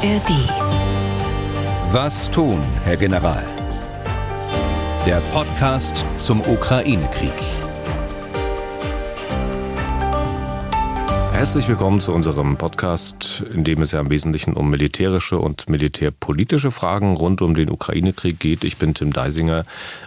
ARD. 0.00 0.30
Was 1.90 2.30
tun, 2.30 2.62
Herr 2.84 2.96
General? 2.96 3.44
Der 5.04 5.20
Podcast 5.32 6.04
zum 6.16 6.40
Ukraine-Krieg. 6.40 7.32
Herzlich 11.32 11.68
willkommen 11.68 12.00
zu 12.00 12.12
unserem 12.12 12.56
Podcast, 12.56 13.44
in 13.54 13.62
dem 13.62 13.82
es 13.82 13.92
ja 13.92 14.00
im 14.00 14.10
Wesentlichen 14.10 14.54
um 14.54 14.70
militärische 14.70 15.38
und 15.38 15.68
militärpolitische 15.68 16.70
Fragen 16.70 17.14
rund 17.14 17.42
um 17.42 17.54
den 17.54 17.70
Ukraine-Krieg 17.70 18.38
geht. 18.38 18.64
Ich 18.64 18.76
bin 18.76 18.94
Tim 18.94 19.12
Deisinger, 19.12 19.64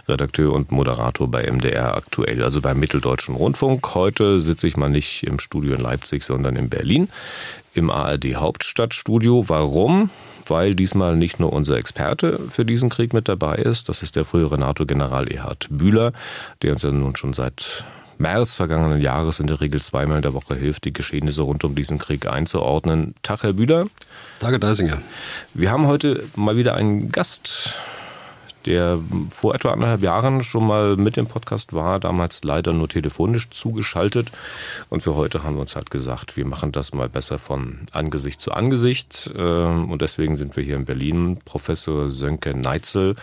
Redakteur 0.08 0.52
und 0.52 0.72
Moderator 0.72 1.30
bei 1.30 1.50
MDR 1.50 1.96
aktuell, 1.96 2.42
also 2.42 2.60
beim 2.60 2.78
Mitteldeutschen 2.78 3.34
Rundfunk. 3.34 3.94
Heute 3.94 4.40
sitze 4.40 4.66
ich 4.66 4.76
mal 4.76 4.90
nicht 4.90 5.22
im 5.24 5.38
Studio 5.38 5.74
in 5.74 5.80
Leipzig, 5.80 6.22
sondern 6.22 6.56
in 6.56 6.68
Berlin 6.68 7.08
im 7.74 7.90
ARD 7.90 8.36
Hauptstadtstudio. 8.36 9.48
Warum? 9.48 10.10
Weil 10.46 10.74
diesmal 10.74 11.16
nicht 11.16 11.40
nur 11.40 11.52
unser 11.52 11.76
Experte 11.76 12.38
für 12.50 12.64
diesen 12.64 12.90
Krieg 12.90 13.12
mit 13.12 13.28
dabei 13.28 13.56
ist, 13.56 13.88
das 13.88 14.02
ist 14.02 14.16
der 14.16 14.24
frühere 14.24 14.58
NATO-General 14.58 15.28
Erhard 15.28 15.68
Bühler, 15.70 16.12
der 16.62 16.72
uns 16.72 16.82
ja 16.82 16.90
nun 16.90 17.16
schon 17.16 17.32
seit 17.32 17.84
März 18.18 18.54
vergangenen 18.54 19.00
Jahres 19.00 19.40
in 19.40 19.46
der 19.46 19.60
Regel 19.60 19.80
zweimal 19.80 20.16
in 20.16 20.22
der 20.22 20.32
Woche 20.32 20.54
hilft, 20.54 20.84
die 20.84 20.92
Geschehnisse 20.92 21.42
rund 21.42 21.64
um 21.64 21.74
diesen 21.74 21.98
Krieg 21.98 22.26
einzuordnen. 22.26 23.14
Tag, 23.22 23.42
Herr 23.42 23.52
Bühler. 23.52 23.86
Tage, 24.40 24.58
Deisinger. 24.58 24.98
Wir 25.54 25.70
haben 25.70 25.86
heute 25.86 26.24
mal 26.36 26.56
wieder 26.56 26.74
einen 26.74 27.10
Gast 27.10 27.76
der 28.66 28.98
vor 29.30 29.54
etwa 29.54 29.72
anderthalb 29.72 30.02
Jahren 30.02 30.42
schon 30.42 30.66
mal 30.66 30.96
mit 30.96 31.16
dem 31.16 31.26
Podcast 31.26 31.72
war, 31.72 32.00
damals 32.00 32.44
leider 32.44 32.72
nur 32.72 32.88
telefonisch 32.88 33.50
zugeschaltet. 33.50 34.30
Und 34.90 35.02
für 35.02 35.14
heute 35.14 35.42
haben 35.42 35.56
wir 35.56 35.62
uns 35.62 35.76
halt 35.76 35.90
gesagt, 35.90 36.36
wir 36.36 36.46
machen 36.46 36.72
das 36.72 36.92
mal 36.92 37.08
besser 37.08 37.38
von 37.38 37.80
Angesicht 37.92 38.40
zu 38.40 38.52
Angesicht. 38.52 39.32
Ähm, 39.36 39.90
und 39.90 40.02
deswegen 40.02 40.36
sind 40.36 40.56
wir 40.56 40.64
hier 40.64 40.76
in 40.76 40.84
Berlin. 40.84 41.38
Professor 41.44 42.10
Sönke 42.10 42.56
Neitzel 42.56 43.14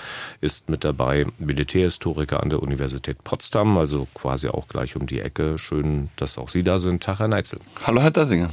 ist 0.42 0.70
mit 0.70 0.84
dabei, 0.84 1.26
Militärhistoriker 1.40 2.42
an 2.42 2.50
der 2.50 2.62
Universität 2.62 3.24
Potsdam, 3.24 3.78
also 3.78 4.08
quasi 4.14 4.48
auch 4.48 4.68
gleich 4.68 4.96
um 4.96 5.06
die 5.06 5.20
Ecke. 5.20 5.58
Schön, 5.58 6.10
dass 6.16 6.38
auch 6.38 6.50
Sie 6.50 6.64
da 6.64 6.80
sind. 6.80 7.04
Tag, 7.04 7.20
Herr 7.20 7.28
Neitzel. 7.28 7.60
Hallo, 7.84 8.02
Herr 8.02 8.12
Dassinger. 8.12 8.50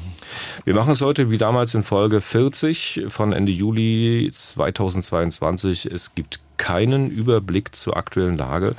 Wir 0.64 0.74
machen 0.74 0.92
es 0.92 1.00
heute 1.00 1.30
wie 1.30 1.38
damals 1.38 1.74
in 1.74 1.82
Folge 1.82 2.20
40 2.20 3.06
von 3.08 3.32
Ende 3.32 3.52
Juli 3.52 4.30
2022. 4.32 5.86
Es 5.86 6.14
gibt 6.14 6.40
keinen 6.56 7.10
Überblick 7.10 7.74
zur 7.74 7.96
aktuellen 7.96 8.38
Lage, 8.38 8.74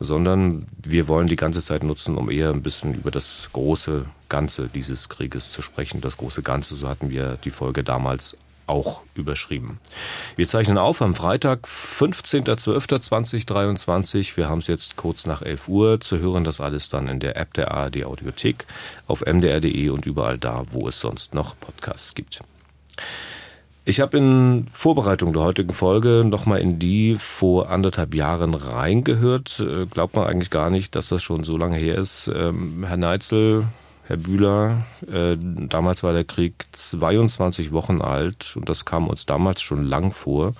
sondern 0.00 0.66
wir 0.82 1.08
wollen 1.08 1.26
die 1.26 1.36
ganze 1.36 1.62
Zeit 1.62 1.82
nutzen, 1.82 2.16
um 2.16 2.30
eher 2.30 2.50
ein 2.50 2.62
bisschen 2.62 2.94
über 2.94 3.10
das 3.10 3.50
große 3.52 4.06
Ganze 4.28 4.68
dieses 4.68 5.08
Krieges 5.08 5.52
zu 5.52 5.62
sprechen. 5.62 6.00
Das 6.00 6.16
große 6.16 6.42
Ganze, 6.42 6.74
so 6.74 6.88
hatten 6.88 7.10
wir 7.10 7.38
die 7.44 7.50
Folge 7.50 7.84
damals 7.84 8.36
auch 8.66 9.02
überschrieben. 9.14 9.78
Wir 10.34 10.46
zeichnen 10.46 10.78
auf 10.78 11.02
am 11.02 11.14
Freitag, 11.14 11.66
15.12.2023. 11.66 14.36
Wir 14.36 14.48
haben 14.48 14.58
es 14.58 14.66
jetzt 14.66 14.96
kurz 14.96 15.26
nach 15.26 15.42
11 15.42 15.68
Uhr. 15.68 16.00
Zu 16.00 16.18
hören 16.18 16.42
das 16.44 16.60
alles 16.60 16.88
dann 16.88 17.06
in 17.08 17.20
der 17.20 17.36
App 17.36 17.54
der 17.54 17.70
ARD 17.72 18.04
Audiothek, 18.04 18.66
auf 19.06 19.20
mdr.de 19.20 19.90
und 19.90 20.06
überall 20.06 20.38
da, 20.38 20.64
wo 20.70 20.88
es 20.88 20.98
sonst 21.00 21.34
noch 21.34 21.54
Podcasts 21.58 22.14
gibt. 22.14 22.40
Ich 23.88 24.00
habe 24.00 24.18
in 24.18 24.66
Vorbereitung 24.72 25.32
der 25.32 25.44
heutigen 25.44 25.72
Folge 25.72 26.24
nochmal 26.26 26.58
in 26.58 26.80
die 26.80 27.14
vor 27.14 27.70
anderthalb 27.70 28.16
Jahren 28.16 28.54
reingehört. 28.54 29.60
Äh, 29.60 29.86
glaubt 29.86 30.16
man 30.16 30.26
eigentlich 30.26 30.50
gar 30.50 30.70
nicht, 30.70 30.96
dass 30.96 31.10
das 31.10 31.22
schon 31.22 31.44
so 31.44 31.56
lange 31.56 31.76
her 31.76 31.96
ist. 31.96 32.28
Ähm, 32.34 32.84
Herr 32.84 32.96
Neitzel, 32.96 33.62
Herr 34.06 34.16
Bühler, 34.16 34.86
äh, 35.10 35.36
damals 35.36 36.04
war 36.04 36.12
der 36.12 36.22
Krieg 36.22 36.54
22 36.70 37.72
Wochen 37.72 38.00
alt 38.00 38.56
und 38.56 38.68
das 38.68 38.84
kam 38.84 39.08
uns 39.08 39.26
damals 39.26 39.62
schon 39.62 39.82
lang 39.82 40.12
vor. 40.12 40.54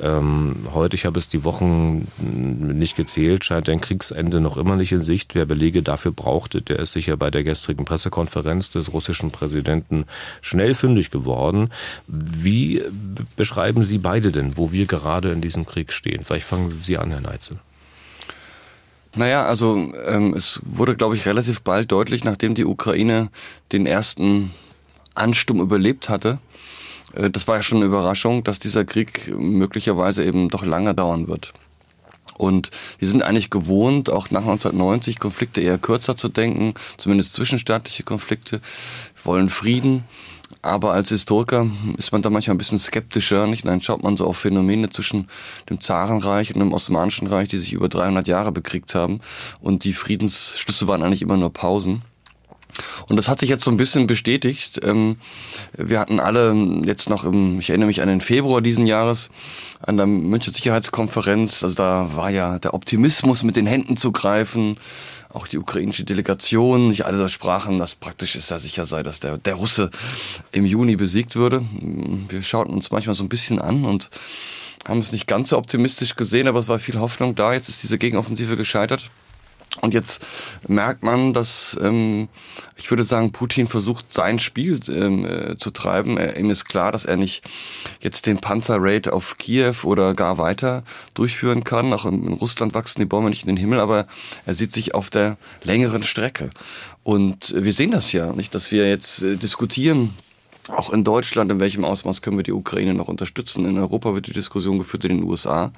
Ähm, 0.00 0.56
heute, 0.72 0.96
ich 0.96 1.04
habe 1.04 1.18
es 1.18 1.28
die 1.28 1.44
Wochen 1.44 2.08
nicht 2.18 2.96
gezählt, 2.96 3.44
scheint 3.44 3.68
ein 3.68 3.82
Kriegsende 3.82 4.40
noch 4.40 4.56
immer 4.56 4.76
nicht 4.76 4.92
in 4.92 5.02
Sicht. 5.02 5.34
Wer 5.34 5.44
Belege 5.44 5.82
dafür 5.82 6.12
brauchte, 6.12 6.62
der 6.62 6.78
ist 6.78 6.92
sicher 6.92 7.18
bei 7.18 7.30
der 7.30 7.44
gestrigen 7.44 7.84
Pressekonferenz 7.84 8.70
des 8.70 8.94
russischen 8.94 9.30
Präsidenten 9.30 10.06
schnell 10.40 10.72
fündig 10.72 11.10
geworden. 11.10 11.68
Wie 12.06 12.82
beschreiben 13.36 13.84
Sie 13.84 13.98
beide 13.98 14.32
denn, 14.32 14.56
wo 14.56 14.72
wir 14.72 14.86
gerade 14.86 15.32
in 15.32 15.42
diesem 15.42 15.66
Krieg 15.66 15.92
stehen? 15.92 16.22
Vielleicht 16.24 16.46
fangen 16.46 16.70
Sie 16.70 16.96
an, 16.96 17.10
Herr 17.10 17.20
Neitzel. 17.20 17.58
Naja, 19.16 19.44
also 19.44 19.92
ähm, 20.06 20.34
es 20.34 20.60
wurde, 20.64 20.96
glaube 20.96 21.16
ich, 21.16 21.26
relativ 21.26 21.62
bald 21.62 21.90
deutlich, 21.90 22.24
nachdem 22.24 22.54
die 22.54 22.64
Ukraine 22.64 23.30
den 23.72 23.86
ersten 23.86 24.52
Ansturm 25.14 25.60
überlebt 25.60 26.08
hatte. 26.08 26.38
Äh, 27.14 27.30
das 27.30 27.48
war 27.48 27.56
ja 27.56 27.62
schon 27.62 27.78
eine 27.78 27.86
Überraschung, 27.86 28.44
dass 28.44 28.60
dieser 28.60 28.84
Krieg 28.84 29.32
möglicherweise 29.36 30.24
eben 30.24 30.48
doch 30.48 30.64
lange 30.64 30.94
dauern 30.94 31.26
wird. 31.26 31.52
Und 32.40 32.70
wir 32.98 33.06
sind 33.06 33.22
eigentlich 33.22 33.50
gewohnt, 33.50 34.08
auch 34.08 34.30
nach 34.30 34.40
1990 34.40 35.18
Konflikte 35.18 35.60
eher 35.60 35.76
kürzer 35.76 36.16
zu 36.16 36.30
denken, 36.30 36.72
zumindest 36.96 37.34
zwischenstaatliche 37.34 38.02
Konflikte. 38.02 38.60
Wir 39.16 39.24
wollen 39.24 39.48
Frieden. 39.50 40.04
Aber 40.62 40.92
als 40.92 41.08
Historiker 41.08 41.66
ist 41.96 42.12
man 42.12 42.22
da 42.22 42.30
manchmal 42.30 42.54
ein 42.54 42.58
bisschen 42.58 42.78
skeptischer. 42.78 43.46
Nicht? 43.46 43.66
Dann 43.66 43.80
schaut 43.80 44.02
man 44.02 44.16
so 44.16 44.26
auf 44.26 44.36
Phänomene 44.36 44.90
zwischen 44.90 45.28
dem 45.68 45.80
Zarenreich 45.80 46.54
und 46.54 46.60
dem 46.60 46.72
Osmanischen 46.72 47.28
Reich, 47.28 47.48
die 47.48 47.58
sich 47.58 47.72
über 47.72 47.88
300 47.88 48.28
Jahre 48.28 48.52
bekriegt 48.52 48.94
haben. 48.94 49.20
Und 49.60 49.84
die 49.84 49.92
Friedensschlüsse 49.92 50.86
waren 50.86 51.02
eigentlich 51.02 51.22
immer 51.22 51.36
nur 51.36 51.52
Pausen. 51.52 52.02
Und 53.08 53.16
das 53.16 53.28
hat 53.28 53.40
sich 53.40 53.48
jetzt 53.48 53.64
so 53.64 53.70
ein 53.70 53.76
bisschen 53.76 54.06
bestätigt. 54.06 54.80
Ähm, 54.84 55.16
wir 55.76 55.98
hatten 55.98 56.20
alle 56.20 56.54
jetzt 56.84 57.08
noch 57.08 57.24
im, 57.24 57.58
ich 57.60 57.70
erinnere 57.70 57.88
mich 57.88 58.02
an 58.02 58.08
den 58.08 58.20
Februar 58.20 58.60
diesen 58.60 58.86
Jahres, 58.86 59.30
an 59.80 59.96
der 59.96 60.06
Münchner 60.06 60.52
Sicherheitskonferenz, 60.52 61.64
also 61.64 61.74
da 61.74 62.14
war 62.14 62.30
ja 62.30 62.58
der 62.58 62.74
Optimismus 62.74 63.42
mit 63.42 63.56
den 63.56 63.66
Händen 63.66 63.96
zu 63.96 64.12
greifen, 64.12 64.76
auch 65.32 65.46
die 65.46 65.58
ukrainische 65.58 66.04
Delegation, 66.04 66.88
nicht 66.88 67.04
alle 67.04 67.18
da 67.18 67.28
sprachen, 67.28 67.78
dass 67.78 67.94
praktisch 67.94 68.36
es 68.36 68.50
ja 68.50 68.58
sicher 68.58 68.84
sei, 68.86 69.02
dass 69.02 69.20
der, 69.20 69.38
der 69.38 69.54
Russe 69.54 69.90
im 70.52 70.66
Juni 70.66 70.96
besiegt 70.96 71.36
würde. 71.36 71.62
Wir 72.28 72.42
schauten 72.42 72.74
uns 72.74 72.90
manchmal 72.90 73.14
so 73.14 73.24
ein 73.24 73.28
bisschen 73.28 73.60
an 73.60 73.84
und 73.84 74.10
haben 74.86 74.98
es 74.98 75.12
nicht 75.12 75.26
ganz 75.26 75.50
so 75.50 75.58
optimistisch 75.58 76.16
gesehen, 76.16 76.48
aber 76.48 76.58
es 76.58 76.68
war 76.68 76.78
viel 76.78 76.98
Hoffnung 76.98 77.34
da. 77.34 77.52
Jetzt 77.52 77.68
ist 77.68 77.82
diese 77.82 77.98
Gegenoffensive 77.98 78.56
gescheitert. 78.56 79.10
Und 79.80 79.94
jetzt 79.94 80.26
merkt 80.66 81.02
man, 81.04 81.32
dass 81.32 81.78
ähm, 81.80 82.28
ich 82.76 82.90
würde 82.90 83.04
sagen, 83.04 83.30
Putin 83.30 83.68
versucht 83.68 84.12
sein 84.12 84.38
Spiel 84.40 84.80
ähm, 84.88 85.24
äh, 85.24 85.56
zu 85.58 85.70
treiben. 85.70 86.18
Er, 86.18 86.36
ihm 86.36 86.50
ist 86.50 86.64
klar, 86.64 86.90
dass 86.90 87.04
er 87.04 87.16
nicht 87.16 87.44
jetzt 88.00 88.26
den 88.26 88.38
Panzerraid 88.38 89.08
auf 89.08 89.38
Kiew 89.38 89.76
oder 89.84 90.14
gar 90.14 90.38
weiter 90.38 90.82
durchführen 91.14 91.62
kann. 91.62 91.92
Auch 91.92 92.04
in, 92.04 92.26
in 92.26 92.32
Russland 92.32 92.74
wachsen 92.74 93.00
die 93.00 93.06
Bäume 93.06 93.30
nicht 93.30 93.42
in 93.42 93.48
den 93.48 93.56
Himmel, 93.56 93.78
aber 93.78 94.06
er 94.44 94.54
sieht 94.54 94.72
sich 94.72 94.94
auf 94.94 95.08
der 95.08 95.36
längeren 95.62 96.02
Strecke. 96.02 96.50
Und 97.04 97.54
wir 97.56 97.72
sehen 97.72 97.92
das 97.92 98.12
ja, 98.12 98.32
nicht, 98.32 98.54
dass 98.54 98.72
wir 98.72 98.88
jetzt 98.88 99.22
äh, 99.22 99.36
diskutieren 99.36 100.14
auch 100.72 100.90
in 100.90 101.04
Deutschland, 101.04 101.50
in 101.50 101.60
welchem 101.60 101.84
Ausmaß 101.84 102.22
können 102.22 102.36
wir 102.36 102.42
die 102.42 102.52
Ukraine 102.52 102.94
noch 102.94 103.08
unterstützen. 103.08 103.64
In 103.64 103.78
Europa 103.78 104.14
wird 104.14 104.26
die 104.26 104.32
Diskussion 104.32 104.78
geführt 104.78 105.04
in 105.04 105.18
den 105.18 105.22
USA. 105.24 105.72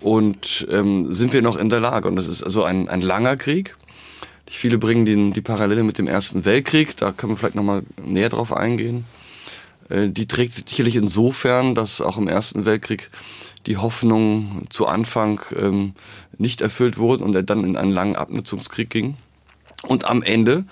Und 0.00 0.66
ähm, 0.70 1.12
sind 1.12 1.32
wir 1.32 1.42
noch 1.42 1.56
in 1.56 1.68
der 1.68 1.80
Lage? 1.80 2.08
Und 2.08 2.16
das 2.16 2.28
ist 2.28 2.42
also 2.42 2.64
ein, 2.64 2.88
ein 2.88 3.00
langer 3.00 3.36
Krieg. 3.36 3.76
Viele 4.46 4.78
bringen 4.78 5.04
die, 5.04 5.30
die 5.32 5.40
Parallele 5.40 5.82
mit 5.82 5.98
dem 5.98 6.06
Ersten 6.06 6.44
Weltkrieg. 6.44 6.96
Da 6.96 7.12
können 7.12 7.32
wir 7.32 7.36
vielleicht 7.36 7.54
nochmal 7.54 7.82
näher 8.04 8.30
drauf 8.30 8.52
eingehen. 8.52 9.04
Äh, 9.88 10.08
die 10.08 10.26
trägt 10.26 10.68
sicherlich 10.68 10.96
insofern, 10.96 11.74
dass 11.74 12.00
auch 12.00 12.18
im 12.18 12.28
Ersten 12.28 12.64
Weltkrieg 12.64 13.10
die 13.66 13.76
Hoffnung 13.76 14.66
zu 14.70 14.86
Anfang 14.86 15.40
ähm, 15.56 15.92
nicht 16.38 16.60
erfüllt 16.60 16.98
wurde 16.98 17.24
und 17.24 17.34
er 17.34 17.42
dann 17.42 17.64
in 17.64 17.76
einen 17.76 17.92
langen 17.92 18.16
Abnutzungskrieg 18.16 18.88
ging. 18.88 19.16
Und 19.82 20.06
am 20.06 20.22
Ende, 20.22 20.64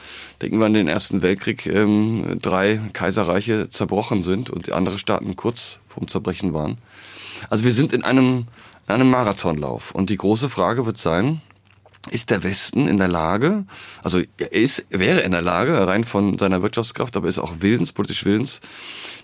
denken 0.43 0.59
wir 0.59 0.67
an 0.67 0.75
den 0.75 0.89
Ersten 0.89 1.23
Weltkrieg, 1.23 1.67
ähm, 1.67 2.39
drei 2.43 2.81
Kaiserreiche 2.93 3.71
zerbrochen 3.71 4.23
sind 4.23 4.51
und 4.51 4.73
andere 4.73 4.99
Staaten 4.99 5.37
kurz 5.37 5.81
vorm 5.87 6.09
Zerbrechen 6.09 6.53
waren. 6.53 6.79
Also 7.49 7.65
wir 7.65 7.73
sind 7.73 7.93
in 7.93 8.03
einem, 8.03 8.47
in 8.89 8.95
einem 8.95 9.11
Marathonlauf. 9.11 9.93
Und 9.93 10.11
die 10.11 10.17
große 10.17 10.51
Frage 10.51 10.87
wird 10.87 10.99
sein, 10.99 11.41
ist 12.11 12.31
der 12.31 12.43
Westen 12.43 12.87
in 12.89 12.97
der 12.99 13.09
Lage, 13.09 13.65
also 14.03 14.21
er 14.39 14.53
ist, 14.53 14.87
wäre 14.91 15.21
in 15.21 15.33
der 15.33 15.43
Lage, 15.43 15.87
rein 15.87 16.05
von 16.05 16.39
seiner 16.39 16.63
Wirtschaftskraft, 16.63 17.17
aber 17.17 17.29
ist 17.29 17.39
auch 17.39 17.55
willens, 17.61 17.93
politisch 17.93 18.25
willens, 18.25 18.61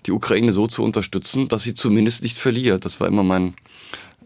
die 0.06 0.12
Ukraine 0.12 0.52
so 0.52 0.66
zu 0.66 0.82
unterstützen, 0.82 1.48
dass 1.48 1.62
sie 1.62 1.74
zumindest 1.74 2.22
nicht 2.22 2.38
verliert. 2.38 2.84
Das 2.84 3.00
war 3.00 3.06
immer 3.06 3.22
mein, 3.22 3.54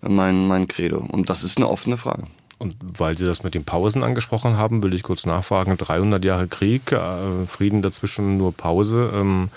mein, 0.01 0.47
mein 0.47 0.69
Credo. 0.69 0.99
Und 0.99 1.29
das 1.29 1.45
ist 1.45 1.59
eine 1.59 1.69
offene 1.69 1.97
Frage. 1.97 2.25
Und 2.59 2.77
weil 2.81 3.19
Sie 3.19 3.27
das 3.27 3.43
mit 3.43 3.55
den 3.55 3.65
Pausen 3.65 4.03
angesprochen 4.03 4.57
haben, 4.57 4.83
will 4.83 4.95
ich 4.95 5.03
kurz 5.03 5.27
nachfragen. 5.27 5.77
300 5.77 6.25
Jahre 6.25 6.49
Krieg, 6.49 6.91
äh, 6.91 7.47
Frieden 7.47 7.83
dazwischen, 7.83 8.39
nur 8.39 8.53
Pause. 8.53 9.11
Ähm, 9.15 9.51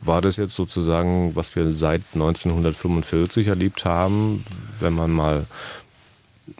war 0.00 0.22
das 0.22 0.36
jetzt 0.36 0.54
sozusagen, 0.54 1.34
was 1.34 1.56
wir 1.56 1.72
seit 1.72 2.02
1945 2.14 3.48
erlebt 3.48 3.84
haben, 3.84 4.44
wenn 4.80 4.94
man 4.94 5.10
mal 5.10 5.46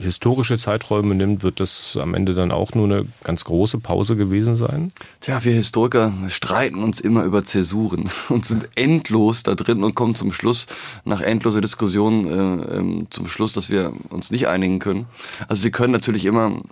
historische 0.01 0.57
Zeiträume 0.57 1.15
nimmt, 1.15 1.43
wird 1.43 1.61
das 1.61 1.99
am 2.01 2.15
Ende 2.15 2.35
dann 2.35 2.53
auch 2.53 2.73
nur 2.75 2.85
eine 2.85 3.07
ganz 3.25 3.45
große 3.45 3.79
Pause 3.79 4.17
gewesen 4.17 4.57
sein? 4.57 4.93
Tja, 5.21 5.45
wir 5.45 5.53
Historiker 5.53 6.13
streiten 6.29 6.83
uns 6.83 7.01
immer 7.01 7.25
über 7.25 7.45
Zäsuren 7.45 8.09
und 8.29 8.47
sind 8.47 8.69
endlos 8.75 9.43
da 9.43 9.55
drin 9.55 9.83
und 9.85 9.95
kommen 9.95 10.15
zum 10.15 10.33
Schluss, 10.33 10.67
nach 11.05 11.21
endloser 11.21 11.61
Diskussion, 11.61 12.27
äh, 12.27 12.77
ähm, 12.77 13.07
zum 13.11 13.29
Schluss, 13.29 13.53
dass 13.53 13.71
wir 13.71 13.93
uns 14.11 14.31
nicht 14.31 14.49
einigen 14.49 14.79
können. 14.79 15.07
Also 15.49 15.63
Sie 15.63 15.71
können 15.71 15.93
natürlich 15.93 16.25
immer 16.25 16.63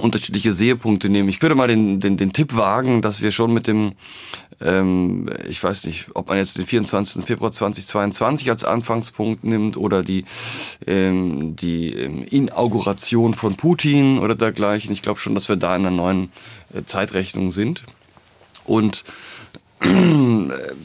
unterschiedliche 0.00 0.52
Sehepunkte 0.52 1.08
nehmen. 1.08 1.28
Ich 1.28 1.40
würde 1.42 1.54
mal 1.54 1.68
den, 1.68 2.00
den, 2.00 2.16
den 2.16 2.32
Tipp 2.32 2.56
wagen, 2.56 3.02
dass 3.02 3.20
wir 3.20 3.32
schon 3.32 3.52
mit 3.52 3.66
dem, 3.66 3.92
ähm, 4.60 5.28
ich 5.48 5.62
weiß 5.62 5.84
nicht, 5.84 6.06
ob 6.14 6.28
man 6.28 6.38
jetzt 6.38 6.58
den 6.58 6.66
24. 6.66 7.24
Februar 7.24 7.52
2022 7.52 8.50
als 8.50 8.64
Anfangspunkt 8.64 9.44
nimmt 9.44 9.76
oder 9.76 10.02
die, 10.02 10.24
ähm, 10.86 11.56
die 11.56 11.92
ähm, 11.92 12.24
Inauguration 12.24 13.34
von 13.34 13.56
Putin 13.56 14.18
oder 14.18 14.34
dergleichen. 14.34 14.92
Ich 14.92 15.02
glaube 15.02 15.20
schon, 15.20 15.34
dass 15.34 15.48
wir 15.48 15.56
da 15.56 15.74
in 15.76 15.86
einer 15.86 15.96
neuen 15.96 16.32
äh, 16.74 16.84
Zeitrechnung 16.84 17.52
sind. 17.52 17.84
Und 18.64 19.04
äh, 19.80 19.88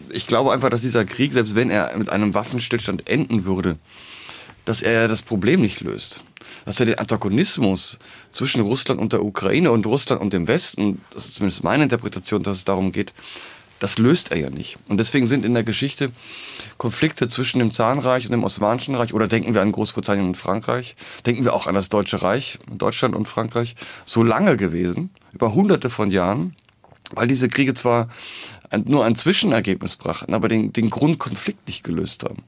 ich 0.10 0.28
glaube 0.28 0.52
einfach, 0.52 0.70
dass 0.70 0.82
dieser 0.82 1.06
Krieg, 1.06 1.34
selbst 1.34 1.56
wenn 1.56 1.70
er 1.70 1.96
mit 1.98 2.10
einem 2.10 2.34
Waffenstillstand 2.34 3.10
enden 3.10 3.46
würde, 3.46 3.78
dass 4.66 4.82
er 4.82 5.08
das 5.08 5.22
Problem 5.22 5.62
nicht 5.62 5.82
löst 5.82 6.24
dass 6.66 6.80
er 6.80 6.86
den 6.86 7.00
Antagonismus 7.00 8.00
zwischen 8.32 8.62
Russland 8.62 9.00
und 9.00 9.14
der 9.14 9.24
Ukraine 9.24 9.72
und 9.72 9.86
Russland 9.86 10.22
und 10.22 10.34
dem 10.34 10.48
Westen, 10.48 11.02
das 11.14 11.26
ist 11.26 11.36
zumindest 11.36 11.64
meine 11.64 11.84
Interpretation, 11.84 12.44
dass 12.44 12.58
es 12.58 12.66
darum 12.66 12.92
geht, 12.92 13.14
das 13.84 13.98
löst 13.98 14.32
er 14.32 14.38
ja 14.38 14.50
nicht. 14.50 14.78
Und 14.88 14.98
deswegen 14.98 15.28
sind 15.28 15.44
in 15.44 15.54
der 15.54 15.64
Geschichte 15.64 16.12
Konflikte 16.78 17.28
zwischen 17.28 17.60
dem 17.60 17.72
Zahnreich 17.72 18.26
und 18.26 18.32
dem 18.32 18.46
Osmanischen 18.46 18.96
Reich, 18.96 19.14
oder 19.14 19.28
denken 19.28 19.54
wir 19.54 19.62
an 19.62 19.74
Großbritannien 19.74 20.26
und 20.26 20.38
Frankreich, 20.38 20.96
denken 21.26 21.44
wir 21.44 21.54
auch 21.54 21.68
an 21.68 21.76
das 21.76 21.90
Deutsche 21.90 22.22
Reich, 22.22 22.60
Deutschland 22.72 23.14
und 23.14 23.28
Frankreich, 23.28 23.76
so 24.06 24.24
lange 24.24 24.56
gewesen, 24.56 25.10
über 25.34 25.54
hunderte 25.54 25.90
von 25.90 26.12
Jahren, 26.12 26.56
weil 27.12 27.28
diese 27.28 27.50
Kriege 27.50 27.74
zwar 27.74 28.08
nur 28.86 29.06
ein 29.06 29.16
Zwischenergebnis 29.16 29.96
brachten, 29.96 30.34
aber 30.34 30.48
den, 30.48 30.74
den 30.74 30.90
Grundkonflikt 30.90 31.68
nicht 31.68 31.84
gelöst 31.84 32.24
haben. 32.24 32.44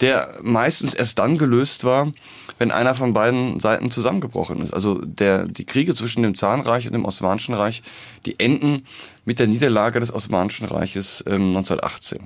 Der 0.00 0.34
meistens 0.42 0.94
erst 0.94 1.18
dann 1.18 1.38
gelöst 1.38 1.84
war, 1.84 2.12
wenn 2.58 2.70
einer 2.70 2.94
von 2.94 3.12
beiden 3.12 3.60
Seiten 3.60 3.90
zusammengebrochen 3.90 4.62
ist. 4.62 4.72
Also 4.72 4.94
der, 5.04 5.46
die 5.46 5.64
Kriege 5.64 5.94
zwischen 5.94 6.22
dem 6.22 6.34
Zahnreich 6.34 6.86
und 6.86 6.92
dem 6.92 7.04
Osmanischen 7.04 7.54
Reich, 7.54 7.82
die 8.24 8.38
enden 8.38 8.82
mit 9.24 9.38
der 9.38 9.46
Niederlage 9.46 10.00
des 10.00 10.12
Osmanischen 10.12 10.66
Reiches 10.66 11.22
ähm, 11.26 11.48
1918. 11.48 12.20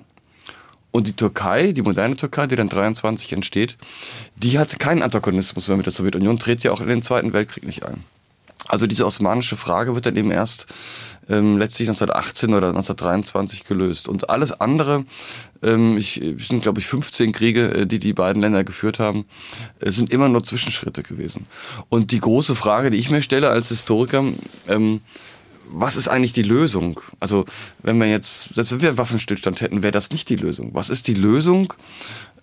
Und 0.92 1.06
die 1.06 1.12
Türkei, 1.12 1.72
die 1.72 1.82
moderne 1.82 2.16
Türkei, 2.16 2.46
die 2.46 2.56
dann 2.56 2.68
23 2.68 3.32
entsteht, 3.32 3.76
die 4.36 4.58
hat 4.58 4.78
keinen 4.78 5.02
Antagonismus 5.02 5.68
mehr 5.68 5.76
mit 5.76 5.86
der 5.86 5.92
Sowjetunion, 5.92 6.38
tritt 6.38 6.64
ja 6.64 6.72
auch 6.72 6.80
in 6.80 6.88
den 6.88 7.02
Zweiten 7.02 7.32
Weltkrieg 7.32 7.64
nicht 7.64 7.84
ein. 7.84 8.02
Also 8.68 8.86
diese 8.86 9.06
osmanische 9.06 9.56
Frage 9.56 9.94
wird 9.94 10.06
dann 10.06 10.16
eben 10.16 10.30
erst 10.30 10.66
ähm, 11.28 11.58
letztlich 11.58 11.88
1918 11.88 12.54
oder 12.54 12.68
1923 12.68 13.64
gelöst. 13.64 14.08
Und 14.08 14.30
alles 14.30 14.60
andere, 14.60 15.04
ähm, 15.62 15.96
ich, 15.96 16.20
sind 16.38 16.62
glaube 16.62 16.80
ich 16.80 16.86
15 16.86 17.32
Kriege, 17.32 17.72
äh, 17.72 17.86
die 17.86 17.98
die 17.98 18.12
beiden 18.12 18.42
Länder 18.42 18.64
geführt 18.64 18.98
haben, 18.98 19.24
äh, 19.80 19.90
sind 19.90 20.10
immer 20.10 20.28
nur 20.28 20.42
Zwischenschritte 20.42 21.02
gewesen. 21.02 21.46
Und 21.88 22.10
die 22.12 22.20
große 22.20 22.54
Frage, 22.54 22.90
die 22.90 22.98
ich 22.98 23.10
mir 23.10 23.22
stelle 23.22 23.50
als 23.50 23.68
Historiker, 23.68 24.24
ähm, 24.68 25.00
was 25.72 25.96
ist 25.96 26.08
eigentlich 26.08 26.32
die 26.32 26.42
Lösung? 26.42 27.00
Also 27.20 27.44
wenn 27.82 27.98
wir 27.98 28.06
jetzt, 28.06 28.54
selbst 28.54 28.72
wenn 28.72 28.82
wir 28.82 28.88
einen 28.88 28.98
Waffenstillstand 28.98 29.60
hätten, 29.60 29.84
wäre 29.84 29.92
das 29.92 30.10
nicht 30.10 30.28
die 30.28 30.36
Lösung. 30.36 30.74
Was 30.74 30.90
ist 30.90 31.06
die 31.06 31.14
Lösung 31.14 31.72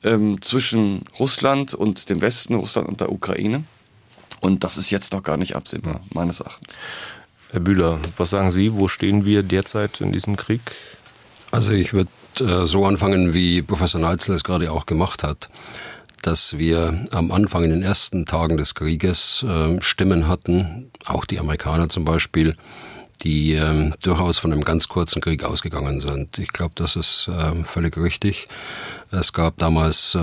ähm, 0.03 0.41
zwischen 0.41 1.03
Russland 1.19 1.73
und 1.73 2.09
dem 2.09 2.21
Westen, 2.21 2.55
Russland 2.55 2.87
und 2.87 3.01
der 3.01 3.11
Ukraine? 3.11 3.63
Und 4.39 4.63
das 4.63 4.77
ist 4.77 4.89
jetzt 4.91 5.13
noch 5.13 5.23
gar 5.23 5.37
nicht 5.37 5.55
absehbar, 5.55 6.01
meines 6.13 6.39
Erachtens. 6.39 6.75
Herr 7.51 7.59
Bühler, 7.61 7.99
was 8.17 8.29
sagen 8.29 8.51
Sie? 8.51 8.73
Wo 8.73 8.87
stehen 8.87 9.25
wir 9.25 9.41
derzeit 9.41 10.01
in 10.01 10.11
diesem 10.11 10.35
Krieg? 10.35 10.61
Also 11.51 11.71
ich 11.71 11.93
würde 11.93 12.09
äh, 12.39 12.65
so 12.65 12.85
anfangen, 12.85 13.33
wie 13.33 13.61
Professor 13.61 14.01
Neitzel 14.01 14.35
es 14.35 14.43
gerade 14.43 14.71
auch 14.71 14.85
gemacht 14.85 15.23
hat, 15.23 15.49
dass 16.21 16.57
wir 16.57 17.05
am 17.11 17.31
Anfang 17.31 17.63
in 17.63 17.69
den 17.69 17.83
ersten 17.83 18.25
Tagen 18.25 18.57
des 18.57 18.75
Krieges 18.75 19.43
äh, 19.47 19.81
Stimmen 19.81 20.27
hatten, 20.27 20.91
auch 21.05 21.25
die 21.25 21.39
Amerikaner 21.39 21.87
zum 21.87 22.03
Beispiel, 22.03 22.57
die 23.23 23.53
äh, 23.53 23.91
durchaus 24.01 24.37
von 24.37 24.51
einem 24.51 24.63
ganz 24.63 24.87
kurzen 24.87 25.21
Krieg 25.21 25.43
ausgegangen 25.43 25.99
sind. 25.99 26.37
Ich 26.39 26.49
glaube, 26.49 26.73
das 26.75 26.95
ist 26.95 27.29
äh, 27.29 27.63
völlig 27.63 27.97
richtig. 27.97 28.47
Es 29.11 29.31
gab 29.33 29.57
damals 29.57 30.15
äh, 30.15 30.19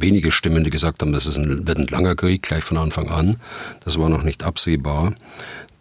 wenige 0.00 0.32
Stimmen, 0.32 0.64
die 0.64 0.70
gesagt 0.70 1.02
haben, 1.02 1.12
das 1.12 1.26
ist 1.26 1.38
ein, 1.38 1.66
wird 1.66 1.78
ein 1.78 1.86
langer 1.86 2.16
Krieg 2.16 2.42
gleich 2.42 2.64
von 2.64 2.76
Anfang 2.76 3.08
an. 3.08 3.36
Das 3.84 3.98
war 3.98 4.08
noch 4.08 4.22
nicht 4.22 4.42
absehbar. 4.42 5.14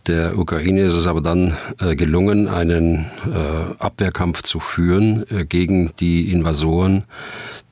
Der 0.08 0.38
Ukraine 0.38 0.82
ist 0.82 0.94
es 0.94 1.08
aber 1.08 1.22
dann 1.22 1.58
äh, 1.80 1.96
gelungen, 1.96 2.48
einen 2.48 3.06
äh, 3.26 3.74
Abwehrkampf 3.80 4.44
zu 4.44 4.60
führen 4.60 5.26
äh, 5.32 5.46
gegen 5.46 5.94
die 6.00 6.32
Invasoren, 6.32 7.06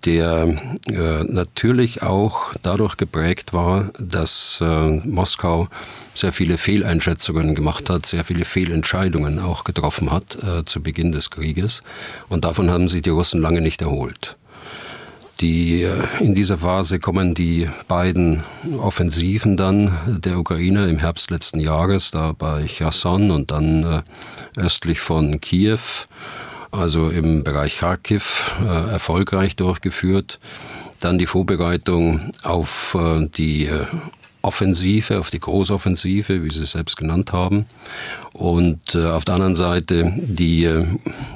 der 0.05 0.59
äh, 0.89 1.23
natürlich 1.25 2.01
auch 2.01 2.53
dadurch 2.63 2.97
geprägt 2.97 3.53
war, 3.53 3.91
dass 3.99 4.57
äh, 4.61 4.89
Moskau 4.89 5.67
sehr 6.15 6.31
viele 6.31 6.57
Fehleinschätzungen 6.57 7.53
gemacht 7.53 7.91
hat, 7.91 8.07
sehr 8.07 8.23
viele 8.23 8.45
Fehlentscheidungen 8.45 9.37
auch 9.37 9.63
getroffen 9.63 10.11
hat 10.11 10.35
äh, 10.43 10.65
zu 10.65 10.81
Beginn 10.81 11.11
des 11.11 11.29
Krieges. 11.29 11.83
Und 12.29 12.45
davon 12.45 12.71
haben 12.71 12.87
sich 12.87 13.03
die 13.03 13.11
Russen 13.11 13.41
lange 13.41 13.61
nicht 13.61 13.83
erholt. 13.83 14.37
Die, 15.43 15.83
äh, 15.83 15.91
in 16.21 16.35
dieser 16.35 16.57
Phase 16.57 16.99
kommen 16.99 17.33
die 17.33 17.69
beiden 17.89 18.45
Offensiven 18.79 19.57
dann 19.57 19.91
der 20.07 20.39
Ukraine 20.39 20.87
im 20.87 20.99
Herbst 20.99 21.31
letzten 21.31 21.59
Jahres, 21.59 22.11
da 22.11 22.31
bei 22.31 22.65
Cherson 22.65 23.29
und 23.29 23.51
dann 23.51 23.83
äh, 23.83 24.61
östlich 24.61 25.01
von 25.01 25.41
Kiew, 25.41 25.79
also 26.71 27.09
im 27.09 27.43
Bereich 27.43 27.79
Kharkiv, 27.79 28.53
äh, 28.63 28.91
erfolgreich 28.91 29.57
durchgeführt. 29.57 30.39
Dann 31.01 31.17
die 31.17 31.25
Vorbereitung 31.25 32.31
auf 32.43 32.95
die 33.35 33.69
Offensive, 34.43 35.19
auf 35.19 35.31
die 35.31 35.39
Großoffensive, 35.39 36.43
wie 36.43 36.53
Sie 36.53 36.63
es 36.63 36.73
selbst 36.73 36.97
genannt 36.97 37.31
haben. 37.31 37.65
Und 38.33 38.93
äh, 38.93 39.07
auf 39.07 39.23
der 39.23 39.35
anderen 39.35 39.55
Seite 39.55 40.11
die 40.17 40.65
äh, 40.65 40.85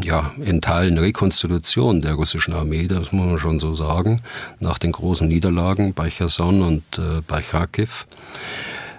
ja, 0.03 0.31
in 0.41 0.61
Teilen 0.61 0.97
Rekonstitution 0.97 2.01
der 2.01 2.15
russischen 2.15 2.53
Armee, 2.53 2.87
das 2.87 3.13
muss 3.13 3.25
man 3.25 3.39
schon 3.39 3.59
so 3.59 3.73
sagen, 3.73 4.21
nach 4.59 4.77
den 4.77 4.91
großen 4.91 5.27
Niederlagen 5.27 5.93
bei 5.93 6.09
Cherson 6.09 6.61
und 6.61 6.83
äh, 6.97 7.21
bei 7.25 7.41
Kharkiv. 7.41 8.07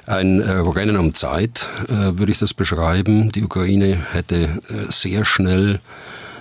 Ein 0.07 0.41
äh, 0.41 0.53
Rennen 0.53 0.97
um 0.97 1.13
Zeit, 1.15 1.69
äh, 1.89 2.19
würde 2.19 2.33
ich 2.33 2.39
das 2.39 2.55
beschreiben. 2.55 3.31
Die 3.31 3.45
Ukraine 3.45 4.07
hätte 4.13 4.45
äh, 4.45 4.91
sehr 4.91 5.27
schnell 5.27 5.81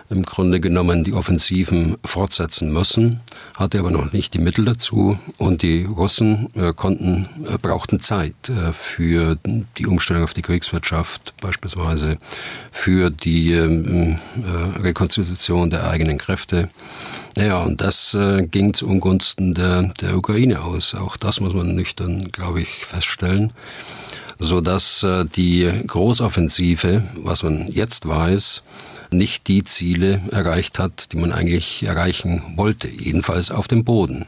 im 0.10 0.24
Grunde 0.24 0.60
genommen 0.60 1.04
die 1.04 1.14
Offensiven 1.14 1.98
fortsetzen 2.06 2.72
müssen, 2.72 3.20
hatte 3.56 3.80
aber 3.80 3.92
noch 3.92 4.14
nicht 4.14 4.34
die 4.34 4.40
Mittel 4.40 4.64
dazu 4.66 5.20
und 5.38 5.62
die 5.62 5.84
Russen 5.84 6.50
äh, 6.56 6.72
konnten, 6.74 7.28
äh, 7.46 7.58
brauchten 7.58 8.00
Zeit 8.00 8.36
äh, 8.50 8.72
für 8.72 9.38
die 9.78 9.86
Umstellung 9.86 10.24
auf 10.24 10.34
die 10.34 10.42
Kriegswirtschaft, 10.42 11.34
beispielsweise 11.42 12.18
für 12.72 13.10
die 13.10 13.52
ähm, 13.54 14.20
äh, 14.38 14.80
Rekonstitution 14.80 15.70
der 15.70 15.90
eigenen 15.90 16.18
Kräfte. 16.18 16.70
Ja, 17.38 17.62
und 17.62 17.82
das 17.82 18.18
ging 18.50 18.74
zu 18.74 18.88
Ungunsten 18.88 19.54
der, 19.54 19.94
der 20.02 20.18
Ukraine 20.18 20.64
aus. 20.64 20.96
Auch 20.96 21.18
das 21.18 21.40
muss 21.40 21.54
man 21.54 21.76
nüchtern, 21.76 22.32
glaube 22.32 22.62
ich, 22.62 22.70
feststellen 22.86 23.54
so 24.40 24.62
dass 24.62 25.06
die 25.36 25.72
Großoffensive, 25.88 27.04
was 27.16 27.42
man 27.44 27.68
jetzt 27.70 28.08
weiß, 28.08 28.62
nicht 29.12 29.48
die 29.48 29.64
Ziele 29.64 30.22
erreicht 30.32 30.80
hat, 30.80 31.12
die 31.12 31.18
man 31.18 31.32
eigentlich 31.32 31.84
erreichen 31.84 32.42
wollte, 32.56 32.88
jedenfalls 32.88 33.52
auf 33.52 33.68
dem 33.68 33.84
Boden. 33.84 34.26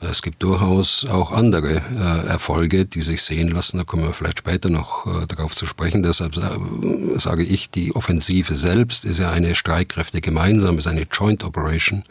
Es 0.00 0.22
gibt 0.22 0.44
durchaus 0.44 1.06
auch 1.06 1.32
andere 1.32 1.76
äh, 1.76 2.28
Erfolge, 2.28 2.86
die 2.86 3.00
sich 3.00 3.20
sehen 3.22 3.48
lassen. 3.48 3.78
Da 3.78 3.84
kommen 3.84 4.04
wir 4.04 4.12
vielleicht 4.12 4.38
später 4.38 4.70
noch 4.70 5.06
äh, 5.06 5.26
darauf 5.26 5.56
zu 5.56 5.66
sprechen. 5.66 6.04
Deshalb 6.04 6.36
äh, 6.36 7.18
sage 7.18 7.42
ich, 7.42 7.70
die 7.70 7.96
Offensive 7.96 8.54
selbst 8.54 9.04
ist 9.04 9.18
ja 9.18 9.30
eine 9.30 9.56
Streitkräfte 9.56 10.20
gemeinsam, 10.20 10.78
ist 10.78 10.86
eine 10.86 11.06
Joint 11.10 11.42
Operation. 11.42 12.04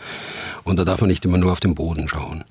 Und 0.66 0.78
da 0.78 0.84
darf 0.84 1.00
man 1.00 1.08
nicht 1.08 1.24
immer 1.24 1.38
nur 1.38 1.54
auf 1.54 1.62
den 1.62 1.76
Boden 1.76 2.10
schauen. 2.10 2.44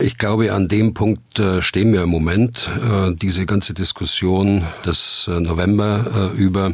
Ich 0.00 0.16
glaube, 0.16 0.52
an 0.52 0.68
dem 0.68 0.94
Punkt 0.94 1.40
äh, 1.40 1.60
stehen 1.60 1.92
wir 1.92 2.02
im 2.02 2.08
Moment. 2.08 2.70
Äh, 2.80 3.14
diese 3.14 3.46
ganze 3.46 3.74
Diskussion 3.74 4.64
des 4.84 5.28
äh, 5.28 5.40
November 5.40 6.32
über 6.36 6.72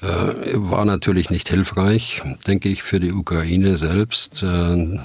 war 0.00 0.84
natürlich 0.84 1.30
nicht 1.30 1.48
hilfreich, 1.48 2.22
denke 2.46 2.68
ich, 2.68 2.82
für 2.82 3.00
die 3.00 3.12
Ukraine 3.12 3.76
selbst. 3.76 4.42
Äh, 4.42 4.98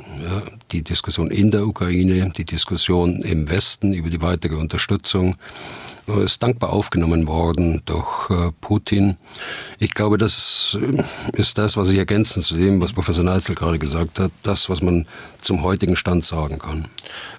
die 0.72 0.84
Diskussion 0.84 1.32
in 1.32 1.52
der 1.52 1.68
Ukraine, 1.68 2.32
die 2.36 2.46
Diskussion 2.46 3.22
im 3.22 3.50
Westen 3.50 3.94
über 3.94 4.10
die 4.10 4.22
weitere 4.22 4.56
Unterstützung 4.56 5.36
ist 6.08 6.42
dankbar 6.44 6.72
aufgenommen 6.72 7.28
worden 7.28 7.82
durch 7.86 8.30
äh, 8.30 8.52
Putin. 8.60 9.18
Ich 9.78 9.94
glaube, 9.94 10.18
das 10.18 10.78
ist 11.34 11.58
das, 11.58 11.78
was 11.78 11.90
ich 11.90 11.98
ergänzen 11.98 12.42
zu 12.42 12.56
dem, 12.56 12.82
was 12.82 12.94
Professor 12.94 13.24
Neitzel 13.24 13.56
gerade 13.56 13.80
gesagt 13.80 14.20
hat, 14.20 14.32
das, 14.44 14.70
was 14.70 14.82
man 14.82 15.06
zum 15.42 15.64
heutigen 15.64 15.96
Stand 15.96 16.26
sagen 16.26 16.60
kann. 16.60 16.88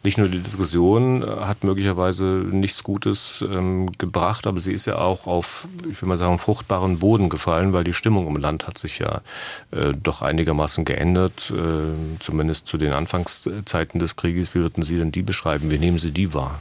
Nicht 0.02 0.18
nur 0.18 0.28
die 0.28 0.38
Diskussion 0.38 1.22
äh, 1.22 1.26
hat 1.26 1.64
möglicherweise 1.64 2.24
nichts 2.24 2.82
Gutes 2.82 3.44
ähm, 3.48 3.90
gebracht, 3.98 4.46
aber 4.46 4.58
sie 4.58 4.72
ist 4.72 4.86
ja 4.86 4.98
auch 4.98 5.26
auf, 5.26 5.66
ich 5.90 6.00
will 6.00 6.08
mal 6.08 6.18
sagen, 6.18 6.38
fruchtbaren 6.38 6.98
Boden 6.98 7.28
gefallen, 7.28 7.72
weil 7.72 7.84
die 7.84 7.92
Stimmung 7.92 8.26
im 8.26 8.36
Land 8.36 8.66
hat 8.66 8.78
sich 8.78 8.98
ja 8.98 9.22
äh, 9.70 9.92
doch 9.92 10.22
einigermaßen 10.22 10.84
geändert, 10.84 11.52
äh, 11.54 12.18
zumindest 12.20 12.66
zu 12.66 12.76
den 12.76 12.92
Anfangszeiten 13.22 14.00
des 14.00 14.16
Krieges. 14.16 14.54
Wie 14.54 14.60
würden 14.60 14.82
Sie 14.82 14.98
denn 14.98 15.12
die 15.12 15.22
beschreiben? 15.22 15.70
Wie 15.70 15.78
nehmen 15.78 15.98
Sie 15.98 16.10
die 16.10 16.34
wahr? 16.34 16.60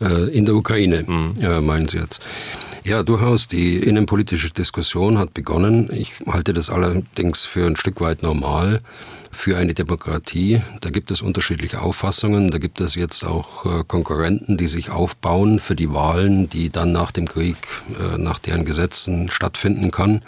Äh, 0.00 0.28
in 0.30 0.46
der 0.46 0.54
Ukraine, 0.54 1.04
mhm. 1.06 1.64
meinen 1.64 1.88
Sie 1.88 1.98
jetzt. 1.98 2.20
Ja, 2.84 3.02
durchaus. 3.02 3.48
Die 3.48 3.76
innenpolitische 3.76 4.50
Diskussion 4.50 5.18
hat 5.18 5.34
begonnen. 5.34 5.90
Ich 5.92 6.14
halte 6.26 6.52
das 6.52 6.70
allerdings 6.70 7.44
für 7.44 7.66
ein 7.66 7.76
Stück 7.76 8.00
weit 8.00 8.22
normal 8.22 8.80
für 9.30 9.56
eine 9.56 9.74
Demokratie. 9.74 10.60
Da 10.80 10.90
gibt 10.90 11.10
es 11.10 11.22
unterschiedliche 11.22 11.80
Auffassungen. 11.80 12.50
Da 12.50 12.58
gibt 12.58 12.80
es 12.80 12.94
jetzt 12.94 13.24
auch 13.24 13.64
äh, 13.64 13.84
Konkurrenten, 13.86 14.56
die 14.56 14.66
sich 14.66 14.90
aufbauen 14.90 15.60
für 15.60 15.76
die 15.76 15.92
Wahlen, 15.92 16.50
die 16.50 16.70
dann 16.70 16.92
nach 16.92 17.12
dem 17.12 17.26
Krieg, 17.26 17.56
äh, 17.98 18.18
nach 18.18 18.38
deren 18.38 18.64
Gesetzen 18.64 19.30
stattfinden 19.30 19.90
kann. 19.90 20.22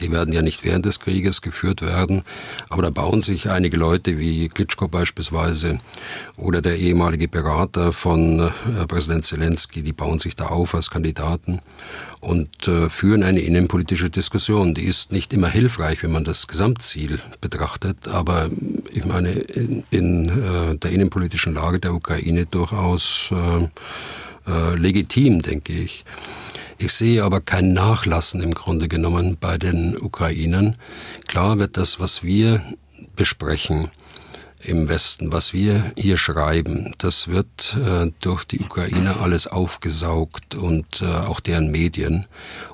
Die 0.00 0.10
werden 0.10 0.32
ja 0.32 0.42
nicht 0.42 0.64
während 0.64 0.86
des 0.86 1.00
Krieges 1.00 1.42
geführt 1.42 1.82
werden. 1.82 2.22
Aber 2.68 2.82
da 2.82 2.90
bauen 2.90 3.20
sich 3.20 3.50
einige 3.50 3.76
Leute 3.76 4.18
wie 4.18 4.48
Klitschko 4.48 4.88
beispielsweise 4.88 5.80
oder 6.36 6.62
der 6.62 6.78
ehemalige 6.78 7.28
Berater 7.28 7.92
von 7.92 8.40
äh, 8.40 8.86
Präsident 8.86 9.26
Zelensky, 9.26 9.82
die 9.82 9.92
bauen 9.92 10.18
sich 10.18 10.36
da 10.36 10.46
auf 10.46 10.74
als 10.74 10.90
Kandidaten 10.90 11.60
und 12.20 12.66
äh, 12.66 12.88
führen 12.88 13.22
eine 13.22 13.40
innenpolitische 13.40 14.10
Diskussion. 14.10 14.74
Die 14.74 14.84
ist 14.84 15.12
nicht 15.12 15.32
immer 15.32 15.48
hilfreich, 15.48 16.02
wenn 16.02 16.12
man 16.12 16.24
das 16.24 16.48
Gesamtziel 16.48 17.20
betrachtet, 17.40 18.08
aber 18.08 18.50
ich 18.92 19.04
meine, 19.04 19.30
in, 19.30 19.84
in 19.90 20.28
äh, 20.28 20.76
der 20.76 20.90
innenpolitischen 20.90 21.54
Lage 21.54 21.78
der 21.78 21.94
Ukraine 21.94 22.46
durchaus 22.46 23.30
äh, 23.32 24.50
äh, 24.50 24.74
legitim, 24.76 25.42
denke 25.42 25.72
ich. 25.72 26.04
Ich 26.78 26.92
sehe 26.92 27.24
aber 27.24 27.40
kein 27.40 27.72
Nachlassen 27.72 28.40
im 28.40 28.54
Grunde 28.54 28.88
genommen 28.88 29.36
bei 29.40 29.58
den 29.58 29.96
Ukrainern. 29.96 30.76
Klar 31.26 31.58
wird 31.58 31.76
das, 31.76 31.98
was 31.98 32.22
wir 32.22 32.62
besprechen, 33.16 33.90
im 34.62 34.88
Westen. 34.88 35.32
Was 35.32 35.52
wir 35.52 35.92
hier 35.96 36.16
schreiben, 36.16 36.94
das 36.98 37.28
wird 37.28 37.76
äh, 37.76 38.10
durch 38.20 38.44
die 38.44 38.60
Ukraine 38.60 39.18
alles 39.18 39.46
aufgesaugt 39.46 40.54
und 40.54 41.02
äh, 41.02 41.06
auch 41.06 41.40
deren 41.40 41.70
Medien 41.70 42.26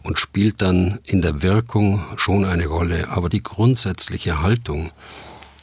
und 0.02 0.18
spielt 0.18 0.62
dann 0.62 0.98
in 1.04 1.22
der 1.22 1.42
Wirkung 1.42 2.04
schon 2.16 2.44
eine 2.44 2.66
Rolle. 2.66 3.08
Aber 3.10 3.28
die 3.28 3.42
grundsätzliche 3.42 4.40
Haltung 4.40 4.90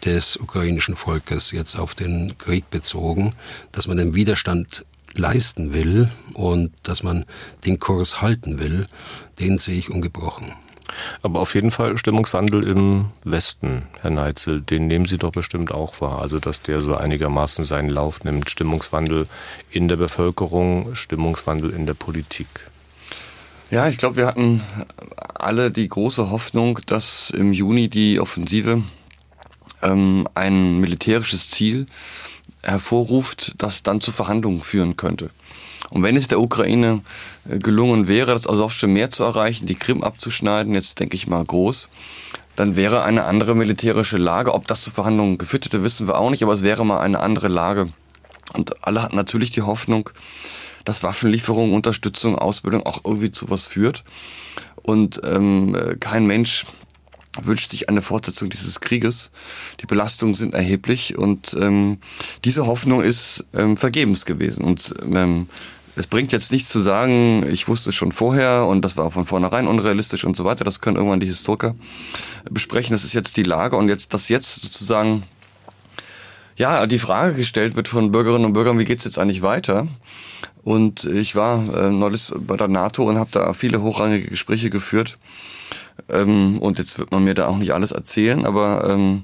des 0.06 0.38
ukrainischen 0.38 0.96
Volkes 0.96 1.52
jetzt 1.52 1.76
auf 1.76 1.96
den 1.96 2.38
Krieg 2.38 2.70
bezogen, 2.70 3.34
dass 3.72 3.88
man 3.88 3.98
den 3.98 4.16
Widerstand 4.16 4.86
leisten 5.14 5.74
will 5.74 6.10
und 6.34 6.72
dass 6.84 7.04
man 7.04 7.26
den 7.66 7.80
Kurs 7.80 8.22
halten 8.22 8.60
will, 8.60 8.88
den 9.40 9.58
sehe 9.58 9.78
ich 9.78 9.90
ungebrochen. 9.90 10.54
Aber 11.22 11.40
auf 11.40 11.56
jeden 11.56 11.72
Fall 11.72 11.98
Stimmungswandel 11.98 12.64
im 12.64 13.06
Westen, 13.24 13.84
Herr 14.02 14.12
Neitzel, 14.12 14.62
den 14.62 14.88
nehmen 14.88 15.06
Sie 15.06 15.18
doch 15.18 15.32
bestimmt 15.32 15.72
auch 15.72 16.02
wahr. 16.02 16.22
Also, 16.22 16.40
dass 16.40 16.62
der 16.62 16.82
so 16.82 16.96
einigermaßen 16.96 17.66
seinen 17.66 17.90
Lauf 17.90 18.24
nimmt. 18.24 18.50
Stimmungswandel 18.50 19.28
in 19.70 19.88
der 19.88 19.98
Bevölkerung, 19.98 20.96
Stimmungswandel 20.96 21.72
in 21.72 21.86
der 21.86 21.94
Politik. 21.94 22.48
Ja, 23.70 23.88
ich 23.88 23.98
glaube, 23.98 24.18
wir 24.18 24.28
hatten 24.28 24.64
alle 25.34 25.72
die 25.72 25.88
große 25.88 26.30
Hoffnung, 26.30 26.80
dass 26.88 27.30
im 27.30 27.54
Juni 27.54 27.88
die 27.88 28.20
Offensive 28.20 28.84
ähm, 29.82 30.28
ein 30.36 30.80
militärisches 30.80 31.50
Ziel 31.50 31.88
hervorruft, 32.64 33.56
das 33.58 33.84
dann 33.84 34.02
zu 34.02 34.12
Verhandlungen 34.12 34.62
führen 34.62 34.98
könnte. 34.98 35.30
Und 35.90 36.04
wenn 36.04 36.16
es 36.16 36.28
der 36.28 36.40
Ukraine 36.40 37.02
gelungen 37.46 38.08
wäre, 38.08 38.34
das 38.34 38.48
Asowsche 38.48 38.88
Meer 38.88 39.12
zu 39.12 39.24
erreichen, 39.24 39.66
die 39.66 39.76
Krim 39.76 40.04
abzuschneiden, 40.04 40.74
jetzt 40.74 41.00
denke 41.00 41.16
ich 41.16 41.28
mal 41.28 41.44
groß, 41.44 41.90
dann 42.56 42.76
wäre 42.76 43.04
eine 43.04 43.26
andere 43.26 43.56
militärische 43.56 44.18
Lage. 44.18 44.54
Ob 44.54 44.68
das 44.68 44.84
zu 44.84 44.92
Verhandlungen 44.92 45.38
geführt 45.38 45.66
hätte, 45.66 45.84
wissen 45.84 46.08
wir 46.08 46.18
auch 46.18 46.30
nicht, 46.30 46.44
aber 46.44 46.54
es 46.54 46.64
wäre 46.64 46.86
mal 46.86 47.00
eine 47.00 47.20
andere 47.20 47.48
Lage. 47.48 47.88
Und 48.54 48.84
alle 48.86 49.02
hatten 49.02 49.16
natürlich 49.16 49.52
die 49.52 49.62
Hoffnung, 49.62 50.10
dass 50.86 51.04
Waffenlieferung, 51.04 51.74
Unterstützung, 51.74 52.38
Ausbildung 52.38 52.86
auch 52.86 53.02
irgendwie 53.06 53.32
zu 53.32 53.50
was 53.50 53.66
führt. 53.66 54.04
Und 54.84 55.22
ähm, 55.24 55.76
kein 56.00 56.26
Mensch 56.26 56.66
wünscht 57.42 57.72
sich 57.72 57.88
eine 57.88 58.02
Fortsetzung 58.02 58.50
dieses 58.50 58.82
Krieges. 58.82 59.32
Die 59.82 59.86
Belastungen 59.86 60.36
sind 60.36 60.54
erheblich 60.54 61.18
und 61.18 61.56
ähm, 61.60 62.00
diese 62.44 62.68
Hoffnung 62.68 63.02
ist 63.02 63.46
ähm, 63.54 63.78
vergebens 63.78 64.26
gewesen. 64.26 64.64
Und 64.66 64.94
ähm, 65.02 65.48
es 66.02 66.08
bringt 66.08 66.32
jetzt 66.32 66.52
nichts 66.52 66.70
zu 66.70 66.82
sagen, 66.82 67.46
ich 67.48 67.68
wusste 67.68 67.92
es 67.92 67.96
schon 67.96 68.12
vorher 68.12 68.66
und 68.66 68.84
das 68.84 68.98
war 68.98 69.12
von 69.12 69.28
vornherein 69.28 69.68
unrealistisch 69.68 70.26
und 70.26 70.36
so 70.36 70.46
weiter. 70.46 70.64
Das 70.64 70.82
können 70.82 70.98
irgendwann 70.98 71.20
die 71.20 71.28
Historiker 71.28 71.76
besprechen. 72.50 72.94
Das 72.96 73.04
ist 73.04 73.14
jetzt 73.14 73.38
die 73.38 73.44
Lage 73.44 73.76
und 73.78 73.88
jetzt, 73.88 74.12
dass 74.12 74.28
jetzt 74.28 74.64
sozusagen 74.64 75.22
ja, 76.58 76.88
die 76.88 76.98
Frage 76.98 77.36
gestellt 77.36 77.76
wird 77.76 77.88
von 77.88 78.12
Bürgerinnen 78.12 78.46
und 78.46 78.54
Bürgern, 78.54 78.80
wie 78.80 78.86
geht's 78.86 79.04
jetzt 79.04 79.20
eigentlich 79.20 79.44
weiter? 79.44 79.88
Und 80.64 81.04
ich 81.04 81.36
war 81.36 81.62
äh, 81.76 81.92
neulich 81.92 82.32
bei 82.36 82.58
der 82.58 82.68
NATO 82.68 83.08
und 83.08 83.20
habe 83.20 83.30
da 83.32 83.54
viele 83.54 83.84
hochrangige 83.84 84.28
Gespräche 84.28 84.72
geführt. 84.72 85.20
Ähm, 86.10 86.58
und 86.58 86.80
jetzt 86.80 86.98
wird 86.98 87.12
man 87.12 87.24
mir 87.24 87.36
da 87.36 87.46
auch 87.48 87.58
nicht 87.58 87.76
alles 87.76 87.92
erzählen, 87.92 88.44
aber 88.44 88.90
ähm, 88.90 89.24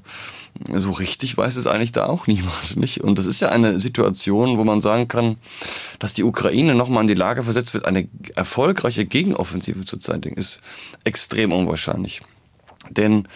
so 0.72 0.90
richtig 0.90 1.36
weiß 1.36 1.56
es 1.56 1.66
eigentlich 1.66 1.92
da 1.92 2.06
auch 2.06 2.26
niemand, 2.26 2.76
nicht? 2.76 3.02
Und 3.02 3.18
das 3.18 3.26
ist 3.26 3.40
ja 3.40 3.48
eine 3.48 3.80
Situation, 3.80 4.58
wo 4.58 4.64
man 4.64 4.80
sagen 4.80 5.08
kann, 5.08 5.36
dass 5.98 6.14
die 6.14 6.24
Ukraine 6.24 6.74
nochmal 6.74 7.02
in 7.02 7.08
die 7.08 7.14
Lage 7.14 7.42
versetzt 7.42 7.74
wird, 7.74 7.86
eine 7.86 8.08
erfolgreiche 8.34 9.04
Gegenoffensive 9.04 9.84
zu 9.84 9.98
zeigen, 9.98 10.34
ist 10.34 10.60
extrem 11.04 11.52
unwahrscheinlich. 11.52 12.22
Denn 12.90 13.28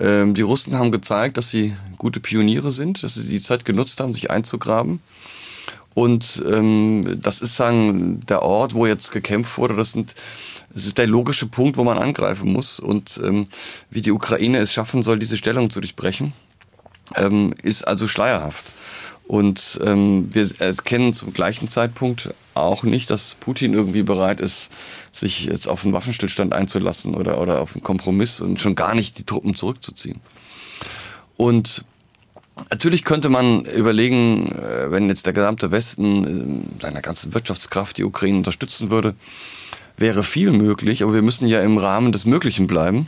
ähm, 0.00 0.34
die 0.34 0.42
Russen 0.42 0.76
haben 0.78 0.90
gezeigt, 0.90 1.36
dass 1.36 1.50
sie 1.50 1.76
gute 1.98 2.20
Pioniere 2.20 2.70
sind, 2.70 3.02
dass 3.02 3.14
sie 3.14 3.28
die 3.28 3.40
Zeit 3.40 3.64
genutzt 3.64 4.00
haben, 4.00 4.12
sich 4.12 4.30
einzugraben. 4.30 5.00
Und 5.94 6.42
ähm, 6.46 7.18
das 7.22 7.40
ist 7.40 7.56
sagen 7.56 8.20
der 8.26 8.42
Ort, 8.42 8.74
wo 8.74 8.86
jetzt 8.86 9.12
gekämpft 9.12 9.56
wurde. 9.56 9.76
Das 9.76 9.92
sind 9.92 10.14
das 10.76 10.84
ist 10.84 10.98
der 10.98 11.06
logische 11.06 11.46
Punkt, 11.46 11.78
wo 11.78 11.84
man 11.84 11.96
angreifen 11.96 12.52
muss. 12.52 12.78
Und 12.80 13.18
ähm, 13.24 13.46
wie 13.88 14.02
die 14.02 14.12
Ukraine 14.12 14.58
es 14.58 14.74
schaffen 14.74 15.02
soll, 15.02 15.18
diese 15.18 15.38
Stellung 15.38 15.70
zu 15.70 15.80
durchbrechen, 15.80 16.34
ähm, 17.16 17.54
ist 17.62 17.86
also 17.86 18.08
schleierhaft. 18.08 18.72
Und 19.26 19.80
ähm, 19.84 20.28
wir 20.32 20.48
erkennen 20.60 21.12
zum 21.12 21.32
gleichen 21.32 21.68
Zeitpunkt 21.68 22.32
auch 22.54 22.84
nicht, 22.84 23.10
dass 23.10 23.34
Putin 23.34 23.74
irgendwie 23.74 24.04
bereit 24.04 24.40
ist, 24.40 24.70
sich 25.10 25.46
jetzt 25.46 25.66
auf 25.66 25.84
einen 25.84 25.92
Waffenstillstand 25.92 26.52
einzulassen 26.52 27.14
oder, 27.14 27.40
oder 27.40 27.60
auf 27.60 27.74
einen 27.74 27.82
Kompromiss 27.82 28.40
und 28.40 28.60
schon 28.60 28.76
gar 28.76 28.94
nicht 28.94 29.18
die 29.18 29.24
Truppen 29.24 29.56
zurückzuziehen. 29.56 30.20
Und 31.36 31.84
natürlich 32.70 33.04
könnte 33.04 33.28
man 33.28 33.64
überlegen, 33.64 34.52
äh, 34.52 34.92
wenn 34.92 35.08
jetzt 35.08 35.26
der 35.26 35.32
gesamte 35.32 35.72
Westen 35.72 36.68
äh, 36.78 36.82
seiner 36.82 37.02
ganzen 37.02 37.34
Wirtschaftskraft 37.34 37.98
die 37.98 38.04
Ukraine 38.04 38.38
unterstützen 38.38 38.90
würde, 38.90 39.16
wäre 39.96 40.22
viel 40.22 40.52
möglich, 40.52 41.02
aber 41.02 41.14
wir 41.14 41.22
müssen 41.22 41.48
ja 41.48 41.60
im 41.62 41.78
Rahmen 41.78 42.12
des 42.12 42.24
Möglichen 42.24 42.66
bleiben. 42.66 43.06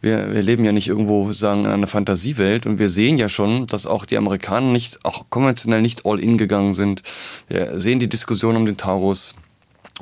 Wir, 0.00 0.32
wir 0.32 0.42
leben 0.42 0.64
ja 0.64 0.72
nicht 0.72 0.88
irgendwo 0.88 1.32
sagen 1.32 1.64
in 1.64 1.70
einer 1.70 1.86
Fantasiewelt 1.86 2.66
und 2.66 2.78
wir 2.78 2.88
sehen 2.88 3.18
ja 3.18 3.28
schon, 3.28 3.66
dass 3.66 3.86
auch 3.86 4.06
die 4.06 4.16
Amerikaner 4.16 4.70
nicht, 4.72 5.04
auch 5.04 5.26
konventionell 5.28 5.82
nicht 5.82 6.06
all 6.06 6.20
in 6.20 6.38
gegangen 6.38 6.72
sind. 6.72 7.02
Wir 7.48 7.78
sehen 7.78 8.00
die 8.00 8.08
Diskussion 8.08 8.56
um 8.56 8.64
den 8.64 8.76
Taurus. 8.76 9.34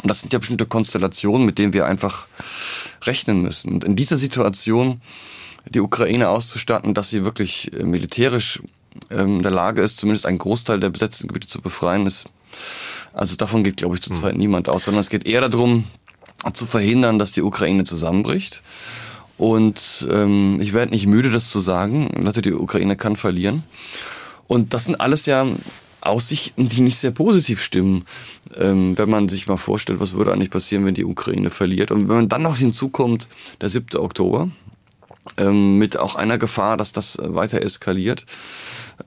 Und 0.03 0.09
das 0.09 0.21
sind 0.21 0.33
ja 0.33 0.39
bestimmte 0.39 0.67
Konstellationen, 0.67 1.45
mit 1.45 1.59
denen 1.59 1.73
wir 1.73 1.87
einfach 1.87 2.29
rechnen 3.03 3.43
müssen. 3.43 3.73
Und 3.73 3.85
in 3.85 3.97
dieser 3.97 4.17
Situation 4.17 5.01
die 5.69 5.81
Ukraine 5.81 6.29
auszustatten, 6.29 6.95
dass 6.95 7.11
sie 7.11 7.25
wirklich 7.25 7.73
äh, 7.73 7.83
militärisch 7.83 8.63
ähm, 9.11 9.37
in 9.37 9.43
der 9.43 9.51
Lage 9.51 9.83
ist, 9.83 9.97
zumindest 9.97 10.27
einen 10.27 10.39
Großteil 10.39 10.81
der 10.81 10.91
besetzten 10.91 11.29
Gebiete 11.29 11.49
zu 11.49 11.61
befreien, 11.61 12.07
ist 12.07 12.27
also 13.13 13.37
davon 13.37 13.65
geht, 13.65 13.77
glaube 13.77 13.97
ich, 13.97 14.03
zurzeit 14.03 14.35
mhm. 14.35 14.41
niemand 14.41 14.69
aus, 14.69 14.85
sondern 14.85 15.01
es 15.01 15.11
geht 15.11 15.27
eher 15.27 15.47
darum, 15.49 15.85
zu 16.55 16.67
verhindern, 16.67 17.19
dass 17.19 17.33
die 17.33 17.43
Ukraine 17.43 17.85
zusammenbricht. 17.85 18.63
Und 19.37 20.07
ähm, 20.11 20.59
ich 20.61 20.73
werde 20.73 20.93
nicht 20.93 21.07
müde, 21.07 21.31
das 21.31 21.49
zu 21.49 21.61
sagen. 21.61 22.11
Leute, 22.21 22.43
die 22.43 22.53
Ukraine 22.53 22.97
kann 22.97 23.17
verlieren. 23.17 23.63
Und 24.49 24.75
das 24.75 24.85
sind 24.85 25.01
alles 25.01 25.27
ja 25.27 25.47
Aussichten, 26.01 26.69
die 26.69 26.81
nicht 26.81 26.99
sehr 26.99 27.11
positiv 27.11 27.63
stimmen, 27.63 28.05
ähm, 28.57 28.97
wenn 28.97 29.11
man 29.11 29.29
sich 29.29 29.47
mal 29.47 29.57
vorstellt, 29.57 30.01
was 30.01 30.15
würde 30.15 30.33
eigentlich 30.33 30.51
passieren, 30.51 30.85
wenn 30.85 30.95
die 30.95 31.05
Ukraine 31.05 31.51
verliert. 31.51 31.91
Und 31.91 32.09
wenn 32.09 32.17
man 32.17 32.29
dann 32.29 32.43
noch 32.43 32.57
hinzukommt, 32.57 33.29
der 33.61 33.69
7. 33.69 33.99
Oktober, 33.99 34.51
ähm, 35.37 35.79
mit 35.79 35.99
auch 35.99 36.15
einer 36.15 36.39
Gefahr, 36.39 36.77
dass 36.77 36.93
das 36.93 37.19
weiter 37.21 37.63
eskaliert. 37.63 38.25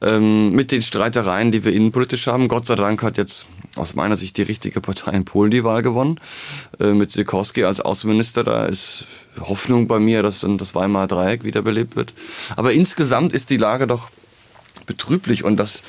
Ähm, 0.02 0.54
mit 0.54 0.72
den 0.72 0.82
Streitereien, 0.82 1.52
die 1.52 1.64
wir 1.66 1.74
innenpolitisch 1.74 2.28
haben. 2.28 2.48
Gott 2.48 2.66
sei 2.66 2.76
Dank 2.76 3.04
hat 3.04 3.18
jetzt 3.18 3.46
aus 3.76 3.94
meiner 3.94 4.16
Sicht 4.16 4.38
die 4.38 4.42
richtige 4.42 4.82
Partei 4.82 5.12
in 5.12 5.26
Polen 5.26 5.52
die 5.52 5.64
Wahl 5.64 5.82
gewonnen. 5.82 6.18
Äh, 6.80 6.94
mit 6.94 7.12
Sikorski 7.12 7.66
als 7.66 7.82
Außenminister, 7.82 8.44
da 8.44 8.66
ist 8.66 9.06
Hoffnung 9.40 9.88
bei 9.88 10.00
mir, 10.00 10.24
dass 10.24 10.40
dann 10.40 10.58
das 10.58 10.76
Weimarer 10.76 11.08
Dreieck 11.08 11.44
wiederbelebt 11.44 11.96
wird. 11.96 12.14
Aber 12.56 12.72
insgesamt 12.72 13.34
ist 13.34 13.50
die 13.50 13.58
Lage 13.58 13.86
doch 13.86 14.10
betrüblich 14.86 15.44
und 15.44 15.58
dass 15.58 15.84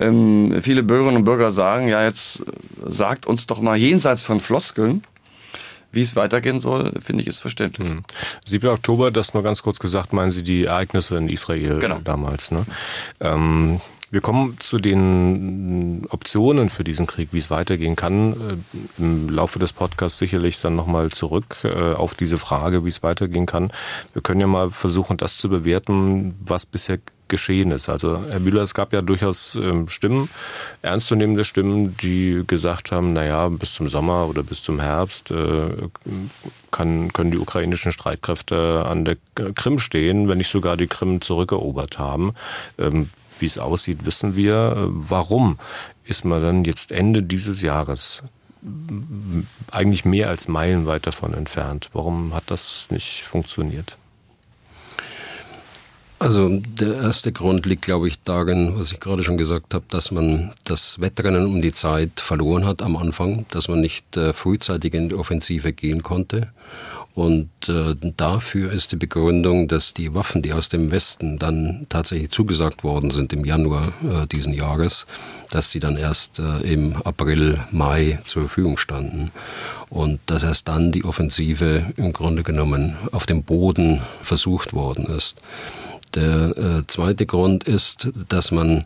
ähm, 0.00 0.60
viele 0.62 0.82
Bürgerinnen 0.82 1.18
und 1.18 1.24
Bürger 1.24 1.52
sagen, 1.52 1.88
ja, 1.88 2.04
jetzt 2.04 2.42
sagt 2.86 3.26
uns 3.26 3.46
doch 3.46 3.60
mal 3.60 3.76
jenseits 3.76 4.24
von 4.24 4.40
Floskeln, 4.40 5.04
wie 5.92 6.02
es 6.02 6.16
weitergehen 6.16 6.60
soll, 6.60 6.92
finde 7.00 7.22
ich, 7.22 7.28
ist 7.28 7.40
verständlich. 7.40 7.88
Hm. 7.88 8.04
7. 8.44 8.68
Oktober, 8.68 9.10
das 9.10 9.34
nur 9.34 9.42
ganz 9.42 9.62
kurz 9.62 9.78
gesagt, 9.78 10.12
meinen 10.12 10.30
Sie 10.30 10.42
die 10.42 10.64
Ereignisse 10.64 11.16
in 11.16 11.28
Israel 11.28 11.78
genau. 11.78 12.00
damals. 12.02 12.50
Ne? 12.50 12.64
Ähm, 13.20 13.80
wir 14.12 14.20
kommen 14.20 14.56
zu 14.60 14.76
den 14.76 16.04
Optionen 16.10 16.68
für 16.68 16.84
diesen 16.84 17.06
Krieg, 17.06 17.30
wie 17.32 17.38
es 17.38 17.50
weitergehen 17.50 17.96
kann. 17.96 18.32
Äh, 18.32 19.02
Im 19.02 19.30
Laufe 19.30 19.58
des 19.58 19.72
Podcasts 19.72 20.18
sicherlich 20.18 20.60
dann 20.60 20.76
nochmal 20.76 21.10
zurück 21.10 21.56
äh, 21.64 21.94
auf 21.94 22.14
diese 22.14 22.36
Frage, 22.36 22.84
wie 22.84 22.90
es 22.90 23.02
weitergehen 23.02 23.46
kann. 23.46 23.72
Wir 24.12 24.20
können 24.20 24.40
ja 24.40 24.46
mal 24.46 24.68
versuchen, 24.68 25.16
das 25.16 25.38
zu 25.38 25.48
bewerten, 25.48 26.34
was 26.44 26.66
bisher 26.66 26.98
geschehen 27.32 27.72
ist. 27.72 27.88
Also 27.88 28.22
Herr 28.28 28.40
Müller, 28.40 28.62
es 28.62 28.74
gab 28.74 28.92
ja 28.92 29.00
durchaus 29.00 29.56
ähm, 29.56 29.88
Stimmen, 29.88 30.28
ernstzunehmende 30.82 31.44
Stimmen, 31.44 31.96
die 31.96 32.44
gesagt 32.46 32.92
haben, 32.92 33.14
naja, 33.14 33.48
bis 33.48 33.72
zum 33.72 33.88
Sommer 33.88 34.28
oder 34.28 34.42
bis 34.42 34.62
zum 34.62 34.78
Herbst 34.78 35.30
äh, 35.30 35.88
kann, 36.70 37.10
können 37.12 37.30
die 37.30 37.38
ukrainischen 37.38 37.90
Streitkräfte 37.90 38.84
an 38.86 39.06
der 39.06 39.16
Krim 39.54 39.78
stehen, 39.78 40.28
wenn 40.28 40.38
nicht 40.38 40.50
sogar 40.50 40.76
die 40.76 40.86
Krim 40.86 41.22
zurückerobert 41.22 41.98
haben. 41.98 42.34
Ähm, 42.78 43.08
wie 43.38 43.46
es 43.46 43.58
aussieht, 43.58 44.04
wissen 44.04 44.36
wir. 44.36 44.76
Warum 44.90 45.58
ist 46.04 46.26
man 46.26 46.42
dann 46.42 46.64
jetzt 46.64 46.92
Ende 46.92 47.22
dieses 47.22 47.62
Jahres 47.62 48.22
eigentlich 49.70 50.04
mehr 50.04 50.28
als 50.28 50.48
meilenweit 50.48 51.06
davon 51.06 51.32
entfernt? 51.32 51.88
Warum 51.94 52.34
hat 52.34 52.44
das 52.48 52.88
nicht 52.90 53.24
funktioniert? 53.24 53.96
Also 56.22 56.48
der 56.50 56.94
erste 57.02 57.32
Grund 57.32 57.66
liegt, 57.66 57.82
glaube 57.82 58.06
ich, 58.06 58.22
darin, 58.22 58.78
was 58.78 58.92
ich 58.92 59.00
gerade 59.00 59.24
schon 59.24 59.36
gesagt 59.36 59.74
habe, 59.74 59.84
dass 59.90 60.12
man 60.12 60.52
das 60.64 61.00
Wettrennen 61.00 61.46
um 61.46 61.60
die 61.60 61.72
Zeit 61.72 62.20
verloren 62.20 62.64
hat 62.64 62.80
am 62.80 62.96
Anfang, 62.96 63.44
dass 63.50 63.66
man 63.66 63.80
nicht 63.80 64.16
äh, 64.16 64.32
frühzeitig 64.32 64.94
in 64.94 65.08
die 65.08 65.16
Offensive 65.16 65.72
gehen 65.72 66.04
konnte. 66.04 66.52
Und 67.16 67.50
äh, 67.68 67.96
dafür 68.16 68.70
ist 68.70 68.92
die 68.92 68.96
Begründung, 68.96 69.66
dass 69.66 69.94
die 69.94 70.14
Waffen, 70.14 70.42
die 70.42 70.52
aus 70.52 70.68
dem 70.68 70.92
Westen 70.92 71.40
dann 71.40 71.86
tatsächlich 71.88 72.30
zugesagt 72.30 72.84
worden 72.84 73.10
sind 73.10 73.32
im 73.32 73.44
Januar 73.44 73.82
äh, 74.04 74.28
diesen 74.28 74.54
Jahres, 74.54 75.08
dass 75.50 75.70
die 75.70 75.80
dann 75.80 75.96
erst 75.96 76.38
äh, 76.38 76.60
im 76.60 77.02
April, 77.02 77.64
Mai 77.72 78.20
zur 78.22 78.42
Verfügung 78.42 78.78
standen. 78.78 79.32
Und 79.90 80.20
dass 80.26 80.44
erst 80.44 80.68
dann 80.68 80.92
die 80.92 81.04
Offensive 81.04 81.92
im 81.96 82.12
Grunde 82.12 82.44
genommen 82.44 82.96
auf 83.10 83.26
dem 83.26 83.42
Boden 83.42 84.02
versucht 84.22 84.72
worden 84.72 85.06
ist. 85.06 85.40
Der 86.14 86.56
äh, 86.56 86.86
zweite 86.86 87.26
Grund 87.26 87.64
ist, 87.64 88.10
dass 88.28 88.50
man 88.50 88.84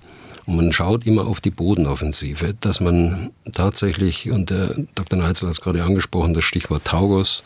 man 0.48 0.72
schaut 0.72 1.06
immer 1.06 1.26
auf 1.26 1.40
die 1.40 1.50
Bodenoffensive, 1.50 2.54
dass 2.60 2.78
man 2.78 3.30
tatsächlich, 3.52 4.30
und 4.30 4.50
der 4.50 4.76
Dr. 4.94 5.18
Neitzel 5.18 5.48
hat 5.48 5.54
es 5.54 5.60
gerade 5.60 5.82
angesprochen, 5.82 6.34
das 6.34 6.44
Stichwort 6.44 6.84
Taurus, 6.84 7.42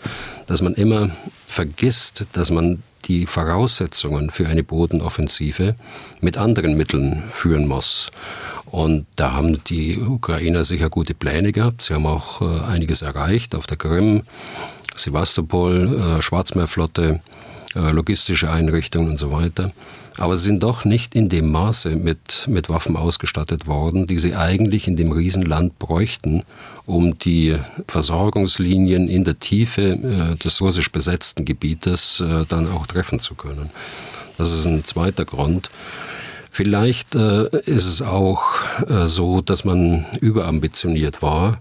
dass 0.46 0.60
man 0.60 0.74
immer 0.74 1.08
vergisst, 1.46 2.26
dass 2.32 2.50
man 2.50 2.82
die 3.06 3.24
Voraussetzungen 3.24 4.30
für 4.30 4.46
eine 4.46 4.62
Bodenoffensive 4.62 5.74
mit 6.20 6.36
anderen 6.36 6.76
Mitteln 6.76 7.22
führen 7.32 7.66
muss. 7.66 8.10
Und 8.66 9.06
da 9.16 9.32
haben 9.32 9.64
die 9.64 9.98
Ukrainer 9.98 10.64
sicher 10.64 10.90
gute 10.90 11.14
Pläne 11.14 11.52
gehabt. 11.52 11.82
Sie 11.82 11.94
haben 11.94 12.06
auch 12.06 12.42
äh, 12.42 12.64
einiges 12.66 13.02
erreicht 13.02 13.54
auf 13.54 13.66
der 13.66 13.78
Krim, 13.78 14.22
Sevastopol, 14.94 16.18
äh, 16.18 16.22
Schwarzmeerflotte, 16.22 17.02
äh, 17.04 17.39
logistische 17.74 18.50
Einrichtungen 18.50 19.10
und 19.10 19.18
so 19.18 19.32
weiter. 19.32 19.72
Aber 20.18 20.36
sie 20.36 20.48
sind 20.48 20.62
doch 20.62 20.84
nicht 20.84 21.14
in 21.14 21.28
dem 21.28 21.50
Maße 21.50 21.90
mit, 21.90 22.46
mit 22.48 22.68
Waffen 22.68 22.96
ausgestattet 22.96 23.66
worden, 23.66 24.06
die 24.06 24.18
sie 24.18 24.34
eigentlich 24.34 24.88
in 24.88 24.96
dem 24.96 25.12
Riesenland 25.12 25.78
bräuchten, 25.78 26.42
um 26.84 27.18
die 27.18 27.56
Versorgungslinien 27.86 29.08
in 29.08 29.24
der 29.24 29.38
Tiefe 29.38 29.82
äh, 29.82 30.36
des 30.36 30.60
russisch 30.60 30.90
besetzten 30.90 31.44
Gebietes 31.44 32.20
äh, 32.20 32.44
dann 32.48 32.70
auch 32.70 32.86
treffen 32.86 33.20
zu 33.20 33.34
können. 33.34 33.70
Das 34.36 34.52
ist 34.52 34.66
ein 34.66 34.84
zweiter 34.84 35.24
Grund. 35.24 35.70
Vielleicht 36.50 37.14
äh, 37.14 37.44
ist 37.60 37.86
es 37.86 38.02
auch 38.02 38.42
äh, 38.88 39.06
so, 39.06 39.40
dass 39.40 39.64
man 39.64 40.06
überambitioniert 40.20 41.22
war 41.22 41.60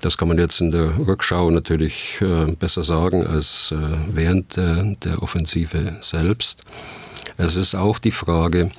das 0.00 0.16
kann 0.16 0.28
man 0.28 0.38
jetzt 0.38 0.60
in 0.60 0.70
der 0.70 0.98
Rückschau 0.98 1.50
natürlich 1.50 2.18
äh, 2.20 2.52
besser 2.52 2.82
sagen 2.82 3.26
als 3.26 3.72
äh, 3.72 3.76
während 4.12 4.56
der, 4.56 4.96
der 5.04 5.22
Offensive 5.22 5.96
selbst. 6.00 6.64
Es 7.36 7.56
ist 7.56 7.74
auch 7.74 7.98
die 7.98 8.10
Frage, 8.10 8.70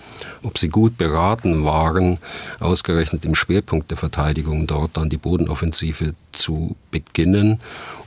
ob 0.43 0.57
sie 0.57 0.69
gut 0.69 0.97
beraten 0.97 1.65
waren, 1.65 2.19
ausgerechnet 2.59 3.25
im 3.25 3.33
Schwerpunkt 3.33 3.89
der 3.89 3.97
Verteidigung 3.97 4.67
dort 4.67 4.97
dann 4.97 5.09
die 5.09 5.17
Bodenoffensive 5.17 6.13
zu 6.31 6.75
beginnen, 6.91 7.59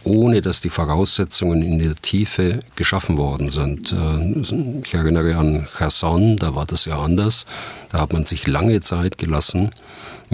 ohne 0.04 0.42
dass 0.42 0.60
die 0.60 0.70
Voraussetzungen 0.70 1.62
in 1.62 1.78
der 1.78 1.96
Tiefe 1.96 2.60
geschaffen 2.76 3.16
worden 3.16 3.50
sind. 3.50 3.92
Äh, 3.92 4.80
ich 4.84 4.94
erinnere 4.94 5.36
an 5.36 5.66
Cherson, 5.76 6.36
da 6.36 6.54
war 6.54 6.66
das 6.66 6.84
ja 6.84 7.00
anders. 7.00 7.46
Da 7.90 8.00
hat 8.00 8.12
man 8.12 8.26
sich 8.26 8.46
lange 8.46 8.80
Zeit 8.80 9.18
gelassen, 9.18 9.70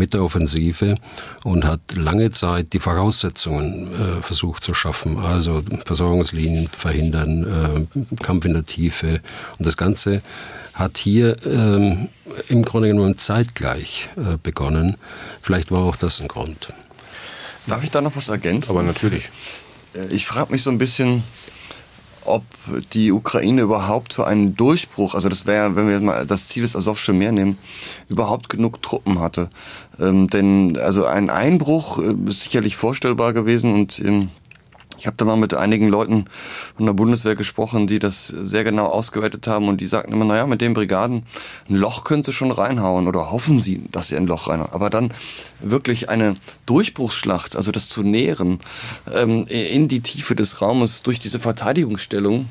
mit 0.00 0.14
der 0.14 0.24
Offensive 0.24 0.96
und 1.44 1.64
hat 1.64 1.80
lange 1.94 2.30
Zeit 2.30 2.72
die 2.72 2.80
Voraussetzungen 2.80 3.92
äh, 3.92 4.22
versucht 4.22 4.64
zu 4.64 4.74
schaffen. 4.74 5.18
Also 5.18 5.62
Versorgungslinien 5.84 6.68
verhindern, 6.68 7.86
äh, 7.94 8.16
Kampf 8.22 8.46
in 8.46 8.54
der 8.54 8.64
Tiefe. 8.66 9.20
Und 9.58 9.66
das 9.66 9.76
Ganze 9.76 10.22
hat 10.72 10.96
hier 10.96 11.36
ähm, 11.46 12.08
im 12.48 12.64
Grunde 12.64 12.88
genommen 12.88 13.18
zeitgleich 13.18 14.08
äh, 14.16 14.38
begonnen. 14.42 14.96
Vielleicht 15.42 15.70
war 15.70 15.80
auch 15.80 15.96
das 15.96 16.20
ein 16.20 16.28
Grund. 16.28 16.72
Darf 17.66 17.84
ich 17.84 17.90
da 17.90 18.00
noch 18.00 18.16
was 18.16 18.28
ergänzen? 18.30 18.70
Aber 18.70 18.82
natürlich. 18.82 19.30
Äh, 19.94 20.06
ich 20.08 20.26
frage 20.26 20.50
mich 20.50 20.62
so 20.62 20.70
ein 20.70 20.78
bisschen, 20.78 21.22
ob 22.24 22.44
die 22.92 23.12
Ukraine 23.12 23.62
überhaupt 23.62 24.14
für 24.14 24.26
einen 24.26 24.56
Durchbruch, 24.56 25.14
also 25.14 25.28
das 25.28 25.46
wäre, 25.46 25.76
wenn 25.76 25.86
wir 25.86 25.94
jetzt 25.94 26.04
mal 26.04 26.26
das 26.26 26.48
Ziel 26.48 26.62
des 26.62 26.76
Asowsche 26.76 27.12
Meer 27.12 27.32
nehmen, 27.32 27.58
überhaupt 28.08 28.48
genug 28.48 28.82
Truppen 28.82 29.20
hatte. 29.20 29.50
Ähm, 29.98 30.28
denn 30.28 30.78
also 30.78 31.04
ein 31.06 31.30
Einbruch 31.30 31.98
äh, 31.98 32.14
ist 32.28 32.42
sicherlich 32.42 32.76
vorstellbar 32.76 33.32
gewesen 33.32 33.74
und 33.74 33.98
ähm, 34.00 34.28
ich 35.00 35.06
habe 35.06 35.16
da 35.16 35.24
mal 35.24 35.36
mit 35.36 35.54
einigen 35.54 35.88
Leuten 35.88 36.26
von 36.76 36.84
der 36.84 36.92
Bundeswehr 36.92 37.34
gesprochen, 37.34 37.86
die 37.86 37.98
das 37.98 38.26
sehr 38.26 38.64
genau 38.64 38.84
ausgewertet 38.84 39.46
haben 39.46 39.66
und 39.68 39.80
die 39.80 39.86
sagten 39.86 40.12
immer, 40.12 40.26
naja, 40.26 40.46
mit 40.46 40.60
den 40.60 40.74
Brigaden, 40.74 41.22
ein 41.70 41.76
Loch 41.76 42.04
können 42.04 42.22
sie 42.22 42.34
schon 42.34 42.50
reinhauen 42.50 43.08
oder 43.08 43.32
hoffen 43.32 43.62
sie, 43.62 43.82
dass 43.90 44.08
sie 44.08 44.16
ein 44.16 44.26
Loch 44.26 44.48
reinhauen. 44.48 44.72
Aber 44.72 44.90
dann 44.90 45.14
wirklich 45.60 46.10
eine 46.10 46.34
Durchbruchsschlacht, 46.66 47.56
also 47.56 47.72
das 47.72 47.88
zu 47.88 48.02
nähren 48.02 48.60
ähm, 49.10 49.46
in 49.46 49.88
die 49.88 50.02
Tiefe 50.02 50.36
des 50.36 50.60
Raumes 50.60 51.02
durch 51.02 51.18
diese 51.18 51.40
Verteidigungsstellung, 51.40 52.50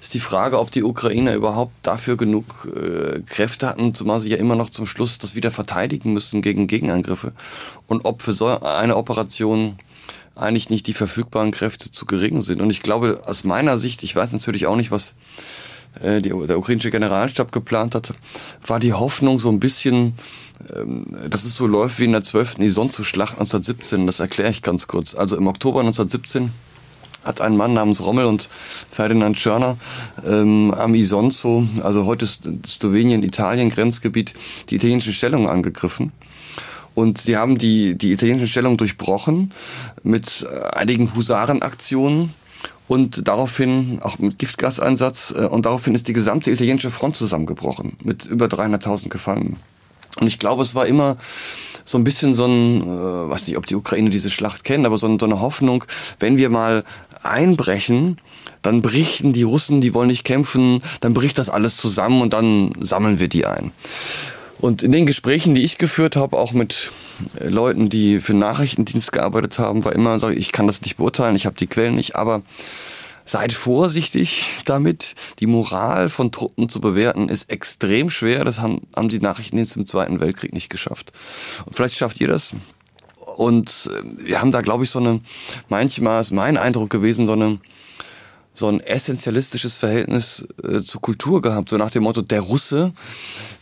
ist 0.00 0.14
die 0.14 0.20
Frage, 0.20 0.60
ob 0.60 0.70
die 0.70 0.84
Ukrainer 0.84 1.34
überhaupt 1.34 1.72
dafür 1.82 2.16
genug 2.16 2.68
äh, 2.72 3.18
Kräfte 3.26 3.68
hatten, 3.68 3.96
zumal 3.96 4.20
sie 4.20 4.30
ja 4.30 4.36
immer 4.36 4.54
noch 4.54 4.70
zum 4.70 4.86
Schluss 4.86 5.18
das 5.18 5.34
wieder 5.34 5.50
verteidigen 5.50 6.12
müssen 6.12 6.40
gegen 6.40 6.68
Gegenangriffe. 6.68 7.32
Und 7.88 8.04
ob 8.04 8.22
für 8.22 8.32
so 8.32 8.46
eine 8.46 8.96
Operation 8.96 9.76
eigentlich 10.34 10.70
nicht 10.70 10.86
die 10.86 10.94
verfügbaren 10.94 11.50
Kräfte 11.50 11.90
zu 11.90 12.06
gering 12.06 12.42
sind. 12.42 12.60
Und 12.60 12.70
ich 12.70 12.82
glaube, 12.82 13.22
aus 13.26 13.44
meiner 13.44 13.78
Sicht, 13.78 14.02
ich 14.02 14.14
weiß 14.14 14.32
natürlich 14.32 14.66
auch 14.66 14.76
nicht, 14.76 14.90
was 14.90 15.16
äh, 16.00 16.20
die, 16.20 16.30
der 16.30 16.58
ukrainische 16.58 16.90
Generalstab 16.90 17.52
geplant 17.52 17.94
hat, 17.94 18.14
war 18.66 18.80
die 18.80 18.94
Hoffnung 18.94 19.38
so 19.38 19.50
ein 19.50 19.60
bisschen, 19.60 20.14
ähm, 20.74 21.04
dass 21.28 21.44
es 21.44 21.54
so 21.54 21.66
läuft 21.66 21.98
wie 21.98 22.04
in 22.04 22.12
der 22.12 22.24
12. 22.24 22.58
Isonzo-Schlacht 22.58 23.34
1917. 23.34 24.06
Das 24.06 24.20
erkläre 24.20 24.50
ich 24.50 24.62
ganz 24.62 24.86
kurz. 24.86 25.14
Also 25.14 25.36
im 25.36 25.46
Oktober 25.46 25.80
1917 25.80 26.50
hat 27.24 27.40
ein 27.40 27.56
Mann 27.56 27.74
namens 27.74 28.02
Rommel 28.02 28.24
und 28.24 28.48
Ferdinand 28.90 29.38
Schörner 29.38 29.76
ähm, 30.26 30.74
am 30.76 30.94
Isonzo, 30.94 31.66
also 31.82 32.06
heute 32.06 32.26
Slowenien, 32.26 33.22
Italien, 33.22 33.70
Grenzgebiet, 33.70 34.34
die 34.70 34.76
italienischen 34.76 35.12
Stellungen 35.12 35.48
angegriffen. 35.48 36.12
Und 36.94 37.18
sie 37.18 37.36
haben 37.36 37.58
die, 37.58 37.96
die 37.96 38.12
italienische 38.12 38.48
Stellung 38.48 38.76
durchbrochen 38.76 39.52
mit 40.02 40.46
äh, 40.50 40.76
einigen 40.76 41.14
Husarenaktionen 41.14 42.34
und 42.88 43.26
daraufhin 43.26 44.00
auch 44.02 44.18
mit 44.18 44.38
Giftgaseinsatz 44.38 45.34
äh, 45.36 45.46
und 45.46 45.66
daraufhin 45.66 45.94
ist 45.94 46.08
die 46.08 46.12
gesamte 46.12 46.50
italienische 46.50 46.90
Front 46.90 47.16
zusammengebrochen 47.16 47.96
mit 48.02 48.26
über 48.26 48.46
300.000 48.46 49.08
Gefallenen. 49.08 49.56
Und 50.20 50.26
ich 50.26 50.38
glaube, 50.38 50.62
es 50.62 50.74
war 50.74 50.86
immer 50.86 51.16
so 51.84 51.98
ein 51.98 52.04
bisschen 52.04 52.34
so 52.34 52.46
ein, 52.46 52.82
äh, 52.82 53.30
weiß 53.30 53.46
nicht, 53.46 53.56
ob 53.56 53.66
die 53.66 53.76
Ukraine 53.76 54.10
diese 54.10 54.30
Schlacht 54.30 54.64
kennen, 54.64 54.86
aber 54.86 54.98
so, 54.98 55.18
so 55.18 55.26
eine 55.26 55.40
Hoffnung, 55.40 55.84
wenn 56.20 56.36
wir 56.36 56.50
mal 56.50 56.84
einbrechen, 57.22 58.18
dann 58.60 58.82
berichten 58.82 59.32
die 59.32 59.42
Russen, 59.42 59.80
die 59.80 59.94
wollen 59.94 60.08
nicht 60.08 60.24
kämpfen, 60.24 60.82
dann 61.00 61.14
bricht 61.14 61.38
das 61.38 61.48
alles 61.48 61.76
zusammen 61.76 62.20
und 62.20 62.32
dann 62.32 62.72
sammeln 62.80 63.18
wir 63.18 63.28
die 63.28 63.46
ein. 63.46 63.72
Und 64.62 64.84
in 64.84 64.92
den 64.92 65.06
Gesprächen, 65.06 65.56
die 65.56 65.64
ich 65.64 65.76
geführt 65.76 66.14
habe, 66.14 66.38
auch 66.38 66.52
mit 66.52 66.92
äh, 67.40 67.48
Leuten, 67.48 67.88
die 67.88 68.20
für 68.20 68.32
den 68.32 68.38
Nachrichtendienst 68.38 69.10
gearbeitet 69.10 69.58
haben, 69.58 69.84
war 69.84 69.92
immer, 69.92 70.20
sage 70.20 70.34
ich, 70.34 70.40
ich 70.40 70.52
kann 70.52 70.68
das 70.68 70.82
nicht 70.82 70.98
beurteilen, 70.98 71.34
ich 71.34 71.46
habe 71.46 71.56
die 71.56 71.66
Quellen 71.66 71.96
nicht, 71.96 72.14
aber 72.14 72.42
seid 73.24 73.52
vorsichtig 73.52 74.44
damit. 74.64 75.16
Die 75.40 75.48
Moral 75.48 76.08
von 76.08 76.30
Truppen 76.30 76.68
zu 76.68 76.80
bewerten 76.80 77.28
ist 77.28 77.50
extrem 77.50 78.08
schwer. 78.08 78.44
Das 78.44 78.60
haben, 78.60 78.82
haben 78.94 79.08
die 79.08 79.18
Nachrichtendienste 79.18 79.80
im 79.80 79.86
Zweiten 79.86 80.20
Weltkrieg 80.20 80.52
nicht 80.52 80.70
geschafft. 80.70 81.12
Und 81.66 81.74
vielleicht 81.74 81.96
schafft 81.96 82.20
ihr 82.20 82.28
das. 82.28 82.54
Und 83.36 83.90
äh, 83.92 84.28
wir 84.28 84.40
haben 84.40 84.52
da, 84.52 84.60
glaube 84.60 84.84
ich, 84.84 84.90
so 84.90 85.00
eine, 85.00 85.18
manchmal 85.70 86.20
ist 86.20 86.30
mein 86.30 86.56
Eindruck 86.56 86.88
gewesen, 86.88 87.26
so 87.26 87.32
eine, 87.32 87.58
so 88.54 88.68
ein 88.68 88.80
essentialistisches 88.80 89.78
Verhältnis 89.78 90.46
äh, 90.62 90.82
zur 90.82 91.00
Kultur 91.00 91.40
gehabt, 91.40 91.70
so 91.70 91.76
nach 91.78 91.90
dem 91.90 92.02
Motto, 92.02 92.20
der 92.20 92.40
Russe, 92.40 92.92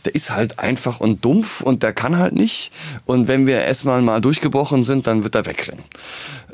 der 0.05 0.15
ist 0.15 0.31
halt 0.31 0.59
einfach 0.59 0.99
und 0.99 1.23
dumpf 1.23 1.61
und 1.61 1.83
der 1.83 1.93
kann 1.93 2.17
halt 2.17 2.33
nicht. 2.33 2.71
Und 3.05 3.27
wenn 3.27 3.47
wir 3.47 3.61
erstmal 3.61 4.01
mal 4.01 4.19
durchgebrochen 4.19 4.83
sind, 4.83 5.07
dann 5.07 5.23
wird 5.23 5.35
er 5.35 5.45
wegrennen. 5.45 5.83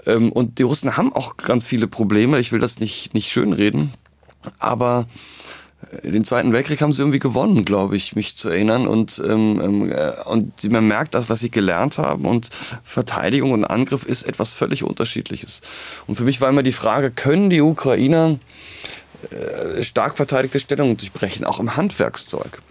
Ähm, 0.06 0.32
und 0.32 0.60
die 0.60 0.64
Russen 0.64 0.98
haben 0.98 1.14
auch 1.14 1.38
ganz 1.38 1.66
viele 1.66 1.88
Probleme, 1.88 2.40
ich 2.40 2.52
will 2.52 2.60
das 2.60 2.80
nicht, 2.80 3.14
nicht 3.14 3.32
schönreden, 3.32 3.94
aber 4.60 5.08
den 6.04 6.26
Zweiten 6.26 6.54
Weltkrieg 6.54 6.82
haben 6.82 6.92
sie 6.92 7.02
irgendwie 7.02 7.20
gewonnen, 7.20 7.64
glaube 7.64 7.96
ich, 7.96 8.16
mich 8.16 8.36
zu 8.36 8.50
erinnern. 8.50 8.88
Und, 8.88 9.22
ähm, 9.24 9.62
ähm 9.64 9.92
äh, 9.92 10.12
und 10.26 10.72
man 10.72 10.88
merkt 10.88 11.14
das, 11.14 11.30
was 11.30 11.40
sie 11.40 11.52
gelernt 11.52 11.98
haben. 11.98 12.26
Und 12.26 12.50
Verteidigung 12.84 13.52
und 13.52 13.66
Angriff 13.66 14.04
ist 14.04 14.24
etwas 14.24 14.54
völlig 14.54 14.84
Unterschiedliches. 14.84 15.62
Und 16.08 16.16
für 16.16 16.24
mich 16.24 16.42
war 16.42 16.50
immer 16.50 16.64
die 16.64 16.72
Frage, 16.72 17.12
können 17.12 17.50
die 17.50 17.62
Ukrainer 17.62 18.38
äh, 19.30 19.84
stark 19.84 20.18
verteidigte 20.18 20.60
Stellungen 20.60 20.98
durchbrechen, 20.98 21.46
auch 21.46 21.60
im 21.60 21.76
Handwerkszeug? 21.78 22.62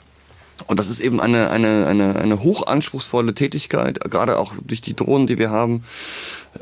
Und 0.66 0.80
das 0.80 0.88
ist 0.88 1.00
eben 1.00 1.20
eine, 1.20 1.50
eine, 1.50 1.86
eine, 1.86 2.16
eine 2.16 2.42
hochanspruchsvolle 2.42 3.34
Tätigkeit, 3.34 4.00
gerade 4.00 4.38
auch 4.38 4.54
durch 4.64 4.80
die 4.80 4.96
Drohnen, 4.96 5.26
die 5.26 5.38
wir 5.38 5.50
haben. 5.50 5.84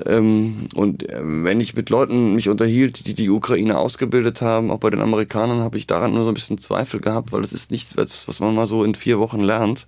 Ähm, 0.07 0.69
und 0.75 1.09
äh, 1.09 1.21
wenn 1.23 1.61
ich 1.61 1.75
mit 1.75 1.91
Leuten 1.91 2.35
mich 2.35 2.49
unterhielt, 2.49 3.07
die 3.07 3.15
die 3.15 3.31
Ukraine 3.31 3.79
ausgebildet 3.79 4.41
haben, 4.41 4.71
auch 4.71 4.79
bei 4.79 4.91
den 4.91 5.01
Amerikanern, 5.01 5.61
habe 5.61 5.79
ich 5.79 5.87
daran 5.87 6.15
nur 6.15 6.25
so 6.25 6.31
ein 6.31 6.35
bisschen 6.35 6.59
Zweifel 6.59 7.01
gehabt, 7.01 7.33
weil 7.33 7.43
das 7.43 7.53
ist 7.53 7.71
nichts, 7.71 7.97
was 7.97 8.41
man 8.41 8.55
mal 8.55 8.67
so 8.67 8.85
in 8.85 8.95
vier 8.95 9.19
Wochen 9.19 9.41
lernt. 9.41 9.87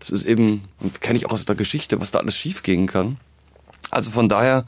Das 0.00 0.10
ist 0.10 0.24
eben, 0.24 0.62
kenne 1.00 1.18
ich 1.18 1.26
auch 1.26 1.32
aus 1.32 1.44
der 1.44 1.56
Geschichte, 1.56 2.00
was 2.00 2.10
da 2.10 2.20
alles 2.20 2.36
schiefgehen 2.36 2.86
kann. 2.86 3.16
Also 3.90 4.10
von 4.10 4.28
daher 4.28 4.64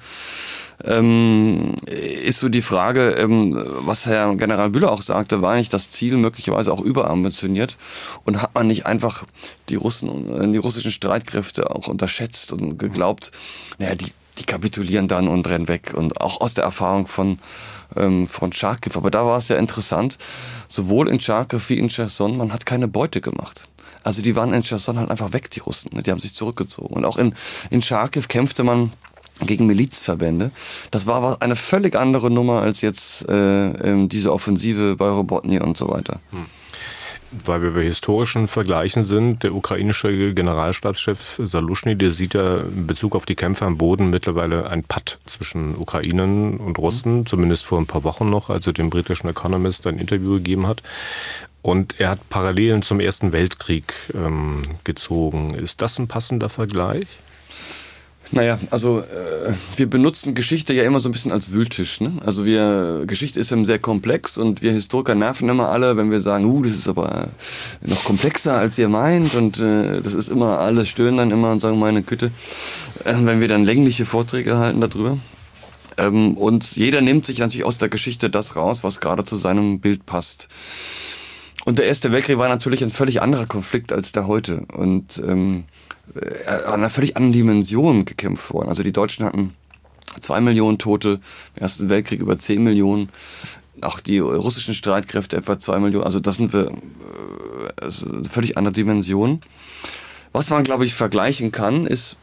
ähm, 0.84 1.74
ist 1.86 2.38
so 2.38 2.48
die 2.48 2.62
Frage, 2.62 3.10
ähm, 3.12 3.54
was 3.80 4.06
Herr 4.06 4.34
General 4.36 4.70
Bühler 4.70 4.92
auch 4.92 5.02
sagte, 5.02 5.42
war 5.42 5.56
nicht 5.56 5.72
das 5.72 5.90
Ziel 5.90 6.16
möglicherweise 6.16 6.72
auch 6.72 6.80
überambitioniert 6.80 7.76
und 8.24 8.42
hat 8.42 8.54
man 8.54 8.66
nicht 8.66 8.86
einfach 8.86 9.24
die 9.68 9.76
Russen, 9.76 10.30
äh, 10.30 10.52
die 10.52 10.58
russischen 10.58 10.90
Streitkräfte 10.90 11.70
auch 11.70 11.88
unterschätzt 11.88 12.52
und 12.52 12.78
geglaubt, 12.78 13.32
naja, 13.78 13.94
die, 13.94 14.12
die 14.38 14.44
kapitulieren 14.44 15.08
dann 15.08 15.28
und 15.28 15.48
rennen 15.48 15.68
weg 15.68 15.92
und 15.94 16.20
auch 16.20 16.40
aus 16.40 16.54
der 16.54 16.64
Erfahrung 16.64 17.06
von 17.06 17.38
ähm, 17.96 18.26
von 18.26 18.52
Charkiw. 18.52 18.96
Aber 18.96 19.10
da 19.10 19.24
war 19.24 19.38
es 19.38 19.48
ja 19.48 19.56
interessant, 19.56 20.18
sowohl 20.68 21.08
in 21.08 21.20
Charkiw 21.20 21.60
wie 21.68 21.78
in 21.78 21.88
Cherson, 21.88 22.36
man 22.36 22.52
hat 22.52 22.66
keine 22.66 22.88
Beute 22.88 23.20
gemacht. 23.20 23.68
Also 24.02 24.22
die 24.22 24.36
waren 24.36 24.52
in 24.52 24.62
Cherson 24.62 24.98
halt 24.98 25.10
einfach 25.10 25.32
weg, 25.32 25.50
die 25.50 25.60
Russen. 25.60 25.90
Die 26.02 26.10
haben 26.10 26.20
sich 26.20 26.34
zurückgezogen. 26.34 26.94
Und 26.94 27.04
auch 27.04 27.16
in, 27.16 27.34
in 27.70 27.82
Charkiw 27.82 28.22
kämpfte 28.28 28.62
man 28.62 28.92
gegen 29.44 29.66
Milizverbände. 29.66 30.52
Das 30.90 31.06
war 31.06 31.42
eine 31.42 31.56
völlig 31.56 31.94
andere 31.96 32.30
Nummer 32.30 32.62
als 32.62 32.80
jetzt 32.80 33.28
äh, 33.28 33.68
ähm, 33.70 34.08
diese 34.08 34.32
Offensive 34.32 34.96
bei 34.96 35.08
Robotny 35.08 35.60
und 35.60 35.76
so 35.76 35.88
weiter. 35.90 36.20
Hm. 36.30 36.46
Weil 37.30 37.62
wir 37.62 37.72
bei 37.72 37.82
historischen 37.82 38.46
Vergleichen 38.48 39.02
sind, 39.02 39.42
der 39.42 39.54
ukrainische 39.54 40.32
Generalstabschef 40.32 41.40
Salushny, 41.42 41.96
der 41.96 42.12
sieht 42.12 42.34
ja 42.34 42.58
in 42.58 42.86
Bezug 42.86 43.16
auf 43.16 43.26
die 43.26 43.34
Kämpfe 43.34 43.64
am 43.64 43.78
Boden 43.78 44.10
mittlerweile 44.10 44.70
ein 44.70 44.84
Patt 44.84 45.18
zwischen 45.26 45.76
Ukrainern 45.76 46.58
und 46.58 46.78
Russen, 46.78 47.18
mhm. 47.18 47.26
zumindest 47.26 47.66
vor 47.66 47.78
ein 47.78 47.86
paar 47.86 48.04
Wochen 48.04 48.30
noch, 48.30 48.48
als 48.48 48.66
er 48.66 48.72
dem 48.72 48.90
britischen 48.90 49.28
Economist 49.28 49.86
ein 49.86 49.98
Interview 49.98 50.34
gegeben 50.34 50.66
hat. 50.66 50.82
Und 51.62 51.98
er 51.98 52.10
hat 52.10 52.28
Parallelen 52.30 52.82
zum 52.82 53.00
Ersten 53.00 53.32
Weltkrieg 53.32 53.92
ähm, 54.14 54.62
gezogen. 54.84 55.54
Ist 55.54 55.82
das 55.82 55.98
ein 55.98 56.06
passender 56.06 56.48
Vergleich? 56.48 57.08
Naja, 58.32 58.58
also 58.70 59.00
äh, 59.00 59.52
wir 59.76 59.88
benutzen 59.88 60.34
Geschichte 60.34 60.72
ja 60.72 60.82
immer 60.82 60.98
so 60.98 61.08
ein 61.08 61.12
bisschen 61.12 61.30
als 61.30 61.52
Wühltisch. 61.52 62.00
Ne? 62.00 62.14
Also 62.24 62.44
wir 62.44 63.04
Geschichte 63.06 63.38
ist 63.38 63.52
eben 63.52 63.64
sehr 63.64 63.78
komplex 63.78 64.36
und 64.36 64.62
wir 64.62 64.72
Historiker 64.72 65.14
nerven 65.14 65.48
immer 65.48 65.68
alle, 65.68 65.96
wenn 65.96 66.10
wir 66.10 66.20
sagen, 66.20 66.44
uh, 66.44 66.62
das 66.62 66.72
ist 66.72 66.88
aber 66.88 67.28
noch 67.82 68.02
komplexer 68.04 68.56
als 68.56 68.78
ihr 68.78 68.88
meint 68.88 69.34
und 69.34 69.60
äh, 69.60 70.00
das 70.02 70.14
ist 70.14 70.28
immer 70.28 70.58
alle 70.58 70.86
stöhnen 70.86 71.18
dann 71.18 71.30
immer 71.30 71.52
und 71.52 71.60
sagen 71.60 71.78
meine 71.78 72.02
Güte, 72.02 72.32
äh, 73.04 73.14
wenn 73.16 73.40
wir 73.40 73.48
dann 73.48 73.64
längliche 73.64 74.04
Vorträge 74.04 74.56
halten 74.56 74.80
darüber. 74.80 75.18
Ähm, 75.96 76.36
und 76.36 76.76
jeder 76.76 77.00
nimmt 77.00 77.26
sich 77.26 77.38
natürlich 77.38 77.64
aus 77.64 77.78
der 77.78 77.88
Geschichte 77.88 78.28
das 78.28 78.56
raus, 78.56 78.82
was 78.82 79.00
gerade 79.00 79.24
zu 79.24 79.36
seinem 79.36 79.80
Bild 79.80 80.04
passt. 80.04 80.48
Und 81.64 81.78
der 81.78 81.86
Erste 81.86 82.12
Weltkrieg 82.12 82.38
war 82.38 82.48
natürlich 82.48 82.82
ein 82.82 82.90
völlig 82.90 83.22
anderer 83.22 83.46
Konflikt 83.46 83.92
als 83.92 84.12
der 84.12 84.26
heute 84.26 84.66
und 84.72 85.18
ähm, 85.26 85.64
äh, 86.14 86.48
an 86.66 86.74
einer 86.74 86.90
völlig 86.90 87.16
anderen 87.16 87.32
Dimension 87.32 88.04
gekämpft 88.04 88.52
worden. 88.52 88.68
Also 88.68 88.82
die 88.82 88.92
Deutschen 88.92 89.24
hatten 89.24 89.54
zwei 90.20 90.40
Millionen 90.40 90.78
Tote, 90.78 91.20
im 91.56 91.62
Ersten 91.62 91.88
Weltkrieg 91.88 92.20
über 92.20 92.38
zehn 92.38 92.62
Millionen, 92.62 93.08
auch 93.80 94.00
die 94.00 94.18
russischen 94.18 94.74
Streitkräfte 94.74 95.36
etwa 95.36 95.58
zwei 95.58 95.78
Millionen. 95.78 96.04
Also 96.04 96.20
das 96.20 96.36
sind 96.36 96.52
wir 96.52 96.72
äh, 97.80 97.88
ist 97.88 98.06
eine 98.06 98.24
völlig 98.24 98.56
andere 98.56 98.72
Dimension. 98.72 99.40
Was 100.32 100.50
man, 100.50 100.64
glaube 100.64 100.84
ich, 100.84 100.94
vergleichen 100.94 101.52
kann, 101.52 101.86
ist 101.86 102.18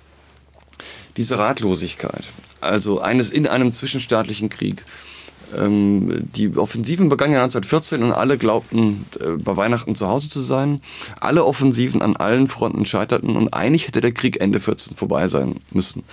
diese 1.17 1.37
Ratlosigkeit. 1.37 2.25
Also 2.61 3.01
eines 3.01 3.29
in 3.29 3.47
einem 3.47 3.71
zwischenstaatlichen 3.71 4.49
Krieg. 4.49 4.83
Ähm, 5.57 6.23
die 6.35 6.55
Offensiven 6.57 7.09
begannen 7.09 7.33
ja 7.33 7.43
1914 7.43 8.03
und 8.03 8.11
alle 8.11 8.37
glaubten, 8.37 9.05
äh, 9.19 9.37
bei 9.37 9.55
Weihnachten 9.57 9.95
zu 9.95 10.07
Hause 10.07 10.29
zu 10.29 10.41
sein. 10.41 10.81
Alle 11.19 11.45
Offensiven 11.45 12.01
an 12.01 12.15
allen 12.15 12.47
Fronten 12.47 12.85
scheiterten 12.85 13.35
und 13.35 13.53
eigentlich 13.53 13.87
hätte 13.87 14.01
der 14.01 14.11
Krieg 14.11 14.41
Ende 14.41 14.59
14 14.59 14.95
vorbei 14.95 15.27
sein 15.27 15.55
müssen. 15.71 16.03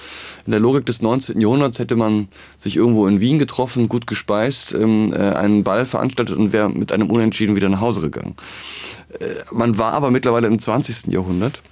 In 0.47 0.53
der 0.53 0.61
Logik 0.61 0.87
des 0.87 1.03
19. 1.03 1.41
Jahrhunderts 1.41 1.79
hätte 1.79 1.97
man 1.97 2.29
sich 2.59 2.77
irgendwo 2.77 3.07
in 3.07 3.21
Wien 3.21 3.39
getroffen, 3.39 3.89
gut 3.89 4.07
gespeist, 4.07 4.75
ähm, 4.75 5.13
äh, 5.13 5.17
einen 5.17 5.65
Ball 5.65 5.87
veranstaltet 5.87 6.37
und 6.37 6.53
wäre 6.53 6.69
mit 6.69 6.93
einem 6.93 7.11
Unentschieden 7.11 7.57
wieder 7.57 7.69
nach 7.69 7.81
Hause 7.81 8.01
gegangen. 8.01 8.37
Äh, 9.19 9.27
man 9.53 9.79
war 9.79 9.93
aber 9.93 10.11
mittlerweile 10.11 10.47
im 10.47 10.59
20. 10.59 11.13
Jahrhundert 11.13 11.63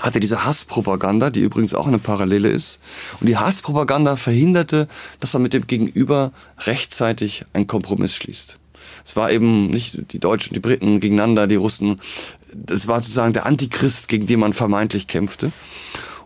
hatte 0.00 0.20
diese 0.20 0.44
Hasspropaganda, 0.44 1.30
die 1.30 1.40
übrigens 1.40 1.74
auch 1.74 1.86
eine 1.86 1.98
Parallele 1.98 2.48
ist. 2.48 2.80
Und 3.20 3.28
die 3.28 3.36
Hasspropaganda 3.36 4.16
verhinderte, 4.16 4.88
dass 5.20 5.32
man 5.32 5.42
mit 5.42 5.52
dem 5.52 5.66
Gegenüber 5.66 6.32
rechtzeitig 6.60 7.44
einen 7.52 7.66
Kompromiss 7.66 8.14
schließt. 8.14 8.58
Es 9.04 9.16
war 9.16 9.30
eben 9.30 9.68
nicht 9.68 10.12
die 10.12 10.18
Deutschen, 10.18 10.54
die 10.54 10.60
Briten 10.60 11.00
gegeneinander, 11.00 11.46
die 11.46 11.56
Russen. 11.56 12.00
Das 12.52 12.88
war 12.88 13.00
sozusagen 13.00 13.32
der 13.32 13.46
Antichrist, 13.46 14.08
gegen 14.08 14.26
den 14.26 14.40
man 14.40 14.52
vermeintlich 14.52 15.06
kämpfte. 15.06 15.52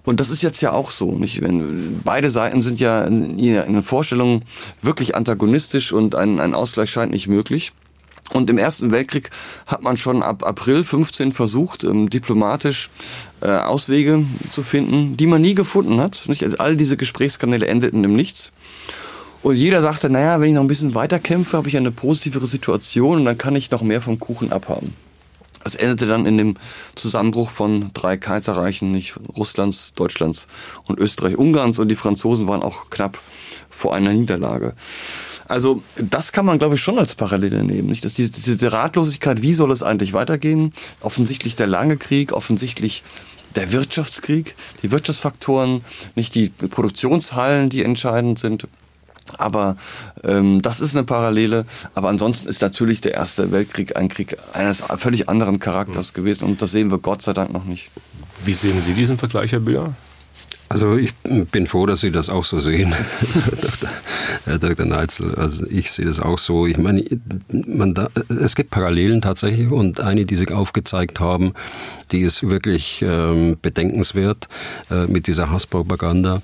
Und 0.05 0.21
das 0.21 0.31
ist 0.31 0.43
jetzt 0.43 0.61
ja 0.61 0.73
auch 0.73 0.91
so. 0.91 1.13
Nicht? 1.19 1.43
Wenn, 1.43 2.01
beide 2.03 2.31
Seiten 2.31 2.63
sind 2.63 2.81
ja 2.81 3.05
in 3.05 3.37
den 3.37 3.83
Vorstellungen 3.83 4.45
wirklich 4.81 5.15
antagonistisch 5.15 5.93
und 5.93 6.15
ein, 6.15 6.41
ein 6.41 6.55
Ausgleich 6.55 6.91
scheint 6.91 7.13
nicht 7.13 7.29
möglich. 7.29 7.73
Und 8.33 8.51
im 8.51 8.59
Ersten 8.59 8.91
Weltkrieg 8.91 9.31
hat 9.67 9.83
man 9.83 9.97
schon 9.97 10.23
ab 10.23 10.45
April 10.47 10.85
15 10.85 11.33
versucht, 11.33 11.85
ähm, 11.85 12.11
diplomatisch 12.11 12.91
äh, 13.41 13.49
Auswege 13.49 14.25
zu 14.51 14.63
finden, 14.63 15.17
die 15.17 15.27
man 15.27 15.41
nie 15.41 15.55
gefunden 15.55 16.01
hat. 16.01 16.25
Nicht? 16.27 16.43
Also 16.43 16.59
all 16.59 16.77
diese 16.77 16.97
Gesprächskanäle 16.97 17.67
endeten 17.67 18.05
im 18.05 18.15
Nichts. 18.15 18.53
Und 19.43 19.55
jeder 19.55 19.83
sagte, 19.83 20.11
naja, 20.11 20.41
wenn 20.41 20.49
ich 20.49 20.55
noch 20.55 20.63
ein 20.63 20.69
bisschen 20.69 20.95
weiter 20.95 21.19
kämpfe, 21.19 21.57
habe 21.57 21.69
ich 21.69 21.77
eine 21.77 21.93
positivere 21.93 22.47
Situation 22.47 23.19
und 23.19 23.25
dann 23.25 23.39
kann 23.39 23.55
ich 23.55 23.71
noch 23.71 23.83
mehr 23.83 24.01
vom 24.01 24.19
Kuchen 24.19 24.51
abhaben. 24.51 24.95
Es 25.65 25.75
endete 25.75 26.07
dann 26.07 26.27
in 26.27 26.39
dem 26.39 26.57
Zusammenbruch 26.95 27.51
von 27.51 27.91
drei 27.93 28.17
Kaiserreichen, 28.17 28.91
nicht 28.91 29.19
Russlands, 29.37 29.93
Deutschlands 29.95 30.49
und 30.85 30.99
Österreich-Ungarns 30.99 31.79
und 31.79 31.89
die 31.89 31.97
Franzosen 31.97 32.49
waren 32.49 32.63
auch 32.63 32.91
knapp 32.91 33.19
vor 33.69 33.95
einer 33.95 34.13
Niederlage. 34.13 34.75
Also 35.49 35.83
das 35.97 36.33
kann 36.33 36.45
man, 36.45 36.59
glaube 36.59 36.75
ich, 36.75 36.81
schon 36.81 36.99
als 36.99 37.15
Parallele 37.15 37.65
nehmen. 37.65 37.89
Nicht? 37.89 38.05
Dass 38.05 38.15
diese, 38.15 38.31
diese 38.31 38.73
Ratlosigkeit, 38.73 39.43
wie 39.43 39.55
soll 39.55 39.73
es 39.73 39.83
eigentlich 39.83 40.13
weitergehen? 40.13 40.75
Offensichtlich 41.01 41.57
der 41.57 41.67
lange 41.67 41.97
Krieg, 41.97 42.33
offensichtlich 42.33 43.03
der 43.57 43.73
Wirtschaftskrieg, 43.73 44.55
die 44.83 44.91
Wirtschaftsfaktoren, 44.91 45.83
nicht 46.15 46.35
die 46.35 46.51
Produktionshallen, 46.51 47.71
die 47.71 47.83
entscheidend 47.83 48.39
sind. 48.39 48.69
Aber 49.37 49.77
ähm, 50.23 50.63
das 50.63 50.81
ist 50.81 50.95
eine 50.95 51.05
Parallele. 51.05 51.67
Aber 51.95 52.09
ansonsten 52.09 52.49
ist 52.49 52.63
natürlich 52.63 53.01
der 53.01 53.15
Erste 53.15 53.51
Weltkrieg 53.51 53.97
ein 53.97 54.09
Krieg 54.09 54.37
eines 54.53 54.83
völlig 54.97 55.29
anderen 55.29 55.59
Charakters 55.59 56.13
mhm. 56.13 56.17
gewesen 56.17 56.45
und 56.45 56.63
das 56.63 56.73
sehen 56.73 56.91
wir 56.91 56.99
Gott 56.99 57.23
sei 57.23 57.33
Dank 57.33 57.53
noch 57.53 57.65
nicht. 57.65 57.91
Wie 58.45 58.55
sehen 58.55 58.81
Sie 58.81 58.93
diesen 58.93 59.19
Vergleich, 59.19 59.53
Herr 59.53 59.61
Bühler? 59.61 59.95
Also 60.71 60.97
ich 60.97 61.15
bin 61.15 61.67
froh, 61.67 61.87
dass 61.87 62.01
Sie 62.01 62.11
das 62.11 62.29
auch 62.29 62.45
so 62.45 62.59
sehen, 62.59 62.95
Herr 64.45 64.59
Dr. 64.59 64.85
Neitzel. 64.85 65.35
Also 65.37 65.65
ich 65.67 65.91
sehe 65.91 66.05
das 66.05 66.21
auch 66.21 66.37
so. 66.37 66.67
Ich 66.67 66.77
meine, 66.77 67.03
man 67.51 67.95
da, 67.95 68.09
es 68.29 68.55
gibt 68.55 68.71
Parallelen 68.71 69.23
tatsächlich 69.23 69.71
und 69.71 70.01
eine, 70.01 70.27
die 70.27 70.37
sich 70.37 70.53
aufgezeigt 70.53 71.21
haben, 71.21 71.55
die 72.13 72.21
ist 72.21 72.49
wirklich 72.49 73.03
ähm, 73.07 73.57
bedenkenswert 73.63 74.49
äh, 74.91 75.07
mit 75.07 75.27
dieser 75.27 75.51
Hasspropaganda. 75.51 76.43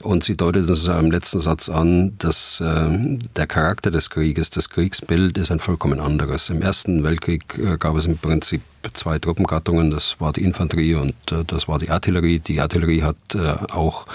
Und 0.00 0.24
sie 0.24 0.36
deutet 0.36 0.68
uns 0.68 0.86
im 0.86 1.10
letzten 1.10 1.40
Satz 1.40 1.68
an, 1.68 2.12
dass 2.18 2.60
äh, 2.60 3.18
der 3.36 3.46
Charakter 3.46 3.90
des 3.90 4.10
Krieges, 4.10 4.50
das 4.50 4.68
Kriegsbild 4.68 5.38
ist 5.38 5.50
ein 5.50 5.60
vollkommen 5.60 6.00
anderes. 6.00 6.50
Im 6.50 6.60
Ersten 6.60 7.04
Weltkrieg 7.04 7.58
äh, 7.58 7.78
gab 7.78 7.96
es 7.96 8.04
im 8.04 8.18
Prinzip 8.18 8.60
zwei 8.94 9.18
Truppengattungen, 9.18 9.90
das 9.90 10.16
war 10.18 10.32
die 10.32 10.42
Infanterie 10.42 10.94
und 10.94 11.14
äh, 11.30 11.44
das 11.46 11.68
war 11.68 11.78
die 11.78 11.90
Artillerie. 11.90 12.40
Die 12.40 12.60
Artillerie 12.60 13.02
hat 13.02 13.16
äh, 13.34 13.54
auch 13.70 14.06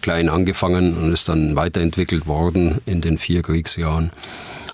klein 0.00 0.28
angefangen 0.28 0.96
und 0.96 1.12
ist 1.12 1.28
dann 1.28 1.56
weiterentwickelt 1.56 2.26
worden 2.26 2.80
in 2.84 3.00
den 3.00 3.18
vier 3.18 3.42
Kriegsjahren. 3.42 4.12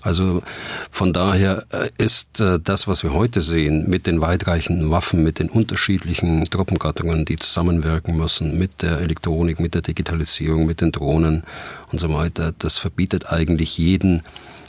Also 0.05 0.43
von 0.91 1.13
daher 1.13 1.65
äh, 1.71 1.89
ist 1.97 2.39
äh, 2.39 2.59
das, 2.63 2.87
was 2.87 3.01
wir 3.01 3.13
heute 3.13 3.41
sehen, 3.41 3.89
mit 3.89 4.05
den 4.05 4.21
weitreichenden 4.21 4.91
Waffen, 4.91 5.23
mit 5.23 5.39
den 5.39 5.49
unterschiedlichen 5.49 6.45
Truppengattungen, 6.45 7.25
die 7.25 7.37
zusammenwirken 7.37 8.15
müssen, 8.15 8.59
mit 8.59 8.83
der 8.83 8.99
Elektronik, 8.99 9.59
mit 9.59 9.73
der 9.73 9.81
Digitalisierung, 9.81 10.67
mit 10.67 10.81
den 10.81 10.91
Drohnen 10.91 11.43
und 11.91 11.99
so 11.99 12.13
weiter, 12.13 12.53
das 12.59 12.77
verbietet 12.77 13.31
eigentlich 13.31 13.79
jeden 13.79 14.21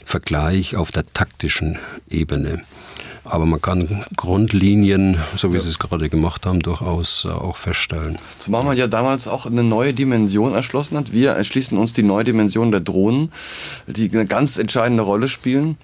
Vergleich 0.03 0.75
auf 0.75 0.91
der 0.91 1.03
taktischen 1.13 1.77
Ebene. 2.09 2.63
Aber 3.29 3.45
man 3.45 3.61
kann 3.61 4.05
Grundlinien, 4.15 5.17
so 5.35 5.51
wie 5.51 5.57
ja. 5.57 5.61
Sie 5.61 5.69
es 5.69 5.79
gerade 5.79 6.09
gemacht 6.09 6.45
haben, 6.45 6.61
durchaus 6.61 7.25
äh, 7.25 7.29
auch 7.29 7.57
feststellen. 7.57 8.17
Zumal 8.39 8.63
man 8.63 8.77
ja 8.77 8.87
damals 8.87 9.27
auch 9.27 9.45
eine 9.45 9.63
neue 9.63 9.93
Dimension 9.93 10.53
erschlossen 10.53 10.97
hat. 10.97 11.13
Wir 11.13 11.31
erschließen 11.31 11.77
uns 11.77 11.93
die 11.93 12.03
neue 12.03 12.23
Dimension 12.23 12.71
der 12.71 12.79
Drohnen, 12.79 13.31
die 13.87 14.09
eine 14.11 14.25
ganz 14.25 14.57
entscheidende 14.57 15.03
Rolle 15.03 15.27
spielen. 15.27 15.77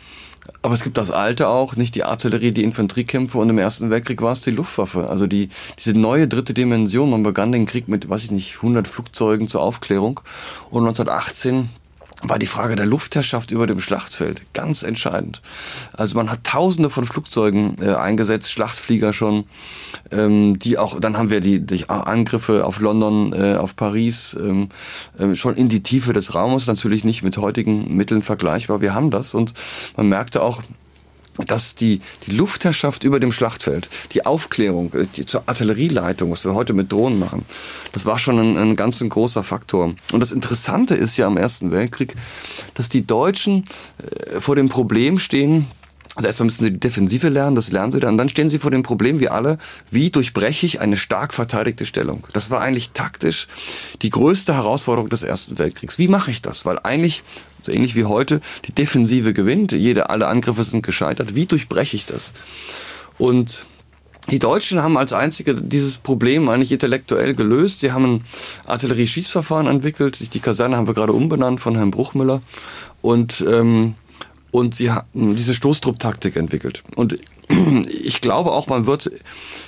Aber 0.61 0.73
es 0.73 0.83
gibt 0.83 0.97
das 0.97 1.11
Alte 1.11 1.47
auch, 1.47 1.75
nicht 1.75 1.95
die 1.95 2.03
Artillerie, 2.03 2.51
die 2.51 2.63
Infanteriekämpfe 2.63 3.37
und 3.37 3.49
im 3.49 3.57
Ersten 3.57 3.89
Weltkrieg 3.89 4.21
war 4.21 4.33
es 4.33 4.41
die 4.41 4.51
Luftwaffe. 4.51 5.09
Also 5.09 5.27
die, 5.27 5.49
diese 5.77 5.97
neue 5.97 6.27
dritte 6.27 6.53
Dimension. 6.53 7.09
Man 7.09 7.23
begann 7.23 7.51
den 7.51 7.65
Krieg 7.65 7.87
mit, 7.87 8.09
weiß 8.09 8.25
ich 8.25 8.31
nicht, 8.31 8.55
100 8.57 8.87
Flugzeugen 8.87 9.47
zur 9.47 9.61
Aufklärung 9.61 10.19
und 10.69 10.83
1918 10.83 11.69
war 12.23 12.39
die 12.39 12.45
Frage 12.45 12.75
der 12.75 12.85
Luftherrschaft 12.85 13.51
über 13.51 13.67
dem 13.67 13.79
Schlachtfeld 13.79 14.41
ganz 14.53 14.83
entscheidend. 14.83 15.41
Also 15.93 16.15
man 16.15 16.31
hat 16.31 16.43
Tausende 16.43 16.89
von 16.89 17.05
Flugzeugen 17.05 17.77
äh, 17.81 17.93
eingesetzt, 17.93 18.51
Schlachtflieger 18.51 19.13
schon, 19.13 19.45
ähm, 20.11 20.57
die 20.57 20.77
auch. 20.77 20.99
Dann 20.99 21.17
haben 21.17 21.29
wir 21.29 21.41
die, 21.41 21.59
die 21.59 21.89
Angriffe 21.89 22.65
auf 22.65 22.79
London, 22.79 23.33
äh, 23.33 23.55
auf 23.55 23.75
Paris, 23.75 24.37
ähm, 24.39 24.69
äh, 25.17 25.35
schon 25.35 25.55
in 25.55 25.69
die 25.69 25.83
Tiefe 25.83 26.13
des 26.13 26.33
Raumes. 26.33 26.67
Natürlich 26.67 27.03
nicht 27.03 27.23
mit 27.23 27.37
heutigen 27.37 27.95
Mitteln 27.95 28.23
vergleichbar. 28.23 28.81
Wir 28.81 28.93
haben 28.93 29.11
das 29.11 29.33
und 29.33 29.53
man 29.97 30.07
merkte 30.07 30.41
auch, 30.41 30.63
dass 31.47 31.75
die, 31.75 32.01
die 32.27 32.31
Luftherrschaft 32.31 33.03
über 33.03 33.19
dem 33.19 33.31
Schlachtfeld, 33.31 33.89
die 34.11 34.25
Aufklärung, 34.25 34.93
äh, 34.93 35.07
die 35.15 35.25
zur 35.25 35.43
Artillerieleitung, 35.45 36.31
was 36.31 36.45
wir 36.45 36.53
heute 36.53 36.73
mit 36.73 36.91
Drohnen 36.91 37.19
machen, 37.19 37.45
das 37.91 38.05
war 38.05 38.19
schon 38.19 38.39
ein, 38.39 38.57
ein 38.57 38.75
ganz 38.75 39.01
ein 39.01 39.09
großer 39.09 39.43
Faktor. 39.43 39.95
Und 40.11 40.19
das 40.19 40.31
Interessante 40.31 40.95
ist 40.95 41.17
ja 41.17 41.27
am 41.27 41.37
Ersten 41.37 41.71
Weltkrieg, 41.71 42.15
dass 42.73 42.89
die 42.89 43.05
Deutschen 43.05 43.65
äh, 43.97 44.39
vor 44.39 44.55
dem 44.55 44.69
Problem 44.69 45.19
stehen, 45.19 45.67
also 46.15 46.27
erstmal 46.27 46.45
müssen 46.45 46.63
sie 46.65 46.71
die 46.71 46.79
Defensive 46.79 47.29
lernen, 47.29 47.55
das 47.55 47.71
lernen 47.71 47.91
sie 47.91 47.99
dann. 47.99 48.19
Dann 48.19 48.29
stehen 48.29 48.49
sie 48.49 48.59
vor 48.59 48.69
dem 48.69 48.83
Problem, 48.83 49.19
wie 49.19 49.29
alle, 49.29 49.57
wie 49.89 50.11
durchbreche 50.11 50.65
ich 50.67 50.79
eine 50.79 50.95
stark 50.95 51.33
verteidigte 51.33 51.87
Stellung. 51.87 52.27
Das 52.33 52.51
war 52.51 52.61
eigentlich 52.61 52.91
taktisch 52.91 53.47
die 54.03 54.11
größte 54.11 54.53
Herausforderung 54.53 55.09
des 55.09 55.23
Ersten 55.23 55.57
Weltkriegs. 55.57 55.97
Wie 55.97 56.07
mache 56.07 56.29
ich 56.29 56.43
das? 56.43 56.65
Weil 56.65 56.77
eigentlich 56.83 57.23
so 57.65 57.71
ähnlich 57.71 57.95
wie 57.95 58.05
heute, 58.05 58.41
die 58.67 58.73
Defensive 58.73 59.33
gewinnt, 59.33 59.71
jede, 59.71 60.09
alle 60.09 60.27
Angriffe 60.27 60.63
sind 60.63 60.83
gescheitert. 60.83 61.35
Wie 61.35 61.45
durchbreche 61.45 61.95
ich 61.95 62.05
das? 62.05 62.33
Und 63.17 63.65
die 64.31 64.39
Deutschen 64.39 64.81
haben 64.81 64.97
als 64.97 65.11
einzige 65.11 65.53
dieses 65.53 65.97
Problem 65.97 66.47
eigentlich 66.47 66.71
intellektuell 66.71 67.33
gelöst. 67.33 67.81
Sie 67.81 67.91
haben 67.91 68.05
ein 68.05 68.25
Artillerieschießverfahren 68.65 69.67
entwickelt. 69.67 70.33
Die 70.33 70.39
Kaserne 70.39 70.77
haben 70.77 70.87
wir 70.87 70.93
gerade 70.93 71.11
umbenannt 71.11 71.59
von 71.59 71.75
Herrn 71.75 71.91
Bruchmüller. 71.91 72.41
Und, 73.01 73.43
ähm, 73.45 73.95
und 74.51 74.75
sie 74.75 74.91
haben 74.91 75.35
diese 75.35 75.53
Stoßtrupptaktik 75.53 76.37
entwickelt. 76.37 76.83
Und 76.95 77.19
ich 77.89 78.21
glaube 78.21 78.53
auch, 78.53 78.67
man 78.67 78.85
wird, 78.85 79.11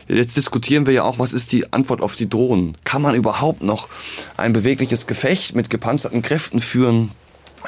jetzt 0.07 0.37
diskutieren 0.37 0.85
wir 0.85 0.93
ja 0.93 1.03
auch, 1.03 1.19
was 1.19 1.33
ist 1.33 1.51
die 1.51 1.73
Antwort 1.73 2.01
auf 2.01 2.15
die 2.15 2.29
Drohnen? 2.29 2.77
Kann 2.85 3.01
man 3.01 3.13
überhaupt 3.13 3.61
noch 3.61 3.89
ein 4.37 4.53
bewegliches 4.53 5.05
Gefecht 5.05 5.53
mit 5.53 5.69
gepanzerten 5.69 6.21
Kräften 6.21 6.61
führen? 6.61 7.11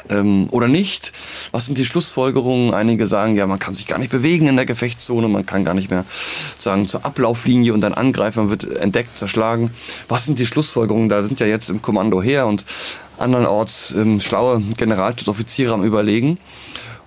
Ähm, 0.10 0.48
oder 0.52 0.68
nicht? 0.68 1.12
Was 1.52 1.66
sind 1.66 1.78
die 1.78 1.86
Schlussfolgerungen? 1.86 2.74
Einige 2.74 3.08
sagen, 3.08 3.36
ja, 3.36 3.48
man 3.48 3.60
kann 3.60 3.74
sich 3.74 3.88
gar 3.88 4.00
nicht 4.00 4.12
bewegen 4.12 4.48
in 4.48 4.56
der 4.56 4.66
Gefechtszone, 4.66 5.28
man 5.28 5.46
kann 5.46 5.64
gar 5.66 5.74
nicht 5.74 5.90
mehr 5.90 6.06
sagen 6.60 6.88
zur 6.88 7.06
Ablauflinie 7.06 7.74
und 7.74 7.82
dann 7.82 7.94
angreifen, 7.94 8.40
man 8.40 8.50
wird 8.50 8.64
entdeckt, 8.64 9.18
zerschlagen. 9.18 9.72
Was 10.08 10.26
sind 10.26 10.40
die 10.40 10.46
Schlussfolgerungen? 10.46 11.10
Da 11.10 11.24
sind 11.24 11.40
ja 11.40 11.48
jetzt 11.48 11.70
im 11.70 11.82
Kommando 11.82 12.22
her 12.22 12.48
und 12.48 12.66
andernorts 13.18 13.92
ähm, 13.98 14.20
schlaue 14.20 14.62
Generalstaatsoffiziere 14.78 15.74
am 15.74 15.84
Überlegen. 15.84 16.38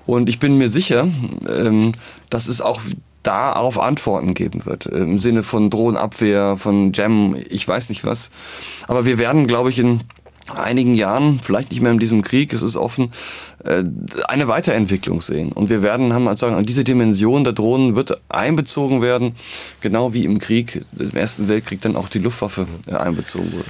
Und 0.07 0.29
ich 0.29 0.39
bin 0.39 0.59
mir 0.59 0.69
sicher, 0.69 1.09
ähm, 1.49 1.93
dass 2.31 2.49
es 2.49 2.61
auch 2.61 2.81
da 3.23 3.53
auf 3.53 3.79
Antworten 3.79 4.35
geben 4.35 4.65
wird. 4.65 4.87
Im 4.87 5.19
Sinne 5.19 5.43
von 5.43 5.71
Drohnenabwehr, 5.71 6.57
von 6.57 6.93
Jam, 6.93 7.37
ich 7.49 7.67
weiß 7.69 7.91
nicht 7.91 8.05
was. 8.05 8.31
Aber 8.89 9.05
wir 9.05 9.19
werden, 9.19 9.47
glaube 9.47 9.71
ich, 9.71 9.79
in 9.79 10.01
einigen 10.57 10.95
Jahren, 10.95 11.41
vielleicht 11.43 11.71
nicht 11.71 11.81
mehr 11.81 11.93
in 11.93 11.99
diesem 11.99 12.23
Krieg, 12.23 12.53
es 12.53 12.63
ist 12.63 12.77
offen, 12.77 13.13
äh, 13.65 13.85
eine 14.29 14.49
Weiterentwicklung 14.49 15.21
sehen. 15.21 15.53
Und 15.53 15.71
wir 15.71 15.83
werden, 15.83 16.13
haben 16.13 16.29
also 16.29 16.49
sagen, 16.49 16.65
diese 16.65 16.85
Dimension 16.85 17.45
der 17.45 17.53
Drohnen 17.53 17.97
wird 17.97 18.21
einbezogen 18.29 19.03
werden, 19.03 19.35
genau 19.81 20.13
wie 20.13 20.25
im 20.25 20.39
Krieg, 20.39 20.85
im 20.99 21.17
Ersten 21.17 21.49
Weltkrieg 21.49 21.81
dann 21.81 21.97
auch 21.97 22.09
die 22.09 22.19
Luftwaffe 22.19 22.67
äh, 22.87 22.95
einbezogen 22.95 23.53
wurde. 23.53 23.69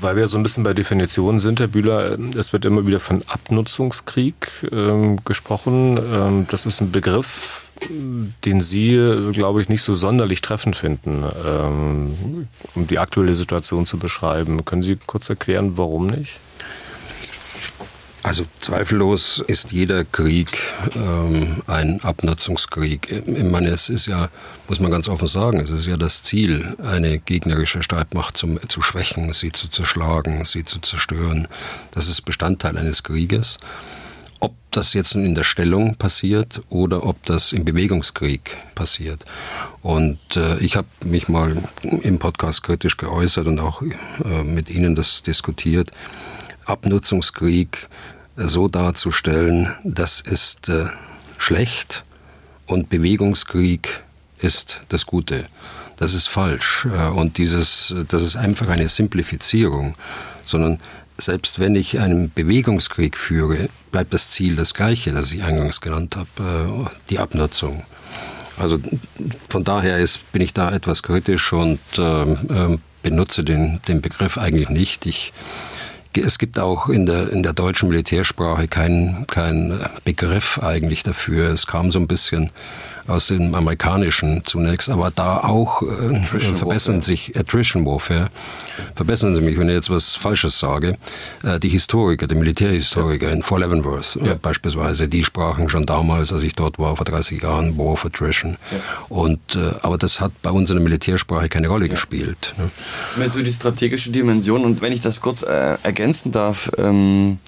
Weil 0.00 0.16
wir 0.16 0.26
so 0.26 0.38
ein 0.38 0.42
bisschen 0.42 0.64
bei 0.64 0.74
Definitionen 0.74 1.40
sind, 1.40 1.60
Herr 1.60 1.68
Bühler, 1.68 2.18
es 2.36 2.52
wird 2.52 2.64
immer 2.64 2.86
wieder 2.86 3.00
von 3.00 3.22
Abnutzungskrieg 3.26 4.34
ähm, 4.72 5.18
gesprochen. 5.24 5.98
Ähm, 5.98 6.46
das 6.50 6.66
ist 6.66 6.80
ein 6.80 6.90
Begriff, 6.90 7.65
den 8.44 8.60
Sie, 8.60 9.30
glaube 9.32 9.60
ich, 9.60 9.68
nicht 9.68 9.82
so 9.82 9.94
sonderlich 9.94 10.40
treffend 10.40 10.76
finden, 10.76 11.24
ähm, 11.44 12.48
um 12.74 12.86
die 12.86 12.98
aktuelle 12.98 13.34
Situation 13.34 13.86
zu 13.86 13.98
beschreiben. 13.98 14.64
Können 14.64 14.82
Sie 14.82 14.98
kurz 15.06 15.28
erklären, 15.28 15.76
warum 15.76 16.06
nicht? 16.06 16.38
Also 18.26 18.44
zweifellos 18.60 19.38
ist 19.46 19.70
jeder 19.70 20.04
Krieg 20.04 20.48
ähm, 20.96 21.62
ein 21.68 22.00
Abnutzungskrieg. 22.02 23.22
Ich 23.24 23.44
meine, 23.44 23.68
es 23.68 23.88
ist 23.88 24.06
ja, 24.06 24.30
muss 24.66 24.80
man 24.80 24.90
ganz 24.90 25.08
offen 25.08 25.28
sagen, 25.28 25.60
es 25.60 25.70
ist 25.70 25.86
ja 25.86 25.96
das 25.96 26.24
Ziel, 26.24 26.76
eine 26.82 27.20
gegnerische 27.20 27.84
Streitmacht 27.84 28.36
zum, 28.36 28.58
zu 28.68 28.82
schwächen, 28.82 29.32
sie 29.32 29.52
zu 29.52 29.68
zerschlagen, 29.68 30.44
sie 30.44 30.64
zu 30.64 30.80
zerstören. 30.80 31.46
Das 31.92 32.08
ist 32.08 32.22
Bestandteil 32.22 32.76
eines 32.76 33.04
Krieges. 33.04 33.58
Ob 34.40 34.54
das 34.70 34.92
jetzt 34.92 35.14
in 35.14 35.34
der 35.34 35.44
Stellung 35.44 35.96
passiert 35.96 36.60
oder 36.68 37.04
ob 37.04 37.24
das 37.24 37.52
im 37.52 37.64
Bewegungskrieg 37.64 38.56
passiert. 38.74 39.24
Und 39.82 40.18
äh, 40.36 40.58
ich 40.58 40.76
habe 40.76 40.88
mich 41.04 41.28
mal 41.28 41.56
im 41.82 42.18
Podcast 42.18 42.62
kritisch 42.62 42.96
geäußert 42.96 43.46
und 43.46 43.60
auch 43.60 43.82
äh, 43.82 44.42
mit 44.42 44.68
Ihnen 44.68 44.94
das 44.94 45.22
diskutiert. 45.22 45.90
Abnutzungskrieg 46.66 47.88
äh, 48.36 48.46
so 48.46 48.68
darzustellen, 48.68 49.72
das 49.84 50.20
ist 50.20 50.68
äh, 50.68 50.86
schlecht 51.38 52.04
und 52.66 52.88
Bewegungskrieg 52.88 54.02
ist 54.38 54.82
das 54.88 55.06
Gute. 55.06 55.46
Das 55.96 56.12
ist 56.12 56.28
falsch. 56.28 56.86
Äh, 56.86 57.08
und 57.08 57.38
dieses, 57.38 57.94
das 58.08 58.22
ist 58.22 58.36
einfach 58.36 58.68
eine 58.68 58.88
Simplifizierung, 58.88 59.94
sondern 60.44 60.80
selbst 61.18 61.58
wenn 61.58 61.74
ich 61.74 61.98
einen 61.98 62.32
Bewegungskrieg 62.32 63.16
führe, 63.16 63.68
bleibt 63.90 64.12
das 64.12 64.30
Ziel 64.30 64.56
das 64.56 64.74
gleiche, 64.74 65.12
das 65.12 65.32
ich 65.32 65.42
eingangs 65.42 65.80
genannt 65.80 66.16
habe, 66.16 66.88
äh, 66.88 66.90
die 67.10 67.18
Abnutzung. 67.18 67.84
Also 68.58 68.78
von 69.48 69.64
daher 69.64 69.98
ist, 69.98 70.32
bin 70.32 70.42
ich 70.42 70.54
da 70.54 70.72
etwas 70.72 71.02
kritisch 71.02 71.52
und 71.52 71.78
äh, 71.98 72.78
benutze 73.02 73.44
den, 73.44 73.80
den 73.86 74.00
Begriff 74.00 74.38
eigentlich 74.38 74.68
nicht. 74.68 75.06
Ich, 75.06 75.32
es 76.16 76.38
gibt 76.38 76.58
auch 76.58 76.88
in 76.88 77.04
der, 77.06 77.30
in 77.30 77.42
der 77.42 77.52
deutschen 77.52 77.90
Militärsprache 77.90 78.68
keinen 78.68 79.26
kein 79.26 79.78
Begriff 80.04 80.58
eigentlich 80.62 81.02
dafür. 81.02 81.50
Es 81.50 81.66
kam 81.66 81.90
so 81.90 81.98
ein 81.98 82.08
bisschen 82.08 82.50
aus 83.08 83.28
dem 83.28 83.54
amerikanischen 83.54 84.42
zunächst, 84.44 84.88
aber 84.88 85.10
da 85.14 85.38
auch 85.38 85.82
äh, 85.82 86.24
verbessern 86.24 87.00
sich 87.00 87.38
Attrition 87.38 87.86
Warfare. 87.86 88.28
Verbessern 88.94 89.34
Sie 89.34 89.40
mich, 89.40 89.58
wenn 89.58 89.68
ich 89.68 89.74
jetzt 89.74 89.90
was 89.90 90.14
Falsches 90.14 90.58
sage. 90.58 90.96
Äh, 91.42 91.58
die 91.60 91.68
Historiker, 91.68 92.26
die 92.26 92.34
Militärhistoriker 92.34 93.28
ja. 93.28 93.32
in 93.32 93.42
Fort 93.42 93.60
Leavenworth 93.60 94.16
äh, 94.16 94.28
ja. 94.28 94.34
beispielsweise, 94.34 95.08
die 95.08 95.24
sprachen 95.24 95.68
schon 95.68 95.86
damals, 95.86 96.32
als 96.32 96.42
ich 96.42 96.54
dort 96.54 96.78
war, 96.78 96.96
vor 96.96 97.06
30 97.06 97.42
Jahren, 97.42 97.78
War 97.78 97.86
of 97.86 98.04
Attrition. 98.04 98.56
Ja. 98.70 98.78
Und, 99.08 99.54
äh, 99.54 99.72
aber 99.82 99.98
das 99.98 100.20
hat 100.20 100.32
bei 100.42 100.50
uns 100.50 100.70
in 100.70 100.76
der 100.76 100.82
Militärsprache 100.82 101.48
keine 101.48 101.68
Rolle 101.68 101.88
gespielt. 101.88 102.54
Ne? 102.58 102.70
Das 103.02 103.12
ist 103.12 103.18
mehr 103.18 103.28
so 103.28 103.42
die 103.42 103.52
strategische 103.52 104.10
Dimension. 104.10 104.64
Und 104.64 104.80
wenn 104.80 104.92
ich 104.92 105.00
das 105.00 105.20
kurz 105.20 105.42
äh, 105.42 105.76
ergänzen 105.82 106.32
darf, 106.32 106.70
ähm, 106.78 107.38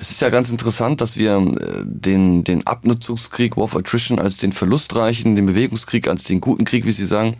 es 0.00 0.10
ist 0.10 0.20
ja 0.20 0.30
ganz 0.30 0.50
interessant, 0.50 1.00
dass 1.00 1.16
wir 1.16 1.38
den, 1.82 2.44
den 2.44 2.66
Abnutzungskrieg, 2.66 3.56
War 3.56 3.64
of 3.64 3.76
Attrition, 3.76 4.18
als 4.18 4.38
den 4.38 4.52
verlustreichen, 4.52 5.07
den 5.12 5.46
Bewegungskrieg 5.46 6.08
als 6.08 6.24
den 6.24 6.40
guten 6.40 6.64
Krieg, 6.64 6.86
wie 6.86 6.92
Sie 6.92 7.06
sagen. 7.06 7.36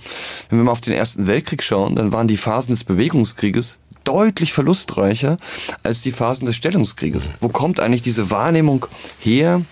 Wenn 0.48 0.58
wir 0.58 0.64
mal 0.64 0.72
auf 0.72 0.80
den 0.80 0.94
Ersten 0.94 1.26
Weltkrieg 1.26 1.62
schauen, 1.62 1.96
dann 1.96 2.12
waren 2.12 2.28
die 2.28 2.36
Phasen 2.36 2.72
des 2.72 2.84
Bewegungskrieges 2.84 3.78
deutlich 4.04 4.52
verlustreicher 4.52 5.38
als 5.82 6.00
die 6.02 6.12
Phasen 6.12 6.46
des 6.46 6.56
Stellungskrieges. 6.56 7.32
Wo 7.40 7.48
kommt 7.48 7.78
eigentlich 7.78 8.02
diese 8.02 8.30
Wahrnehmung 8.30 8.86
her, 9.18 9.62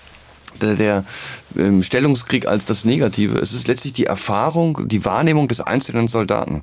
der, 0.60 0.74
der 0.74 1.04
ähm, 1.56 1.82
Stellungskrieg 1.82 2.46
als 2.46 2.66
das 2.66 2.84
Negative. 2.84 3.38
Es 3.38 3.52
ist 3.52 3.68
letztlich 3.68 3.92
die 3.92 4.06
Erfahrung, 4.06 4.88
die 4.88 5.04
Wahrnehmung 5.04 5.48
des 5.48 5.60
einzelnen 5.60 6.08
Soldaten. 6.08 6.62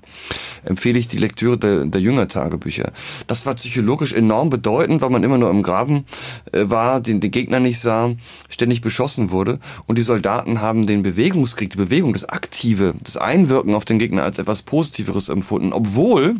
Empfehle 0.63 0.99
ich 0.99 1.07
die 1.07 1.17
Lektüre 1.17 1.57
der, 1.57 1.85
der 1.85 2.01
Jüngertagebücher. 2.01 2.91
Das 3.27 3.45
war 3.45 3.55
psychologisch 3.55 4.13
enorm 4.13 4.49
bedeutend, 4.49 5.01
weil 5.01 5.09
man 5.09 5.23
immer 5.23 5.37
nur 5.37 5.49
im 5.49 5.63
Graben 5.63 6.05
äh, 6.51 6.69
war, 6.69 7.01
den, 7.01 7.19
den 7.19 7.31
Gegner 7.31 7.59
nicht 7.59 7.79
sah, 7.79 8.11
ständig 8.49 8.81
beschossen 8.81 9.31
wurde. 9.31 9.59
Und 9.87 9.97
die 9.97 10.03
Soldaten 10.03 10.61
haben 10.61 10.87
den 10.87 11.03
Bewegungskrieg, 11.03 11.71
die 11.71 11.77
Bewegung, 11.77 12.13
das 12.13 12.27
Aktive, 12.27 12.93
das 13.01 13.17
Einwirken 13.17 13.75
auf 13.75 13.85
den 13.85 13.99
Gegner 13.99 14.23
als 14.23 14.39
etwas 14.39 14.61
Positiveres 14.61 15.29
empfunden, 15.29 15.73
obwohl 15.73 16.35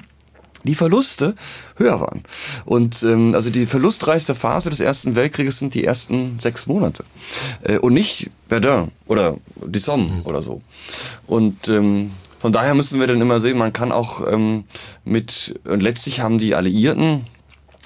die 0.64 0.76
Verluste 0.76 1.36
höher 1.78 2.00
waren. 2.00 2.24
Und 2.66 3.04
ähm, 3.04 3.36
also 3.36 3.50
die 3.50 3.66
verlustreichste 3.66 4.36
Phase 4.36 4.70
des 4.70 4.80
Ersten 4.80 5.16
Weltkrieges 5.16 5.60
sind 5.60 5.74
die 5.74 5.84
ersten 5.84 6.40
sechs 6.40 6.68
Monate. 6.68 7.04
Äh, 7.64 7.78
und 7.78 7.94
nicht 7.94 8.30
Verdun 8.48 8.92
oder 9.08 9.38
die 9.66 9.80
Somme 9.80 10.06
mhm. 10.06 10.22
oder 10.24 10.42
so. 10.42 10.62
Und 11.28 11.68
ähm, 11.68 12.12
von 12.40 12.52
daher 12.52 12.74
müssen 12.74 13.00
wir 13.00 13.08
dann 13.08 13.22
immer 13.22 13.40
sehen, 13.40 13.58
man 13.58 13.72
kann 13.72 13.92
auch 13.92 14.28
ähm, 14.30 14.66
mit, 15.06 15.60
und 15.64 15.82
letztlich 15.82 16.20
haben 16.20 16.38
die 16.38 16.56
Alliierten 16.56 17.26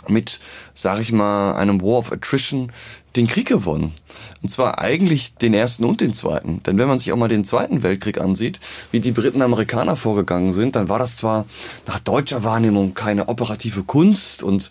mit, 0.07 0.39
sag 0.73 0.99
ich 0.99 1.11
mal, 1.11 1.53
einem 1.53 1.81
War 1.81 1.99
of 1.99 2.11
Attrition 2.11 2.71
den 3.15 3.27
Krieg 3.27 3.47
gewonnen. 3.47 3.93
Und 4.41 4.49
zwar 4.49 4.79
eigentlich 4.79 5.35
den 5.35 5.53
ersten 5.53 5.83
und 5.85 6.01
den 6.01 6.13
zweiten. 6.13 6.61
Denn 6.63 6.77
wenn 6.77 6.87
man 6.87 6.99
sich 6.99 7.11
auch 7.11 7.17
mal 7.17 7.27
den 7.27 7.45
zweiten 7.45 7.83
Weltkrieg 7.83 8.19
ansieht, 8.19 8.59
wie 8.91 8.99
die 8.99 9.11
Briten 9.11 9.41
Amerikaner 9.41 9.95
vorgegangen 9.95 10.53
sind, 10.53 10.75
dann 10.75 10.89
war 10.89 10.99
das 10.99 11.17
zwar 11.17 11.45
nach 11.85 11.99
deutscher 11.99 12.43
Wahrnehmung 12.43 12.93
keine 12.93 13.29
operative 13.29 13.83
Kunst 13.83 14.43
und 14.43 14.69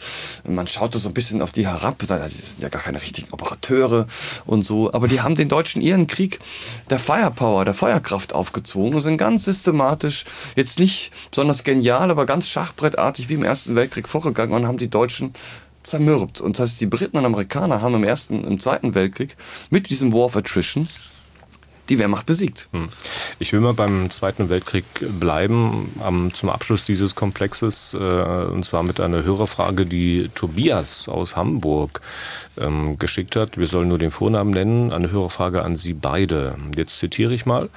man 0.49 0.67
schaut 0.67 0.95
da 0.95 0.99
so 0.99 1.09
ein 1.09 1.15
bisschen 1.15 1.43
auf 1.43 1.51
die 1.51 1.67
herab, 1.67 1.99
die 1.99 2.07
sind 2.07 2.63
ja 2.63 2.69
gar 2.69 2.83
keine 2.83 3.01
richtigen 3.01 3.33
Operateure 3.33 4.07
und 4.45 4.65
so, 4.65 4.93
aber 4.93 5.09
die 5.09 5.21
haben 5.21 5.35
den 5.35 5.49
Deutschen 5.49 5.83
ihren 5.83 6.07
Krieg 6.07 6.41
der 6.91 6.99
Firepower, 6.99 7.65
der 7.65 7.75
Feuerkraft 7.75 8.33
aufgezwungen 8.33 8.95
und 8.95 9.01
sind 9.01 9.19
ganz 9.19 9.45
systematisch, 9.45 10.25
jetzt 10.57 10.79
nicht 10.79 11.11
besonders 11.31 11.65
genial, 11.65 12.11
aber 12.11 12.27
ganz 12.27 12.49
schachbrettartig 12.49 13.29
wie 13.29 13.35
im 13.35 13.43
Ersten 13.43 13.75
Weltkrieg 13.77 14.09
vorgegangen 14.09 14.55
und 14.55 14.67
haben 14.67 14.79
die 14.79 14.91
Deutschen 14.91 15.35
zermürbt. 15.87 16.41
Und 16.41 16.59
das 16.59 16.71
heißt, 16.71 16.81
die 16.81 16.87
Briten 16.87 17.17
und 17.17 17.25
Amerikaner 17.25 17.81
haben 17.81 17.95
im 17.95 18.05
Ersten, 18.05 18.45
im 18.45 18.61
Zweiten 18.61 18.95
Weltkrieg 18.95 19.37
mit 19.71 19.89
diesem 19.89 20.13
War 20.13 20.27
of 20.27 20.37
Attrition 20.37 20.89
die 21.89 21.99
Wehrmacht 21.99 22.27
besiegt. 22.27 22.69
Hm. 22.73 22.89
Ich 23.39 23.53
will 23.53 23.61
mal 23.61 23.75
beim 23.75 24.11
Zweiten 24.11 24.49
Weltkrieg 24.49 24.85
bleiben, 25.21 25.93
am, 26.03 26.35
zum 26.35 26.49
Abschluss 26.49 26.85
dieses 26.85 27.15
Komplexes, 27.15 27.95
äh, 27.95 27.97
und 27.97 28.65
zwar 28.65 28.83
mit 28.83 29.01
einer 29.01 29.23
Hörerfrage, 29.23 29.87
die 29.87 30.31
Tobias 30.35 31.09
aus 31.09 31.37
Hamburg 31.37 32.01
ähm, 32.59 32.99
geschickt 32.99 33.37
hat. 33.37 33.57
Wir 33.57 33.67
sollen 33.67 33.89
nur 33.89 33.99
den 33.99 34.11
Vornamen 34.11 34.51
nennen, 34.51 34.93
eine 34.93 35.11
Hörerfrage 35.11 35.63
an 35.63 35.77
Sie 35.77 35.95
beide. 35.95 36.57
Jetzt 36.77 36.99
zitiere 36.99 37.35
ich 37.35 37.47
mal. 37.47 37.69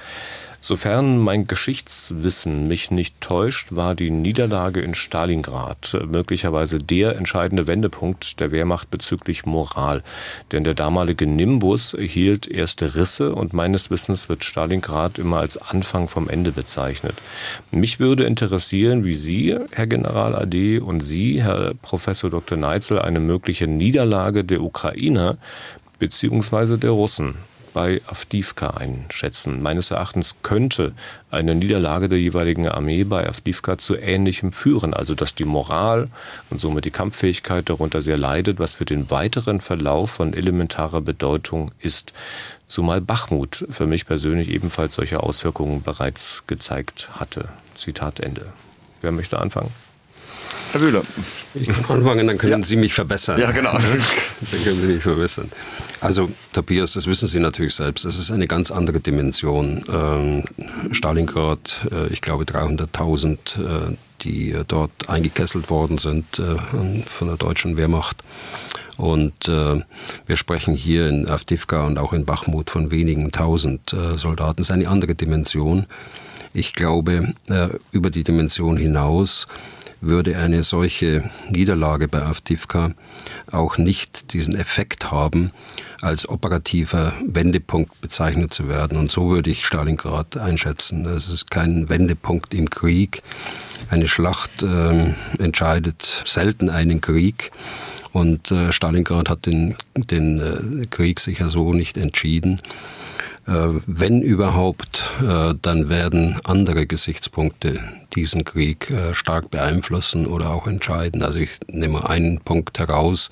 Sofern 0.62 1.18
mein 1.18 1.46
Geschichtswissen 1.46 2.68
mich 2.68 2.90
nicht 2.90 3.18
täuscht, 3.22 3.68
war 3.70 3.94
die 3.94 4.10
Niederlage 4.10 4.82
in 4.82 4.94
Stalingrad 4.94 5.96
möglicherweise 6.06 6.78
der 6.78 7.16
entscheidende 7.16 7.66
Wendepunkt 7.66 8.40
der 8.40 8.52
Wehrmacht 8.52 8.90
bezüglich 8.90 9.46
Moral. 9.46 10.02
Denn 10.52 10.62
der 10.62 10.74
damalige 10.74 11.26
Nimbus 11.26 11.94
erhielt 11.94 12.46
erste 12.46 12.94
Risse 12.94 13.34
und 13.34 13.54
meines 13.54 13.90
Wissens 13.90 14.28
wird 14.28 14.44
Stalingrad 14.44 15.18
immer 15.18 15.38
als 15.38 15.56
Anfang 15.56 16.08
vom 16.08 16.28
Ende 16.28 16.52
bezeichnet. 16.52 17.14
Mich 17.70 17.98
würde 17.98 18.24
interessieren, 18.24 19.02
wie 19.02 19.14
Sie, 19.14 19.56
Herr 19.70 19.86
General 19.86 20.34
AD, 20.34 20.80
und 20.80 21.00
Sie, 21.00 21.42
Herr 21.42 21.72
Professor 21.80 22.28
Dr. 22.28 22.58
Neitzel, 22.58 22.98
eine 22.98 23.20
mögliche 23.20 23.66
Niederlage 23.66 24.44
der 24.44 24.62
Ukrainer 24.62 25.38
beziehungsweise 25.98 26.76
der 26.76 26.90
Russen 26.90 27.34
bei 27.72 28.00
Avdivka 28.06 28.70
einschätzen. 28.70 29.62
Meines 29.62 29.90
Erachtens 29.90 30.36
könnte 30.42 30.92
eine 31.30 31.54
Niederlage 31.54 32.08
der 32.08 32.18
jeweiligen 32.18 32.68
Armee 32.68 33.04
bei 33.04 33.28
Avdivka 33.28 33.78
zu 33.78 33.96
Ähnlichem 33.96 34.52
führen, 34.52 34.94
also 34.94 35.14
dass 35.14 35.34
die 35.34 35.44
Moral 35.44 36.08
und 36.50 36.60
somit 36.60 36.84
die 36.84 36.90
Kampffähigkeit 36.90 37.68
darunter 37.68 38.02
sehr 38.02 38.18
leidet, 38.18 38.58
was 38.58 38.72
für 38.72 38.84
den 38.84 39.10
weiteren 39.10 39.60
Verlauf 39.60 40.10
von 40.10 40.34
elementarer 40.34 41.00
Bedeutung 41.00 41.70
ist. 41.78 42.12
Zumal 42.66 43.00
Bachmut 43.00 43.66
für 43.70 43.86
mich 43.86 44.06
persönlich 44.06 44.48
ebenfalls 44.48 44.94
solche 44.94 45.22
Auswirkungen 45.22 45.82
bereits 45.82 46.44
gezeigt 46.46 47.10
hatte. 47.18 47.48
Zitat 47.74 48.20
Ende. 48.20 48.52
Wer 49.00 49.12
möchte 49.12 49.38
anfangen? 49.38 49.72
Herr 50.72 50.80
Wühler. 50.80 51.02
Ich 51.54 51.66
kann 51.66 51.98
anfangen, 51.98 52.26
dann 52.26 52.38
können 52.38 52.60
ja. 52.60 52.66
Sie 52.66 52.76
mich 52.76 52.94
verbessern. 52.94 53.40
Ja, 53.40 53.50
genau. 53.50 53.72
dann 53.72 54.64
können 54.64 54.80
Sie 54.80 54.86
mich 54.86 55.02
verbessern. 55.02 55.50
Also, 56.00 56.30
Tobias, 56.52 56.92
das 56.92 57.06
wissen 57.06 57.28
Sie 57.28 57.40
natürlich 57.40 57.74
selbst. 57.74 58.04
Das 58.04 58.16
ist 58.16 58.30
eine 58.30 58.46
ganz 58.46 58.70
andere 58.70 59.00
Dimension. 59.00 59.84
Ähm, 59.92 60.44
Stalingrad, 60.92 61.88
äh, 61.90 62.12
ich 62.12 62.20
glaube 62.20 62.44
300.000, 62.44 63.90
äh, 63.90 63.96
die 64.22 64.52
äh, 64.52 64.64
dort 64.66 65.08
eingekesselt 65.08 65.70
worden 65.70 65.98
sind 65.98 66.38
äh, 66.38 67.02
von 67.18 67.28
der 67.28 67.36
deutschen 67.36 67.76
Wehrmacht. 67.76 68.22
Und 68.96 69.48
äh, 69.48 69.82
wir 70.26 70.36
sprechen 70.36 70.74
hier 70.74 71.08
in 71.08 71.26
Avdivka 71.26 71.86
und 71.86 71.98
auch 71.98 72.12
in 72.12 72.26
Bachmut 72.26 72.70
von 72.70 72.90
wenigen 72.90 73.32
tausend 73.32 73.92
äh, 73.92 74.18
Soldaten. 74.18 74.58
Das 74.58 74.68
ist 74.68 74.74
eine 74.74 74.88
andere 74.88 75.14
Dimension. 75.14 75.86
Ich 76.52 76.74
glaube, 76.74 77.34
äh, 77.48 77.68
über 77.92 78.10
die 78.10 78.24
Dimension 78.24 78.76
hinaus 78.76 79.46
würde 80.00 80.38
eine 80.38 80.62
solche 80.62 81.30
Niederlage 81.48 82.08
bei 82.08 82.22
Avdivka 82.22 82.92
auch 83.50 83.78
nicht 83.78 84.32
diesen 84.32 84.56
Effekt 84.56 85.10
haben, 85.10 85.52
als 86.00 86.28
operativer 86.28 87.12
Wendepunkt 87.26 88.00
bezeichnet 88.00 88.54
zu 88.54 88.68
werden. 88.68 88.96
Und 88.96 89.10
so 89.10 89.30
würde 89.30 89.50
ich 89.50 89.66
Stalingrad 89.66 90.36
einschätzen. 90.36 91.04
Es 91.06 91.28
ist 91.28 91.50
kein 91.50 91.88
Wendepunkt 91.88 92.54
im 92.54 92.70
Krieg. 92.70 93.22
Eine 93.90 94.08
Schlacht 94.08 94.62
äh, 94.62 95.14
entscheidet 95.38 96.24
selten 96.26 96.70
einen 96.70 97.00
Krieg. 97.00 97.50
Und 98.12 98.50
äh, 98.50 98.72
Stalingrad 98.72 99.28
hat 99.28 99.46
den, 99.46 99.76
den 99.94 100.38
äh, 100.82 100.86
Krieg 100.86 101.20
sicher 101.20 101.48
so 101.48 101.72
nicht 101.72 101.96
entschieden. 101.96 102.60
Äh, 103.46 103.80
wenn 103.86 104.22
überhaupt, 104.22 105.02
äh, 105.22 105.54
dann 105.60 105.88
werden 105.88 106.38
andere 106.44 106.86
Gesichtspunkte 106.86 107.80
diesen 108.14 108.44
Krieg 108.44 108.90
äh, 108.90 109.14
stark 109.14 109.50
beeinflussen 109.50 110.26
oder 110.26 110.50
auch 110.50 110.66
entscheiden. 110.66 111.22
Also 111.22 111.38
ich 111.38 111.58
nehme 111.66 112.08
einen 112.08 112.40
Punkt 112.40 112.78
heraus, 112.78 113.30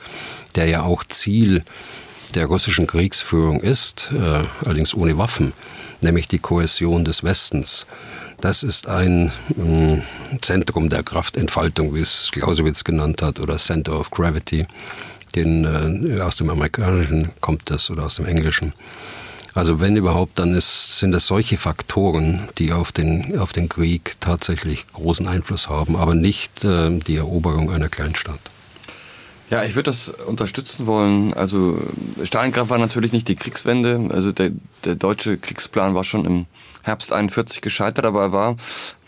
der 0.56 0.66
ja 0.66 0.82
auch 0.82 1.04
Ziel 1.04 1.62
der 2.34 2.46
russischen 2.46 2.86
Kriegsführung 2.86 3.62
ist, 3.62 4.10
allerdings 4.62 4.92
ohne 4.92 5.16
Waffen, 5.16 5.54
nämlich 6.02 6.28
die 6.28 6.38
Kohäsion 6.38 7.06
des 7.06 7.24
Westens. 7.24 7.86
Das 8.42 8.62
ist 8.62 8.86
ein 8.86 9.32
mm, 9.56 10.02
Zentrum 10.42 10.90
der 10.90 11.02
Kraftentfaltung, 11.02 11.94
wie 11.94 12.02
es 12.02 12.28
Clausewitz 12.30 12.84
genannt 12.84 13.22
hat, 13.22 13.40
oder 13.40 13.56
Center 13.56 13.98
of 13.98 14.10
Gravity. 14.10 14.66
Den, 15.34 16.20
aus 16.20 16.36
dem 16.36 16.50
Amerikanischen 16.50 17.30
kommt 17.40 17.70
das 17.70 17.90
oder 17.90 18.04
aus 18.04 18.16
dem 18.16 18.26
Englischen. 18.26 18.74
Also 19.58 19.80
wenn 19.80 19.96
überhaupt, 19.96 20.38
dann 20.38 20.54
ist, 20.54 21.00
sind 21.00 21.12
es 21.14 21.26
solche 21.26 21.56
Faktoren, 21.56 22.48
die 22.58 22.72
auf 22.72 22.92
den, 22.92 23.36
auf 23.40 23.52
den 23.52 23.68
Krieg 23.68 24.14
tatsächlich 24.20 24.86
großen 24.92 25.26
Einfluss 25.26 25.68
haben, 25.68 25.96
aber 25.96 26.14
nicht 26.14 26.62
äh, 26.62 26.96
die 26.96 27.16
Eroberung 27.16 27.68
einer 27.72 27.88
Kleinstadt. 27.88 28.38
Ja, 29.50 29.64
ich 29.64 29.74
würde 29.74 29.90
das 29.90 30.10
unterstützen 30.10 30.86
wollen. 30.86 31.34
Also 31.34 31.76
Stalingrad 32.22 32.70
war 32.70 32.78
natürlich 32.78 33.10
nicht 33.10 33.26
die 33.26 33.34
Kriegswende. 33.34 34.10
Also 34.14 34.30
der, 34.30 34.52
der 34.84 34.94
deutsche 34.94 35.38
Kriegsplan 35.38 35.92
war 35.92 36.04
schon 36.04 36.24
im 36.24 36.46
Herbst 36.84 37.12
41 37.12 37.60
gescheitert, 37.60 38.04
aber 38.04 38.22
er 38.22 38.32
war, 38.32 38.56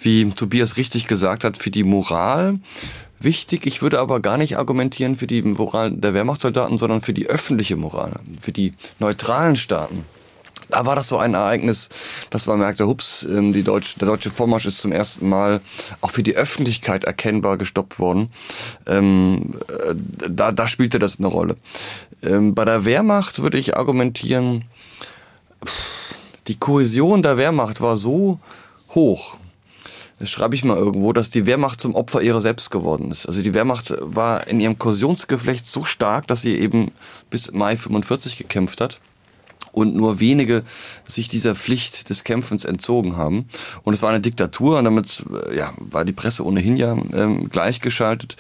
wie 0.01 0.33
Tobias 0.33 0.77
richtig 0.77 1.07
gesagt 1.07 1.45
hat, 1.45 1.59
für 1.59 1.71
die 1.71 1.85
Moral 1.85 2.59
wichtig. 3.21 3.67
Ich 3.67 3.83
würde 3.83 4.01
aber 4.01 4.19
gar 4.19 4.37
nicht 4.37 4.59
argumentieren 4.59 5.15
für 5.15 5.29
die 5.29 5.43
Moral 5.43 5.93
der 5.93 6.13
Wehrmachtssoldaten, 6.13 6.77
sondern 6.77 7.03
für 7.03 7.15
die 7.15 7.29
öffentliche 7.29 7.77
Moral, 7.77 8.19
für 8.41 8.51
die 8.51 8.75
neutralen 8.99 9.55
Staaten 9.55 10.05
da 10.71 10.87
war 10.87 10.97
das 10.97 11.09
so 11.09 11.19
ein 11.19 11.35
Ereignis, 11.35 11.89
dass 12.31 12.47
man 12.47 12.59
merkte, 12.59 12.87
hups, 12.87 13.25
ähm, 13.25 13.53
die 13.53 13.63
Deutsch, 13.63 13.97
der 13.97 14.09
deutsche 14.09 14.31
Vormarsch 14.31 14.67
ist 14.67 14.79
zum 14.79 14.93
ersten 14.93 15.29
Mal 15.29 15.61
auch 16.01 16.11
für 16.11 16.23
die 16.23 16.37
Öffentlichkeit 16.37 17.05
erkennbar 17.05 17.59
gestoppt 17.59 17.99
worden. 17.99 18.33
Ähm, 18.87 19.55
äh, 19.69 19.95
da, 20.29 20.53
da 20.53 20.69
spielte 20.69 20.99
das 20.99 21.19
eine 21.19 21.29
Rolle. 21.29 21.57
Ähm, 22.23 22.55
bei 22.55 22.65
der 22.65 22.85
Wehrmacht 22.85 23.43
würde 23.43 23.59
ich 23.59 23.77
argumentieren, 23.77 24.65
die 26.49 26.59
Kohäsion 26.59 27.23
der 27.23 27.37
Wehrmacht 27.37 27.81
war 27.81 27.97
so 27.97 28.41
hoch, 28.95 29.37
das 30.21 30.31
schreibe 30.31 30.55
ich 30.55 30.65
mal 30.65 30.77
irgendwo, 30.77 31.15
dass 31.15 31.31
die 31.31 31.47
Wehrmacht 31.47 31.81
zum 31.81 31.95
Opfer 31.95 32.21
ihrer 32.21 32.43
selbst 32.43 32.71
geworden 32.71 33.11
ist. 33.11 33.27
Also 33.27 33.41
die 33.41 33.55
Wehrmacht 33.55 33.95
war 34.01 34.47
in 34.49 34.61
ihrem 34.61 34.79
Kohäsionsgeflecht 34.79 35.67
so 35.67 35.87
stark, 35.87 36.27
dass 36.27 36.43
sie 36.43 36.59
eben 36.59 36.93
bis 37.31 37.53
Mai 37.53 37.79
45 37.79 38.37
gekämpft 38.37 38.83
hat 38.83 39.01
und 39.73 39.95
nur 39.95 40.21
wenige 40.21 40.63
sich 41.07 41.29
dieser 41.29 41.55
Pflicht 41.55 42.11
des 42.11 42.25
Kämpfens 42.25 42.65
entzogen 42.65 43.17
haben. 43.17 43.49
Und 43.83 43.95
es 43.95 44.03
war 44.03 44.11
eine 44.11 44.21
Diktatur 44.21 44.79
und 44.79 44.85
damit 44.85 45.25
äh, 45.49 45.57
ja, 45.57 45.73
war 45.79 46.05
die 46.05 46.13
Presse 46.13 46.45
ohnehin 46.45 46.77
ja 46.77 46.97
ähm, 47.13 47.49
gleichgeschaltet. 47.49 48.37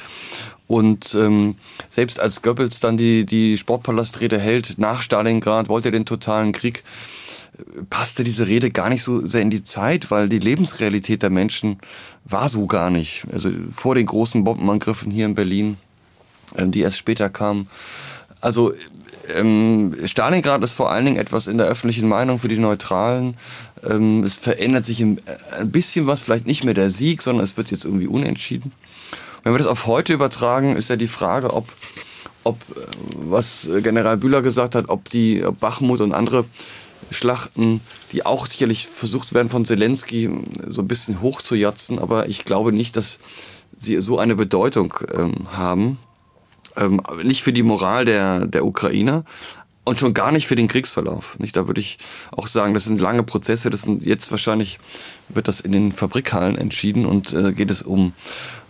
Und 0.67 1.17
ähm, 1.17 1.57
selbst 1.89 2.21
als 2.21 2.43
Goebbels 2.43 2.79
dann 2.79 2.97
die, 2.97 3.27
die 3.27 3.59
Sportpalastrede 3.59 4.39
hält 4.39 4.79
nach 4.79 5.03
Stalingrad, 5.03 5.69
wollte 5.69 5.89
er 5.89 5.93
den 5.93 6.07
totalen 6.07 6.53
Krieg, 6.53 6.85
äh, 7.59 7.83
passte 7.91 8.23
diese 8.23 8.47
Rede 8.47 8.71
gar 8.71 8.89
nicht 8.89 9.03
so 9.03 9.27
sehr 9.27 9.43
in 9.43 9.51
die 9.51 9.65
Zeit, 9.65 10.11
weil 10.11 10.29
die 10.29 10.39
Lebensrealität 10.39 11.23
der 11.23 11.31
Menschen 11.31 11.81
war 12.25 12.49
so 12.49 12.67
gar 12.67 12.91
nicht. 12.91 13.25
Also 13.33 13.51
vor 13.73 13.95
den 13.95 14.07
großen 14.07 14.45
Bombenangriffen 14.45 15.11
hier 15.11 15.27
in 15.27 15.35
Berlin, 15.35 15.77
ähm, 16.57 16.71
die 16.71 16.81
erst 16.81 16.99
später 16.99 17.29
kamen. 17.29 17.69
Also 18.41 18.73
ähm, 19.35 19.97
Stalingrad 20.05 20.63
ist 20.63 20.73
vor 20.73 20.91
allen 20.91 21.05
Dingen 21.05 21.17
etwas 21.17 21.47
in 21.47 21.59
der 21.59 21.67
öffentlichen 21.67 22.09
Meinung 22.09 22.39
für 22.39 22.49
die 22.49 22.59
Neutralen. 22.59 23.37
Ähm, 23.85 24.25
es 24.25 24.37
verändert 24.37 24.85
sich 24.85 25.01
ein, 25.01 25.21
bisschen 25.65 26.07
was, 26.07 26.23
vielleicht 26.23 26.47
nicht 26.47 26.65
mehr 26.65 26.75
der 26.75 26.91
Sieg, 26.91 27.23
sondern 27.23 27.45
es 27.45 27.57
wird 27.57 27.71
jetzt 27.71 27.85
irgendwie 27.85 28.07
unentschieden. 28.07 28.73
Wenn 29.43 29.55
wir 29.55 29.59
das 29.59 29.67
auf 29.67 29.87
heute 29.87 30.13
übertragen, 30.13 30.77
ist 30.77 30.91
ja 30.91 30.97
die 30.97 31.07
Frage, 31.07 31.53
ob, 31.53 31.69
ob 32.45 32.57
äh, 32.77 32.87
was 33.15 33.69
General 33.83 34.17
Bühler 34.17 34.43
gesagt 34.43 34.75
hat, 34.75 34.89
ob 34.89 35.09
die 35.09 35.45
ob 35.45 35.59
Bachmut 35.61 36.01
und 36.01 36.13
andere 36.13 36.45
Schlachten, 37.11 37.81
die 38.13 38.27
auch 38.27 38.47
sicherlich 38.47 38.87
versucht 38.87 39.35
werden 39.35 39.49
von 39.49 39.65
Zelensky 39.65 40.31
so 40.67 40.83
ein 40.83 40.89
bisschen 40.89 41.23
hochzujatzen, 41.23 41.99
aber 41.99 42.29
ich 42.29 42.45
glaube 42.45 42.73
nicht, 42.73 42.97
dass 42.97 43.19
sie 43.77 44.01
so 44.01 44.19
eine 44.19 44.37
Bedeutung 44.37 44.95
ähm, 45.13 45.49
haben 45.53 45.99
ähm, 46.77 47.01
nicht 47.23 47.43
für 47.43 47.53
die 47.53 47.63
Moral 47.63 48.05
der, 48.05 48.47
der 48.47 48.65
Ukrainer 48.65 49.25
und 49.85 49.99
schon 49.99 50.15
gar 50.15 50.33
nicht 50.33 50.47
für 50.47 50.57
den 50.57 50.69
Kriegsverlauf. 50.69 51.39
Nicht? 51.39 51.57
Da 51.57 51.67
würde 51.67 51.81
ich 51.81 51.99
auch 52.31 52.47
sagen, 52.47 52.75
das 52.75 52.85
sind 52.85 53.01
lange 53.01 53.23
Prozesse. 53.23 53.71
Das 53.71 53.83
sind 53.83 54.05
jetzt 54.05 54.31
wahrscheinlich 54.31 54.79
wird 55.29 55.49
das 55.49 55.61
in 55.61 55.73
den 55.73 55.93
Fabrikhallen 55.93 56.57
entschieden 56.57 57.07
und 57.07 57.33
äh, 57.33 57.53
geht 57.53 57.71
es 57.71 57.83
um 57.83 58.13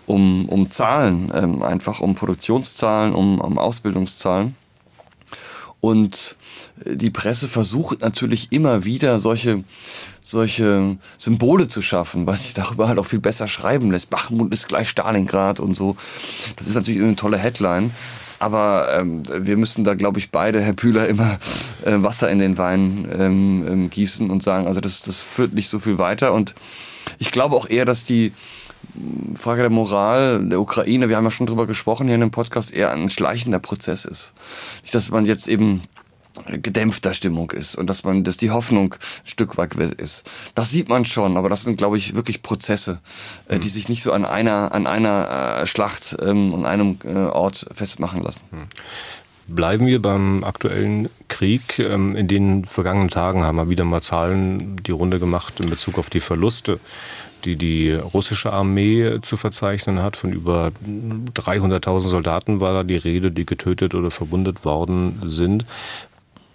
um, 0.07 0.49
um 0.49 0.73
Zahlen, 0.73 1.31
ähm, 1.33 1.63
einfach 1.63 2.01
um 2.01 2.17
Produktionszahlen, 2.17 3.15
um, 3.15 3.41
um 3.41 3.59
Ausbildungszahlen. 3.59 4.57
Und 5.81 6.37
äh, 6.85 6.97
die 6.97 7.11
Presse 7.11 7.49
versucht 7.49 8.03
natürlich 8.03 8.53
immer 8.53 8.85
wieder 8.85 9.19
solche, 9.19 9.65
solche 10.21 10.99
Symbole 11.19 11.69
zu 11.69 11.83
schaffen, 11.83 12.27
was 12.27 12.43
sich 12.43 12.55
darüber 12.55 12.89
halt 12.89 12.99
auch 12.99 13.07
viel 13.07 13.21
besser 13.21 13.49
schreiben 13.49 13.91
lässt. 13.91 14.11
Bachmut 14.11 14.53
ist 14.53 14.69
gleich 14.69 14.89
Stalingrad 14.89 15.61
und 15.61 15.75
so. 15.75 15.97
Das 16.57 16.67
ist 16.67 16.75
natürlich 16.75 17.03
eine 17.03 17.17
tolle 17.17 17.39
Headline. 17.39 17.91
Aber 18.39 18.89
ähm, 18.95 19.23
wir 19.29 19.59
müssen 19.59 19.85
da, 19.85 19.93
glaube 19.95 20.19
ich, 20.19 20.31
beide, 20.31 20.63
Herr 20.63 20.73
Bühler, 20.73 21.07
immer 21.09 21.39
äh, 21.85 21.93
Wasser 21.97 22.31
in 22.31 22.39
den 22.39 22.57
Wein 22.57 23.07
ähm, 23.13 23.67
ähm, 23.69 23.91
gießen 23.91 24.31
und 24.31 24.43
sagen, 24.43 24.67
also 24.67 24.81
das, 24.81 25.03
das 25.03 25.21
führt 25.21 25.53
nicht 25.53 25.69
so 25.69 25.79
viel 25.79 25.99
weiter. 25.99 26.33
Und 26.33 26.55
ich 27.19 27.33
glaube 27.33 27.55
auch 27.55 27.69
eher, 27.69 27.85
dass 27.85 28.05
die 28.05 28.33
Frage 29.35 29.63
der 29.63 29.71
Moral 29.71 30.45
der 30.45 30.61
Ukraine, 30.61 31.09
wir 31.09 31.17
haben 31.17 31.25
ja 31.25 31.31
schon 31.31 31.47
drüber 31.47 31.67
gesprochen 31.67 32.07
hier 32.07 32.15
in 32.15 32.21
dem 32.21 32.31
Podcast, 32.31 32.73
eher 32.73 32.93
ein 32.93 33.11
schleichender 33.11 33.59
Prozess 33.59 34.05
ist. 34.05 34.35
Nicht, 34.83 34.95
dass 34.95 35.11
man 35.11 35.27
jetzt 35.27 35.49
eben 35.49 35.83
gedämpfter 36.47 37.15
Stimmung 37.15 37.51
ist 37.51 37.77
und 37.77 37.89
dass 37.89 38.05
man, 38.05 38.25
dass 38.25 38.37
die 38.37 38.51
Hoffnung 38.51 38.95
ein 38.95 39.29
Stück 39.29 39.57
weit 39.57 39.75
ist. 39.75 40.29
Das 40.55 40.71
sieht 40.71 40.89
man 40.89 41.05
schon, 41.05 41.37
aber 41.37 41.49
das 41.49 41.63
sind, 41.63 41.77
glaube 41.77 41.97
ich, 41.97 42.15
wirklich 42.15 42.43
Prozesse, 42.43 43.01
äh, 43.49 43.59
die 43.59 43.69
mhm. 43.69 43.73
sich 43.73 43.89
nicht 43.89 44.03
so 44.03 44.13
an 44.13 44.25
einer, 44.25 44.73
an 44.73 44.87
einer 44.87 45.61
äh, 45.63 45.67
Schlacht 45.67 46.17
ähm, 46.21 46.55
an 46.55 46.67
einem 46.67 46.99
äh, 47.05 47.15
Ort 47.15 47.67
festmachen 47.73 48.23
lassen. 48.23 48.45
Mhm. 48.51 48.67
Bleiben 49.55 49.87
wir 49.87 50.01
beim 50.01 50.45
aktuellen 50.45 51.09
Krieg. 51.27 51.81
Ähm, 51.81 52.15
in 52.15 52.29
den 52.29 52.65
vergangenen 52.65 53.09
Tagen 53.09 53.43
haben 53.43 53.57
wir 53.57 53.69
wieder 53.69 53.85
mal 53.85 54.01
Zahlen 54.01 54.77
die 54.77 54.93
Runde 54.93 55.19
gemacht 55.19 55.59
in 55.59 55.69
Bezug 55.69 55.99
auf 55.99 56.09
die 56.09 56.21
Verluste 56.21 56.79
die 57.45 57.57
die 57.57 57.93
russische 57.93 58.53
Armee 58.53 59.21
zu 59.23 59.37
verzeichnen 59.37 60.03
hat. 60.03 60.17
Von 60.17 60.33
über 60.33 60.71
300.000 61.35 62.01
Soldaten 62.01 62.61
war 62.61 62.73
da 62.73 62.83
die 62.83 62.97
Rede, 62.97 63.31
die 63.31 63.47
getötet 63.47 63.95
oder 63.95 64.11
verwundet 64.11 64.65
worden 64.65 65.21
sind. 65.25 65.67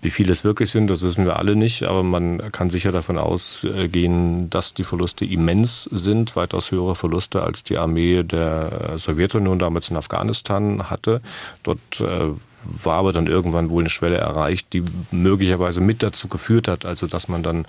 Wie 0.05 0.11
viele 0.11 0.33
es 0.33 0.43
wirklich 0.43 0.69
sind, 0.69 0.87
das 0.87 1.01
wissen 1.01 1.25
wir 1.25 1.37
alle 1.37 1.55
nicht, 1.55 1.81
aber 1.81 2.03
man 2.03 2.51
kann 2.51 2.69
sicher 2.69 2.91
davon 2.91 3.17
ausgehen, 3.17 4.51
dass 4.51 4.75
die 4.75 4.83
Verluste 4.83 5.25
immens 5.25 5.89
sind, 5.91 6.35
weitaus 6.35 6.69
höhere 6.69 6.93
Verluste 6.93 7.41
als 7.41 7.63
die 7.63 7.79
Armee 7.79 8.21
der 8.21 8.97
Sowjetunion 8.97 9.57
damals 9.57 9.89
in 9.89 9.97
Afghanistan 9.97 10.91
hatte. 10.91 11.21
Dort 11.63 12.01
äh, 12.01 12.29
war 12.63 12.97
aber 12.97 13.13
dann 13.13 13.25
irgendwann 13.25 13.71
wohl 13.71 13.81
eine 13.81 13.89
Schwelle 13.89 14.17
erreicht, 14.17 14.73
die 14.73 14.83
möglicherweise 15.09 15.81
mit 15.81 16.03
dazu 16.03 16.27
geführt 16.27 16.67
hat, 16.67 16.85
also 16.85 17.07
dass 17.07 17.27
man 17.27 17.41
dann 17.41 17.65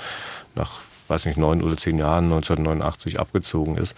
nach 0.55 0.81
weiß 1.09 1.27
nicht, 1.27 1.39
neun 1.39 1.63
oder 1.63 1.77
zehn 1.77 1.99
Jahren 1.99 2.25
1989 2.25 3.21
abgezogen 3.21 3.77
ist. 3.77 3.97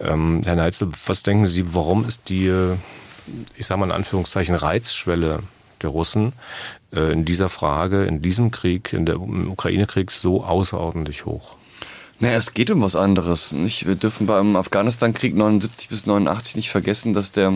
Ähm, 0.00 0.42
Herr 0.44 0.56
Neitzel, 0.56 0.90
was 1.06 1.22
denken 1.22 1.46
Sie, 1.46 1.74
warum 1.74 2.06
ist 2.06 2.28
die, 2.28 2.52
ich 3.56 3.66
sage 3.66 3.80
mal 3.80 3.86
in 3.86 3.92
Anführungszeichen, 3.92 4.54
Reizschwelle 4.54 5.40
der 5.82 5.90
Russen 5.90 6.32
äh, 6.92 7.12
in 7.12 7.24
dieser 7.24 7.48
Frage, 7.48 8.04
in 8.04 8.20
diesem 8.20 8.50
Krieg, 8.50 8.92
in 8.92 9.06
der 9.06 9.20
Ukraine-Krieg 9.20 10.10
so 10.10 10.44
außerordentlich 10.44 11.24
hoch? 11.24 11.56
Naja, 12.20 12.36
es 12.36 12.54
geht 12.54 12.70
um 12.70 12.80
was 12.80 12.96
anderes. 12.96 13.52
Nicht? 13.52 13.86
Wir 13.86 13.96
dürfen 13.96 14.26
beim 14.26 14.56
Afghanistan-Krieg 14.56 15.34
79 15.34 15.88
bis 15.88 16.06
89 16.06 16.56
nicht 16.56 16.70
vergessen, 16.70 17.12
dass 17.12 17.32
der 17.32 17.52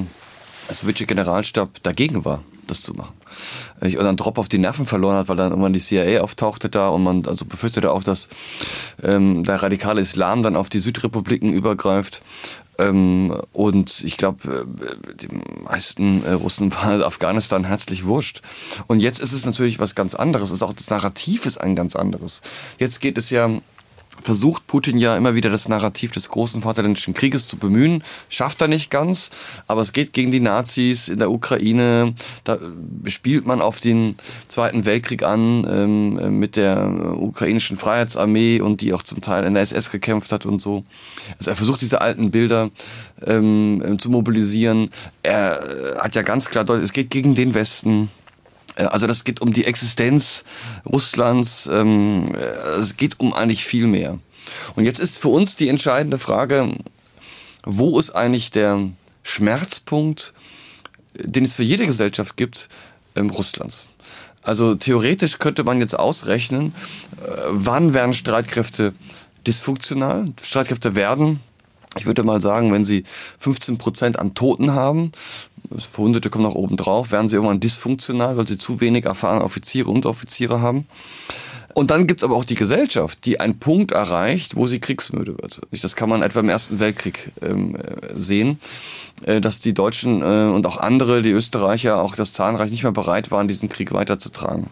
sowjetische 0.70 1.06
Generalstab 1.06 1.82
dagegen 1.82 2.24
war, 2.24 2.42
das 2.66 2.82
zu 2.82 2.94
machen 2.94 3.17
und 3.80 3.94
dann 3.96 4.16
Drop 4.16 4.38
auf 4.38 4.48
die 4.48 4.58
Nerven 4.58 4.86
verloren 4.86 5.16
hat, 5.16 5.28
weil 5.28 5.36
dann 5.36 5.50
irgendwann 5.50 5.72
die 5.72 5.80
CIA 5.80 6.20
auftauchte 6.20 6.68
da 6.68 6.88
und 6.88 7.02
man 7.02 7.26
also 7.26 7.44
befürchtete 7.44 7.90
auch, 7.90 8.02
dass 8.02 8.28
ähm, 9.02 9.44
der 9.44 9.62
radikale 9.62 10.00
Islam 10.00 10.42
dann 10.42 10.56
auf 10.56 10.68
die 10.68 10.78
Südrepubliken 10.78 11.52
übergreift. 11.52 12.22
Ähm, 12.78 13.36
und 13.52 14.04
ich 14.04 14.16
glaube, 14.16 14.66
äh, 14.80 15.16
die 15.16 15.28
meisten 15.64 16.24
äh, 16.24 16.32
Russen 16.32 16.72
waren 16.74 17.02
Afghanistan 17.02 17.64
herzlich 17.64 18.04
wurscht. 18.06 18.42
Und 18.86 19.00
jetzt 19.00 19.20
ist 19.20 19.32
es 19.32 19.44
natürlich 19.44 19.80
was 19.80 19.94
ganz 19.94 20.14
anderes. 20.14 20.50
Es 20.50 20.56
ist 20.56 20.62
auch 20.62 20.72
das 20.72 20.90
Narrativ 20.90 21.44
ist 21.44 21.58
ein 21.58 21.74
ganz 21.74 21.96
anderes. 21.96 22.42
Jetzt 22.78 23.00
geht 23.00 23.18
es 23.18 23.30
ja 23.30 23.50
versucht 24.22 24.66
Putin 24.66 24.98
ja 24.98 25.16
immer 25.16 25.34
wieder 25.34 25.50
das 25.50 25.68
Narrativ 25.68 26.12
des 26.12 26.28
großen 26.28 26.62
Vaterländischen 26.62 27.14
Krieges 27.14 27.46
zu 27.46 27.56
bemühen. 27.56 28.02
Schafft 28.28 28.60
er 28.60 28.68
nicht 28.68 28.90
ganz, 28.90 29.30
aber 29.66 29.80
es 29.80 29.92
geht 29.92 30.12
gegen 30.12 30.30
die 30.30 30.40
Nazis 30.40 31.08
in 31.08 31.18
der 31.18 31.30
Ukraine. 31.30 32.14
Da 32.44 32.58
spielt 33.06 33.46
man 33.46 33.60
auf 33.60 33.80
den 33.80 34.16
Zweiten 34.48 34.84
Weltkrieg 34.84 35.22
an 35.22 35.66
ähm, 35.70 36.38
mit 36.38 36.56
der 36.56 36.88
ukrainischen 36.88 37.76
Freiheitsarmee 37.76 38.60
und 38.60 38.80
die 38.80 38.92
auch 38.92 39.02
zum 39.02 39.20
Teil 39.20 39.44
in 39.44 39.54
der 39.54 39.62
SS 39.62 39.90
gekämpft 39.90 40.32
hat 40.32 40.46
und 40.46 40.60
so. 40.60 40.84
Also 41.38 41.50
er 41.50 41.56
versucht 41.56 41.80
diese 41.80 42.00
alten 42.00 42.30
Bilder 42.30 42.70
ähm, 43.24 43.96
zu 43.98 44.10
mobilisieren. 44.10 44.90
Er 45.22 45.96
hat 46.00 46.14
ja 46.14 46.22
ganz 46.22 46.48
klar 46.48 46.64
deutlich, 46.64 46.84
es 46.84 46.92
geht 46.92 47.10
gegen 47.10 47.34
den 47.34 47.54
Westen. 47.54 48.10
Äh, 48.78 48.84
also 48.84 49.06
das 49.06 49.24
geht 49.24 49.40
um 49.40 49.52
die 49.52 49.64
Existenz 49.64 50.44
Russlands, 50.86 51.68
ähm, 51.70 52.34
äh, 52.34 52.78
es 52.78 52.96
geht 52.96 53.20
um 53.20 53.34
eigentlich 53.34 53.64
viel 53.64 53.86
mehr. 53.86 54.18
Und 54.76 54.84
jetzt 54.84 55.00
ist 55.00 55.18
für 55.18 55.28
uns 55.28 55.56
die 55.56 55.68
entscheidende 55.68 56.18
Frage, 56.18 56.74
wo 57.64 57.98
ist 57.98 58.10
eigentlich 58.10 58.50
der 58.50 58.88
Schmerzpunkt, 59.22 60.32
den 61.14 61.44
es 61.44 61.54
für 61.54 61.64
jede 61.64 61.84
Gesellschaft 61.84 62.36
gibt, 62.36 62.68
ähm, 63.14 63.30
Russlands? 63.30 63.88
Also 64.42 64.74
theoretisch 64.74 65.38
könnte 65.38 65.64
man 65.64 65.80
jetzt 65.80 65.98
ausrechnen, 65.98 66.74
äh, 67.22 67.30
wann 67.48 67.92
werden 67.92 68.14
Streitkräfte 68.14 68.94
dysfunktional. 69.46 70.32
Streitkräfte 70.42 70.94
werden, 70.94 71.40
ich 71.96 72.06
würde 72.06 72.22
mal 72.22 72.40
sagen, 72.40 72.72
wenn 72.72 72.84
sie 72.84 73.04
15 73.38 73.78
Prozent 73.78 74.18
an 74.18 74.34
Toten 74.34 74.72
haben, 74.72 75.12
Verwundete 75.76 76.30
kommen 76.30 76.44
nach 76.44 76.54
oben 76.54 76.76
drauf, 76.76 77.12
werden 77.12 77.28
sie 77.28 77.36
irgendwann 77.36 77.60
dysfunktional, 77.60 78.36
weil 78.36 78.46
sie 78.46 78.58
zu 78.58 78.80
wenig 78.80 79.04
erfahrene 79.04 79.44
Offiziere 79.44 79.90
und 79.90 80.06
Offiziere 80.06 80.60
haben. 80.60 80.86
Und 81.74 81.90
dann 81.92 82.06
gibt's 82.06 82.24
aber 82.24 82.34
auch 82.34 82.44
die 82.44 82.56
Gesellschaft, 82.56 83.24
die 83.24 83.38
einen 83.38 83.58
Punkt 83.58 83.92
erreicht, 83.92 84.56
wo 84.56 84.66
sie 84.66 84.80
kriegsmüde 84.80 85.38
wird. 85.38 85.60
Das 85.70 85.94
kann 85.94 86.08
man 86.08 86.22
etwa 86.22 86.40
im 86.40 86.48
Ersten 86.48 86.80
Weltkrieg 86.80 87.30
ähm, 87.40 87.76
sehen, 88.14 88.58
äh, 89.24 89.40
dass 89.40 89.60
die 89.60 89.74
Deutschen 89.74 90.22
äh, 90.22 90.52
und 90.52 90.66
auch 90.66 90.78
andere, 90.78 91.22
die 91.22 91.30
Österreicher, 91.30 92.02
auch 92.02 92.16
das 92.16 92.32
Zahnreich 92.32 92.70
nicht 92.70 92.82
mehr 92.82 92.92
bereit 92.92 93.30
waren, 93.30 93.46
diesen 93.46 93.68
Krieg 93.68 93.92
weiterzutragen. 93.92 94.68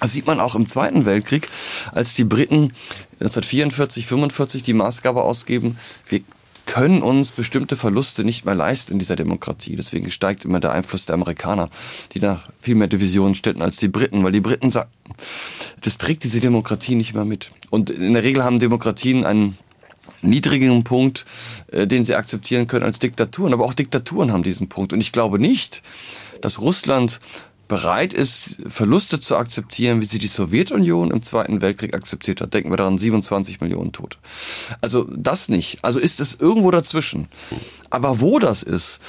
Das 0.00 0.12
sieht 0.12 0.26
man 0.26 0.40
auch 0.40 0.54
im 0.54 0.68
Zweiten 0.68 1.04
Weltkrieg, 1.04 1.48
als 1.92 2.14
die 2.14 2.24
Briten 2.24 2.74
1944, 3.20 4.06
45 4.06 4.62
die 4.62 4.74
Maßgabe 4.74 5.22
ausgeben, 5.22 5.78
wir 6.08 6.20
können 6.66 7.02
uns 7.02 7.30
bestimmte 7.30 7.76
Verluste 7.76 8.24
nicht 8.24 8.44
mehr 8.44 8.54
leisten 8.54 8.92
in 8.92 8.98
dieser 8.98 9.16
Demokratie. 9.16 9.76
Deswegen 9.76 10.10
steigt 10.10 10.44
immer 10.44 10.60
der 10.60 10.72
Einfluss 10.72 11.06
der 11.06 11.14
Amerikaner, 11.14 11.70
die 12.12 12.20
nach 12.20 12.50
viel 12.60 12.74
mehr 12.74 12.88
Divisionen 12.88 13.34
stellten 13.34 13.62
als 13.62 13.78
die 13.78 13.88
Briten, 13.88 14.24
weil 14.24 14.32
die 14.32 14.40
Briten 14.40 14.70
sagen, 14.70 14.90
das 15.80 15.96
trägt 15.96 16.24
diese 16.24 16.40
Demokratie 16.40 16.96
nicht 16.96 17.14
mehr 17.14 17.24
mit. 17.24 17.52
Und 17.70 17.90
in 17.90 18.12
der 18.12 18.22
Regel 18.22 18.44
haben 18.44 18.58
Demokratien 18.58 19.24
einen 19.24 19.56
niedrigeren 20.22 20.84
Punkt, 20.84 21.24
äh, 21.72 21.86
den 21.86 22.04
sie 22.04 22.14
akzeptieren 22.14 22.66
können 22.66 22.84
als 22.84 22.98
Diktaturen. 22.98 23.52
Aber 23.52 23.64
auch 23.64 23.74
Diktaturen 23.74 24.32
haben 24.32 24.42
diesen 24.42 24.68
Punkt. 24.68 24.92
Und 24.92 25.00
ich 25.00 25.12
glaube 25.12 25.38
nicht, 25.38 25.82
dass 26.40 26.60
Russland 26.60 27.20
bereit 27.68 28.12
ist, 28.12 28.56
Verluste 28.68 29.20
zu 29.20 29.36
akzeptieren, 29.36 30.00
wie 30.00 30.06
sie 30.06 30.18
die 30.18 30.28
Sowjetunion 30.28 31.10
im 31.10 31.22
Zweiten 31.22 31.62
Weltkrieg 31.62 31.94
akzeptiert 31.94 32.40
hat. 32.40 32.54
Denken 32.54 32.70
wir 32.70 32.76
daran, 32.76 32.98
27 32.98 33.60
Millionen 33.60 33.92
Tote. 33.92 34.18
Also 34.80 35.04
das 35.10 35.48
nicht. 35.48 35.78
Also 35.82 35.98
ist 35.98 36.20
es 36.20 36.40
irgendwo 36.40 36.70
dazwischen. 36.70 37.28
Aber 37.90 38.20
wo 38.20 38.38
das 38.38 38.62
ist, 38.62 39.00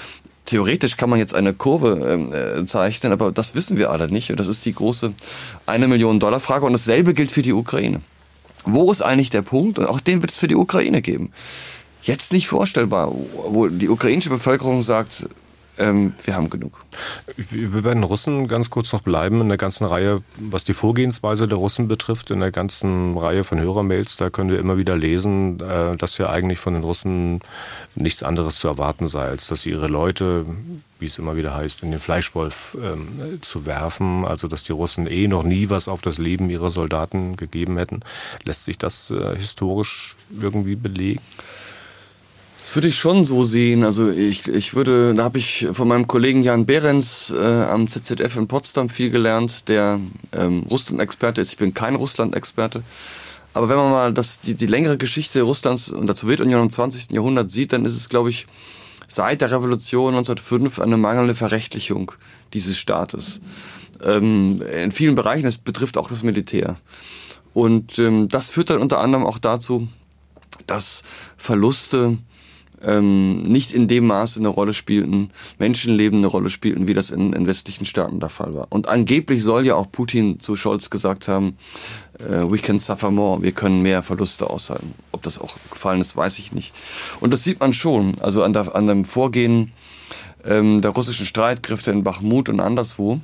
theoretisch 0.45 0.97
kann 0.97 1.10
man 1.10 1.20
jetzt 1.20 1.36
eine 1.36 1.53
Kurve 1.53 2.08
ähm, 2.10 2.34
äh, 2.34 2.66
zeichnen, 2.66 3.12
aber 3.12 3.32
das 3.32 3.53
wissen 3.53 3.78
wir 3.78 3.91
alle 3.91 4.10
nicht. 4.10 4.32
Und 4.32 4.39
das 4.39 4.47
ist 4.47 4.66
die 4.66 4.74
große 4.74 5.14
eine 5.66 5.88
Million 5.88 6.20
Dollar 6.20 6.39
Frage. 6.39 6.66
Und 6.66 6.74
dasselbe 6.74 7.14
gilt 7.14 7.32
für 7.32 7.43
die 7.43 7.53
Ukraine. 7.53 8.01
Wo 8.66 8.91
ist 8.91 9.01
eigentlich 9.01 9.30
der 9.30 9.43
Punkt? 9.43 9.78
Und 9.78 9.86
auch 9.86 9.99
den 9.99 10.22
wird 10.22 10.32
es 10.32 10.38
für 10.38 10.47
die 10.47 10.55
Ukraine 10.55 11.01
geben. 11.01 11.32
Jetzt 12.01 12.34
nicht 12.34 12.47
vorstellbar, 12.47 13.14
wo 13.14 13.68
die 13.68 13.89
ukrainische 13.89 14.30
Bevölkerung 14.30 14.82
sagt, 14.82 15.28
ähm, 15.78 16.13
wir 16.23 16.36
haben 16.36 16.49
genug. 16.49 16.84
Wir 17.36 17.84
werden 17.84 18.03
Russen 18.03 18.47
ganz 18.47 18.69
kurz 18.69 18.91
noch 18.93 19.01
bleiben 19.01 19.41
in 19.41 19.47
der 19.49 19.57
ganzen 19.57 19.86
Reihe, 19.86 20.21
was 20.38 20.63
die 20.63 20.73
Vorgehensweise 20.73 21.47
der 21.47 21.57
Russen 21.57 21.88
betrifft, 21.88 22.32
in 22.32 22.39
der 22.39 22.51
ganzen 22.51 23.17
Reihe 23.17 23.43
von 23.43 23.59
Hörermails, 23.59 24.17
da 24.17 24.30
können 24.30 24.49
wir 24.49 24.59
immer 24.59 24.78
wieder 24.78 24.95
lesen, 24.95 25.59
äh, 25.59 25.95
dass 25.95 26.17
ja 26.17 26.30
eigentlich 26.30 26.59
von 26.59 26.73
den 26.73 26.84
Russen 26.84 27.41
nichts 27.95 28.23
anderes 28.23 28.57
zu 28.57 28.67
erwarten 28.67 29.07
sei, 29.07 29.25
als 29.25 29.47
dass 29.47 29.61
sie 29.61 29.71
ihre 29.71 29.88
Leute, 29.88 30.45
wie 30.99 31.05
es 31.05 31.19
immer 31.19 31.36
wieder 31.36 31.55
heißt, 31.55 31.84
in 31.84 31.91
den 31.91 31.99
Fleischwolf 31.99 32.78
ähm, 32.82 33.39
zu 33.41 33.65
werfen, 33.65 34.25
also 34.25 34.47
dass 34.47 34.63
die 34.63 34.71
Russen 34.71 35.07
eh 35.07 35.28
noch 35.28 35.43
nie 35.43 35.69
was 35.69 35.88
auf 35.88 36.01
das 36.01 36.17
Leben 36.17 36.49
ihrer 36.49 36.71
Soldaten 36.71 37.36
gegeben 37.38 37.78
hätten. 37.78 38.01
Lässt 38.43 38.65
sich 38.65 38.78
das 38.78 39.11
äh, 39.11 39.36
historisch 39.36 40.15
irgendwie 40.41 40.75
belegen? 40.75 41.21
Das 42.68 42.76
würde 42.76 42.89
ich 42.89 42.99
schon 42.99 43.24
so 43.24 43.45
sehen. 43.45 43.86
Also 43.86 44.11
ich, 44.11 44.45
ich 44.49 44.76
würde, 44.76 45.13
da 45.15 45.24
habe 45.24 45.38
ich 45.38 45.70
von 45.72 45.88
meinem 45.88 46.05
Kollegen 46.05 46.43
Jan 46.43 46.65
Behrens 46.65 47.34
äh, 47.34 47.41
am 47.41 47.88
ZZF 47.88 48.36
in 48.36 48.49
Potsdam 48.49 48.89
viel 48.89 49.09
gelernt, 49.09 49.70
der 49.70 50.01
ähm, 50.34 50.63
Russland-Experte 50.70 51.39
ist. 51.39 51.53
Ich 51.53 51.57
bin 51.57 51.74
kein 51.74 51.95
Russland-Experte. 51.95 52.84
Aber 53.53 53.70
wenn 53.70 53.78
man 53.78 53.91
mal 53.91 54.13
das, 54.13 54.41
die, 54.41 54.53
die 54.53 54.65
längere 54.65 54.97
Geschichte 54.97 55.43
Russlands 55.43 55.88
und 55.93 56.07
der 56.07 56.18
Sowjetunion 56.18 56.63
im 56.63 56.70
20. 56.70 57.11
Jahrhundert 57.11 57.49
sieht, 57.51 57.72
dann 57.72 57.86
ist 57.86 57.95
es, 57.95 58.09
glaube 58.09 58.32
ich, 58.32 58.47
seit 59.07 59.39
der 59.39 59.49
Revolution 59.53 60.15
1905 60.15 60.80
eine 60.80 60.97
mangelnde 60.97 61.36
Verrechtlichung 61.36 62.11
dieses 62.53 62.78
Staates. 62.78 63.39
Ähm, 64.03 64.61
in 64.61 64.91
vielen 64.91 65.15
Bereichen, 65.15 65.45
es 65.45 65.57
betrifft 65.57 65.97
auch 65.97 66.09
das 66.09 66.22
Militär. 66.22 66.76
Und 67.53 67.97
ähm, 67.97 68.28
das 68.28 68.49
führt 68.49 68.72
dann 68.72 68.82
unter 68.82 68.99
anderem 68.99 69.26
auch 69.26 69.38
dazu, 69.38 69.88
dass 70.65 71.03
Verluste 71.38 72.18
ähm, 72.84 73.43
nicht 73.43 73.73
in 73.73 73.88
dem 73.88 74.07
Maße 74.07 74.39
eine 74.39 74.49
Rolle 74.49 74.73
spielten, 74.73 75.32
Menschenleben 75.57 76.19
eine 76.19 76.28
Rolle 76.28 76.49
spielten, 76.49 76.88
wie 76.88 76.93
das 76.93 77.09
in, 77.09 77.34
in 77.34 77.47
westlichen 77.47 77.86
Staaten 77.86 78.19
der 78.19 78.30
Fall 78.30 78.53
war. 78.53 78.67
Und 78.69 78.88
angeblich 78.88 79.43
soll 79.43 79.65
ja 79.65 79.75
auch 79.75 79.91
Putin 79.91 80.39
zu 80.39 80.55
Scholz 80.55 80.89
gesagt 80.89 81.28
haben, 81.28 81.57
äh, 82.19 82.49
we 82.49 82.57
can 82.57 82.80
suffer 82.80 83.11
more, 83.11 83.41
wir 83.41 83.51
können 83.51 83.82
mehr 83.82 84.03
Verluste 84.03 84.49
aushalten. 84.49 84.93
Ob 85.11 85.23
das 85.23 85.39
auch 85.39 85.55
gefallen 85.71 86.01
ist, 86.01 86.15
weiß 86.15 86.39
ich 86.39 86.51
nicht. 86.53 86.73
Und 87.19 87.32
das 87.32 87.43
sieht 87.43 87.59
man 87.59 87.73
schon, 87.73 88.19
also 88.21 88.43
an, 88.43 88.53
der, 88.53 88.75
an 88.75 88.88
dem 88.88 89.05
Vorgehen 89.05 89.71
ähm, 90.45 90.82
der 90.82 90.91
russischen 90.91 91.25
Streitkräfte 91.25 91.91
in 91.91 92.03
Bachmut 92.03 92.49
und 92.49 92.59
anderswo. 92.59 93.19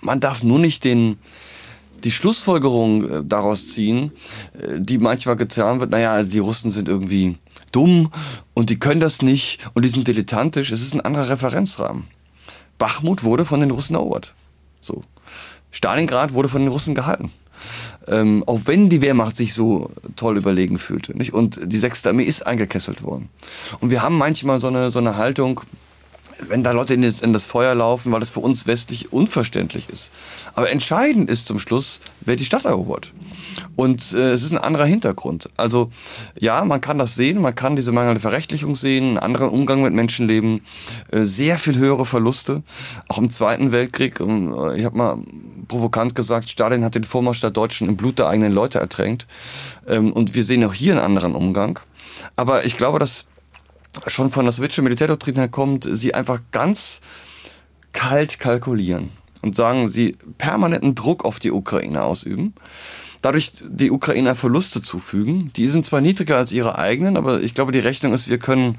Man 0.00 0.20
darf 0.20 0.42
nur 0.42 0.58
nicht 0.58 0.84
den 0.84 1.18
die 2.04 2.10
Schlussfolgerung 2.10 3.08
äh, 3.08 3.22
daraus 3.24 3.68
ziehen, 3.68 4.12
äh, 4.58 4.80
die 4.80 4.98
manchmal 4.98 5.36
getan 5.36 5.80
wird, 5.80 5.90
naja, 5.90 6.12
also 6.12 6.30
die 6.30 6.38
Russen 6.40 6.70
sind 6.70 6.88
irgendwie 6.88 7.36
dumm 7.72 8.12
und 8.54 8.70
die 8.70 8.78
können 8.78 9.00
das 9.00 9.22
nicht 9.22 9.60
und 9.74 9.84
die 9.84 9.88
sind 9.88 10.06
dilettantisch. 10.06 10.70
Es 10.70 10.82
ist 10.82 10.94
ein 10.94 11.00
anderer 11.00 11.30
Referenzrahmen. 11.30 12.04
Bachmut 12.78 13.24
wurde 13.24 13.44
von 13.44 13.60
den 13.60 13.70
Russen 13.70 13.94
erobert. 13.94 14.34
So. 14.80 15.04
Stalingrad 15.70 16.34
wurde 16.34 16.48
von 16.48 16.62
den 16.62 16.68
Russen 16.68 16.94
gehalten. 16.94 17.32
Ähm, 18.08 18.42
auch 18.46 18.60
wenn 18.64 18.88
die 18.88 19.00
Wehrmacht 19.00 19.36
sich 19.36 19.54
so 19.54 19.90
toll 20.16 20.36
überlegen 20.36 20.78
fühlte. 20.78 21.16
Nicht? 21.16 21.32
Und 21.32 21.60
die 21.64 21.78
sechste 21.78 22.08
Armee 22.08 22.24
ist 22.24 22.46
eingekesselt 22.46 23.02
worden. 23.02 23.28
Und 23.80 23.90
wir 23.90 24.02
haben 24.02 24.18
manchmal 24.18 24.60
so 24.60 24.68
eine, 24.68 24.90
so 24.90 24.98
eine 24.98 25.16
Haltung, 25.16 25.60
wenn 26.48 26.64
da 26.64 26.72
Leute 26.72 26.94
in 26.94 27.02
das, 27.02 27.20
in 27.20 27.32
das 27.32 27.46
Feuer 27.46 27.74
laufen, 27.74 28.12
weil 28.12 28.20
das 28.20 28.30
für 28.30 28.40
uns 28.40 28.66
westlich 28.66 29.12
unverständlich 29.12 29.88
ist. 29.88 30.10
Aber 30.54 30.70
entscheidend 30.70 31.30
ist 31.30 31.46
zum 31.46 31.58
Schluss, 31.58 32.00
wer 32.20 32.36
die 32.36 32.44
Stadt 32.44 32.64
erobert. 32.64 33.12
Und 33.76 34.12
äh, 34.12 34.32
es 34.32 34.42
ist 34.42 34.52
ein 34.52 34.58
anderer 34.58 34.86
Hintergrund. 34.86 35.48
Also 35.56 35.90
ja, 36.38 36.64
man 36.64 36.80
kann 36.80 36.98
das 36.98 37.14
sehen, 37.14 37.40
man 37.40 37.54
kann 37.54 37.76
diese 37.76 37.92
mangelnde 37.92 38.20
Verrechtlichung 38.20 38.76
sehen, 38.76 39.08
einen 39.08 39.18
anderen 39.18 39.48
Umgang 39.48 39.82
mit 39.82 39.92
Menschenleben, 39.92 40.62
äh, 41.10 41.24
sehr 41.24 41.58
viel 41.58 41.76
höhere 41.76 42.06
Verluste. 42.06 42.62
Auch 43.08 43.18
im 43.18 43.30
Zweiten 43.30 43.72
Weltkrieg, 43.72 44.20
äh, 44.20 44.78
ich 44.78 44.84
habe 44.84 44.96
mal 44.96 45.18
provokant 45.68 46.14
gesagt, 46.14 46.48
Stalin 46.48 46.84
hat 46.84 46.94
den 46.94 47.04
Vormarsch 47.04 47.40
der 47.40 47.50
Deutschen 47.50 47.88
im 47.88 47.96
Blut 47.96 48.18
der 48.18 48.28
eigenen 48.28 48.52
Leute 48.52 48.78
ertränkt. 48.78 49.26
Ähm, 49.86 50.12
und 50.12 50.34
wir 50.34 50.44
sehen 50.44 50.64
auch 50.64 50.74
hier 50.74 50.92
einen 50.92 51.04
anderen 51.04 51.34
Umgang. 51.34 51.78
Aber 52.36 52.64
ich 52.64 52.76
glaube, 52.76 52.98
dass 52.98 53.26
schon 54.06 54.30
von 54.30 54.44
der 54.44 54.52
sowjetischen 54.52 54.84
Militärdoktrin 54.84 55.36
her 55.36 55.48
kommt, 55.48 55.86
sie 55.90 56.14
einfach 56.14 56.40
ganz 56.50 57.00
kalt 57.92 58.38
kalkulieren 58.38 59.10
und 59.42 59.54
sagen, 59.54 59.88
sie 59.88 60.16
permanenten 60.38 60.94
Druck 60.94 61.24
auf 61.24 61.38
die 61.38 61.52
Ukraine 61.52 62.04
ausüben 62.04 62.54
dadurch 63.22 63.52
die 63.62 63.90
Ukrainer 63.90 64.34
Verluste 64.34 64.82
zufügen. 64.82 65.50
Die 65.56 65.68
sind 65.68 65.86
zwar 65.86 66.00
niedriger 66.00 66.36
als 66.36 66.52
ihre 66.52 66.78
eigenen, 66.78 67.16
aber 67.16 67.40
ich 67.40 67.54
glaube, 67.54 67.72
die 67.72 67.78
Rechnung 67.78 68.12
ist, 68.12 68.28
wir 68.28 68.38
können 68.38 68.78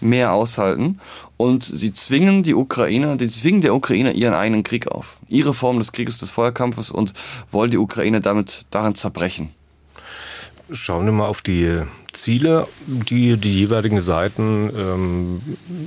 mehr 0.00 0.32
aushalten. 0.32 1.00
Und 1.36 1.64
sie 1.64 1.92
zwingen 1.92 2.42
die 2.42 2.54
Ukrainer, 2.54 3.16
die 3.16 3.30
zwingen 3.30 3.60
der 3.62 3.74
Ukrainer 3.74 4.12
ihren 4.12 4.34
eigenen 4.34 4.62
Krieg 4.62 4.88
auf. 4.88 5.18
Ihre 5.28 5.54
Form 5.54 5.78
des 5.78 5.92
Krieges, 5.92 6.18
des 6.18 6.30
Feuerkampfes 6.30 6.90
und 6.90 7.14
wollen 7.50 7.70
die 7.70 7.78
Ukraine 7.78 8.20
damit 8.20 8.66
daran 8.70 8.94
zerbrechen. 8.94 9.50
Schauen 10.70 11.06
wir 11.06 11.12
mal 11.12 11.26
auf 11.26 11.42
die 11.42 11.82
Ziele, 12.16 12.66
die 12.86 13.36
die 13.36 13.54
jeweiligen 13.54 14.00
Seiten 14.00 14.70
ähm, 14.76 15.42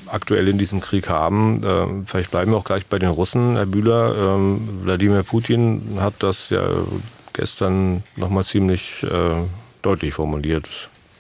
aktuell 0.07 0.47
in 0.47 0.57
diesem 0.57 0.80
Krieg 0.82 1.09
haben. 1.09 1.61
Ähm, 1.63 2.05
vielleicht 2.05 2.32
bleiben 2.32 2.51
wir 2.51 2.57
auch 2.57 2.63
gleich 2.63 2.86
bei 2.86 2.99
den 2.99 3.09
Russen, 3.09 3.55
Herr 3.55 3.65
Bühler. 3.65 4.15
Ähm, 4.17 4.67
Wladimir 4.84 5.23
Putin 5.23 5.97
hat 5.99 6.15
das 6.19 6.49
ja 6.49 6.67
gestern 7.34 8.03
nochmal 8.15 8.43
ziemlich 8.43 9.03
äh, 9.03 9.43
deutlich 9.82 10.13
formuliert, 10.13 10.69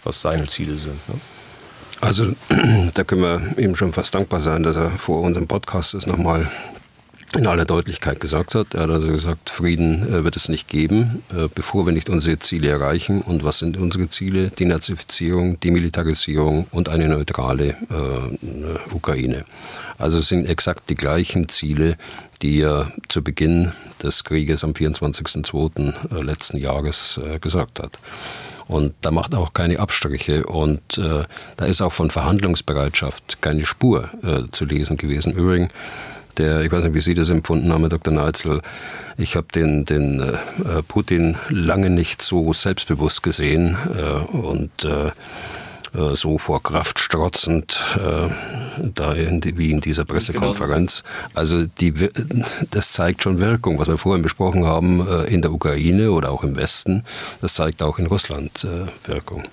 was 0.03 0.21
seine 0.21 0.47
Ziele 0.47 0.77
sind. 0.77 1.07
Ne? 1.07 1.15
Also 2.01 2.33
da 2.93 3.03
können 3.03 3.21
wir 3.21 3.57
ihm 3.57 3.75
schon 3.75 3.93
fast 3.93 4.15
dankbar 4.15 4.41
sein, 4.41 4.63
dass 4.63 4.75
er 4.75 4.89
vor 4.91 5.21
unserem 5.21 5.47
Podcast 5.47 5.93
das 5.93 6.07
nochmal 6.07 6.49
in 7.37 7.47
aller 7.47 7.65
Deutlichkeit 7.65 8.19
gesagt 8.19 8.55
hat. 8.55 8.73
Er 8.73 8.81
hat 8.81 8.89
also 8.89 9.07
gesagt, 9.09 9.49
Frieden 9.49 10.07
äh, 10.07 10.23
wird 10.23 10.35
es 10.35 10.49
nicht 10.49 10.67
geben, 10.67 11.23
äh, 11.31 11.47
bevor 11.53 11.85
wir 11.85 11.93
nicht 11.93 12.09
unsere 12.09 12.39
Ziele 12.39 12.69
erreichen. 12.69 13.21
Und 13.21 13.43
was 13.43 13.59
sind 13.59 13.77
unsere 13.77 14.09
Ziele? 14.09 14.49
Die 14.49 14.65
Nazifizierung, 14.65 15.59
Demilitarisierung 15.59 16.67
und 16.71 16.89
eine 16.89 17.07
neutrale 17.07 17.69
äh, 17.69 18.93
Ukraine. 18.93 19.45
Also 19.97 20.19
es 20.19 20.27
sind 20.29 20.45
exakt 20.47 20.89
die 20.89 20.95
gleichen 20.95 21.49
Ziele, 21.49 21.97
die 22.41 22.61
er 22.61 22.93
zu 23.09 23.21
Beginn 23.21 23.73
des 24.01 24.23
Krieges 24.23 24.63
am 24.63 24.71
24.02. 24.71 25.93
Äh, 26.17 26.23
letzten 26.23 26.57
Jahres 26.57 27.19
gesagt 27.41 27.79
hat. 27.79 27.99
Und 28.67 28.93
da 29.01 29.11
macht 29.11 29.33
er 29.33 29.39
auch 29.39 29.53
keine 29.53 29.79
Abstriche. 29.79 30.45
Und 30.45 30.99
da 30.99 31.65
ist 31.65 31.81
auch 31.81 31.91
von 31.91 32.11
Verhandlungsbereitschaft 32.11 33.41
keine 33.41 33.65
Spur 33.65 34.11
zu 34.51 34.65
lesen 34.65 34.95
gewesen. 34.95 35.33
Übrigens, 35.33 35.73
der, 36.39 36.61
ich 36.61 36.71
weiß 36.71 36.83
nicht, 36.85 36.93
wie 36.93 37.01
Sie 37.01 37.13
das 37.13 37.29
empfunden 37.29 37.71
haben, 37.71 37.81
Herr 37.81 37.89
Dr. 37.89 38.13
Neitzel, 38.13 38.61
ich 39.17 39.35
habe 39.35 39.47
den, 39.53 39.85
den 39.85 40.21
äh, 40.21 40.81
Putin 40.87 41.37
lange 41.49 41.89
nicht 41.89 42.21
so 42.21 42.53
selbstbewusst 42.53 43.21
gesehen 43.21 43.77
äh, 43.97 44.35
und 44.35 44.85
äh, 44.85 45.11
äh, 45.93 46.15
so 46.15 46.37
vor 46.37 46.61
Kraft 46.61 46.99
strotzend, 46.99 47.83
äh, 47.97 48.29
da 48.93 49.13
in 49.13 49.41
die, 49.41 49.57
wie 49.57 49.71
in 49.71 49.81
dieser 49.81 50.05
Pressekonferenz. 50.05 51.03
Also 51.33 51.65
die, 51.65 51.93
das 52.69 52.91
zeigt 52.91 53.23
schon 53.23 53.41
Wirkung, 53.41 53.79
was 53.79 53.87
wir 53.87 53.97
vorhin 53.97 54.21
besprochen 54.21 54.65
haben 54.65 55.05
äh, 55.07 55.23
in 55.25 55.41
der 55.41 55.51
Ukraine 55.51 56.11
oder 56.11 56.31
auch 56.31 56.43
im 56.43 56.55
Westen. 56.55 57.03
Das 57.41 57.55
zeigt 57.55 57.81
auch 57.81 57.97
in 57.99 58.05
Russland 58.05 58.63
äh, 58.65 59.07
Wirkung. 59.07 59.43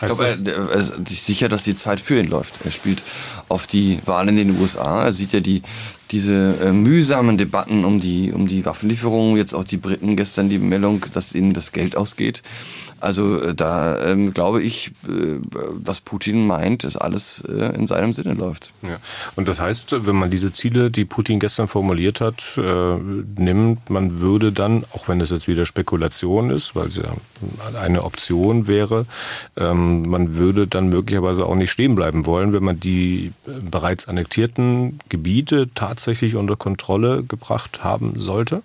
Ich 0.00 0.06
glaube, 0.06 0.26
er, 0.26 0.70
er 0.70 0.80
ist 0.80 1.26
sicher, 1.26 1.48
dass 1.48 1.62
die 1.62 1.76
Zeit 1.76 2.00
für 2.00 2.18
ihn 2.18 2.28
läuft. 2.28 2.54
Er 2.64 2.72
spielt 2.72 3.02
auf 3.48 3.66
die 3.66 4.00
Wahlen 4.06 4.30
in 4.30 4.48
den 4.48 4.60
USA. 4.60 5.04
Er 5.04 5.12
sieht 5.12 5.32
ja 5.32 5.40
die, 5.40 5.62
diese 6.10 6.56
äh, 6.62 6.72
mühsamen 6.72 7.36
Debatten 7.36 7.84
um 7.84 8.00
die, 8.00 8.32
um 8.32 8.46
die 8.46 8.64
Waffenlieferungen, 8.64 9.36
jetzt 9.36 9.54
auch 9.54 9.64
die 9.64 9.76
Briten 9.76 10.16
gestern 10.16 10.48
die 10.48 10.58
Meldung, 10.58 11.04
dass 11.12 11.34
ihnen 11.34 11.52
das 11.52 11.72
Geld 11.72 11.96
ausgeht. 11.96 12.42
Also 13.00 13.40
äh, 13.40 13.54
da 13.54 13.98
ähm, 14.00 14.34
glaube 14.34 14.62
ich, 14.62 14.92
äh, 15.08 15.38
was 15.84 16.00
Putin 16.00 16.46
meint, 16.46 16.84
dass 16.84 16.96
alles 16.96 17.42
äh, 17.48 17.74
in 17.74 17.86
seinem 17.86 18.12
Sinne 18.12 18.34
läuft. 18.34 18.72
Ja. 18.82 18.96
Und 19.36 19.48
das 19.48 19.60
heißt, 19.60 20.06
wenn 20.06 20.16
man 20.16 20.30
diese 20.30 20.52
Ziele, 20.52 20.90
die 20.90 21.04
Putin 21.04 21.40
gestern 21.40 21.68
formuliert 21.68 22.20
hat, 22.20 22.58
äh, 22.58 22.96
nimmt, 23.36 23.90
man 23.90 24.20
würde 24.20 24.52
dann, 24.52 24.84
auch 24.94 25.08
wenn 25.08 25.18
das 25.18 25.30
jetzt 25.30 25.48
wieder 25.48 25.66
Spekulation 25.66 26.50
ist, 26.50 26.74
weil 26.74 26.88
es 26.88 26.96
ja 26.96 27.14
eine 27.80 28.04
Option 28.04 28.66
wäre, 28.66 29.06
ähm, 29.56 30.08
man 30.08 30.36
würde 30.36 30.66
dann 30.66 30.88
möglicherweise 30.88 31.46
auch 31.46 31.54
nicht 31.54 31.70
stehen 31.70 31.94
bleiben 31.94 32.26
wollen, 32.26 32.52
wenn 32.52 32.64
man 32.64 32.80
die 32.80 33.32
äh, 33.46 33.50
bereits 33.60 34.08
annektierten 34.08 34.98
Gebiete 35.08 35.68
tatsächlich 35.74 36.34
unter 36.34 36.56
Kontrolle 36.56 37.22
gebracht 37.22 37.84
haben 37.84 38.14
sollte? 38.18 38.62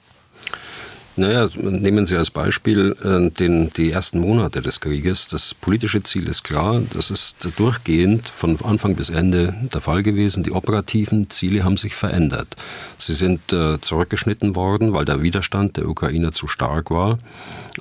Naja, 1.15 1.47
nehmen 1.55 2.07
Sie 2.07 2.17
als 2.17 2.31
Beispiel 2.31 2.95
äh, 3.03 3.29
den, 3.29 3.69
die 3.77 3.91
ersten 3.91 4.19
Monate 4.19 4.63
des 4.63 4.81
Krieges. 4.81 5.27
Das 5.27 5.53
politische 5.53 6.01
Ziel 6.01 6.27
ist 6.27 6.43
klar. 6.43 6.81
Das 6.91 7.11
ist 7.11 7.35
durchgehend 7.57 8.27
von 8.27 8.57
Anfang 8.63 8.95
bis 8.95 9.09
Ende 9.09 9.53
der 9.71 9.81
Fall 9.81 10.01
gewesen. 10.01 10.41
Die 10.41 10.51
operativen 10.51 11.29
Ziele 11.29 11.63
haben 11.63 11.77
sich 11.77 11.93
verändert. 11.93 12.55
Sie 12.97 13.13
sind 13.13 13.53
äh, 13.53 13.79
zurückgeschnitten 13.79 14.55
worden, 14.55 14.93
weil 14.93 15.05
der 15.05 15.21
Widerstand 15.21 15.77
der 15.77 15.87
Ukrainer 15.87 16.31
zu 16.31 16.47
stark 16.47 16.89
war. 16.89 17.19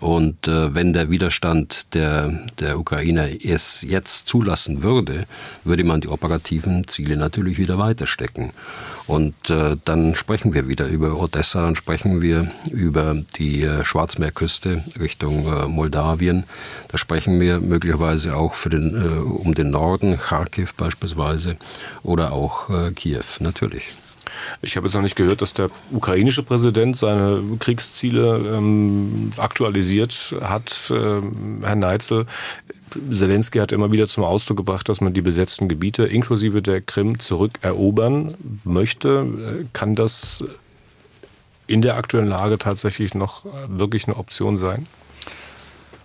Und 0.01 0.47
äh, 0.47 0.75
wenn 0.75 0.93
der 0.93 1.09
Widerstand 1.09 1.95
der, 1.95 2.39
der 2.61 2.79
Ukrainer 2.79 3.29
es 3.43 3.81
jetzt 3.81 4.29
zulassen 4.29 4.83
würde, 4.83 5.27
würde 5.65 5.85
man 5.85 6.03
die 6.03 6.09
operativen 6.09 6.87
Ziele 6.87 7.17
natürlich 7.17 7.57
wieder 7.57 7.79
weiterstecken. 7.79 8.53
Und 9.07 9.51
äh, 9.51 9.77
dann 9.85 10.15
sprechen 10.15 10.55
wir 10.55 10.69
wieder 10.69 10.87
über 10.87 11.19
Odessa, 11.19 11.61
dann 11.61 11.77
sprechen 11.77 12.23
wir 12.23 12.51
über 12.71 13.17
die 13.37 13.63
äh, 13.63 13.85
Schwarzmeerküste 13.85 14.85
Richtung 15.01 15.47
äh, 15.47 15.67
Moldawien. 15.67 16.45
Da 16.89 16.99
sprechen 16.99 17.41
wir 17.41 17.61
möglicherweise 17.61 18.37
auch 18.37 18.55
für 18.55 18.71
den, 18.71 18.95
äh, 18.95 19.21
um 19.21 19.55
den 19.55 19.71
Norden, 19.71 20.17
Kharkiv 20.19 20.75
beispielsweise, 20.75 21.57
oder 22.03 22.33
auch 22.33 22.71
äh, 22.71 22.93
Kiew, 22.93 23.25
natürlich. 23.41 23.85
Ich 24.61 24.77
habe 24.77 24.87
jetzt 24.87 24.95
noch 24.95 25.03
nicht 25.03 25.17
gehört, 25.17 25.43
dass 25.43 25.55
der 25.55 25.71
ukrainische 25.91 26.43
Präsident 26.43 26.97
seine 26.97 27.43
Kriegsziele 27.59 28.57
ähm, 28.57 29.33
aktualisiert 29.37 30.35
hat. 30.43 30.91
Ähm, 30.91 31.61
Herr 31.63 31.77
Neitzel, 31.77 32.27
Zelensky 33.13 33.59
hat 33.59 33.73
immer 33.73 33.93
wieder 33.93 34.09
zum 34.09 34.25
Ausdruck 34.25 34.59
gebracht, 34.59 34.89
dass 34.89 35.01
man 35.01 35.13
die 35.13 35.23
besetzten 35.23 35.69
Gebiete 35.69 36.05
inklusive 36.05 36.63
der 36.63 36.81
Krim 36.81 37.19
zurückerobern 37.19 38.35
möchte. 38.65 39.67
Kann 39.73 39.95
das 39.95 40.45
in 41.67 41.83
der 41.83 41.97
aktuellen 41.97 42.29
Lage 42.29 42.59
tatsächlich 42.59 43.15
noch 43.15 43.45
wirklich 43.69 44.07
eine 44.07 44.17
Option 44.17 44.59
sein? 44.59 44.87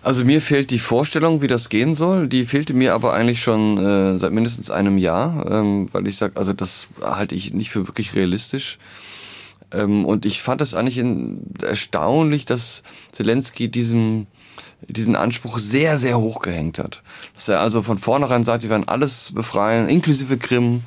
Also 0.03 0.23
mir 0.23 0.41
fehlt 0.41 0.71
die 0.71 0.79
Vorstellung, 0.79 1.41
wie 1.41 1.47
das 1.47 1.67
gehen 1.67 1.93
soll. 1.93 2.29
Die 2.29 2.45
fehlte 2.45 2.73
mir 2.73 2.93
aber 2.93 3.13
eigentlich 3.13 3.41
schon 3.41 3.77
äh, 3.77 4.17
seit 4.19 4.31
mindestens 4.31 4.71
einem 4.71 4.97
Jahr, 4.97 5.45
ähm, 5.51 5.87
weil 5.91 6.07
ich 6.07 6.15
sage, 6.15 6.37
also 6.37 6.53
das 6.53 6.87
halte 7.01 7.35
ich 7.35 7.53
nicht 7.53 7.71
für 7.71 7.87
wirklich 7.87 8.15
realistisch. 8.15 8.77
Ähm, 9.73 10.05
und 10.05 10.25
ich 10.25 10.41
fand 10.41 10.61
es 10.61 10.75
eigentlich 10.75 11.03
erstaunlich, 11.61 12.45
dass 12.45 12.83
Zelensky 13.11 13.69
diesem 13.69 14.27
diesen 14.81 15.15
Anspruch 15.15 15.59
sehr, 15.59 15.97
sehr 15.97 16.19
hoch 16.19 16.41
gehängt 16.41 16.79
hat. 16.79 17.01
Dass 17.35 17.47
er 17.47 17.59
also 17.59 17.81
von 17.81 17.97
vornherein 17.97 18.43
sagt, 18.43 18.63
wir 18.63 18.69
werden 18.69 18.87
alles 18.87 19.31
befreien, 19.33 19.89
inklusive 19.89 20.37
Krim, 20.37 20.83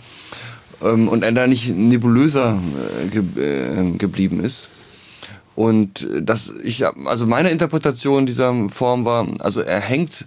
ähm, 0.83 1.09
und 1.09 1.23
er 1.23 1.33
da 1.33 1.47
nicht 1.47 1.75
nebulöser 1.75 2.59
äh, 3.05 3.09
ge 3.09 3.23
äh, 3.37 3.91
geblieben 3.97 4.43
ist. 4.43 4.69
Und 5.57 6.09
das, 6.21 6.53
ich, 6.63 6.87
also 6.87 7.27
meine 7.27 7.51
Interpretation 7.51 8.25
dieser 8.25 8.69
Form 8.71 9.05
war, 9.05 9.27
also 9.41 9.61
er 9.61 9.81
hängt 9.81 10.25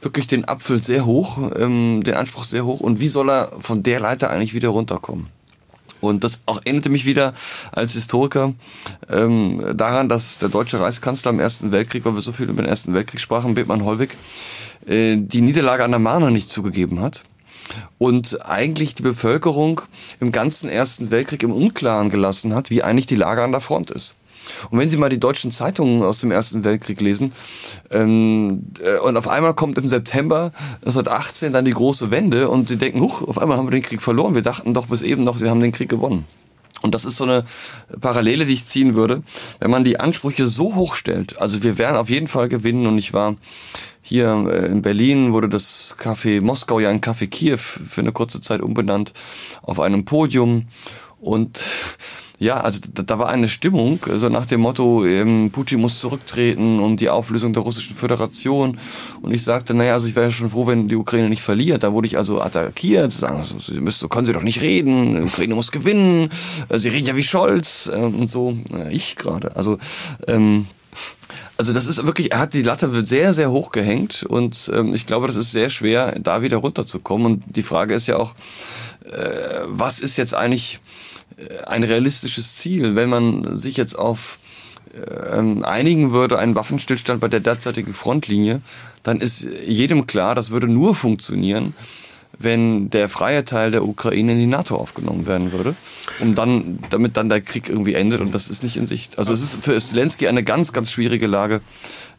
wirklich 0.00 0.26
den 0.26 0.46
Apfel 0.46 0.82
sehr 0.82 1.06
hoch, 1.06 1.38
ähm, 1.56 2.02
den 2.04 2.14
Anspruch 2.14 2.44
sehr 2.44 2.64
hoch. 2.64 2.80
Und 2.80 2.98
wie 2.98 3.08
soll 3.08 3.30
er 3.30 3.52
von 3.60 3.82
der 3.82 4.00
Leiter 4.00 4.30
eigentlich 4.30 4.54
wieder 4.54 4.70
runterkommen? 4.70 5.28
Und 6.08 6.24
das 6.24 6.42
auch 6.46 6.58
erinnerte 6.58 6.88
mich 6.88 7.04
wieder 7.04 7.34
als 7.72 7.92
Historiker 7.92 8.54
ähm, 9.08 9.64
daran, 9.74 10.08
dass 10.08 10.38
der 10.38 10.48
deutsche 10.48 10.80
Reichskanzler 10.80 11.30
im 11.30 11.40
Ersten 11.40 11.72
Weltkrieg, 11.72 12.04
weil 12.04 12.14
wir 12.14 12.22
so 12.22 12.32
viel 12.32 12.48
über 12.48 12.62
den 12.62 12.68
Ersten 12.68 12.94
Weltkrieg 12.94 13.20
sprachen, 13.20 13.54
Bethmann 13.54 13.84
Hollweg, 13.84 14.16
äh, 14.86 15.16
die 15.16 15.42
Niederlage 15.42 15.84
an 15.84 15.90
der 15.90 16.00
Marne 16.00 16.30
nicht 16.30 16.48
zugegeben 16.48 17.00
hat 17.00 17.24
und 17.98 18.44
eigentlich 18.44 18.94
die 18.94 19.02
Bevölkerung 19.02 19.82
im 20.20 20.32
ganzen 20.32 20.68
Ersten 20.68 21.10
Weltkrieg 21.10 21.42
im 21.42 21.52
Unklaren 21.52 22.10
gelassen 22.10 22.54
hat, 22.54 22.70
wie 22.70 22.82
eigentlich 22.82 23.06
die 23.06 23.16
Lage 23.16 23.42
an 23.42 23.52
der 23.52 23.60
Front 23.60 23.90
ist. 23.90 24.14
Und 24.70 24.78
wenn 24.78 24.88
Sie 24.88 24.96
mal 24.96 25.08
die 25.08 25.20
deutschen 25.20 25.50
Zeitungen 25.50 26.02
aus 26.02 26.20
dem 26.20 26.30
Ersten 26.30 26.64
Weltkrieg 26.64 27.00
lesen, 27.00 27.32
ähm, 27.90 28.66
äh, 28.80 28.98
und 28.98 29.16
auf 29.16 29.28
einmal 29.28 29.54
kommt 29.54 29.78
im 29.78 29.88
September 29.88 30.52
1918 30.84 31.52
dann 31.52 31.64
die 31.64 31.72
große 31.72 32.10
Wende 32.10 32.48
und 32.48 32.68
Sie 32.68 32.76
denken, 32.76 33.00
huch, 33.00 33.22
auf 33.22 33.38
einmal 33.38 33.58
haben 33.58 33.66
wir 33.66 33.72
den 33.72 33.82
Krieg 33.82 34.02
verloren. 34.02 34.34
Wir 34.34 34.42
dachten 34.42 34.74
doch 34.74 34.86
bis 34.86 35.02
eben 35.02 35.24
noch, 35.24 35.40
wir 35.40 35.50
haben 35.50 35.60
den 35.60 35.72
Krieg 35.72 35.88
gewonnen. 35.88 36.24
Und 36.82 36.94
das 36.94 37.06
ist 37.06 37.16
so 37.16 37.24
eine 37.24 37.44
Parallele, 38.00 38.44
die 38.44 38.52
ich 38.52 38.66
ziehen 38.66 38.94
würde. 38.94 39.22
Wenn 39.58 39.70
man 39.70 39.84
die 39.84 39.98
Ansprüche 39.98 40.46
so 40.46 40.74
hoch 40.74 40.96
stellt, 40.96 41.40
also 41.40 41.62
wir 41.62 41.78
werden 41.78 41.96
auf 41.96 42.10
jeden 42.10 42.28
Fall 42.28 42.50
gewinnen 42.50 42.86
und 42.86 42.98
ich 42.98 43.14
war 43.14 43.36
hier 44.02 44.46
äh, 44.50 44.66
in 44.66 44.82
Berlin 44.82 45.32
wurde 45.32 45.48
das 45.48 45.96
Café 45.98 46.42
Moskau 46.42 46.78
ja 46.78 46.90
in 46.90 47.00
Café 47.00 47.26
Kiew 47.26 47.56
für 47.56 48.02
eine 48.02 48.12
kurze 48.12 48.42
Zeit 48.42 48.60
umbenannt 48.60 49.14
auf 49.62 49.80
einem 49.80 50.04
Podium 50.04 50.66
und 51.22 51.58
ja, 52.38 52.60
also 52.60 52.80
da, 52.92 53.02
da 53.02 53.18
war 53.18 53.28
eine 53.28 53.48
Stimmung, 53.48 54.00
so 54.16 54.28
nach 54.28 54.46
dem 54.46 54.60
Motto, 54.60 55.04
ähm, 55.04 55.50
Putin 55.52 55.80
muss 55.80 56.00
zurücktreten 56.00 56.80
und 56.80 57.00
die 57.00 57.08
Auflösung 57.08 57.52
der 57.52 57.62
russischen 57.62 57.94
Föderation. 57.94 58.78
Und 59.22 59.32
ich 59.32 59.44
sagte, 59.44 59.72
naja, 59.72 59.94
also 59.94 60.08
ich 60.08 60.16
wäre 60.16 60.26
ja 60.26 60.32
schon 60.32 60.50
froh, 60.50 60.66
wenn 60.66 60.88
die 60.88 60.96
Ukraine 60.96 61.28
nicht 61.28 61.42
verliert. 61.42 61.84
Da 61.84 61.92
wurde 61.92 62.08
ich 62.08 62.18
also 62.18 62.42
attackiert, 62.42 63.12
zu 63.12 63.20
sagen, 63.20 63.38
also, 63.38 63.58
sie 63.60 63.80
müssen, 63.80 64.00
so 64.00 64.08
können 64.08 64.26
sie 64.26 64.32
doch 64.32 64.42
nicht 64.42 64.60
reden, 64.62 65.14
die 65.14 65.22
Ukraine 65.22 65.54
muss 65.54 65.70
gewinnen, 65.70 66.30
äh, 66.68 66.78
sie 66.78 66.88
reden 66.88 67.06
ja 67.06 67.16
wie 67.16 67.22
Scholz 67.22 67.90
äh, 67.92 67.96
und 67.98 68.26
so. 68.26 68.56
Ja, 68.70 68.88
ich 68.88 69.14
gerade. 69.14 69.54
Also 69.54 69.78
ähm, 70.26 70.66
also 71.56 71.72
das 71.72 71.86
ist 71.86 72.04
wirklich, 72.04 72.32
er 72.32 72.40
hat 72.40 72.54
die 72.54 72.62
Latte 72.62 73.04
sehr, 73.06 73.32
sehr 73.32 73.50
hoch 73.50 73.70
gehängt 73.70 74.24
und 74.24 74.70
ähm, 74.74 74.92
ich 74.92 75.06
glaube, 75.06 75.28
das 75.28 75.36
ist 75.36 75.52
sehr 75.52 75.70
schwer, 75.70 76.16
da 76.18 76.42
wieder 76.42 76.56
runterzukommen. 76.56 77.26
Und 77.26 77.44
die 77.46 77.62
Frage 77.62 77.94
ist 77.94 78.08
ja 78.08 78.16
auch, 78.16 78.34
äh, 79.04 79.60
was 79.66 80.00
ist 80.00 80.16
jetzt 80.16 80.34
eigentlich 80.34 80.80
ein 81.66 81.82
realistisches 81.82 82.56
Ziel, 82.56 82.94
wenn 82.94 83.08
man 83.08 83.56
sich 83.56 83.76
jetzt 83.76 83.98
auf 83.98 84.38
ähm, 85.30 85.64
einigen 85.64 86.12
würde, 86.12 86.38
einen 86.38 86.54
Waffenstillstand 86.54 87.20
bei 87.20 87.28
der 87.28 87.40
derzeitigen 87.40 87.92
Frontlinie, 87.92 88.60
dann 89.02 89.20
ist 89.20 89.46
jedem 89.66 90.06
klar, 90.06 90.34
das 90.34 90.50
würde 90.50 90.68
nur 90.68 90.94
funktionieren, 90.94 91.74
wenn 92.38 92.90
der 92.90 93.08
freie 93.08 93.44
Teil 93.44 93.70
der 93.70 93.84
Ukraine 93.84 94.32
in 94.32 94.38
die 94.38 94.46
NATO 94.46 94.76
aufgenommen 94.76 95.26
werden 95.26 95.52
würde, 95.52 95.74
um 96.20 96.34
dann, 96.34 96.80
damit 96.90 97.16
dann 97.16 97.28
der 97.28 97.40
Krieg 97.40 97.68
irgendwie 97.68 97.94
endet 97.94 98.20
und 98.20 98.34
das 98.34 98.48
ist 98.50 98.62
nicht 98.62 98.76
in 98.76 98.86
Sicht. 98.86 99.18
Also 99.18 99.32
es 99.32 99.42
ist 99.42 99.64
für 99.64 99.78
Zelensky 99.80 100.26
eine 100.26 100.42
ganz, 100.42 100.72
ganz 100.72 100.90
schwierige 100.90 101.26
Lage, 101.26 101.60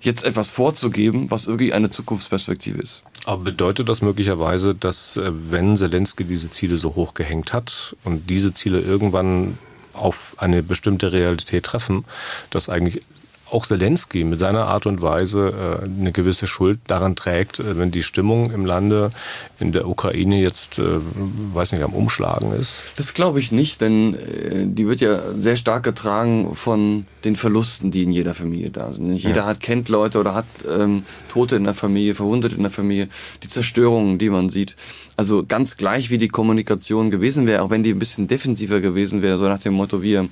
jetzt 0.06 0.24
etwas 0.24 0.52
vorzugeben, 0.52 1.32
was 1.32 1.48
irgendwie 1.48 1.74
eine 1.74 1.90
Zukunftsperspektive 1.90 2.82
ist. 2.82 3.04
Aber 3.26 3.44
bedeutet 3.44 3.90
das 3.90 4.02
möglicherweise, 4.02 4.76
dass 4.76 5.18
äh, 5.18 5.32
wenn 5.32 5.78
Zelensky 5.78 6.24
diese 6.24 6.50
Ziele 6.50 6.78
so 6.78 6.96
hoch 6.96 7.14
gehängt 7.14 7.54
hat 7.54 7.96
und 8.04 8.30
diese 8.30 8.54
Ziele 8.54 8.80
irgendwann 8.80 9.58
auf 9.94 10.36
eine 10.38 10.62
bestimmte 10.62 11.14
Realität 11.14 11.64
treffen, 11.64 12.06
dass 12.50 12.70
eigentlich 12.70 13.02
auch 13.52 13.66
Zelensky 13.66 14.24
mit 14.24 14.40
seiner 14.40 14.68
Art 14.68 14.86
und 14.86 15.02
Weise 15.02 15.82
äh, 15.84 15.86
eine 15.86 16.12
gewisse 16.12 16.48
Schuld 16.48 16.80
daran 16.88 17.16
trägt, 17.16 17.60
äh, 17.60 17.78
wenn 17.78 17.92
die 17.92 18.04
Stimmung 18.04 18.52
im 18.52 18.66
Lande 18.66 19.12
in 19.60 19.72
der 19.72 19.88
Ukraine 19.88 20.42
jetzt, 20.42 20.80
äh, 20.80 21.00
weiß 21.54 21.74
nicht, 21.74 21.84
am 21.84 21.94
Umschlagen 21.94 22.52
ist? 22.52 22.84
Das 22.96 23.14
glaube 23.14 23.40
ich 23.40 23.52
nicht, 23.52 23.82
denn 23.82 24.16
äh, 24.16 24.66
die 24.68 24.88
wird 24.88 25.02
ja 25.02 25.20
sehr 25.40 25.58
stark 25.58 25.84
getragen 25.84 26.56
von 26.56 27.06
den 27.24 27.36
Verlusten, 27.36 27.92
die 27.92 28.04
in 28.04 28.12
jeder 28.12 28.34
Familie 28.34 28.72
da 28.72 28.92
sind. 28.92 29.08
Nicht 29.10 29.26
jeder 29.26 29.42
ja. 29.42 29.46
hat 29.46 29.60
kennt 29.60 29.90
Leute 29.90 30.20
oder 30.20 30.34
hat 30.34 30.46
ähm, 30.68 31.04
Tote 31.30 31.56
in 31.56 31.64
der 31.66 31.74
Familie, 31.74 32.16
Verwundete 32.16 32.56
in 32.56 32.64
der 32.64 32.72
Familie, 32.72 33.10
die 33.44 33.48
Zerstörungen, 33.48 34.18
die 34.18 34.30
man 34.30 34.50
sieht. 34.50 34.76
Also 35.18 35.46
ganz 35.48 35.78
gleich, 35.78 36.10
wie 36.10 36.18
die 36.18 36.28
Kommunikation 36.28 37.12
gewesen 37.12 37.48
wäre, 37.48 37.62
auch 37.62 37.70
wenn 37.70 37.84
die 37.84 37.92
ein 37.92 38.00
bisschen 38.00 38.28
defensiver 38.28 38.82
gewesen 38.82 39.22
wäre, 39.22 39.38
so 39.38 39.48
nach 39.48 39.60
dem 39.60 39.74
Motto, 39.74 40.02
wir 40.02 40.28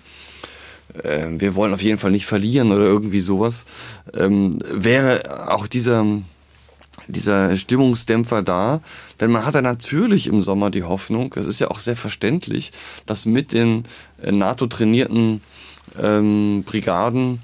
äh, 1.03 1.27
wir 1.29 1.55
wollen 1.55 1.73
auf 1.73 1.81
jeden 1.81 1.97
Fall 1.97 2.11
nicht 2.11 2.25
verlieren 2.25 2.71
oder 2.71 2.83
irgendwie 2.83 3.21
sowas, 3.21 3.65
ähm, 4.13 4.57
wäre 4.69 5.51
auch 5.51 5.67
dieser, 5.67 6.05
dieser 7.07 7.57
Stimmungsdämpfer 7.57 8.43
da. 8.43 8.81
Denn 9.19 9.31
man 9.31 9.45
hat 9.45 9.55
ja 9.55 9.61
natürlich 9.61 10.27
im 10.27 10.41
Sommer 10.41 10.69
die 10.69 10.83
Hoffnung, 10.83 11.31
das 11.35 11.45
ist 11.45 11.59
ja 11.59 11.69
auch 11.69 11.79
sehr 11.79 11.95
verständlich, 11.95 12.71
dass 13.05 13.25
mit 13.25 13.53
den 13.53 13.85
äh, 14.21 14.31
NATO-trainierten 14.31 15.41
ähm, 16.01 16.63
Brigaden 16.65 17.41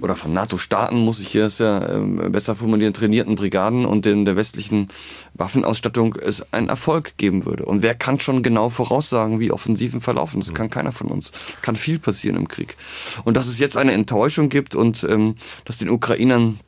oder 0.00 0.16
von 0.16 0.32
NATO-Staaten, 0.32 0.96
muss 0.98 1.20
ich 1.20 1.28
hier 1.28 1.48
ja 1.48 1.88
ähm, 1.88 2.32
besser 2.32 2.54
formulieren, 2.54 2.94
trainierten 2.94 3.34
Brigaden 3.34 3.84
und 3.84 4.06
in 4.06 4.24
der 4.24 4.36
westlichen 4.36 4.88
Waffenausstattung 5.34 6.16
es 6.16 6.52
einen 6.52 6.68
Erfolg 6.68 7.16
geben 7.16 7.44
würde. 7.44 7.64
Und 7.64 7.82
wer 7.82 7.94
kann 7.94 8.18
schon 8.18 8.42
genau 8.42 8.68
voraussagen, 8.68 9.40
wie 9.40 9.52
Offensiven 9.52 10.00
verlaufen? 10.00 10.40
Das 10.40 10.54
kann 10.54 10.70
keiner 10.70 10.92
von 10.92 11.08
uns. 11.08 11.32
Kann 11.62 11.76
viel 11.76 11.98
passieren 11.98 12.36
im 12.36 12.48
Krieg. 12.48 12.76
Und 13.24 13.36
dass 13.36 13.46
es 13.46 13.58
jetzt 13.58 13.76
eine 13.76 13.92
Enttäuschung 13.92 14.48
gibt 14.48 14.74
und 14.74 15.04
ähm, 15.04 15.36
dass 15.64 15.78
den 15.78 15.90
Ukrainern 15.90 16.60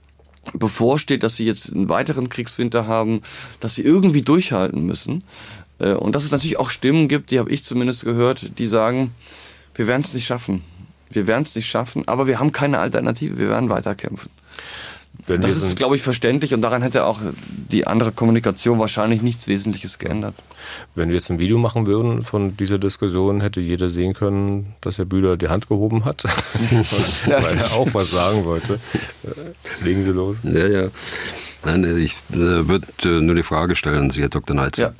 bevorsteht, 0.52 1.22
dass 1.22 1.36
sie 1.36 1.46
jetzt 1.46 1.72
einen 1.72 1.88
weiteren 1.88 2.28
Kriegswinter 2.28 2.86
haben, 2.86 3.22
dass 3.60 3.74
sie 3.74 3.82
irgendwie 3.82 4.22
durchhalten 4.22 4.84
müssen. 4.84 5.24
Äh, 5.78 5.92
und 5.92 6.14
dass 6.14 6.24
es 6.24 6.30
natürlich 6.30 6.58
auch 6.58 6.70
Stimmen 6.70 7.08
gibt, 7.08 7.30
die 7.30 7.38
habe 7.38 7.50
ich 7.50 7.64
zumindest 7.64 8.04
gehört, 8.04 8.58
die 8.58 8.66
sagen, 8.66 9.12
wir 9.74 9.86
werden 9.86 10.02
es 10.02 10.14
nicht 10.14 10.26
schaffen. 10.26 10.62
Wir 11.10 11.26
werden 11.26 11.42
es 11.42 11.54
nicht 11.54 11.66
schaffen, 11.66 12.06
aber 12.06 12.26
wir 12.26 12.40
haben 12.40 12.52
keine 12.52 12.78
Alternative. 12.78 13.38
Wir 13.38 13.48
werden 13.48 13.68
weiterkämpfen. 13.68 14.30
Wenn 15.26 15.40
das 15.40 15.56
ist, 15.62 15.76
glaube 15.76 15.96
ich, 15.96 16.02
verständlich 16.02 16.52
und 16.52 16.60
daran 16.60 16.82
hätte 16.82 17.06
auch 17.06 17.20
die 17.70 17.86
andere 17.86 18.12
Kommunikation 18.12 18.78
wahrscheinlich 18.78 19.22
nichts 19.22 19.48
Wesentliches 19.48 19.98
geändert. 19.98 20.34
Wenn 20.94 21.08
wir 21.08 21.16
jetzt 21.16 21.30
ein 21.30 21.38
Video 21.38 21.56
machen 21.56 21.86
würden 21.86 22.22
von 22.22 22.56
dieser 22.56 22.78
Diskussion, 22.78 23.40
hätte 23.40 23.60
jeder 23.60 23.88
sehen 23.88 24.12
können, 24.12 24.74
dass 24.80 24.98
Herr 24.98 25.04
Bühler 25.06 25.36
die 25.36 25.48
Hand 25.48 25.68
gehoben 25.68 26.04
hat, 26.04 26.24
weil 27.26 27.56
er 27.56 27.72
auch 27.72 27.88
was 27.92 28.10
sagen 28.10 28.44
wollte. 28.44 28.80
Äh, 29.22 29.84
legen 29.84 30.02
Sie 30.02 30.10
los. 30.10 30.36
Ja, 30.42 30.66
ja. 30.66 30.88
Nein, 31.64 31.96
ich 31.96 32.16
äh, 32.32 32.68
würde 32.68 32.86
äh, 33.04 33.20
nur 33.20 33.34
die 33.34 33.42
Frage 33.42 33.76
stellen, 33.76 34.10
Sie, 34.10 34.20
Herr 34.20 34.28
Dr. 34.28 34.54
Neitz. 34.54 34.76
Ja. 34.78 34.92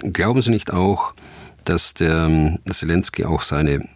Glauben 0.00 0.42
Sie 0.42 0.50
nicht 0.50 0.72
auch, 0.72 1.14
dass 1.64 1.94
der 1.94 2.26
ähm, 2.26 2.58
Zelensky 2.68 3.24
auch 3.24 3.42
seine 3.42 3.86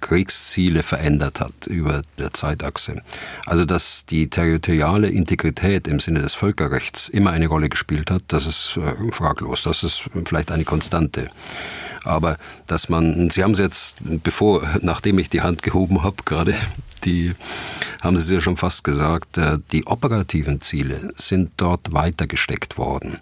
Kriegsziele 0.00 0.82
verändert 0.82 1.40
hat 1.40 1.66
über 1.66 2.02
der 2.18 2.32
Zeitachse. 2.32 3.02
Also 3.46 3.64
dass 3.64 4.06
die 4.06 4.28
territoriale 4.28 5.08
Integrität 5.08 5.88
im 5.88 6.00
Sinne 6.00 6.20
des 6.20 6.34
Völkerrechts 6.34 7.08
immer 7.08 7.30
eine 7.30 7.46
Rolle 7.46 7.68
gespielt 7.68 8.10
hat, 8.10 8.22
das 8.28 8.46
ist 8.46 8.76
äh, 8.76 9.12
fraglos, 9.12 9.62
das 9.62 9.82
ist 9.82 10.04
vielleicht 10.24 10.50
eine 10.50 10.64
Konstante. 10.64 11.30
Aber 12.04 12.36
dass 12.66 12.88
man, 12.88 13.30
Sie 13.30 13.42
haben 13.42 13.52
es 13.52 13.58
jetzt, 13.58 13.96
bevor, 14.00 14.62
nachdem 14.82 15.18
ich 15.18 15.30
die 15.30 15.40
Hand 15.40 15.62
gehoben 15.62 16.02
habe, 16.02 16.16
gerade 16.24 16.54
die 17.04 17.34
haben 18.04 18.16
Sie 18.16 18.22
es 18.22 18.30
ja 18.30 18.40
schon 18.40 18.56
fast 18.58 18.84
gesagt, 18.84 19.38
äh, 19.38 19.58
die 19.72 19.86
operativen 19.86 20.60
Ziele 20.60 21.12
sind 21.16 21.52
dort 21.56 21.92
weiter 21.92 22.26
gesteckt 22.26 22.76
worden. 22.76 23.18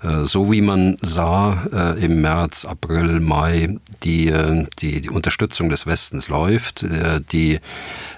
Äh, 0.00 0.24
so 0.24 0.52
wie 0.52 0.60
man 0.60 0.96
sah 1.00 1.64
äh, 1.72 2.04
im 2.04 2.20
März, 2.20 2.64
April, 2.64 3.18
Mai, 3.18 3.78
die, 4.04 4.32
die, 4.78 5.00
die 5.00 5.10
Unterstützung 5.10 5.68
des 5.68 5.86
Westens 5.86 6.28
läuft, 6.28 6.84
die 7.32 7.60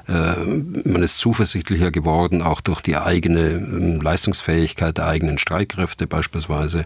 man 0.07 1.03
ist 1.03 1.19
zuversichtlicher 1.19 1.91
geworden, 1.91 2.43
auch 2.43 2.61
durch 2.61 2.83
die 2.83 2.97
eigene 2.97 3.53
ähm, 3.53 4.01
Leistungsfähigkeit 4.03 4.99
der 4.99 5.07
eigenen 5.07 5.39
Streitkräfte 5.39 6.07
beispielsweise. 6.07 6.85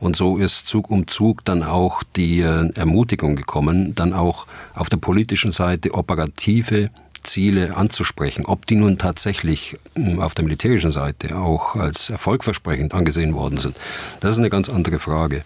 Und 0.00 0.16
so 0.16 0.36
ist 0.36 0.66
Zug 0.66 0.90
um 0.90 1.06
Zug 1.06 1.44
dann 1.46 1.62
auch 1.62 2.02
die 2.16 2.40
Ermutigung 2.40 3.36
gekommen, 3.36 3.94
dann 3.94 4.12
auch 4.12 4.46
auf 4.74 4.90
der 4.90 4.98
politischen 4.98 5.52
Seite 5.52 5.94
operative 5.94 6.90
Ziele 7.22 7.76
anzusprechen. 7.76 8.46
Ob 8.46 8.66
die 8.66 8.76
nun 8.76 8.98
tatsächlich 8.98 9.76
hm, 9.94 10.20
auf 10.20 10.34
der 10.34 10.44
militärischen 10.44 10.90
Seite 10.90 11.36
auch 11.36 11.76
als 11.76 12.10
erfolgversprechend 12.10 12.94
angesehen 12.94 13.34
worden 13.34 13.58
sind, 13.58 13.76
das 14.20 14.32
ist 14.32 14.38
eine 14.38 14.50
ganz 14.50 14.68
andere 14.68 14.98
Frage. 14.98 15.42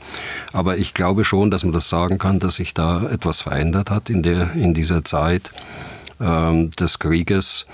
Aber 0.53 0.77
ich 0.77 0.95
glaube 0.95 1.25
schon, 1.25 1.51
dass 1.51 1.64
man 1.64 1.73
das 1.73 1.89
sagen 1.89 2.18
kann, 2.18 2.39
dass 2.39 2.57
sich 2.57 2.75
da 2.75 3.09
etwas 3.09 3.41
verändert 3.41 3.91
hat 3.91 4.11
in, 4.11 4.23
der, 4.23 4.53
in 4.55 4.75
dieser 4.75 5.05
Zeit 5.05 5.51
ähm, 6.20 6.70
des 6.70 6.99
Krieges 6.99 7.66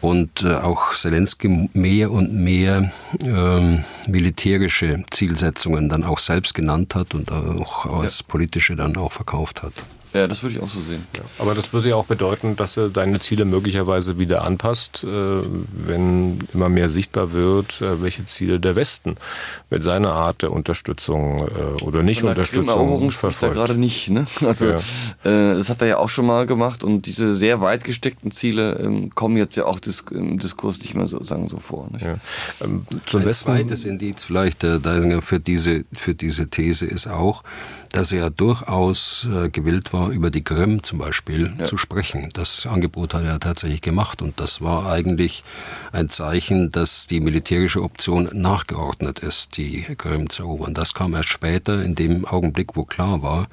und 0.00 0.42
äh, 0.42 0.56
auch 0.56 0.92
Zelensky 0.92 1.70
mehr 1.72 2.10
und 2.10 2.34
mehr 2.34 2.92
ähm, 3.24 3.84
militärische 4.06 5.04
Zielsetzungen 5.10 5.88
dann 5.88 6.04
auch 6.04 6.18
selbst 6.18 6.54
genannt 6.54 6.94
hat 6.94 7.14
und 7.14 7.32
auch 7.32 7.86
als 7.86 8.22
politische 8.22 8.76
dann 8.76 8.96
auch 8.96 9.12
verkauft 9.12 9.62
hat. 9.62 9.72
Ja, 10.14 10.28
das 10.28 10.44
würde 10.44 10.56
ich 10.56 10.62
auch 10.62 10.68
so 10.68 10.80
sehen. 10.80 11.04
Ja. 11.16 11.22
Aber 11.40 11.56
das 11.56 11.72
würde 11.72 11.88
ja 11.88 11.96
auch 11.96 12.04
bedeuten, 12.04 12.54
dass 12.54 12.76
er 12.76 12.88
deine 12.88 13.18
Ziele 13.18 13.44
möglicherweise 13.44 14.16
wieder 14.16 14.44
anpasst, 14.44 15.02
äh, 15.02 15.08
wenn 15.08 16.38
immer 16.54 16.68
mehr 16.68 16.88
sichtbar 16.88 17.32
wird, 17.32 17.80
äh, 17.80 18.00
welche 18.00 18.24
Ziele 18.24 18.60
der 18.60 18.76
Westen 18.76 19.16
mit 19.70 19.82
seiner 19.82 20.12
Art 20.12 20.42
der 20.42 20.52
Unterstützung 20.52 21.40
äh, 21.40 21.82
oder 21.82 22.04
nicht 22.04 22.22
der 22.22 22.30
Unterstützung 22.30 23.10
verfolgt. 23.10 23.42
Er 23.42 23.50
gerade 23.50 23.74
nicht. 23.78 24.10
Ne? 24.10 24.26
Also 24.44 24.66
ja. 24.66 24.78
das 25.24 25.70
hat 25.70 25.80
er 25.80 25.88
ja 25.88 25.98
auch 25.98 26.10
schon 26.10 26.26
mal 26.26 26.46
gemacht 26.46 26.84
und 26.84 27.06
diese 27.06 27.34
sehr 27.34 27.60
weit 27.60 27.82
gesteckten 27.82 28.30
Ziele 28.30 28.78
ähm, 28.78 29.10
kommen 29.10 29.36
jetzt 29.36 29.56
ja 29.56 29.64
auch 29.64 29.80
im 30.10 30.38
Diskurs 30.38 30.80
nicht 30.80 30.94
mehr 30.94 31.06
so 31.06 31.22
sagen 31.24 31.48
so 31.48 31.58
vor. 31.58 31.88
Nicht? 31.90 32.04
Ja. 32.04 32.18
Ähm, 32.60 32.86
zum 33.06 33.20
Ein 33.20 33.26
Westen 33.26 33.46
zweites 33.46 33.84
Indiz 33.84 34.22
vielleicht 34.22 34.60
für 34.60 35.40
diese 35.40 35.84
für 35.96 36.14
diese 36.14 36.48
These 36.48 36.86
ist 36.86 37.08
auch 37.08 37.42
dass 37.94 38.10
er 38.10 38.28
durchaus 38.30 39.28
äh, 39.32 39.48
gewillt 39.48 39.92
war, 39.92 40.10
über 40.10 40.30
die 40.30 40.42
Krim 40.42 40.82
zum 40.82 40.98
Beispiel 40.98 41.54
ja. 41.56 41.64
zu 41.64 41.78
sprechen. 41.78 42.28
Das 42.32 42.66
Angebot 42.66 43.14
hat 43.14 43.22
er 43.22 43.38
tatsächlich 43.38 43.82
gemacht 43.82 44.20
und 44.20 44.40
das 44.40 44.60
war 44.60 44.90
eigentlich 44.90 45.44
ein 45.92 46.08
Zeichen, 46.08 46.72
dass 46.72 47.06
die 47.06 47.20
militärische 47.20 47.82
Option 47.82 48.28
nachgeordnet 48.32 49.20
ist, 49.20 49.56
die 49.56 49.82
Krim 49.96 50.28
zu 50.28 50.42
erobern. 50.42 50.74
Das 50.74 50.92
kam 50.92 51.14
erst 51.14 51.28
später, 51.28 51.84
in 51.84 51.94
dem 51.94 52.24
Augenblick, 52.24 52.74
wo 52.74 52.82
klar 52.82 53.22
war, 53.22 53.46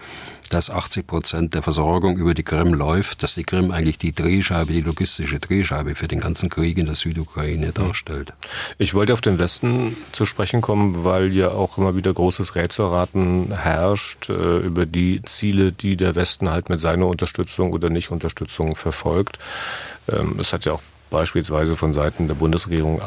dass 0.52 0.70
80 0.70 1.08
Prozent 1.08 1.54
der 1.54 1.62
Versorgung 1.62 2.18
über 2.18 2.34
die 2.34 2.44
Krim 2.44 2.74
läuft, 2.74 3.24
dass 3.24 3.36
die 3.36 3.44
Krim 3.44 3.72
eigentlich 3.72 3.98
die 3.98 4.12
Drehscheibe, 4.12 4.74
die 4.74 4.82
logistische 4.82 5.40
Drehscheibe 5.40 5.96
für 5.96 6.08
den 6.08 6.20
ganzen 6.20 6.50
Krieg 6.50 6.78
in 6.78 6.86
der 6.86 6.96
Südukraine 6.96 7.72
darstellt. 7.72 8.34
Ich 8.78 8.94
wollte 8.94 9.14
auf 9.14 9.22
den 9.22 9.40
Westen 9.40 9.96
zu 10.12 10.26
sprechen 10.26 10.62
kommen, 10.62 11.04
weil 11.04 11.34
ja 11.34 11.50
auch 11.50 11.78
immer 11.78 11.96
wieder 11.96 12.14
großes 12.14 12.56
Rätselraten 12.56 13.58
herrscht 13.58 14.30
äh, 14.30 14.58
über 14.58 14.86
die 14.86 15.22
Ziele, 15.24 15.72
die 15.72 15.96
der 15.96 16.16
Westen 16.16 16.50
halt 16.50 16.70
mit 16.70 16.80
seiner 16.80 17.08
Unterstützung 17.08 17.72
oder 17.72 17.90
Nicht-Unterstützung 17.90 18.76
verfolgt. 18.76 19.40
Ähm, 20.12 20.36
es 20.40 20.52
hat 20.54 20.66
ja 20.66 20.74
auch 20.74 20.82
beispielsweise 21.12 21.76
von 21.76 21.94
Seiten 21.94 22.28
der 22.28 22.34
Bundesregierung 22.34 23.00
äh, 23.00 23.04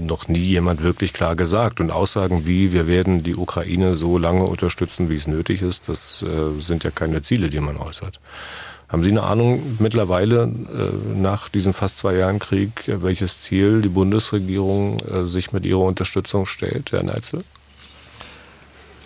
noch 0.00 0.28
nie 0.28 0.38
jemand 0.38 0.82
wirklich 0.82 1.12
klar 1.12 1.36
gesagt. 1.36 1.80
Und 1.80 1.90
Aussagen 1.90 2.46
wie, 2.46 2.72
wir 2.72 2.86
werden 2.86 3.22
die 3.22 3.36
Ukraine 3.36 3.94
so 3.94 4.16
lange 4.16 4.44
unterstützen, 4.44 5.10
wie 5.10 5.16
es 5.16 5.26
nötig 5.26 5.60
ist, 5.60 5.90
das 5.90 6.22
äh, 6.22 6.58
sind 6.62 6.84
ja 6.84 6.90
keine 6.90 7.20
Ziele, 7.20 7.50
die 7.50 7.60
man 7.60 7.76
äußert. 7.76 8.20
Haben 8.88 9.02
Sie 9.02 9.10
eine 9.10 9.24
Ahnung 9.24 9.76
mittlerweile 9.80 10.44
äh, 10.44 11.18
nach 11.18 11.50
diesem 11.50 11.74
fast 11.74 11.98
zwei 11.98 12.14
Jahren 12.14 12.38
Krieg, 12.38 12.84
welches 12.86 13.40
Ziel 13.40 13.82
die 13.82 13.88
Bundesregierung 13.88 15.26
sich 15.26 15.52
mit 15.52 15.66
ihrer 15.66 15.80
Unterstützung 15.80 16.46
stellt, 16.46 16.92
Herr 16.92 17.02
Neitzel? 17.02 17.42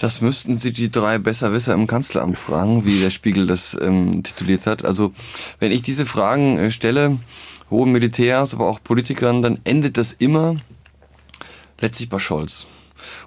Das 0.01 0.23
müssten 0.23 0.57
Sie 0.57 0.73
die 0.73 0.91
drei 0.91 1.19
Besserwisser 1.19 1.75
im 1.75 1.87
Kanzleramt 1.87 2.39
fragen, 2.39 2.87
wie 2.87 3.01
der 3.01 3.11
Spiegel 3.11 3.47
das 3.47 3.77
ähm, 3.81 4.23
tituliert 4.23 4.67
hat. 4.67 4.83
Also 4.83 5.13
wenn 5.59 5.73
ich 5.73 5.83
diese 5.83 6.07
Fragen 6.07 6.59
äh, 6.59 6.71
stelle, 6.71 7.19
hohen 7.71 7.93
Militärs, 7.93 8.55
aber 8.55 8.69
auch 8.69 8.83
Politikern, 8.83 9.43
dann 9.43 9.61
endet 9.65 9.97
das 9.97 10.13
immer 10.13 10.57
letztlich 11.81 12.09
bei 12.09 12.19
Scholz. 12.19 12.67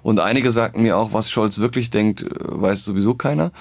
Und 0.02 0.20
einige 0.20 0.50
sagten 0.50 0.82
mir 0.82 0.96
auch, 0.96 1.12
was 1.12 1.30
Scholz 1.30 1.58
wirklich 1.58 1.90
denkt, 1.90 2.22
äh, 2.22 2.26
weiß 2.30 2.84
sowieso 2.84 3.14
keiner. 3.14 3.52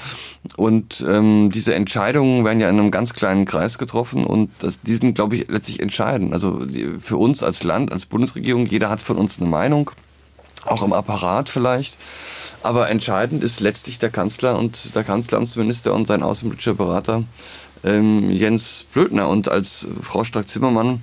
Und 0.58 1.04
ähm, 1.08 1.52
diese 1.52 1.74
Entscheidungen 1.74 2.46
werden 2.46 2.60
ja 2.60 2.70
in 2.70 2.80
einem 2.80 2.92
ganz 2.92 3.14
kleinen 3.14 3.46
Kreis 3.46 3.78
getroffen 3.78 4.26
und 4.26 4.52
das, 4.60 4.82
die 4.82 4.96
sind, 4.96 5.16
glaube 5.16 5.36
ich, 5.36 5.48
letztlich 5.48 5.80
entscheidend. 5.80 6.34
Also 6.34 6.66
die, 6.66 7.00
für 7.00 7.18
uns 7.18 7.44
als 7.44 7.64
Land, 7.64 7.92
als 7.92 8.06
Bundesregierung, 8.06 8.66
jeder 8.66 8.90
hat 8.90 9.02
von 9.02 9.18
uns 9.18 9.40
eine 9.40 9.50
Meinung, 9.50 9.92
auch 10.66 10.84
im 10.84 10.94
Apparat 10.94 11.50
vielleicht. 11.50 11.98
Aber 12.62 12.90
entscheidend 12.90 13.44
ist 13.44 13.60
letztlich 13.60 14.00
der 14.00 14.10
Kanzler 14.10 14.58
und 14.58 14.96
der 14.96 15.04
Kanzleramtsminister 15.04 15.94
und 15.94 16.08
sein 16.08 16.24
außenpolitischer 16.24 16.76
Berater 16.76 17.24
ähm, 17.84 18.30
Jens 18.30 18.86
Blödner 18.94 19.30
und 19.30 19.50
als 19.50 19.88
Frau 20.02 20.24
Strack-Zimmermann 20.24 21.02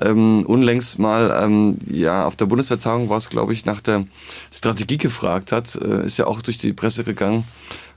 ähm, 0.00 0.44
unlängst 0.46 0.98
mal 0.98 1.34
ähm, 1.42 1.76
ja 1.88 2.26
auf 2.26 2.36
der 2.36 2.46
Bundesvertagung 2.46 3.08
war 3.08 3.16
es 3.16 3.30
glaube 3.30 3.52
ich 3.52 3.64
nach 3.64 3.80
der 3.80 4.04
Strategie 4.52 4.98
gefragt 4.98 5.52
hat 5.52 5.74
äh, 5.76 6.04
ist 6.04 6.18
ja 6.18 6.26
auch 6.26 6.42
durch 6.42 6.58
die 6.58 6.72
Presse 6.72 7.04
gegangen 7.04 7.44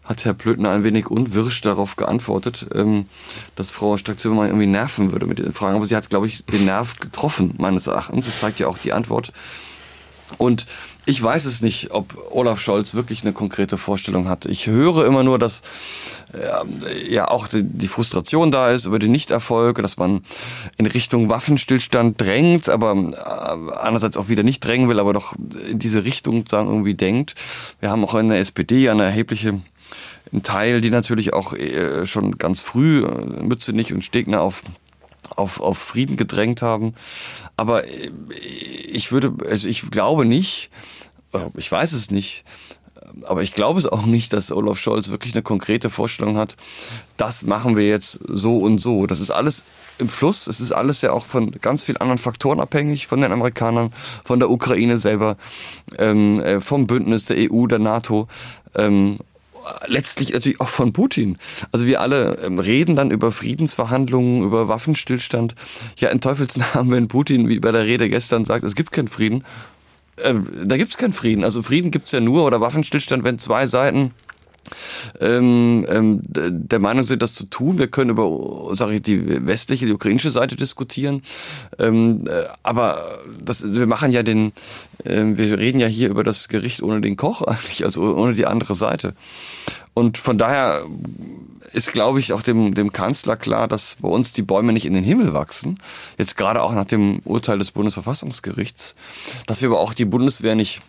hat 0.10 0.26
Herr 0.26 0.34
Blödner 0.34 0.72
ein 0.72 0.84
wenig 0.84 1.12
unwirsch 1.12 1.62
darauf 1.62 1.96
geantwortet, 1.96 2.66
ähm, 2.74 3.06
dass 3.56 3.70
Frau 3.70 3.96
Strack-Zimmermann 3.96 4.48
irgendwie 4.48 4.66
nerven 4.66 5.12
würde 5.12 5.28
mit 5.28 5.38
den 5.38 5.54
Fragen. 5.54 5.76
Aber 5.76 5.86
sie 5.86 5.96
hat, 5.96 6.10
glaube 6.10 6.26
ich, 6.26 6.44
den 6.46 6.66
Nerv 6.66 7.00
getroffen, 7.00 7.54
meines 7.60 7.86
Erachtens. 7.86 8.26
Das 8.26 8.40
zeigt 8.40 8.60
ja 8.60 8.68
auch 8.68 8.80
die 8.80 8.92
Antwort. 8.92 9.32
Und 10.38 10.66
ich 11.06 11.22
weiß 11.22 11.46
es 11.46 11.62
nicht, 11.62 11.92
ob 11.92 12.16
Olaf 12.32 12.60
Scholz 12.60 12.94
wirklich 12.94 13.24
eine 13.24 13.34
konkrete 13.34 13.78
Vorstellung 13.78 14.30
hat. 14.30 14.46
Ich 14.46 14.68
höre 14.68 15.06
immer 15.06 15.24
nur, 15.24 15.40
dass 15.40 15.64
äh, 16.34 17.12
ja 17.12 17.28
auch 17.28 17.48
die, 17.48 17.64
die, 17.64 17.88
Frustration 17.88 18.52
da 18.52 18.72
ist 18.72 18.86
über 18.86 19.00
den 19.00 19.12
Nichterfolg, 19.12 19.82
dass 19.82 19.98
man 19.98 20.22
in 20.78 20.86
Richtung 20.86 21.30
Waffenstillstand 21.30 22.22
drängt, 22.22 22.70
aber 22.70 22.92
äh, 22.92 23.76
andererseits 23.78 24.18
auch 24.18 24.30
wieder 24.30 24.44
nicht 24.44 24.60
drängen 24.60 24.88
will, 24.88 25.00
aber 25.00 25.14
doch 25.14 25.34
in 25.70 25.80
diese 25.80 26.04
Richtung 26.04 26.46
sagen 26.48 26.68
irgendwie 26.68 26.96
denkt. 26.96 27.36
Wir 27.80 27.90
haben 27.90 28.06
auch 28.06 28.16
in 28.16 28.30
der 28.30 28.40
SPD 28.40 28.90
eine 28.90 29.04
erhebliche 29.04 29.62
ein 30.32 30.44
Teil, 30.44 30.82
die 30.82 30.90
natürlich 30.90 31.34
auch 31.34 31.54
äh, 31.54 32.06
schon 32.06 32.38
ganz 32.38 32.62
früh 32.62 33.04
äh, 33.04 33.42
Mütze 33.44 33.74
nicht 33.74 33.94
und 33.94 34.04
Stegner 34.04 34.42
auf 34.42 34.64
auf, 35.36 35.60
auf 35.60 35.78
Frieden 35.78 36.18
gedrängt 36.18 36.62
haben. 36.62 36.96
Aber 37.58 37.86
äh, 37.86 38.12
ich 38.92 39.12
würde, 39.12 39.34
also 39.50 39.68
ich 39.68 39.90
glaube 39.90 40.26
nicht, 40.26 40.70
ich 41.56 41.72
weiß 41.72 41.92
es 41.94 42.10
nicht, 42.10 42.44
aber 43.24 43.44
ich 43.44 43.54
glaube 43.54 43.80
es 43.80 43.86
auch 43.86 44.06
nicht, 44.06 44.34
dass 44.34 44.52
Olaf 44.52 44.80
Scholz 44.80 45.10
wirklich 45.10 45.34
eine 45.34 45.42
konkrete 45.42 45.90
Vorstellung 45.90 46.38
hat, 46.38 46.56
das 47.18 47.44
machen 47.44 47.76
wir 47.76 47.88
jetzt 47.88 48.20
so 48.28 48.58
und 48.58 48.80
so. 48.80 49.08
Das 49.08 49.20
ist 49.20 49.32
alles 49.32 49.64
im 49.98 50.10
Fluss. 50.10 50.48
Es 50.48 50.60
ist 50.60 50.72
alles 50.72 51.02
ja 51.02 51.12
auch 51.12 51.26
von 51.26 51.52
ganz 51.52 51.84
vielen 51.84 51.98
anderen 51.98 52.18
Faktoren 52.18 52.60
abhängig, 52.60 53.08
von 53.08 53.22
den 53.22 53.32
Amerikanern, 53.32 53.94
von 54.24 54.40
der 54.40 54.50
Ukraine 54.50 54.98
selber, 54.98 55.38
ähm, 55.98 56.40
äh, 56.40 56.62
vom 56.62 56.88
Bündnis 56.88 57.26
der 57.26 57.52
EU, 57.52 57.68
der 57.68 57.80
NATO. 57.80 58.28
Ähm, 58.76 59.20
letztlich 59.88 60.34
natürlich 60.34 60.62
auch 60.62 60.70
von 60.70 60.94
Putin. 60.94 61.38
Also 61.72 61.86
wir 61.86 62.02
alle 62.02 62.38
ähm, 62.44 62.60
reden 62.60 62.96
dann 62.96 63.12
über 63.12 63.32
Friedensverhandlungen, 63.32 64.44
über 64.44 64.68
Waffenstillstand. 64.68 65.56
Ja, 65.98 66.10
in 66.10 66.22
Teufelsnamen, 66.22 66.92
wenn 66.92 67.08
Putin, 67.08 67.50
wie 67.50 67.60
bei 67.60 67.72
der 67.72 67.86
Rede 67.86 68.10
gestern 68.10 68.46
sagt, 68.46 68.64
es 68.64 68.76
gibt 68.76 68.92
keinen 68.92 69.08
Frieden, 69.08 69.44
äh, 70.18 70.36
da 70.66 70.78
gibt's 70.78 70.98
keinen 70.98 71.14
Frieden. 71.14 71.44
Also 71.44 71.62
Frieden 71.62 71.92
gibt's 71.92 72.12
ja 72.12 72.20
nur 72.20 72.44
oder 72.44 72.62
Waffenstillstand, 72.62 73.24
wenn 73.24 73.40
zwei 73.40 73.68
Seiten 73.68 74.12
ähm, 75.20 75.86
ähm, 75.90 76.22
der 76.24 76.80
Meinung 76.80 77.04
sind, 77.04 77.22
das 77.22 77.34
zu 77.34 77.46
tun. 77.46 77.78
Wir 77.78 77.88
können 77.88 78.12
über, 78.12 78.30
sage 78.76 78.96
ich, 78.96 79.02
die 79.02 79.46
westliche, 79.46 79.86
die 79.86 79.94
ukrainische 79.94 80.30
Seite 80.30 80.56
diskutieren. 80.56 81.24
Ähm, 81.78 82.26
äh, 82.28 82.44
aber 82.64 83.20
das, 83.42 83.74
wir 83.74 83.88
machen 83.88 84.12
ja 84.12 84.24
den, 84.24 84.52
äh, 85.04 85.24
wir 85.26 85.58
reden 85.58 85.80
ja 85.80 85.88
hier 85.88 86.10
über 86.10 86.24
das 86.24 86.48
Gericht 86.48 86.82
ohne 86.84 87.02
den 87.02 87.16
Koch 87.16 87.42
eigentlich, 87.48 87.86
also 87.86 88.16
ohne 88.16 88.34
die 88.34 88.46
andere 88.46 88.76
Seite. 88.76 89.14
Und 90.00 90.18
von 90.18 90.38
daher 90.38 90.86
ist, 91.74 91.91
glaube 91.91 92.20
ich, 92.20 92.32
auch 92.32 92.41
dem, 92.41 92.74
dem 92.74 92.93
Kanzler 92.93 93.36
klar, 93.36 93.68
dass 93.68 93.97
bei 94.02 94.08
uns 94.08 94.32
die 94.32 94.41
Bäume 94.41 94.72
nicht 94.72 94.86
in 94.86 94.93
den 94.93 95.04
Himmel 95.04 95.34
wachsen. 95.34 95.78
Jetzt 96.18 96.38
gerade 96.38 96.64
auch 96.64 96.74
nach 96.74 96.86
dem 96.86 97.20
Urteil 97.26 97.60
des 97.60 97.72
Bundesverfassungsgerichts, 97.72 98.95
dass 99.45 99.62
wir 99.62 99.68
aber 99.68 99.82
auch 99.82 99.93
die 99.93 100.06
Bundeswehr 100.06 100.56
nicht 100.56 100.82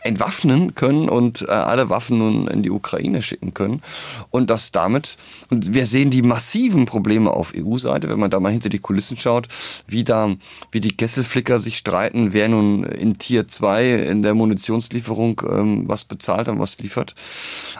entwaffnen 0.00 0.74
können 0.74 1.08
und 1.08 1.42
äh, 1.42 1.50
alle 1.50 1.90
Waffen 1.90 2.18
nun 2.18 2.48
in 2.48 2.62
die 2.62 2.70
Ukraine 2.70 3.22
schicken 3.22 3.54
können. 3.54 3.82
Und 4.30 4.50
das 4.50 4.72
damit, 4.72 5.16
und 5.50 5.74
wir 5.74 5.86
sehen 5.86 6.10
die 6.10 6.22
massiven 6.22 6.86
Probleme 6.86 7.30
auf 7.30 7.52
EU-Seite, 7.56 8.08
wenn 8.08 8.18
man 8.18 8.30
da 8.30 8.40
mal 8.40 8.52
hinter 8.52 8.68
die 8.68 8.78
Kulissen 8.78 9.16
schaut, 9.16 9.48
wie 9.86 10.04
da, 10.04 10.34
wie 10.70 10.80
die 10.80 10.96
Kesselflicker 10.96 11.58
sich 11.58 11.78
streiten, 11.78 12.32
wer 12.32 12.48
nun 12.48 12.84
in 12.84 13.18
Tier 13.18 13.48
2 13.48 13.94
in 13.94 14.22
der 14.22 14.34
Munitionslieferung 14.34 15.42
ähm, 15.48 15.88
was 15.88 16.04
bezahlt 16.04 16.48
und 16.48 16.58
was 16.58 16.78
liefert. 16.78 17.14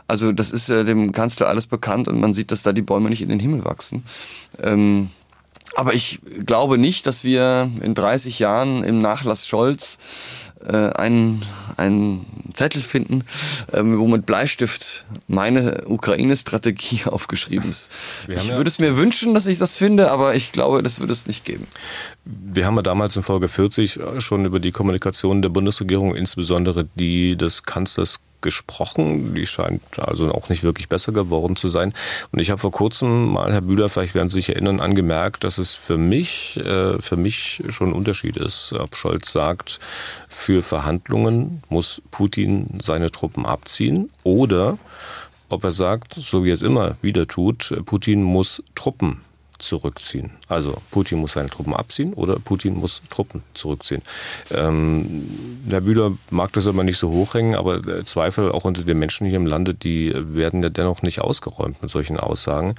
Also 0.08 0.32
das 0.32 0.50
ist 0.50 0.68
äh, 0.68 0.84
dem 0.84 1.12
Kanzler 1.12 1.48
alles 1.48 1.66
bekannt 1.66 2.08
und 2.08 2.20
man 2.20 2.34
sieht, 2.34 2.50
dass 2.50 2.62
da 2.62 2.72
die 2.72 2.82
Bäume 2.82 3.10
nicht 3.10 3.22
in 3.22 3.28
den 3.28 3.40
Himmel 3.40 3.64
wachsen. 3.64 4.04
Ähm, 4.62 5.10
aber 5.74 5.94
ich 5.94 6.20
glaube 6.46 6.78
nicht, 6.78 7.06
dass 7.06 7.24
wir 7.24 7.70
in 7.82 7.94
30 7.94 8.38
Jahren 8.38 8.82
im 8.82 8.98
Nachlass 8.98 9.46
Scholz 9.46 9.98
einen, 10.72 11.42
einen 11.76 12.26
Zettel 12.54 12.82
finden, 12.82 13.24
ähm, 13.72 13.98
wo 13.98 14.06
mit 14.06 14.26
Bleistift 14.26 15.04
meine 15.28 15.84
Ukraine-Strategie 15.86 17.04
aufgeschrieben 17.06 17.70
ist. 17.70 17.90
Ich 18.28 18.48
ja 18.48 18.56
würde 18.56 18.68
es 18.68 18.78
mir 18.78 18.96
wünschen, 18.96 19.34
dass 19.34 19.46
ich 19.46 19.58
das 19.58 19.76
finde, 19.76 20.10
aber 20.10 20.34
ich 20.34 20.52
glaube, 20.52 20.82
das 20.82 21.00
würde 21.00 21.12
es 21.12 21.26
nicht 21.26 21.44
geben. 21.44 21.66
Wir 22.24 22.66
haben 22.66 22.76
ja 22.76 22.82
damals 22.82 23.16
in 23.16 23.22
Folge 23.22 23.48
40 23.48 24.00
schon 24.18 24.44
über 24.44 24.60
die 24.60 24.72
Kommunikation 24.72 25.42
der 25.42 25.50
Bundesregierung, 25.50 26.14
insbesondere 26.14 26.88
die 26.94 27.36
des 27.36 27.62
Kanzlers 27.62 28.20
gesprochen. 28.40 29.34
Die 29.34 29.46
scheint 29.46 29.82
also 29.98 30.30
auch 30.32 30.48
nicht 30.48 30.62
wirklich 30.62 30.88
besser 30.88 31.12
geworden 31.12 31.56
zu 31.56 31.68
sein. 31.68 31.92
Und 32.32 32.38
ich 32.38 32.50
habe 32.50 32.60
vor 32.60 32.70
kurzem 32.70 33.26
mal, 33.26 33.52
Herr 33.52 33.60
Bühler, 33.60 33.88
vielleicht 33.88 34.14
werden 34.14 34.28
Sie 34.28 34.36
sich 34.36 34.50
erinnern, 34.50 34.80
angemerkt, 34.80 35.44
dass 35.44 35.58
es 35.58 35.74
für 35.74 35.96
mich, 35.96 36.56
äh, 36.58 37.00
für 37.00 37.16
mich 37.16 37.62
schon 37.68 37.90
ein 37.90 37.94
Unterschied 37.94 38.36
ist, 38.36 38.72
ob 38.72 38.96
Scholz 38.96 39.32
sagt, 39.32 39.80
für 40.28 40.62
Verhandlungen 40.62 41.62
muss 41.68 42.02
Putin 42.10 42.78
seine 42.80 43.10
Truppen 43.10 43.46
abziehen 43.46 44.10
oder 44.22 44.78
ob 45.48 45.64
er 45.64 45.70
sagt, 45.70 46.14
so 46.14 46.44
wie 46.44 46.50
er 46.50 46.54
es 46.54 46.62
immer 46.62 46.96
wieder 47.02 47.26
tut, 47.26 47.74
Putin 47.86 48.22
muss 48.22 48.62
Truppen 48.74 49.20
zurückziehen. 49.58 50.30
Also 50.48 50.76
Putin 50.90 51.18
muss 51.18 51.32
seine 51.32 51.48
Truppen 51.48 51.74
abziehen 51.74 52.12
oder 52.14 52.38
Putin 52.38 52.74
muss 52.74 53.02
Truppen 53.10 53.42
zurückziehen. 53.54 54.02
Ähm, 54.50 55.28
Herr 55.68 55.80
Bühler 55.80 56.12
mag 56.30 56.52
das 56.52 56.66
aber 56.66 56.84
nicht 56.84 56.98
so 56.98 57.10
hochhängen, 57.10 57.54
aber 57.54 58.04
Zweifel 58.04 58.52
auch 58.52 58.64
unter 58.64 58.82
den 58.82 58.98
Menschen 58.98 59.26
hier 59.26 59.36
im 59.36 59.46
Lande, 59.46 59.74
die 59.74 60.12
werden 60.14 60.62
ja 60.62 60.68
dennoch 60.68 61.02
nicht 61.02 61.20
ausgeräumt 61.20 61.82
mit 61.82 61.90
solchen 61.90 62.18
Aussagen. 62.18 62.74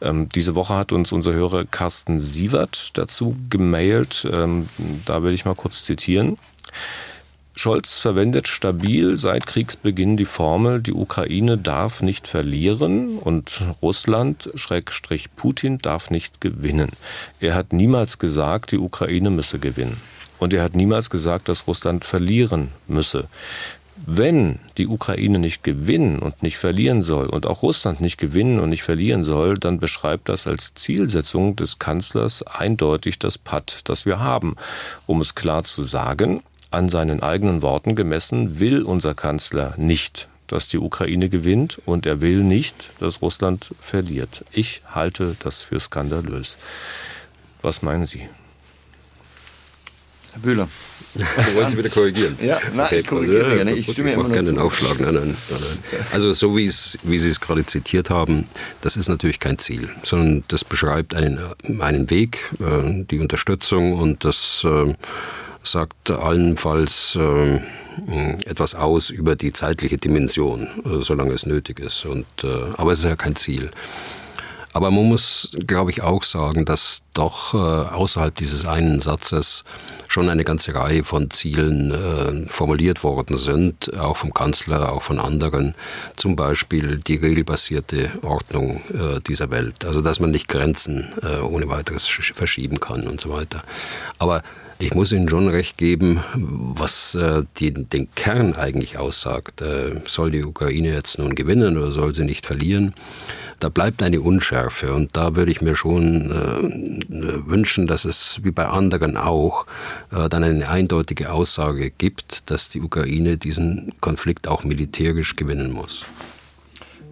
Ähm, 0.00 0.28
diese 0.28 0.54
Woche 0.54 0.74
hat 0.74 0.92
uns 0.92 1.12
unser 1.12 1.32
Hörer 1.32 1.64
Carsten 1.64 2.18
Sievert 2.18 2.96
dazu 2.98 3.36
gemailt. 3.50 4.28
Ähm, 4.30 4.68
da 5.04 5.22
will 5.22 5.32
ich 5.32 5.44
mal 5.44 5.54
kurz 5.54 5.84
zitieren. 5.84 6.38
Scholz 7.58 7.98
verwendet 7.98 8.48
stabil 8.48 9.16
seit 9.16 9.46
Kriegsbeginn 9.46 10.18
die 10.18 10.26
Formel, 10.26 10.82
die 10.82 10.92
Ukraine 10.92 11.56
darf 11.56 12.02
nicht 12.02 12.28
verlieren 12.28 13.16
und 13.18 13.62
Russland, 13.80 14.50
Schrägstrich 14.56 15.34
Putin, 15.36 15.78
darf 15.78 16.10
nicht 16.10 16.42
gewinnen. 16.42 16.90
Er 17.40 17.54
hat 17.54 17.72
niemals 17.72 18.18
gesagt, 18.18 18.72
die 18.72 18.78
Ukraine 18.78 19.30
müsse 19.30 19.58
gewinnen. 19.58 19.98
Und 20.38 20.52
er 20.52 20.62
hat 20.62 20.76
niemals 20.76 21.08
gesagt, 21.08 21.48
dass 21.48 21.66
Russland 21.66 22.04
verlieren 22.04 22.68
müsse. 22.88 23.26
Wenn 24.04 24.58
die 24.76 24.86
Ukraine 24.86 25.38
nicht 25.38 25.62
gewinnen 25.62 26.18
und 26.18 26.42
nicht 26.42 26.58
verlieren 26.58 27.00
soll 27.00 27.30
und 27.30 27.46
auch 27.46 27.62
Russland 27.62 28.02
nicht 28.02 28.18
gewinnen 28.18 28.60
und 28.60 28.68
nicht 28.68 28.82
verlieren 28.82 29.24
soll, 29.24 29.56
dann 29.56 29.80
beschreibt 29.80 30.28
das 30.28 30.46
als 30.46 30.74
Zielsetzung 30.74 31.56
des 31.56 31.78
Kanzlers 31.78 32.42
eindeutig 32.42 33.18
das 33.18 33.38
Patt, 33.38 33.80
das 33.84 34.04
wir 34.04 34.20
haben. 34.20 34.56
Um 35.06 35.22
es 35.22 35.34
klar 35.34 35.64
zu 35.64 35.82
sagen, 35.82 36.42
an 36.70 36.88
seinen 36.88 37.22
eigenen 37.22 37.62
Worten 37.62 37.94
gemessen 37.94 38.60
will 38.60 38.82
unser 38.82 39.14
Kanzler 39.14 39.74
nicht, 39.76 40.28
dass 40.46 40.68
die 40.68 40.78
Ukraine 40.78 41.28
gewinnt 41.28 41.80
und 41.86 42.06
er 42.06 42.20
will 42.20 42.38
nicht, 42.38 42.90
dass 42.98 43.22
Russland 43.22 43.74
verliert. 43.80 44.44
Ich 44.52 44.82
halte 44.88 45.36
das 45.40 45.62
für 45.62 45.80
skandalös. 45.80 46.58
Was 47.62 47.82
meinen 47.82 48.06
Sie? 48.06 48.28
Herr 50.32 50.40
Bühler. 50.40 50.68
Du 51.16 51.54
wolltest 51.54 51.70
Sie 51.70 51.78
wieder 51.78 51.88
korrigieren. 51.88 52.36
Ja, 52.42 52.60
nein, 52.74 52.86
okay, 52.86 52.98
ich 52.98 53.06
korrigiere 53.06 53.54
gerne. 53.54 53.72
Ich 53.72 53.90
stimme 53.90 54.10
ich 54.10 54.18
immer 54.18 54.28
gerne 54.28 54.50
den 54.50 54.58
Aufschlag. 54.58 55.00
Nein, 55.00 55.14
nein, 55.14 55.34
nein, 55.50 56.06
Also 56.12 56.34
so 56.34 56.54
wie, 56.56 56.66
es, 56.66 56.98
wie 57.04 57.18
Sie 57.18 57.30
es 57.30 57.40
gerade 57.40 57.64
zitiert 57.64 58.10
haben, 58.10 58.46
das 58.82 58.96
ist 58.96 59.08
natürlich 59.08 59.40
kein 59.40 59.56
Ziel, 59.56 59.88
sondern 60.02 60.44
das 60.48 60.62
beschreibt 60.62 61.14
einen, 61.14 61.38
einen 61.80 62.10
Weg, 62.10 62.52
äh, 62.60 63.04
die 63.10 63.18
Unterstützung 63.18 63.94
und 63.94 64.24
das 64.24 64.66
äh, 64.68 64.94
sagt 65.66 66.10
allenfalls 66.10 67.16
äh, 67.16 67.60
etwas 68.44 68.74
aus 68.74 69.10
über 69.10 69.36
die 69.36 69.52
zeitliche 69.52 69.96
Dimension, 69.96 70.66
äh, 70.84 71.02
solange 71.02 71.32
es 71.32 71.46
nötig 71.46 71.80
ist. 71.80 72.04
Und, 72.04 72.26
äh, 72.44 72.48
aber 72.76 72.92
es 72.92 73.00
ist 73.00 73.06
ja 73.06 73.16
kein 73.16 73.36
Ziel. 73.36 73.70
Aber 74.72 74.90
man 74.90 75.08
muss, 75.08 75.56
glaube 75.66 75.90
ich, 75.90 76.02
auch 76.02 76.22
sagen, 76.22 76.66
dass 76.66 77.02
doch 77.14 77.54
äh, 77.54 77.56
außerhalb 77.56 78.36
dieses 78.36 78.66
einen 78.66 79.00
Satzes 79.00 79.64
schon 80.06 80.28
eine 80.28 80.44
ganze 80.44 80.74
Reihe 80.74 81.02
von 81.02 81.30
Zielen 81.30 82.46
formuliert 82.48 83.02
worden 83.02 83.36
sind, 83.36 83.92
auch 83.98 84.16
vom 84.16 84.32
Kanzler, 84.32 84.92
auch 84.92 85.02
von 85.02 85.18
anderen. 85.18 85.74
Zum 86.14 86.36
Beispiel 86.36 86.98
die 86.98 87.16
regelbasierte 87.16 88.10
Ordnung 88.22 88.82
dieser 89.26 89.50
Welt. 89.50 89.84
Also, 89.84 90.02
dass 90.02 90.20
man 90.20 90.30
nicht 90.30 90.46
Grenzen 90.46 91.12
ohne 91.42 91.68
weiteres 91.68 92.06
verschieben 92.06 92.78
kann 92.78 93.08
und 93.08 93.20
so 93.20 93.30
weiter. 93.30 93.64
Aber 94.18 94.44
ich 94.78 94.94
muss 94.94 95.12
Ihnen 95.12 95.28
schon 95.28 95.48
recht 95.48 95.78
geben, 95.78 96.20
was 96.34 97.14
äh, 97.14 97.44
die, 97.58 97.72
den 97.72 98.08
Kern 98.14 98.54
eigentlich 98.54 98.98
aussagt. 98.98 99.62
Äh, 99.62 100.02
soll 100.06 100.30
die 100.30 100.44
Ukraine 100.44 100.92
jetzt 100.92 101.18
nun 101.18 101.34
gewinnen 101.34 101.78
oder 101.78 101.90
soll 101.90 102.14
sie 102.14 102.24
nicht 102.24 102.46
verlieren? 102.46 102.94
Da 103.58 103.70
bleibt 103.70 104.02
eine 104.02 104.20
Unschärfe 104.20 104.92
und 104.92 105.16
da 105.16 105.34
würde 105.34 105.50
ich 105.50 105.62
mir 105.62 105.76
schon 105.76 106.30
äh, 106.30 107.48
wünschen, 107.48 107.86
dass 107.86 108.04
es 108.04 108.40
wie 108.42 108.50
bei 108.50 108.66
anderen 108.66 109.16
auch 109.16 109.66
äh, 110.12 110.28
dann 110.28 110.44
eine 110.44 110.68
eindeutige 110.68 111.32
Aussage 111.32 111.90
gibt, 111.90 112.50
dass 112.50 112.68
die 112.68 112.82
Ukraine 112.82 113.38
diesen 113.38 113.94
Konflikt 114.02 114.46
auch 114.46 114.64
militärisch 114.64 115.36
gewinnen 115.36 115.72
muss. 115.72 116.04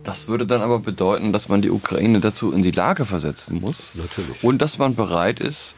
Das 0.03 0.29
würde 0.29 0.47
dann 0.47 0.61
aber 0.61 0.81
bedeuten, 0.81 1.33
dass 1.33 1.49
man 1.49 1.63
die 1.63 1.71
Ukraine 1.71 2.21
dazu 2.21 2.53
in 2.53 2.63
die 2.63 2.73
Lage 2.73 3.07
versetzen 3.07 3.63
muss. 3.63 3.93
Natürlich. 3.95 4.45
Und 4.45 4.61
dass 4.61 4.77
man 4.77 4.95
bereit 4.95 5.41
ist, 5.41 5.75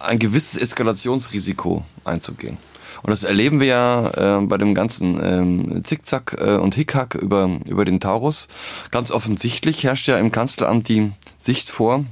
ein 0.00 0.18
gewisses 0.18 0.60
Eskalationsrisiko 0.60 1.84
einzugehen. 2.04 2.58
Und 3.02 3.10
das 3.10 3.24
erleben 3.24 3.60
wir 3.60 3.66
ja 3.66 4.38
äh, 4.38 4.46
bei 4.46 4.58
dem 4.58 4.74
ganzen 4.74 5.18
ähm, 5.22 5.84
Zickzack 5.84 6.36
äh, 6.38 6.56
und 6.56 6.74
Hickhack 6.74 7.14
über, 7.14 7.58
über 7.64 7.84
den 7.84 8.00
Taurus. 8.00 8.48
Ganz 8.90 9.10
offensichtlich 9.10 9.84
herrscht 9.84 10.08
ja 10.08 10.18
im 10.18 10.30
Kanzleramt 10.30 10.88
die 10.88 11.12
Sicht 11.38 11.70
vor, 11.70 12.04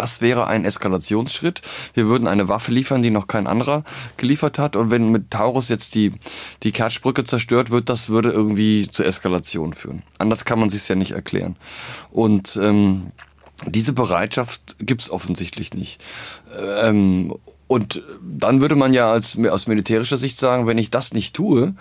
das 0.00 0.22
wäre 0.22 0.46
ein 0.46 0.64
Eskalationsschritt. 0.64 1.60
Wir 1.92 2.06
würden 2.06 2.26
eine 2.26 2.48
Waffe 2.48 2.72
liefern, 2.72 3.02
die 3.02 3.10
noch 3.10 3.26
kein 3.26 3.46
anderer 3.46 3.84
geliefert 4.16 4.58
hat. 4.58 4.74
Und 4.74 4.90
wenn 4.90 5.10
mit 5.10 5.30
Taurus 5.30 5.68
jetzt 5.68 5.94
die, 5.94 6.14
die 6.62 6.72
Kertschbrücke 6.72 7.24
zerstört 7.24 7.70
wird, 7.70 7.90
das 7.90 8.08
würde 8.08 8.30
irgendwie 8.30 8.88
zur 8.90 9.04
Eskalation 9.04 9.74
führen. 9.74 10.02
Anders 10.16 10.46
kann 10.46 10.58
man 10.58 10.70
sich 10.70 10.88
ja 10.88 10.94
nicht 10.94 11.10
erklären. 11.10 11.56
Und 12.10 12.58
ähm, 12.62 13.12
diese 13.66 13.92
Bereitschaft 13.92 14.76
gibt's 14.78 15.10
offensichtlich 15.10 15.74
nicht. 15.74 16.00
Ähm, 16.82 17.34
und 17.66 18.02
dann 18.20 18.60
würde 18.60 18.74
man 18.74 18.92
ja 18.92 19.10
als, 19.12 19.38
aus 19.38 19.66
militärischer 19.66 20.16
Sicht 20.16 20.38
sagen, 20.38 20.66
wenn 20.66 20.78
ich 20.78 20.90
das 20.90 21.12
nicht 21.12 21.34
tue, 21.34 21.74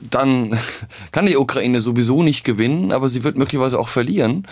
dann 0.00 0.58
kann 1.12 1.26
die 1.26 1.36
Ukraine 1.36 1.80
sowieso 1.80 2.22
nicht 2.22 2.44
gewinnen, 2.44 2.92
aber 2.92 3.08
sie 3.08 3.24
wird 3.24 3.36
möglicherweise 3.36 3.78
auch 3.78 3.88
verlieren. 3.88 4.46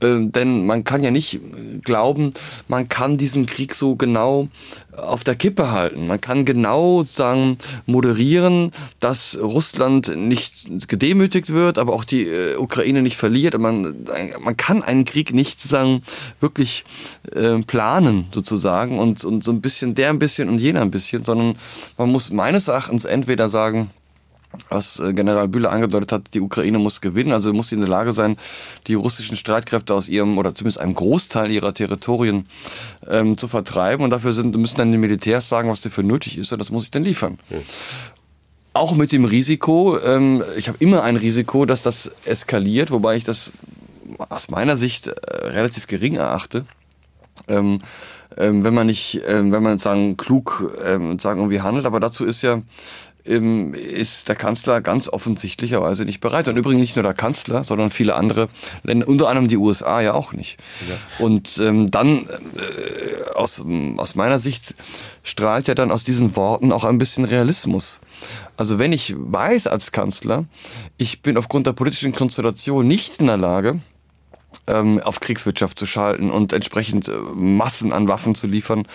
Ähm, 0.00 0.32
denn 0.32 0.66
man 0.66 0.84
kann 0.84 1.02
ja 1.02 1.10
nicht 1.10 1.40
glauben, 1.82 2.34
man 2.68 2.88
kann 2.88 3.16
diesen 3.16 3.46
Krieg 3.46 3.74
so 3.74 3.96
genau 3.96 4.48
auf 4.96 5.24
der 5.24 5.34
Kippe 5.34 5.70
halten. 5.70 6.06
Man 6.06 6.20
kann 6.20 6.44
genau 6.44 7.04
sagen, 7.04 7.58
moderieren, 7.86 8.72
dass 9.00 9.38
Russland 9.40 10.16
nicht 10.16 10.88
gedemütigt 10.88 11.50
wird, 11.50 11.78
aber 11.78 11.92
auch 11.92 12.04
die 12.04 12.22
äh, 12.24 12.56
Ukraine 12.56 13.02
nicht 13.02 13.16
verliert. 13.16 13.58
Man, 13.58 14.06
man 14.40 14.56
kann 14.56 14.82
einen 14.82 15.04
Krieg 15.04 15.32
nicht 15.32 15.60
sagen, 15.60 16.02
wirklich 16.40 16.84
äh, 17.32 17.58
planen 17.60 18.26
sozusagen 18.32 18.98
und, 18.98 19.24
und 19.24 19.42
so 19.42 19.52
ein 19.52 19.60
bisschen 19.60 19.94
der 19.94 20.10
ein 20.10 20.18
bisschen 20.18 20.48
und 20.48 20.58
jener 20.58 20.82
ein 20.82 20.90
bisschen, 20.90 21.24
sondern 21.24 21.56
man 21.96 22.10
muss 22.10 22.30
meines 22.30 22.68
Erachtens 22.68 23.04
entweder 23.04 23.48
sagen, 23.48 23.90
was 24.68 24.98
äh, 25.00 25.12
General 25.12 25.48
Bühler 25.48 25.70
angedeutet 25.72 26.12
hat, 26.12 26.34
die 26.34 26.40
Ukraine 26.40 26.78
muss 26.78 27.00
gewinnen, 27.00 27.32
also 27.32 27.52
muss 27.52 27.68
sie 27.68 27.74
in 27.74 27.80
der 27.80 27.90
Lage 27.90 28.12
sein, 28.12 28.36
die 28.86 28.94
russischen 28.94 29.36
Streitkräfte 29.36 29.94
aus 29.94 30.08
ihrem 30.08 30.38
oder 30.38 30.54
zumindest 30.54 30.80
einem 30.80 30.94
Großteil 30.94 31.50
ihrer 31.50 31.74
Territorien 31.74 32.46
ähm, 33.08 33.36
zu 33.36 33.48
vertreiben. 33.48 34.04
Und 34.04 34.10
dafür 34.10 34.32
sind, 34.32 34.56
müssen 34.56 34.76
dann 34.76 34.92
die 34.92 34.98
Militärs 34.98 35.48
sagen, 35.48 35.68
was 35.68 35.80
dafür 35.80 36.04
nötig 36.04 36.38
ist, 36.38 36.52
und 36.52 36.58
das 36.58 36.70
muss 36.70 36.84
ich 36.84 36.90
dann 36.90 37.04
liefern. 37.04 37.38
Ja. 37.50 37.58
Auch 38.72 38.94
mit 38.94 39.12
dem 39.12 39.24
Risiko, 39.24 39.98
ähm, 40.00 40.42
ich 40.56 40.68
habe 40.68 40.78
immer 40.80 41.04
ein 41.04 41.16
Risiko, 41.16 41.64
dass 41.64 41.82
das 41.82 42.10
eskaliert, 42.24 42.90
wobei 42.90 43.16
ich 43.16 43.24
das 43.24 43.52
aus 44.28 44.48
meiner 44.48 44.76
Sicht 44.76 45.06
äh, 45.08 45.12
relativ 45.46 45.86
gering 45.86 46.16
erachte. 46.16 46.64
Ähm, 47.48 47.80
ähm, 48.36 48.64
wenn 48.64 48.74
man 48.74 48.86
nicht, 48.86 49.20
ähm, 49.26 49.52
wenn 49.52 49.62
man 49.62 49.78
sagen 49.78 50.16
klug 50.16 50.72
ähm, 50.84 51.18
sagen 51.18 51.40
irgendwie 51.40 51.60
handelt, 51.60 51.86
aber 51.86 52.00
dazu 52.00 52.24
ist 52.24 52.42
ja 52.42 52.62
ist 53.24 54.28
der 54.28 54.36
Kanzler 54.36 54.82
ganz 54.82 55.08
offensichtlicherweise 55.08 56.04
nicht 56.04 56.20
bereit. 56.20 56.46
Und 56.48 56.56
übrigens 56.56 56.80
nicht 56.80 56.96
nur 56.96 57.02
der 57.02 57.14
Kanzler, 57.14 57.64
sondern 57.64 57.90
viele 57.90 58.14
andere 58.14 58.48
Länder, 58.82 59.08
unter 59.08 59.28
anderem 59.28 59.48
die 59.48 59.56
USA 59.56 60.00
ja 60.02 60.12
auch 60.12 60.32
nicht. 60.32 60.58
Ja. 60.88 61.24
Und 61.24 61.58
ähm, 61.58 61.90
dann 61.90 62.26
äh, 62.26 63.32
aus, 63.34 63.64
aus 63.96 64.14
meiner 64.14 64.38
Sicht 64.38 64.74
strahlt 65.22 65.68
ja 65.68 65.74
dann 65.74 65.90
aus 65.90 66.04
diesen 66.04 66.36
Worten 66.36 66.70
auch 66.70 66.84
ein 66.84 66.98
bisschen 66.98 67.24
Realismus. 67.24 68.00
Also 68.56 68.78
wenn 68.78 68.92
ich 68.92 69.14
weiß 69.16 69.66
als 69.68 69.90
Kanzler, 69.90 70.44
ich 70.98 71.22
bin 71.22 71.38
aufgrund 71.38 71.66
der 71.66 71.72
politischen 71.72 72.14
Konstellation 72.14 72.86
nicht 72.86 73.20
in 73.20 73.26
der 73.26 73.38
Lage, 73.38 73.80
ähm, 74.66 75.00
auf 75.00 75.20
Kriegswirtschaft 75.20 75.78
zu 75.78 75.86
schalten 75.86 76.30
und 76.30 76.52
entsprechend 76.52 77.08
äh, 77.08 77.16
Massen 77.34 77.92
an 77.92 78.08
Waffen 78.08 78.34
zu 78.34 78.46
liefern. 78.46 78.86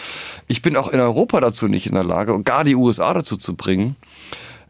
Ich 0.47 0.61
bin 0.61 0.75
auch 0.75 0.89
in 0.89 0.99
Europa 0.99 1.39
dazu 1.39 1.67
nicht 1.67 1.87
in 1.87 1.93
der 1.93 2.03
Lage 2.03 2.33
und 2.33 2.45
gar 2.45 2.63
die 2.63 2.75
USA 2.75 3.13
dazu 3.13 3.37
zu 3.37 3.55
bringen. 3.55 3.95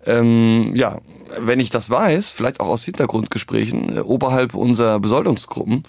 Ähm, 0.05 0.75
ja, 0.75 0.99
wenn 1.39 1.59
ich 1.59 1.69
das 1.69 1.89
weiß, 1.89 2.31
vielleicht 2.31 2.59
auch 2.59 2.67
aus 2.67 2.83
Hintergrundgesprächen 2.85 3.97
äh, 3.97 3.99
oberhalb 4.01 4.55
unserer 4.55 4.99
Besoldungsgruppen, 4.99 5.83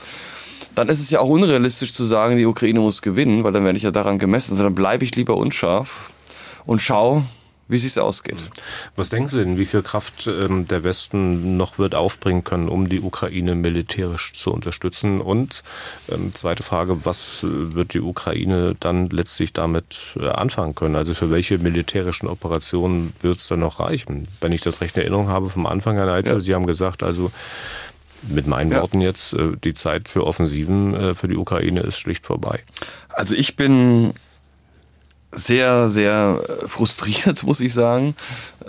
dann 0.74 0.88
ist 0.88 1.00
es 1.00 1.10
ja 1.10 1.20
auch 1.20 1.28
unrealistisch 1.28 1.94
zu 1.94 2.04
sagen, 2.04 2.36
die 2.36 2.46
Ukraine 2.46 2.80
muss 2.80 3.02
gewinnen, 3.02 3.44
weil 3.44 3.52
dann 3.52 3.64
werde 3.64 3.76
ich 3.76 3.82
ja 3.82 3.90
daran 3.90 4.18
gemessen. 4.18 4.52
Also 4.52 4.64
dann 4.64 4.74
bleibe 4.74 5.04
ich 5.04 5.16
lieber 5.16 5.36
unscharf 5.36 6.10
und 6.66 6.80
schau, 6.80 7.22
wie 7.70 7.76
es 7.76 7.98
ausgeht. 7.98 8.38
Was 8.96 9.08
denken 9.08 9.28
Sie 9.28 9.38
denn, 9.38 9.56
wie 9.56 9.66
viel 9.66 9.82
Kraft 9.82 10.26
ähm, 10.26 10.66
der 10.66 10.84
Westen 10.84 11.56
noch 11.56 11.78
wird 11.78 11.94
aufbringen 11.94 12.44
können, 12.44 12.68
um 12.68 12.88
die 12.88 13.00
Ukraine 13.00 13.54
militärisch 13.54 14.32
zu 14.32 14.52
unterstützen? 14.52 15.20
Und 15.20 15.62
ähm, 16.10 16.34
zweite 16.34 16.62
Frage, 16.62 17.04
was 17.04 17.40
wird 17.42 17.94
die 17.94 18.00
Ukraine 18.00 18.74
dann 18.80 19.08
letztlich 19.08 19.52
damit 19.52 20.16
äh, 20.20 20.28
anfangen 20.28 20.74
können? 20.74 20.96
Also 20.96 21.14
für 21.14 21.30
welche 21.30 21.58
militärischen 21.58 22.28
Operationen 22.28 23.12
wird 23.22 23.38
es 23.38 23.48
dann 23.48 23.60
noch 23.60 23.80
reichen? 23.80 24.26
Wenn 24.40 24.52
ich 24.52 24.60
das 24.60 24.80
recht 24.80 24.96
in 24.96 25.02
Erinnerung 25.02 25.28
habe 25.28 25.48
vom 25.48 25.66
Anfang, 25.66 25.96
Herr 25.96 26.06
Neitzel, 26.06 26.34
ja. 26.34 26.40
Sie 26.40 26.54
haben 26.54 26.66
gesagt, 26.66 27.02
also 27.02 27.30
mit 28.22 28.46
meinen 28.46 28.72
ja. 28.72 28.80
Worten 28.80 29.00
jetzt, 29.00 29.32
äh, 29.32 29.52
die 29.62 29.74
Zeit 29.74 30.08
für 30.08 30.26
Offensiven 30.26 30.94
äh, 30.94 31.14
für 31.14 31.28
die 31.28 31.36
Ukraine 31.36 31.80
ist 31.80 31.98
schlicht 31.98 32.26
vorbei. 32.26 32.60
Also 33.08 33.34
ich 33.34 33.56
bin 33.56 34.12
sehr, 35.32 35.88
sehr 35.88 36.42
frustriert, 36.66 37.42
muss 37.44 37.60
ich 37.60 37.72
sagen, 37.72 38.14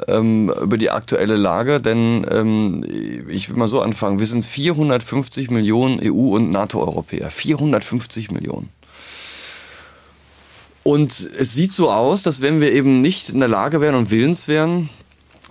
ähm, 0.07 0.53
über 0.61 0.77
die 0.77 0.91
aktuelle 0.91 1.35
Lage, 1.35 1.81
denn 1.81 2.25
ähm, 2.29 2.85
ich 3.27 3.49
will 3.49 3.57
mal 3.57 3.67
so 3.67 3.81
anfangen, 3.81 4.19
wir 4.19 4.27
sind 4.27 4.45
450 4.45 5.49
Millionen 5.49 5.99
EU- 6.03 6.35
und 6.35 6.51
NATO-Europäer, 6.51 7.31
450 7.31 8.31
Millionen. 8.31 8.69
Und 10.83 11.29
es 11.37 11.53
sieht 11.53 11.71
so 11.71 11.91
aus, 11.91 12.23
dass 12.23 12.41
wenn 12.41 12.59
wir 12.59 12.71
eben 12.71 13.01
nicht 13.01 13.29
in 13.29 13.39
der 13.39 13.47
Lage 13.47 13.81
wären 13.81 13.95
und 13.95 14.09
willens 14.09 14.47
wären, 14.47 14.89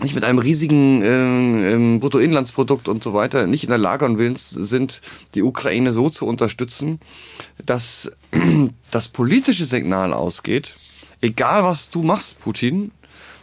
nicht 0.03 0.15
mit 0.15 0.25
einem 0.25 0.39
riesigen 0.39 1.03
äh, 1.03 1.99
Bruttoinlandsprodukt 1.99 2.89
und 2.89 3.05
so 3.05 3.13
weiter 3.15 3.47
nicht 3.47 3.65
in 3.65 3.69
der 3.69 3.79
Lage 3.79 4.07
und 4.07 4.19
willens 4.19 4.51
sind, 4.51 5.03
die 5.35 5.43
Ukraine 5.43 5.93
so 5.93 6.09
zu 6.09 6.27
unterstützen, 6.27 7.01
dass 7.65 8.11
das 8.91 9.09
politische 9.09 9.67
Signal 9.67 10.13
ausgeht, 10.13 10.75
egal 11.21 11.65
was 11.65 11.91
du 11.91 12.03
machst, 12.03 12.41
Putin, 12.41 12.91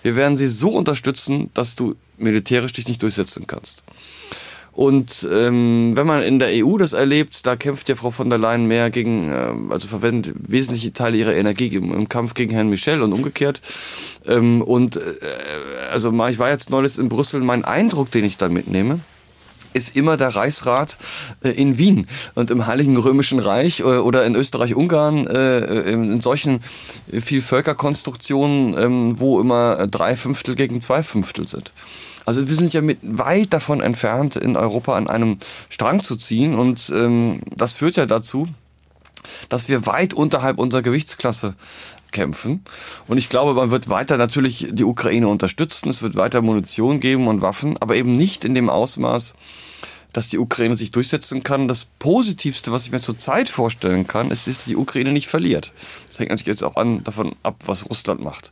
wir 0.04 0.16
werden 0.16 0.38
sie 0.38 0.48
so 0.48 0.70
unterstützen, 0.70 1.50
dass 1.54 1.76
du 1.76 1.96
militärisch 2.18 2.74
dich 2.74 2.88
nicht 2.88 3.02
durchsetzen 3.04 3.48
kannst. 3.48 3.84
Und 4.78 5.28
ähm, 5.32 5.94
wenn 5.96 6.06
man 6.06 6.22
in 6.22 6.38
der 6.38 6.50
EU 6.64 6.78
das 6.78 6.94
erlebt, 6.94 7.48
da 7.48 7.56
kämpft 7.56 7.90
ja 7.90 7.96
Frau 7.96 8.12
von 8.12 8.30
der 8.30 8.38
Leyen 8.38 8.68
mehr 8.68 8.92
gegen, 8.92 9.32
äh, 9.32 9.52
also 9.72 9.88
verwendet 9.88 10.36
wesentliche 10.38 10.94
Teile 10.94 11.18
ihrer 11.18 11.34
Energie 11.34 11.66
im, 11.70 11.92
im 11.92 12.08
Kampf 12.08 12.36
gegen 12.36 12.52
Herrn 12.52 12.70
Michel 12.70 13.02
und 13.02 13.12
umgekehrt. 13.12 13.60
Ähm, 14.28 14.62
und 14.62 14.98
äh, 14.98 15.00
also 15.92 16.12
ich 16.28 16.38
war 16.38 16.52
jetzt 16.52 16.70
neulich 16.70 17.00
in 17.00 17.10
Brüssel, 17.10 17.42
mein 17.42 17.66
Eindruck, 17.66 18.12
den 18.12 18.24
ich 18.24 18.38
da 18.38 18.50
mitnehme, 18.50 19.00
ist 19.74 19.96
immer 19.96 20.18
der 20.18 20.36
Reichsrat 20.36 20.98
äh, 21.44 21.50
in 21.50 21.78
Wien 21.78 22.08
und 22.36 22.52
im 22.52 22.68
Heiligen 22.68 22.98
Römischen 22.98 23.40
Reich 23.40 23.80
äh, 23.80 23.84
oder 23.84 24.26
in 24.26 24.36
Österreich-Ungarn 24.36 25.28
äh, 25.28 25.92
in 25.92 26.22
solchen 26.22 26.62
Vielvölkerkonstruktionen, 27.12 28.78
ähm, 28.78 29.20
wo 29.20 29.40
immer 29.40 29.88
drei 29.88 30.16
Fünftel 30.16 30.56
gegen 30.56 30.82
zwei 30.82 31.04
Fünftel 31.04 31.48
sind. 31.48 31.72
Also 32.26 32.48
wir 32.48 32.56
sind 32.56 32.74
ja 32.74 32.82
mit 32.82 33.00
weit 33.02 33.54
davon 33.54 33.80
entfernt, 33.80 34.36
in 34.36 34.58
Europa 34.58 34.98
an 34.98 35.08
einem 35.08 35.38
Strang 35.70 36.04
zu 36.04 36.18
ziehen 36.18 36.56
und 36.56 36.92
ähm, 36.94 37.40
das 37.56 37.76
führt 37.76 37.96
ja 37.96 38.06
dazu, 38.06 38.50
dass 39.50 39.70
wir 39.70 39.86
weit 39.86 40.14
unterhalb 40.14 40.60
unserer 40.60 40.82
Gewichtsklasse 40.82 41.56
kämpfen. 42.12 42.64
Und 43.08 43.18
ich 43.18 43.30
glaube, 43.30 43.54
man 43.54 43.72
wird 43.72 43.90
weiter 43.90 44.18
natürlich 44.18 44.68
die 44.72 44.84
Ukraine 44.84 45.28
unterstützen. 45.28 45.90
Es 45.90 46.02
wird 46.02 46.16
weiter 46.16 46.42
Munition 46.42 47.00
geben 47.00 47.28
und 47.28 47.42
Waffen, 47.42 47.78
aber 47.80 47.96
eben 47.96 48.16
nicht 48.16 48.46
in 48.46 48.56
dem 48.56 48.70
Ausmaß, 48.70 49.36
dass 50.14 50.30
die 50.30 50.40
Ukraine 50.40 50.76
sich 50.76 50.92
durchsetzen 50.92 51.44
kann. 51.44 51.68
Das 51.68 51.86
Positivste, 52.00 52.72
was 52.72 52.86
ich 52.86 52.92
mir 52.92 53.02
zurzeit 53.02 53.50
vorstellen 53.50 54.08
kann, 54.08 54.32
ist, 54.32 54.48
dass 54.48 54.66
die 54.66 54.76
Ukraine 54.76 55.12
nicht 55.12 55.28
verliert. 55.28 55.74
Das 56.08 56.20
hängt 56.20 56.30
natürlich 56.30 56.60
jetzt 56.60 56.64
auch 56.64 56.76
an, 56.76 57.04
davon 57.04 57.36
ab, 57.44 57.64
was 57.66 57.90
Russland 57.90 58.22
macht. 58.22 58.52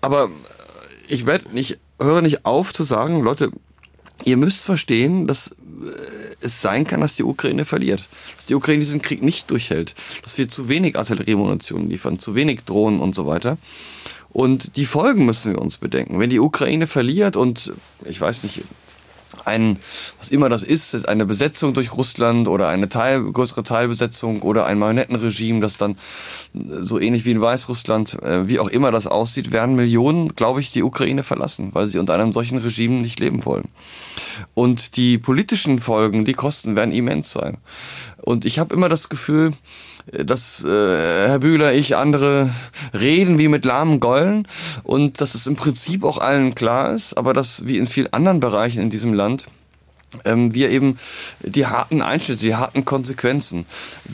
Aber 0.00 0.30
ich 1.08 1.26
werde 1.26 1.50
nicht, 1.50 1.78
höre 2.00 2.22
nicht 2.22 2.44
auf 2.44 2.72
zu 2.72 2.84
sagen, 2.84 3.20
Leute, 3.20 3.50
ihr 4.24 4.36
müsst 4.36 4.64
verstehen, 4.64 5.26
dass 5.26 5.52
äh, 5.52 5.54
es 6.40 6.60
sein 6.60 6.86
kann, 6.86 7.00
dass 7.00 7.16
die 7.16 7.24
Ukraine 7.24 7.64
verliert. 7.64 8.06
Dass 8.36 8.46
die 8.46 8.54
Ukraine 8.54 8.80
diesen 8.80 9.02
Krieg 9.02 9.22
nicht 9.22 9.50
durchhält. 9.50 9.94
Dass 10.22 10.38
wir 10.38 10.48
zu 10.48 10.68
wenig 10.68 10.96
Artilleriemunition 10.96 11.88
liefern, 11.88 12.18
zu 12.18 12.34
wenig 12.34 12.62
Drohnen 12.64 13.00
und 13.00 13.14
so 13.14 13.26
weiter. 13.26 13.58
Und 14.30 14.76
die 14.76 14.86
Folgen 14.86 15.24
müssen 15.26 15.52
wir 15.52 15.62
uns 15.62 15.76
bedenken. 15.76 16.18
Wenn 16.18 16.30
die 16.30 16.40
Ukraine 16.40 16.86
verliert 16.86 17.36
und 17.36 17.72
ich 18.04 18.20
weiß 18.20 18.42
nicht, 18.42 18.62
ein, 19.44 19.78
was 20.18 20.28
immer 20.28 20.48
das 20.48 20.62
ist, 20.62 21.08
eine 21.08 21.26
Besetzung 21.26 21.74
durch 21.74 21.92
Russland 21.92 22.48
oder 22.48 22.68
eine 22.68 22.88
Teil, 22.88 23.22
größere 23.22 23.62
Teilbesetzung 23.62 24.42
oder 24.42 24.66
ein 24.66 24.78
Marionettenregime, 24.78 25.60
das 25.60 25.76
dann 25.76 25.96
so 26.52 26.98
ähnlich 26.98 27.24
wie 27.24 27.32
in 27.32 27.40
Weißrussland, 27.40 28.22
äh, 28.22 28.48
wie 28.48 28.58
auch 28.58 28.68
immer 28.68 28.90
das 28.90 29.06
aussieht, 29.06 29.52
werden 29.52 29.76
Millionen, 29.76 30.34
glaube 30.34 30.60
ich, 30.60 30.70
die 30.70 30.82
Ukraine 30.82 31.22
verlassen, 31.22 31.70
weil 31.72 31.86
sie 31.86 31.98
unter 31.98 32.14
einem 32.14 32.32
solchen 32.32 32.58
Regime 32.58 33.00
nicht 33.00 33.20
leben 33.20 33.44
wollen. 33.44 33.68
Und 34.54 34.96
die 34.96 35.18
politischen 35.18 35.80
Folgen, 35.80 36.24
die 36.24 36.34
Kosten 36.34 36.76
werden 36.76 36.92
immens 36.92 37.32
sein. 37.32 37.58
Und 38.22 38.44
ich 38.44 38.58
habe 38.58 38.74
immer 38.74 38.88
das 38.88 39.08
Gefühl, 39.08 39.52
dass 40.12 40.64
äh, 40.64 40.68
Herr 40.68 41.38
Bühler, 41.38 41.72
ich, 41.72 41.96
andere 41.96 42.50
reden 42.92 43.38
wie 43.38 43.48
mit 43.48 43.64
lahmen 43.64 44.00
Geulen 44.00 44.46
und 44.82 45.20
dass 45.20 45.34
es 45.34 45.46
im 45.46 45.56
Prinzip 45.56 46.04
auch 46.04 46.18
allen 46.18 46.54
klar 46.54 46.94
ist, 46.94 47.16
aber 47.16 47.32
dass 47.32 47.66
wie 47.66 47.78
in 47.78 47.86
vielen 47.86 48.12
anderen 48.12 48.40
Bereichen 48.40 48.82
in 48.82 48.90
diesem 48.90 49.14
Land 49.14 49.46
ähm, 50.24 50.54
wir 50.54 50.70
eben 50.70 50.98
die 51.40 51.66
harten 51.66 52.02
Einschnitte, 52.02 52.42
die 52.42 52.54
harten 52.54 52.84
Konsequenzen, 52.84 53.66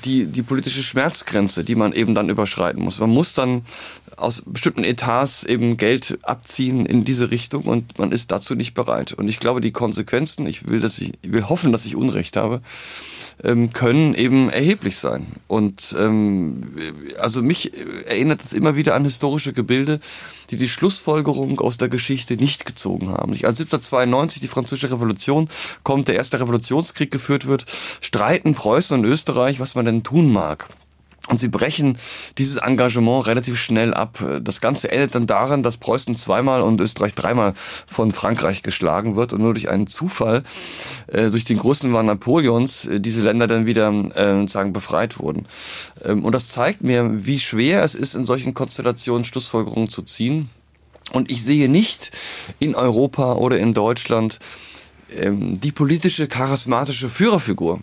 die, 0.04 0.26
die 0.26 0.42
politische 0.42 0.82
Schmerzgrenze, 0.82 1.64
die 1.64 1.74
man 1.74 1.92
eben 1.92 2.14
dann 2.14 2.28
überschreiten 2.28 2.82
muss. 2.82 2.98
Man 2.98 3.10
muss 3.10 3.34
dann 3.34 3.62
aus 4.16 4.42
bestimmten 4.46 4.84
Etats 4.84 5.44
eben 5.44 5.76
Geld 5.76 6.18
abziehen 6.22 6.86
in 6.86 7.04
diese 7.04 7.30
Richtung 7.30 7.64
und 7.64 7.98
man 7.98 8.12
ist 8.12 8.30
dazu 8.30 8.54
nicht 8.54 8.74
bereit. 8.74 9.12
Und 9.12 9.28
ich 9.28 9.40
glaube, 9.40 9.60
die 9.60 9.72
Konsequenzen, 9.72 10.46
ich 10.46 10.68
will, 10.68 10.80
dass 10.80 10.98
ich, 10.98 11.12
ich 11.22 11.32
will 11.32 11.48
hoffen, 11.48 11.72
dass 11.72 11.86
ich 11.86 11.96
Unrecht 11.96 12.36
habe, 12.36 12.60
ähm, 13.44 13.72
können 13.72 14.14
eben 14.14 14.50
erheblich 14.50 14.98
sein. 14.98 15.26
Und 15.46 15.94
ähm, 15.98 16.74
also 17.18 17.42
mich 17.42 17.72
erinnert 18.06 18.42
es 18.42 18.52
immer 18.52 18.76
wieder 18.76 18.94
an 18.94 19.04
historische 19.04 19.52
Gebilde, 19.52 20.00
die 20.50 20.56
die 20.56 20.68
Schlussfolgerung 20.68 21.60
aus 21.60 21.78
der 21.78 21.88
Geschichte 21.88 22.36
nicht 22.36 22.66
gezogen 22.66 23.08
haben. 23.08 23.32
Als 23.32 23.60
1792 23.60 24.40
die 24.40 24.48
französische 24.48 24.92
Revolution 24.92 25.48
kommt, 25.84 26.08
der 26.08 26.16
erste 26.16 26.40
Revolutionskrieg 26.40 27.10
geführt 27.10 27.46
wird, 27.46 27.66
streiten 28.00 28.54
Preußen 28.54 28.98
und 28.98 29.04
Österreich, 29.04 29.60
was 29.60 29.74
man 29.74 29.84
denn 29.84 30.02
tun 30.02 30.32
mag. 30.32 30.68
Und 31.28 31.38
sie 31.38 31.48
brechen 31.48 31.98
dieses 32.38 32.56
Engagement 32.56 33.26
relativ 33.26 33.60
schnell 33.60 33.92
ab. 33.92 34.24
Das 34.42 34.60
Ganze 34.60 34.90
endet 34.90 35.14
dann 35.14 35.26
daran, 35.26 35.62
dass 35.62 35.76
Preußen 35.76 36.16
zweimal 36.16 36.62
und 36.62 36.80
Österreich 36.80 37.14
dreimal 37.14 37.52
von 37.86 38.10
Frankreich 38.10 38.62
geschlagen 38.62 39.16
wird 39.16 39.32
und 39.32 39.42
nur 39.42 39.54
durch 39.54 39.68
einen 39.68 39.86
Zufall, 39.86 40.42
äh, 41.08 41.30
durch 41.30 41.44
den 41.44 41.58
großen 41.58 41.92
Wahn 41.92 42.06
Napoleons, 42.06 42.86
äh, 42.86 43.00
diese 43.00 43.22
Länder 43.22 43.46
dann 43.46 43.66
wieder 43.66 43.92
äh, 43.92 44.48
sagen 44.48 44.72
befreit 44.72 45.18
wurden. 45.18 45.46
Ähm, 46.04 46.24
und 46.24 46.34
das 46.34 46.48
zeigt 46.48 46.82
mir, 46.82 47.26
wie 47.26 47.38
schwer 47.38 47.84
es 47.84 47.94
ist, 47.94 48.14
in 48.14 48.24
solchen 48.24 48.54
Konstellationen 48.54 49.24
Schlussfolgerungen 49.24 49.90
zu 49.90 50.02
ziehen. 50.02 50.48
Und 51.12 51.30
ich 51.30 51.44
sehe 51.44 51.68
nicht 51.68 52.12
in 52.60 52.74
Europa 52.74 53.34
oder 53.34 53.58
in 53.58 53.74
Deutschland 53.74 54.38
ähm, 55.16 55.60
die 55.60 55.72
politische, 55.72 56.28
charismatische 56.28 57.08
Führerfigur, 57.08 57.80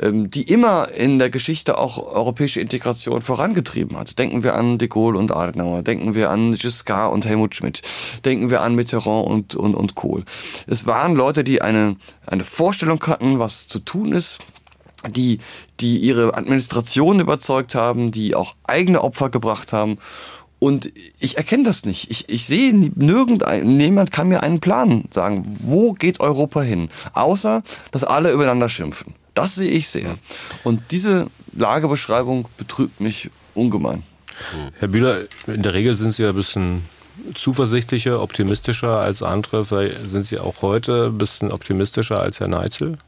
ähm, 0.00 0.30
die 0.30 0.42
immer 0.42 0.90
in 0.90 1.18
der 1.18 1.30
Geschichte 1.30 1.78
auch 1.78 1.98
europäische 1.98 2.60
Integration 2.60 3.22
vorangetrieben 3.22 3.96
hat. 3.96 4.18
Denken 4.18 4.42
wir 4.42 4.54
an 4.54 4.78
de 4.78 4.88
Gaulle 4.88 5.18
und 5.18 5.32
Adenauer, 5.32 5.82
denken 5.82 6.14
wir 6.14 6.30
an 6.30 6.52
Giscard 6.52 7.12
und 7.12 7.26
Helmut 7.26 7.54
Schmidt, 7.54 7.82
denken 8.24 8.50
wir 8.50 8.62
an 8.62 8.74
Mitterrand 8.74 9.26
und, 9.26 9.54
und, 9.54 9.74
und 9.74 9.94
Kohl. 9.94 10.24
Es 10.66 10.86
waren 10.86 11.14
Leute, 11.14 11.44
die 11.44 11.62
eine, 11.62 11.96
eine 12.26 12.44
Vorstellung 12.44 13.04
hatten, 13.06 13.38
was 13.38 13.68
zu 13.68 13.78
tun 13.78 14.12
ist, 14.12 14.40
die, 15.08 15.38
die 15.80 15.98
ihre 15.98 16.34
Administration 16.34 17.20
überzeugt 17.20 17.74
haben, 17.74 18.10
die 18.10 18.34
auch 18.34 18.54
eigene 18.64 19.02
Opfer 19.02 19.30
gebracht 19.30 19.72
haben 19.72 19.98
und 20.60 20.92
ich 21.18 21.38
erkenne 21.38 21.64
das 21.64 21.84
nicht. 21.84 22.10
Ich, 22.10 22.28
ich 22.28 22.46
sehe 22.46 22.72
nirgendein, 22.72 23.76
niemand 23.76 24.12
kann 24.12 24.28
mir 24.28 24.42
einen 24.42 24.60
Plan 24.60 25.06
sagen. 25.10 25.56
Wo 25.60 25.94
geht 25.94 26.20
Europa 26.20 26.62
hin? 26.62 26.90
Außer, 27.14 27.62
dass 27.90 28.04
alle 28.04 28.30
übereinander 28.30 28.68
schimpfen. 28.68 29.14
Das 29.34 29.54
sehe 29.54 29.70
ich 29.70 29.88
sehr. 29.88 30.14
Und 30.62 30.82
diese 30.90 31.26
Lagebeschreibung 31.54 32.46
betrübt 32.58 33.00
mich 33.00 33.30
ungemein. 33.54 34.02
Herr 34.78 34.88
Bühler, 34.88 35.22
in 35.46 35.62
der 35.62 35.74
Regel 35.74 35.96
sind 35.96 36.12
Sie 36.12 36.22
ja 36.22 36.30
ein 36.30 36.34
bisschen 36.34 36.84
zuversichtlicher, 37.34 38.22
optimistischer 38.22 38.98
als 38.98 39.22
andere. 39.22 39.64
Vielleicht 39.64 40.10
sind 40.10 40.24
Sie 40.24 40.38
auch 40.38 40.62
heute 40.62 41.06
ein 41.06 41.18
bisschen 41.18 41.52
optimistischer 41.52 42.20
als 42.20 42.40
Herr 42.40 42.48
Neitzel? 42.48 42.98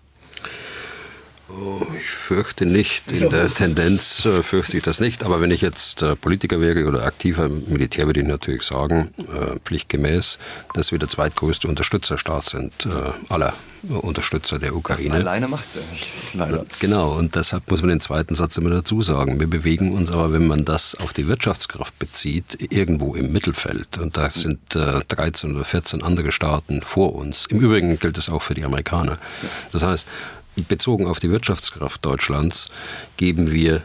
Oh, 1.48 1.82
ich 1.98 2.08
fürchte 2.08 2.64
nicht. 2.64 3.10
In 3.12 3.28
der 3.30 3.52
Tendenz 3.52 4.24
äh, 4.24 4.42
fürchte 4.42 4.76
ich 4.76 4.82
das 4.82 5.00
nicht. 5.00 5.22
Aber 5.24 5.40
wenn 5.40 5.50
ich 5.50 5.60
jetzt 5.60 6.02
äh, 6.02 6.16
Politiker 6.16 6.60
wäre 6.60 6.86
oder 6.86 7.04
aktiver 7.04 7.48
Militär, 7.48 8.06
würde 8.06 8.20
ich 8.20 8.26
natürlich 8.26 8.62
sagen, 8.62 9.12
äh, 9.18 9.58
pflichtgemäß, 9.64 10.38
dass 10.74 10.92
wir 10.92 10.98
der 10.98 11.08
zweitgrößte 11.08 11.68
Unterstützerstaat 11.68 12.44
sind, 12.44 12.88
aller 13.28 13.54
Unterstützer 13.88 14.58
der 14.58 14.74
Ukraine. 14.74 15.08
Das 15.08 15.18
alleine 15.20 15.48
macht 15.48 15.68
es 15.68 15.74
ja 15.74 15.82
nicht, 15.90 16.34
leider. 16.34 16.64
Genau, 16.78 17.16
und 17.16 17.34
deshalb 17.34 17.68
muss 17.70 17.80
man 17.80 17.90
den 17.90 18.00
zweiten 18.00 18.34
Satz 18.34 18.56
immer 18.56 18.70
dazu 18.70 19.02
sagen. 19.02 19.40
Wir 19.40 19.48
bewegen 19.48 19.92
uns 19.92 20.10
aber, 20.10 20.32
wenn 20.32 20.46
man 20.46 20.64
das 20.64 20.94
auf 20.94 21.12
die 21.12 21.26
Wirtschaftskraft 21.26 21.98
bezieht, 21.98 22.72
irgendwo 22.72 23.14
im 23.14 23.32
Mittelfeld. 23.32 23.98
Und 23.98 24.16
da 24.16 24.30
sind 24.30 24.60
13 24.70 25.50
äh, 25.50 25.54
oder 25.54 25.64
14 25.64 26.02
andere 26.02 26.30
Staaten 26.32 26.82
vor 26.82 27.14
uns. 27.14 27.46
Im 27.48 27.60
Übrigen 27.60 27.98
gilt 27.98 28.18
es 28.18 28.28
auch 28.28 28.42
für 28.42 28.54
die 28.54 28.64
Amerikaner. 28.64 29.18
Das 29.72 29.82
heißt, 29.82 30.06
bezogen 30.56 31.06
auf 31.06 31.20
die 31.20 31.30
Wirtschaftskraft 31.30 32.04
Deutschlands 32.04 32.66
geben 33.16 33.52
wir 33.52 33.82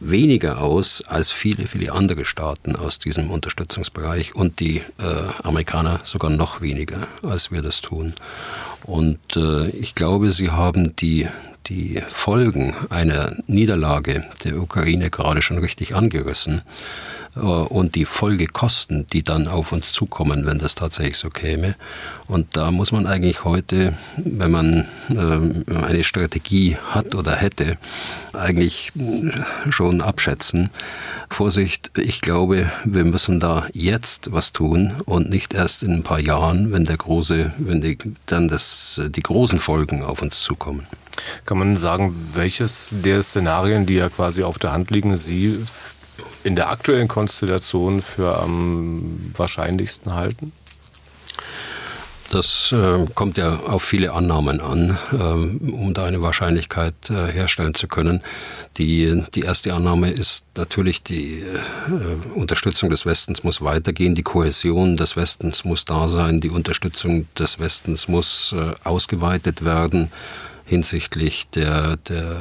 weniger 0.00 0.60
aus 0.60 1.02
als 1.06 1.30
viele, 1.30 1.66
viele 1.66 1.92
andere 1.92 2.24
Staaten 2.24 2.76
aus 2.76 2.98
diesem 2.98 3.30
Unterstützungsbereich 3.30 4.34
und 4.34 4.60
die 4.60 4.78
äh, 4.98 5.42
Amerikaner 5.42 6.00
sogar 6.04 6.30
noch 6.30 6.60
weniger, 6.60 7.06
als 7.22 7.50
wir 7.50 7.62
das 7.62 7.80
tun. 7.80 8.14
Und 8.82 9.36
äh, 9.36 9.68
ich 9.70 9.94
glaube, 9.94 10.30
sie 10.30 10.50
haben 10.50 10.96
die, 10.96 11.28
die 11.66 12.02
Folgen 12.08 12.74
einer 12.90 13.36
Niederlage 13.46 14.24
der 14.44 14.60
Ukraine 14.60 15.10
gerade 15.10 15.42
schon 15.42 15.58
richtig 15.58 15.94
angerissen. 15.94 16.62
Äh, 17.36 17.40
und 17.40 17.94
die 17.94 18.04
Folgekosten, 18.04 19.06
die 19.12 19.22
dann 19.22 19.48
auf 19.48 19.72
uns 19.72 19.92
zukommen, 19.92 20.46
wenn 20.46 20.58
das 20.58 20.74
tatsächlich 20.74 21.18
so 21.18 21.30
käme. 21.30 21.76
Und 22.26 22.56
da 22.56 22.70
muss 22.70 22.92
man 22.92 23.06
eigentlich 23.06 23.44
heute, 23.44 23.94
wenn 24.16 24.50
man 24.50 24.86
äh, 25.10 25.74
eine 25.74 26.02
Strategie 26.02 26.76
hat 26.90 27.14
oder 27.14 27.36
hätte, 27.36 27.78
eigentlich 28.32 28.92
schon 29.70 30.00
abschätzen. 30.00 30.70
Vorsicht, 31.30 31.90
ich 31.96 32.20
glaube, 32.20 32.70
wir 32.84 33.04
müssen 33.04 33.40
da 33.40 33.66
jetzt 33.72 34.32
was 34.32 34.52
tun 34.52 34.94
und 35.04 35.30
nicht 35.30 35.54
erst 35.54 35.82
in 35.82 35.92
ein 35.92 36.02
paar 36.02 36.20
Jahren, 36.20 36.72
wenn 36.72 36.84
der 36.84 36.96
große, 36.96 37.52
wenn 37.58 37.80
die, 37.80 37.98
dann 38.26 38.48
das, 38.48 39.00
die 39.08 39.22
großen 39.22 39.60
Folgen 39.60 40.02
auf 40.02 40.22
uns 40.22 40.40
zukommen. 40.40 40.86
Kann 41.46 41.58
man 41.58 41.76
sagen, 41.76 42.14
welches 42.34 42.94
der 43.02 43.22
Szenarien, 43.22 43.86
die 43.86 43.94
ja 43.94 44.08
quasi 44.10 44.42
auf 44.42 44.58
der 44.58 44.72
Hand 44.72 44.90
liegen, 44.90 45.16
Sie 45.16 45.64
in 46.46 46.54
der 46.54 46.70
aktuellen 46.70 47.08
Konstellation 47.08 48.00
für 48.00 48.38
am 48.38 49.32
wahrscheinlichsten 49.36 50.14
halten? 50.14 50.52
Das 52.30 52.72
äh, 52.72 53.06
kommt 53.14 53.36
ja 53.36 53.56
auf 53.66 53.82
viele 53.82 54.12
Annahmen 54.12 54.60
an, 54.60 54.98
ähm, 55.12 55.74
um 55.74 55.92
da 55.92 56.06
eine 56.06 56.22
Wahrscheinlichkeit 56.22 56.94
äh, 57.08 57.32
herstellen 57.32 57.74
zu 57.74 57.88
können. 57.88 58.20
Die, 58.78 59.22
die 59.34 59.40
erste 59.40 59.74
Annahme 59.74 60.10
ist 60.10 60.44
natürlich, 60.56 61.02
die 61.02 61.40
äh, 61.40 62.38
Unterstützung 62.38 62.90
des 62.90 63.06
Westens 63.06 63.42
muss 63.42 63.62
weitergehen, 63.62 64.14
die 64.14 64.24
Kohäsion 64.24 64.96
des 64.96 65.16
Westens 65.16 65.64
muss 65.64 65.84
da 65.84 66.08
sein, 66.08 66.40
die 66.40 66.50
Unterstützung 66.50 67.26
des 67.36 67.58
Westens 67.58 68.06
muss 68.08 68.54
äh, 68.56 68.74
ausgeweitet 68.84 69.64
werden 69.64 70.10
hinsichtlich 70.66 71.48
der, 71.50 71.96
der 71.96 72.36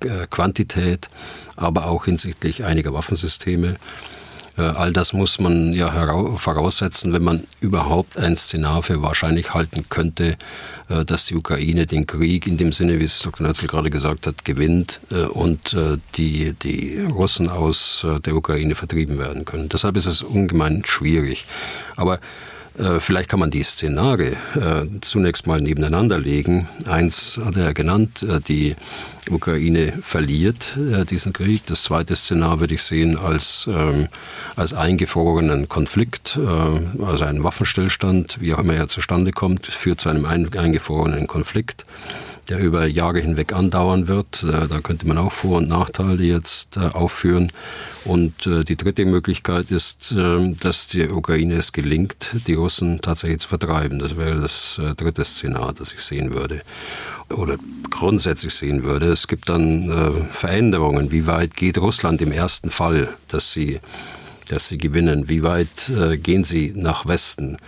äh, 0.00 0.26
Quantität, 0.30 1.10
aber 1.56 1.88
auch 1.88 2.06
hinsichtlich 2.06 2.64
einiger 2.64 2.94
Waffensysteme. 2.94 3.76
Äh, 4.56 4.62
all 4.62 4.92
das 4.92 5.12
muss 5.12 5.40
man 5.40 5.72
ja 5.72 5.90
voraussetzen, 6.36 7.12
wenn 7.12 7.24
man 7.24 7.44
überhaupt 7.60 8.16
ein 8.16 8.36
Szenar 8.36 8.84
für 8.84 9.02
wahrscheinlich 9.02 9.52
halten 9.52 9.86
könnte, 9.88 10.36
äh, 10.88 11.04
dass 11.04 11.26
die 11.26 11.34
Ukraine 11.34 11.86
den 11.86 12.06
Krieg 12.06 12.46
in 12.46 12.56
dem 12.56 12.72
Sinne, 12.72 13.00
wie 13.00 13.04
es 13.04 13.18
Dr. 13.18 13.44
Nötzl 13.46 13.66
gerade 13.66 13.90
gesagt 13.90 14.26
hat, 14.26 14.44
gewinnt 14.44 15.00
und 15.30 15.76
die, 16.16 16.52
die 16.52 17.00
Russen 17.00 17.48
aus 17.48 18.06
der 18.24 18.36
Ukraine 18.36 18.74
vertrieben 18.74 19.18
werden 19.18 19.44
können. 19.44 19.68
Deshalb 19.68 19.96
ist 19.96 20.06
es 20.06 20.22
ungemein 20.22 20.84
schwierig. 20.84 21.46
Aber 21.96 22.20
äh, 22.78 23.00
vielleicht 23.00 23.28
kann 23.28 23.40
man 23.40 23.50
die 23.50 23.62
Szenare 23.62 24.32
äh, 24.54 24.86
zunächst 25.00 25.46
mal 25.46 25.60
nebeneinander 25.60 26.18
legen. 26.18 26.68
Eins 26.86 27.40
hat 27.42 27.56
er 27.56 27.72
genannt, 27.74 28.22
äh, 28.22 28.40
die 28.40 28.76
Ukraine 29.28 29.92
verliert 30.02 30.78
diesen 31.10 31.32
Krieg. 31.32 31.66
Das 31.66 31.82
zweite 31.82 32.14
Szenar 32.14 32.60
würde 32.60 32.74
ich 32.74 32.82
sehen 32.84 33.18
als, 33.18 33.68
ähm, 33.68 34.06
als 34.54 34.72
eingefrorenen 34.72 35.68
Konflikt, 35.68 36.38
also 36.38 37.24
ein 37.24 37.42
Waffenstillstand, 37.42 38.40
wie 38.40 38.54
auch 38.54 38.60
immer 38.60 38.74
er 38.74 38.86
zustande 38.86 39.32
kommt, 39.32 39.66
führt 39.66 40.00
zu 40.00 40.10
einem 40.10 40.26
eingefrorenen 40.26 41.26
Konflikt 41.26 41.86
der 42.48 42.60
über 42.60 42.86
Jahre 42.86 43.20
hinweg 43.20 43.52
andauern 43.52 44.08
wird. 44.08 44.42
Äh, 44.42 44.68
da 44.68 44.80
könnte 44.80 45.06
man 45.06 45.18
auch 45.18 45.32
Vor- 45.32 45.58
und 45.58 45.68
Nachteile 45.68 46.22
jetzt 46.22 46.76
äh, 46.76 46.80
aufführen. 46.80 47.52
Und 48.04 48.46
äh, 48.46 48.64
die 48.64 48.76
dritte 48.76 49.04
Möglichkeit 49.04 49.70
ist, 49.70 50.14
ähm, 50.16 50.56
dass 50.58 50.86
der 50.88 51.12
Ukraine 51.12 51.54
es 51.54 51.72
gelingt, 51.72 52.30
die 52.46 52.54
Russen 52.54 53.00
tatsächlich 53.00 53.40
zu 53.40 53.48
vertreiben. 53.48 53.98
Das 53.98 54.16
wäre 54.16 54.40
das 54.40 54.80
dritte 54.96 55.24
Szenario, 55.24 55.72
das 55.72 55.92
ich 55.92 56.00
sehen 56.00 56.34
würde 56.34 56.62
oder 57.30 57.56
grundsätzlich 57.90 58.54
sehen 58.54 58.84
würde. 58.84 59.06
Es 59.06 59.26
gibt 59.26 59.48
dann 59.48 60.28
Veränderungen. 60.30 61.10
Wie 61.10 61.26
weit 61.26 61.56
geht 61.56 61.76
Russland 61.78 62.22
im 62.22 62.30
ersten 62.30 62.70
Fall, 62.70 63.08
dass 63.28 63.52
sie 63.52 63.80
dass 64.48 64.68
sie 64.68 64.78
gewinnen? 64.78 65.28
Wie 65.28 65.42
weit 65.42 65.90
äh, 65.90 66.16
gehen 66.16 66.44
sie 66.44 66.72
nach 66.74 67.06
Westen? 67.06 67.58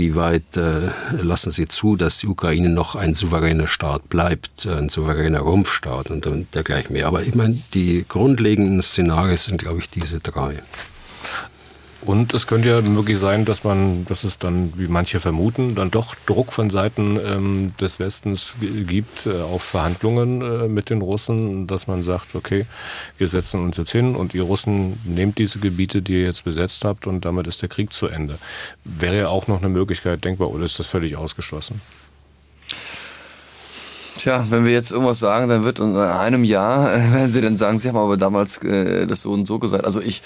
Wie 0.00 0.14
weit 0.14 0.56
äh, 0.56 0.88
lassen 1.20 1.50
sie 1.50 1.68
zu, 1.68 1.94
dass 1.94 2.16
die 2.16 2.26
Ukraine 2.26 2.70
noch 2.70 2.94
ein 2.94 3.12
souveräner 3.12 3.66
Staat 3.66 4.08
bleibt, 4.08 4.66
ein 4.66 4.88
souveräner 4.88 5.40
Rumpfstaat 5.40 6.10
und, 6.10 6.26
und 6.26 6.54
dergleichen 6.54 6.94
mehr? 6.94 7.06
Aber 7.06 7.22
ich 7.22 7.34
meine, 7.34 7.58
die 7.74 8.06
grundlegenden 8.08 8.80
Szenarien 8.80 9.36
sind, 9.36 9.58
glaube 9.58 9.80
ich, 9.80 9.90
diese 9.90 10.18
drei. 10.20 10.54
Und 12.02 12.32
es 12.32 12.46
könnte 12.46 12.70
ja 12.70 12.80
möglich 12.80 13.18
sein, 13.18 13.44
dass 13.44 13.62
man, 13.62 14.06
dass 14.06 14.24
es 14.24 14.38
dann, 14.38 14.72
wie 14.76 14.88
manche 14.88 15.20
vermuten, 15.20 15.74
dann 15.74 15.90
doch 15.90 16.14
Druck 16.26 16.52
von 16.52 16.70
Seiten 16.70 17.18
ähm, 17.22 17.72
des 17.78 17.98
Westens 17.98 18.56
gibt 18.60 19.26
äh, 19.26 19.42
auf 19.42 19.62
Verhandlungen 19.62 20.40
äh, 20.40 20.68
mit 20.68 20.88
den 20.88 21.02
Russen, 21.02 21.66
dass 21.66 21.86
man 21.86 22.02
sagt, 22.02 22.34
okay, 22.34 22.64
wir 23.18 23.28
setzen 23.28 23.60
uns 23.60 23.76
jetzt 23.76 23.92
hin 23.92 24.16
und 24.16 24.34
ihr 24.34 24.44
Russen 24.44 24.98
nehmt 25.04 25.36
diese 25.36 25.58
Gebiete, 25.58 26.00
die 26.00 26.14
ihr 26.14 26.22
jetzt 26.22 26.44
besetzt 26.44 26.84
habt 26.84 27.06
und 27.06 27.24
damit 27.26 27.46
ist 27.46 27.60
der 27.60 27.68
Krieg 27.68 27.92
zu 27.92 28.06
Ende. 28.06 28.38
Wäre 28.84 29.18
ja 29.18 29.28
auch 29.28 29.46
noch 29.46 29.58
eine 29.58 29.68
Möglichkeit 29.68 30.24
denkbar 30.24 30.50
oder 30.50 30.64
ist 30.64 30.78
das 30.78 30.86
völlig 30.86 31.16
ausgeschlossen? 31.16 31.82
Tja, 34.20 34.44
wenn 34.50 34.66
wir 34.66 34.72
jetzt 34.72 34.90
irgendwas 34.90 35.18
sagen, 35.18 35.48
dann 35.48 35.64
wird 35.64 35.78
in 35.78 35.96
einem 35.96 36.44
Jahr, 36.44 36.92
äh, 36.94 37.10
werden 37.14 37.32
sie 37.32 37.40
dann 37.40 37.56
sagen, 37.56 37.78
sie 37.78 37.88
haben 37.88 37.96
aber 37.96 38.18
damals 38.18 38.62
äh, 38.62 39.06
das 39.06 39.22
so 39.22 39.32
und 39.32 39.46
so 39.46 39.58
gesagt. 39.58 39.86
Also 39.86 40.02
ich, 40.02 40.20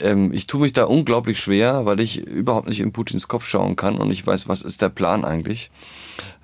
ähm, 0.00 0.30
ich 0.34 0.46
tue 0.46 0.60
mich 0.60 0.74
da 0.74 0.84
unglaublich 0.84 1.40
schwer, 1.40 1.86
weil 1.86 2.00
ich 2.00 2.18
überhaupt 2.18 2.68
nicht 2.68 2.80
in 2.80 2.92
Putins 2.92 3.28
Kopf 3.28 3.46
schauen 3.48 3.76
kann 3.76 3.96
und 3.96 4.10
ich 4.12 4.26
weiß, 4.26 4.46
was 4.46 4.60
ist 4.60 4.82
der 4.82 4.90
Plan 4.90 5.24
eigentlich. 5.24 5.70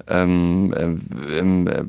Ähm, 0.09 0.73
äh, 0.73 1.39
ähm, 1.39 1.67
äh, 1.67 1.85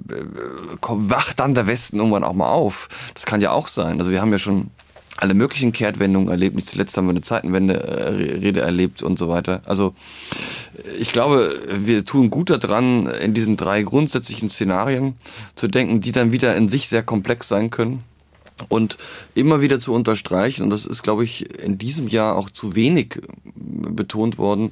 wacht 0.81 1.39
dann 1.39 1.55
der 1.55 1.67
Westen 1.67 1.99
irgendwann 1.99 2.25
auch 2.25 2.33
mal 2.33 2.51
auf. 2.51 2.89
Das 3.13 3.25
kann 3.25 3.39
ja 3.39 3.51
auch 3.51 3.69
sein. 3.69 3.99
Also 3.99 4.11
wir 4.11 4.19
haben 4.19 4.33
ja 4.33 4.39
schon 4.39 4.71
alle 5.15 5.33
möglichen 5.33 5.71
Kehrtwendungen 5.71 6.29
erlebt. 6.29 6.55
Nicht 6.55 6.69
zuletzt 6.69 6.97
haben 6.97 7.05
wir 7.05 7.11
eine 7.11 7.21
Zeitenwende-Rede 7.21 8.59
erlebt 8.59 9.01
und 9.01 9.17
so 9.17 9.29
weiter. 9.29 9.61
Also 9.65 9.95
ich 10.99 11.11
glaube, 11.11 11.61
wir 11.69 12.05
tun 12.05 12.29
gut 12.29 12.49
daran, 12.49 13.07
in 13.07 13.33
diesen 13.33 13.57
drei 13.57 13.83
grundsätzlichen 13.83 14.49
Szenarien 14.49 15.15
zu 15.55 15.67
denken, 15.67 16.01
die 16.01 16.11
dann 16.11 16.31
wieder 16.31 16.55
in 16.55 16.69
sich 16.69 16.89
sehr 16.89 17.03
komplex 17.03 17.47
sein 17.47 17.69
können. 17.69 18.03
Und 18.69 18.97
immer 19.35 19.61
wieder 19.61 19.79
zu 19.79 19.93
unterstreichen, 19.93 20.63
und 20.63 20.71
das 20.71 20.87
ist, 20.87 21.03
glaube 21.03 21.23
ich, 21.23 21.59
in 21.59 21.77
diesem 21.77 22.07
Jahr 22.07 22.35
auch 22.35 22.49
zu 22.49 22.75
wenig 22.75 23.21
betont 23.53 24.39
worden, 24.39 24.71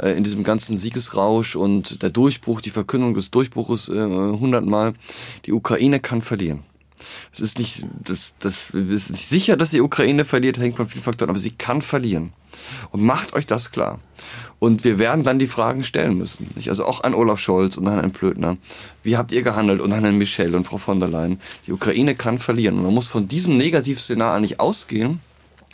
äh, 0.00 0.16
in 0.16 0.24
diesem 0.24 0.44
ganzen 0.44 0.78
Siegesrausch 0.78 1.54
und 1.54 2.02
der 2.02 2.08
Durchbruch, 2.08 2.62
die 2.62 2.70
Verkündung 2.70 3.12
des 3.12 3.30
Durchbruches 3.30 3.90
äh, 3.90 3.92
hundertmal, 3.92 4.94
die 5.44 5.52
Ukraine 5.52 6.00
kann 6.00 6.22
verlieren. 6.22 6.62
Es 7.32 7.40
ist 7.40 7.58
nicht, 7.58 7.86
das, 8.02 8.32
das 8.40 8.70
ist 8.70 9.10
nicht 9.10 9.28
sicher, 9.28 9.56
dass 9.56 9.70
die 9.70 9.80
Ukraine 9.80 10.24
verliert, 10.24 10.58
hängt 10.58 10.76
von 10.76 10.88
vielen 10.88 11.04
Faktoren, 11.04 11.30
aber 11.30 11.38
sie 11.38 11.52
kann 11.52 11.82
verlieren. 11.82 12.32
Und 12.90 13.02
macht 13.02 13.34
euch 13.34 13.46
das 13.46 13.70
klar. 13.70 14.00
Und 14.58 14.84
wir 14.84 14.98
werden 14.98 15.22
dann 15.22 15.38
die 15.38 15.46
Fragen 15.46 15.84
stellen 15.84 16.18
müssen. 16.18 16.50
Nicht? 16.54 16.68
Also 16.68 16.84
auch 16.84 17.04
an 17.04 17.14
Olaf 17.14 17.38
Scholz 17.38 17.76
und 17.76 17.86
an 17.86 17.94
Herrn 17.94 18.10
Plötner. 18.10 18.56
Wie 19.02 19.16
habt 19.16 19.30
ihr 19.30 19.42
gehandelt? 19.42 19.80
Und 19.80 19.92
an 19.92 20.02
Herrn 20.02 20.18
Michel 20.18 20.54
und 20.54 20.64
Frau 20.64 20.78
von 20.78 20.98
der 20.98 21.08
Leyen. 21.08 21.40
Die 21.66 21.72
Ukraine 21.72 22.14
kann 22.16 22.38
verlieren. 22.38 22.76
Und 22.76 22.84
man 22.84 22.94
muss 22.94 23.06
von 23.06 23.28
diesem 23.28 23.56
Negativszenario 23.56 24.34
eigentlich 24.36 24.60
ausgehen 24.60 25.20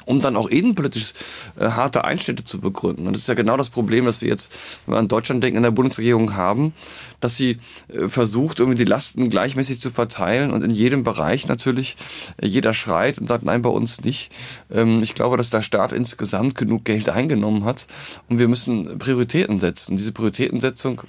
um 0.05 0.21
dann 0.21 0.37
auch 0.37 0.47
innenpolitisch 0.47 1.15
äh, 1.59 1.67
harte 1.67 2.05
Einschnitte 2.05 2.45
zu 2.45 2.61
begründen. 2.61 3.07
Und 3.07 3.15
das 3.15 3.23
ist 3.23 3.29
ja 3.29 3.35
genau 3.35 3.57
das 3.57 3.71
Problem, 3.71 4.05
das 4.05 4.21
wir 4.21 4.29
jetzt, 4.29 4.55
wenn 4.87 4.95
wir 4.95 4.99
an 4.99 5.09
Deutschland 5.09 5.43
denken, 5.43 5.57
in 5.57 5.63
der 5.63 5.71
Bundesregierung 5.71 6.35
haben, 6.35 6.75
dass 7.21 7.37
sie 7.37 7.59
äh, 7.89 8.09
versucht, 8.09 8.61
irgendwie 8.61 8.79
die 8.79 8.85
Lasten 8.85 9.29
gleichmäßig 9.29 9.81
zu 9.81 9.91
verteilen 9.91 10.51
und 10.51 10.63
in 10.63 10.71
jedem 10.71 11.03
Bereich 11.03 11.49
natürlich 11.49 11.97
äh, 12.37 12.47
jeder 12.47 12.75
schreit 12.75 13.19
und 13.19 13.29
sagt, 13.29 13.45
nein, 13.45 13.63
bei 13.63 13.71
uns 13.71 14.03
nicht. 14.05 14.31
Ähm, 14.71 15.03
ich 15.03 15.15
glaube, 15.15 15.37
dass 15.37 15.51
der 15.51 15.63
Staat 15.63 15.93
insgesamt 15.93 16.55
genug 16.55 16.85
Geld 16.85 17.09
eingenommen 17.09 17.65
hat 17.65 17.87
und 18.29 18.39
wir 18.39 18.49
müssen 18.49 18.99
Prioritäten 18.99 19.61
setzen. 19.61 19.97
Diese 19.97 20.13
Prioritätensetzung 20.13 21.03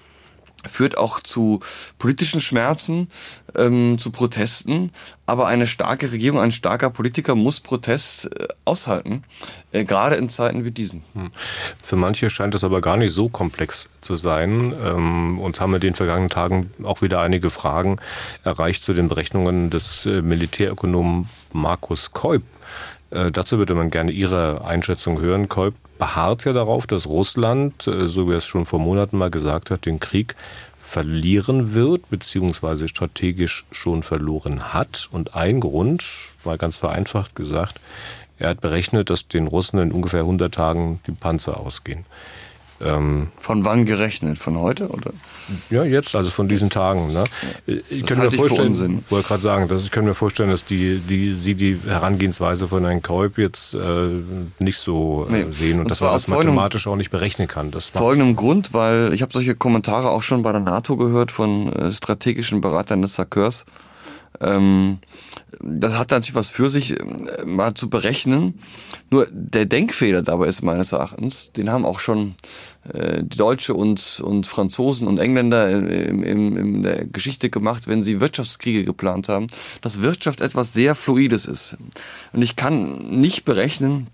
führt 0.67 0.97
auch 0.97 1.19
zu 1.19 1.59
politischen 1.97 2.41
Schmerzen, 2.41 3.09
ähm, 3.55 3.97
zu 3.99 4.11
Protesten. 4.11 4.91
Aber 5.27 5.47
eine 5.47 5.65
starke 5.65 6.11
Regierung, 6.11 6.39
ein 6.39 6.51
starker 6.51 6.89
Politiker 6.89 7.35
muss 7.35 7.59
Protest 7.59 8.25
äh, 8.25 8.47
aushalten, 8.63 9.23
äh, 9.71 9.83
gerade 9.83 10.15
in 10.15 10.29
Zeiten 10.29 10.65
wie 10.65 10.71
diesen. 10.71 11.03
Hm. 11.13 11.31
Für 11.81 11.95
manche 11.95 12.29
scheint 12.29 12.53
es 12.53 12.63
aber 12.63 12.81
gar 12.81 12.97
nicht 12.97 13.13
so 13.13 13.29
komplex 13.29 13.89
zu 14.01 14.15
sein. 14.15 14.73
Ähm, 14.83 15.39
uns 15.39 15.59
haben 15.59 15.73
in 15.73 15.81
den 15.81 15.95
vergangenen 15.95 16.29
Tagen 16.29 16.71
auch 16.83 17.01
wieder 17.01 17.21
einige 17.21 17.49
Fragen 17.49 17.97
erreicht 18.43 18.83
zu 18.83 18.93
den 18.93 19.07
Berechnungen 19.07 19.69
des 19.69 20.05
äh, 20.05 20.21
Militärökonomen 20.21 21.29
Markus 21.53 22.11
Keup. 22.11 22.43
Äh, 23.11 23.31
dazu 23.31 23.57
würde 23.57 23.75
man 23.75 23.89
gerne 23.89 24.11
Ihre 24.11 24.65
Einschätzung 24.65 25.19
hören. 25.19 25.49
Kolb 25.49 25.75
beharrt 25.97 26.45
ja 26.45 26.53
darauf, 26.53 26.87
dass 26.87 27.07
Russland, 27.07 27.87
äh, 27.87 28.07
so 28.07 28.27
wie 28.27 28.33
er 28.33 28.37
es 28.37 28.45
schon 28.45 28.65
vor 28.65 28.79
Monaten 28.79 29.17
mal 29.17 29.31
gesagt 29.31 29.71
hat, 29.71 29.85
den 29.85 29.99
Krieg 29.99 30.35
verlieren 30.79 31.73
wird, 31.73 32.09
beziehungsweise 32.09 32.87
strategisch 32.87 33.65
schon 33.71 34.03
verloren 34.03 34.73
hat. 34.73 35.09
Und 35.11 35.35
ein 35.35 35.59
Grund, 35.59 36.03
mal 36.43 36.57
ganz 36.57 36.77
vereinfacht 36.77 37.35
gesagt, 37.35 37.79
er 38.37 38.49
hat 38.49 38.61
berechnet, 38.61 39.09
dass 39.09 39.27
den 39.27 39.47
Russen 39.47 39.79
in 39.79 39.91
ungefähr 39.91 40.21
100 40.21 40.53
Tagen 40.53 40.99
die 41.07 41.11
Panzer 41.11 41.59
ausgehen. 41.59 42.05
Ähm, 42.85 43.27
von 43.39 43.65
wann 43.65 43.85
gerechnet? 43.85 44.37
Von 44.37 44.59
heute 44.59 44.89
oder? 44.89 45.11
Ja, 45.69 45.83
jetzt, 45.83 46.15
also 46.15 46.29
von 46.29 46.47
diesen 46.47 46.69
Tagen. 46.69 47.13
Ne? 47.13 47.23
Ich 47.89 48.05
kann 48.05 48.19
mir 48.19 48.31
vorstellen, 48.31 49.01
ich 49.05 49.11
wollte 49.11 49.27
gerade 49.27 49.41
sagen, 49.41 49.67
dass 49.67 49.83
ich 49.83 49.91
kann 49.91 50.05
mir 50.05 50.13
vorstellen, 50.13 50.49
dass 50.49 50.65
die, 50.65 50.99
die, 50.99 51.33
Sie 51.33 51.55
die 51.55 51.77
Herangehensweise 51.85 52.67
von 52.67 52.83
Herrn 52.83 53.01
Kolb 53.01 53.37
jetzt 53.37 53.73
äh, 53.73 54.09
nicht 54.59 54.77
so 54.77 55.27
äh, 55.29 55.31
nee. 55.31 55.51
sehen 55.51 55.73
und, 55.75 55.81
und 55.81 55.91
dass 55.91 56.01
man 56.01 56.11
das 56.11 56.27
mathematisch 56.27 56.87
auch 56.87 56.95
nicht 56.95 57.11
berechnen 57.11 57.47
kann. 57.47 57.71
Das 57.71 57.89
folgendem 57.89 58.35
Grund, 58.35 58.73
weil 58.73 59.13
ich 59.13 59.21
habe 59.21 59.33
solche 59.33 59.55
Kommentare 59.55 60.09
auch 60.09 60.23
schon 60.23 60.41
bei 60.41 60.51
der 60.51 60.61
NATO 60.61 60.97
gehört 60.97 61.31
von 61.31 61.71
äh, 61.73 61.91
strategischen 61.91 62.61
Beratern 62.61 63.01
des 63.01 63.15
Sakeurs. 63.15 63.65
Ähm, 64.41 64.99
das 65.61 65.93
hat 65.97 66.11
natürlich 66.11 66.35
was 66.35 66.49
für 66.49 66.69
sich, 66.69 66.99
äh, 66.99 67.45
mal 67.45 67.73
zu 67.73 67.89
berechnen. 67.89 68.59
Nur 69.09 69.27
der 69.31 69.65
Denkfehler 69.65 70.21
dabei 70.21 70.47
ist 70.47 70.61
meines 70.61 70.91
Erachtens, 70.91 71.51
den 71.51 71.69
haben 71.69 71.85
auch 71.85 71.99
schon 71.99 72.35
äh, 72.93 73.23
die 73.23 73.37
Deutsche 73.37 73.73
und, 73.73 74.21
und 74.23 74.47
Franzosen 74.47 75.07
und 75.07 75.19
Engländer 75.19 75.69
in, 75.69 76.23
in, 76.23 76.57
in 76.57 76.83
der 76.83 77.05
Geschichte 77.05 77.49
gemacht, 77.49 77.87
wenn 77.87 78.03
sie 78.03 78.19
Wirtschaftskriege 78.19 78.85
geplant 78.85 79.29
haben, 79.29 79.47
dass 79.81 80.01
Wirtschaft 80.01 80.41
etwas 80.41 80.73
sehr 80.73 80.95
Fluides 80.95 81.45
ist. 81.45 81.77
Und 82.33 82.41
ich 82.41 82.55
kann 82.55 83.09
nicht 83.09 83.45
berechnen, 83.45 84.07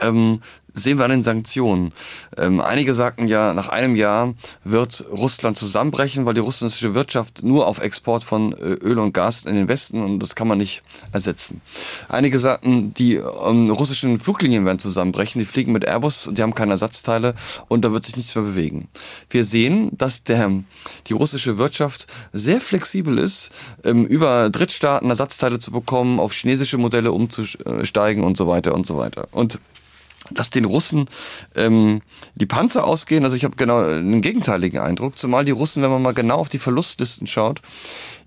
ähm, 0.00 0.40
sehen 0.74 0.98
wir 0.98 1.04
an 1.04 1.10
den 1.10 1.22
Sanktionen. 1.22 1.92
Ähm, 2.36 2.60
einige 2.60 2.94
sagten 2.94 3.28
ja, 3.28 3.54
nach 3.54 3.68
einem 3.68 3.96
Jahr 3.96 4.34
wird 4.64 5.04
Russland 5.10 5.58
zusammenbrechen, 5.58 6.26
weil 6.26 6.34
die 6.34 6.40
russische 6.40 6.94
Wirtschaft 6.94 7.42
nur 7.42 7.66
auf 7.66 7.80
Export 7.80 8.24
von 8.24 8.52
äh, 8.52 8.74
Öl 8.74 8.98
und 8.98 9.12
Gas 9.12 9.44
in 9.44 9.54
den 9.54 9.68
Westen 9.68 10.02
und 10.02 10.20
das 10.20 10.34
kann 10.34 10.48
man 10.48 10.58
nicht 10.58 10.82
ersetzen. 11.12 11.60
Einige 12.08 12.38
sagten, 12.38 12.92
die 12.94 13.14
ähm, 13.14 13.70
russischen 13.70 14.18
Fluglinien 14.18 14.64
werden 14.64 14.78
zusammenbrechen, 14.78 15.38
die 15.38 15.44
fliegen 15.44 15.72
mit 15.72 15.84
Airbus 15.84 16.26
und 16.26 16.38
die 16.38 16.42
haben 16.42 16.54
keine 16.54 16.72
Ersatzteile 16.72 17.34
und 17.68 17.84
da 17.84 17.92
wird 17.92 18.04
sich 18.04 18.16
nichts 18.16 18.34
mehr 18.34 18.44
bewegen. 18.44 18.88
Wir 19.30 19.44
sehen, 19.44 19.90
dass 19.92 20.24
der, 20.24 20.50
die 21.06 21.12
russische 21.12 21.58
Wirtschaft 21.58 22.06
sehr 22.32 22.60
flexibel 22.60 23.18
ist, 23.18 23.50
ähm, 23.84 24.04
über 24.06 24.50
Drittstaaten 24.50 25.08
Ersatzteile 25.08 25.58
zu 25.58 25.70
bekommen, 25.70 26.20
auf 26.20 26.32
chinesische 26.32 26.78
Modelle 26.78 27.12
umzusteigen 27.12 28.24
und 28.24 28.36
so 28.36 28.46
weiter 28.46 28.74
und 28.74 28.86
so 28.86 28.96
weiter. 28.96 29.28
Und 29.32 29.58
dass 30.30 30.50
den 30.50 30.64
Russen 30.64 31.08
ähm, 31.54 32.02
die 32.34 32.46
Panzer 32.46 32.84
ausgehen. 32.84 33.24
Also 33.24 33.36
ich 33.36 33.44
habe 33.44 33.56
genau 33.56 33.78
einen 33.78 34.20
gegenteiligen 34.20 34.80
Eindruck, 34.80 35.18
zumal 35.18 35.44
die 35.44 35.52
Russen, 35.52 35.82
wenn 35.82 35.90
man 35.90 36.02
mal 36.02 36.14
genau 36.14 36.36
auf 36.36 36.48
die 36.48 36.58
Verlustlisten 36.58 37.26
schaut, 37.26 37.60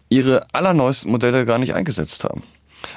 ihre 0.10 0.46
allerneuesten 0.54 1.12
Modelle 1.12 1.46
gar 1.46 1.58
nicht 1.58 1.74
eingesetzt 1.74 2.24
haben. 2.24 2.44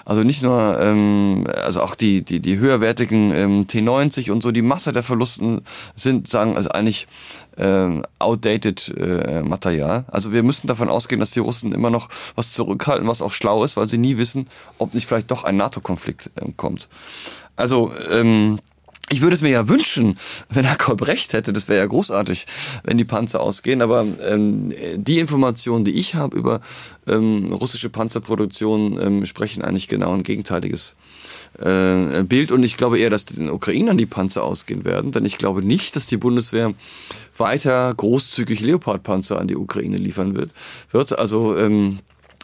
Also 0.04 0.22
nicht 0.22 0.42
nur, 0.42 0.78
ähm, 0.80 1.46
also 1.62 1.82
auch 1.82 1.94
die, 1.94 2.22
die, 2.22 2.40
die 2.40 2.58
höherwertigen 2.58 3.32
ähm, 3.34 3.66
T90 3.66 4.30
und 4.30 4.42
so, 4.42 4.50
die 4.50 4.62
Masse 4.62 4.92
der 4.92 5.02
Verlusten 5.02 5.62
sind, 5.96 6.28
sagen, 6.28 6.56
also 6.56 6.70
eigentlich 6.70 7.06
ähm, 7.56 8.04
outdated 8.18 8.92
äh, 8.96 9.42
Material. 9.42 10.04
Also 10.08 10.32
wir 10.32 10.42
müssen 10.42 10.66
davon 10.66 10.88
ausgehen, 10.88 11.20
dass 11.20 11.30
die 11.30 11.40
Russen 11.40 11.72
immer 11.72 11.90
noch 11.90 12.08
was 12.34 12.52
zurückhalten, 12.52 13.06
was 13.08 13.22
auch 13.22 13.32
schlau 13.32 13.64
ist, 13.64 13.76
weil 13.76 13.88
sie 13.88 13.98
nie 13.98 14.16
wissen, 14.16 14.48
ob 14.78 14.94
nicht 14.94 15.06
vielleicht 15.06 15.30
doch 15.30 15.44
ein 15.44 15.56
NATO-Konflikt 15.56 16.30
ähm, 16.40 16.56
kommt. 16.56 16.88
Also 17.56 17.92
ähm, 18.10 18.58
ich 19.10 19.20
würde 19.20 19.34
es 19.34 19.42
mir 19.42 19.50
ja 19.50 19.68
wünschen, 19.68 20.18
wenn 20.48 20.64
Herr 20.64 20.78
Kolb 20.78 21.06
recht 21.06 21.34
hätte, 21.34 21.52
das 21.52 21.68
wäre 21.68 21.80
ja 21.80 21.86
großartig, 21.86 22.46
wenn 22.84 22.96
die 22.96 23.04
Panzer 23.04 23.40
ausgehen, 23.40 23.82
aber 23.82 24.06
ähm, 24.22 24.72
die 24.96 25.18
Informationen, 25.18 25.84
die 25.84 25.92
ich 25.92 26.14
habe 26.14 26.36
über 26.36 26.60
ähm, 27.06 27.52
russische 27.52 27.90
Panzerproduktion, 27.90 28.98
ähm, 29.00 29.26
sprechen 29.26 29.62
eigentlich 29.62 29.88
genau 29.88 30.14
ein 30.14 30.22
gegenteiliges 30.22 30.96
äh, 31.58 32.22
Bild. 32.22 32.50
Und 32.50 32.62
ich 32.64 32.76
glaube 32.76 32.98
eher, 32.98 33.10
dass 33.10 33.26
den 33.26 33.50
Ukrainern 33.50 33.98
die 33.98 34.06
Panzer 34.06 34.42
ausgehen 34.42 34.84
werden, 34.84 35.12
denn 35.12 35.24
ich 35.24 35.38
glaube 35.38 35.62
nicht, 35.62 35.96
dass 35.96 36.06
die 36.06 36.16
Bundeswehr 36.16 36.72
weiter 37.36 37.92
großzügig 37.94 38.60
Leopardpanzer 38.60 39.38
an 39.38 39.48
die 39.48 39.56
Ukraine 39.56 39.96
liefern 39.96 40.34
wird. 40.34 40.50
Also 41.18 41.56
ähm, 41.58 41.98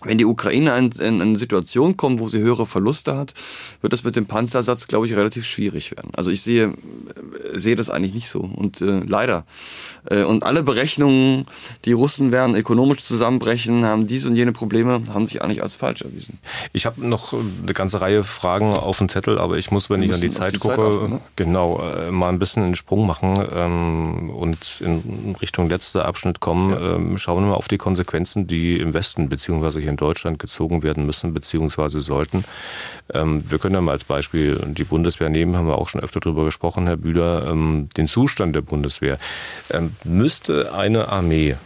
wenn 0.05 0.18
die 0.18 0.24
Ukraine 0.24 0.77
in, 0.78 1.20
eine 1.20 1.39
Situation 1.39 1.97
kommt, 1.97 2.20
wo 2.20 2.28
sie 2.28 2.39
höhere 2.39 2.66
Verluste 2.66 3.16
hat, 3.16 3.35
wird 3.82 3.93
das 3.93 4.02
mit 4.02 4.16
dem 4.16 4.27
Panzersatz, 4.27 4.89
glaube 4.89 5.06
ich, 5.06 5.14
relativ 5.14 5.44
schwierig 5.44 5.90
werden. 5.90 6.10
Also 6.14 6.31
ich 6.31 6.43
sehe, 6.43 6.72
sehe 7.55 7.77
das 7.77 7.90
eigentlich 7.90 8.14
nicht 8.14 8.28
so. 8.31 8.40
Und 8.40 8.81
äh, 8.81 9.01
leider. 9.01 9.44
Äh, 10.09 10.24
und 10.24 10.43
alle 10.43 10.62
Berechnungen, 10.62 11.44
die 11.85 11.93
Russen 11.93 12.32
werden 12.32 12.56
ökonomisch 12.56 13.05
zusammenbrechen, 13.05 13.85
haben 13.85 14.06
dies 14.06 14.24
und 14.24 14.36
jene 14.36 14.52
Probleme, 14.52 15.02
haben 15.12 15.27
sich 15.27 15.43
eigentlich 15.43 15.62
als 15.62 15.77
falsch 15.77 16.02
erwiesen. 16.02 16.39
Ich 16.72 16.86
habe 16.86 17.06
noch 17.06 17.35
eine 17.35 17.74
ganze 17.74 18.01
Reihe 18.01 18.24
Fragen 18.24 18.72
auf 18.72 18.98
dem 18.98 19.09
Zettel, 19.10 19.39
aber 19.39 19.59
ich 19.59 19.70
muss, 19.70 19.90
wenn 19.90 20.02
ich 20.02 20.14
an 20.14 20.20
die 20.20 20.31
Zeit 20.31 20.55
die 20.55 20.59
gucke, 20.59 20.77
Zeit 20.77 20.85
achten, 20.85 21.10
ne? 21.10 21.20
genau, 21.36 21.82
äh, 21.82 22.10
mal 22.10 22.31
ein 22.31 22.39
bisschen 22.39 22.64
einen 22.64 22.74
Sprung 22.74 23.06
machen 23.06 23.35
ähm, 23.52 24.31
und 24.31 24.81
in 24.81 25.36
Richtung 25.43 25.68
letzter 25.68 26.06
Abschnitt 26.06 26.40
kommen. 26.40 26.70
Ja. 26.70 26.97
Ähm, 26.97 27.18
schauen 27.18 27.43
wir 27.43 27.51
mal 27.51 27.55
auf 27.55 27.68
die 27.68 27.78
Konsequenzen, 27.78 28.47
die 28.47 28.78
im 28.78 28.94
Westen 28.94 29.28
beziehungsweise 29.28 29.81
hier 29.81 29.89
in 29.90 29.96
Deutschland 29.96 30.38
gezogen 30.38 30.82
werden 30.82 31.04
müssen 31.04 31.34
beziehungsweise 31.34 32.00
sollten. 32.00 32.44
Ähm, 33.12 33.42
wir 33.50 33.58
können 33.58 33.74
ja 33.74 33.80
mal 33.80 33.92
als 33.92 34.04
Beispiel 34.04 34.60
die 34.68 34.84
Bundeswehr 34.84 35.28
nehmen, 35.28 35.56
haben 35.56 35.66
wir 35.66 35.78
auch 35.78 35.88
schon 35.88 36.00
öfter 36.00 36.20
darüber 36.20 36.44
gesprochen, 36.44 36.86
Herr 36.86 36.96
Bühler, 36.96 37.46
ähm, 37.48 37.88
den 37.96 38.06
Zustand 38.06 38.56
der 38.56 38.62
Bundeswehr. 38.62 39.18
Ähm, 39.70 39.94
müsste 40.04 40.72
eine 40.72 41.08
Armee 41.08 41.56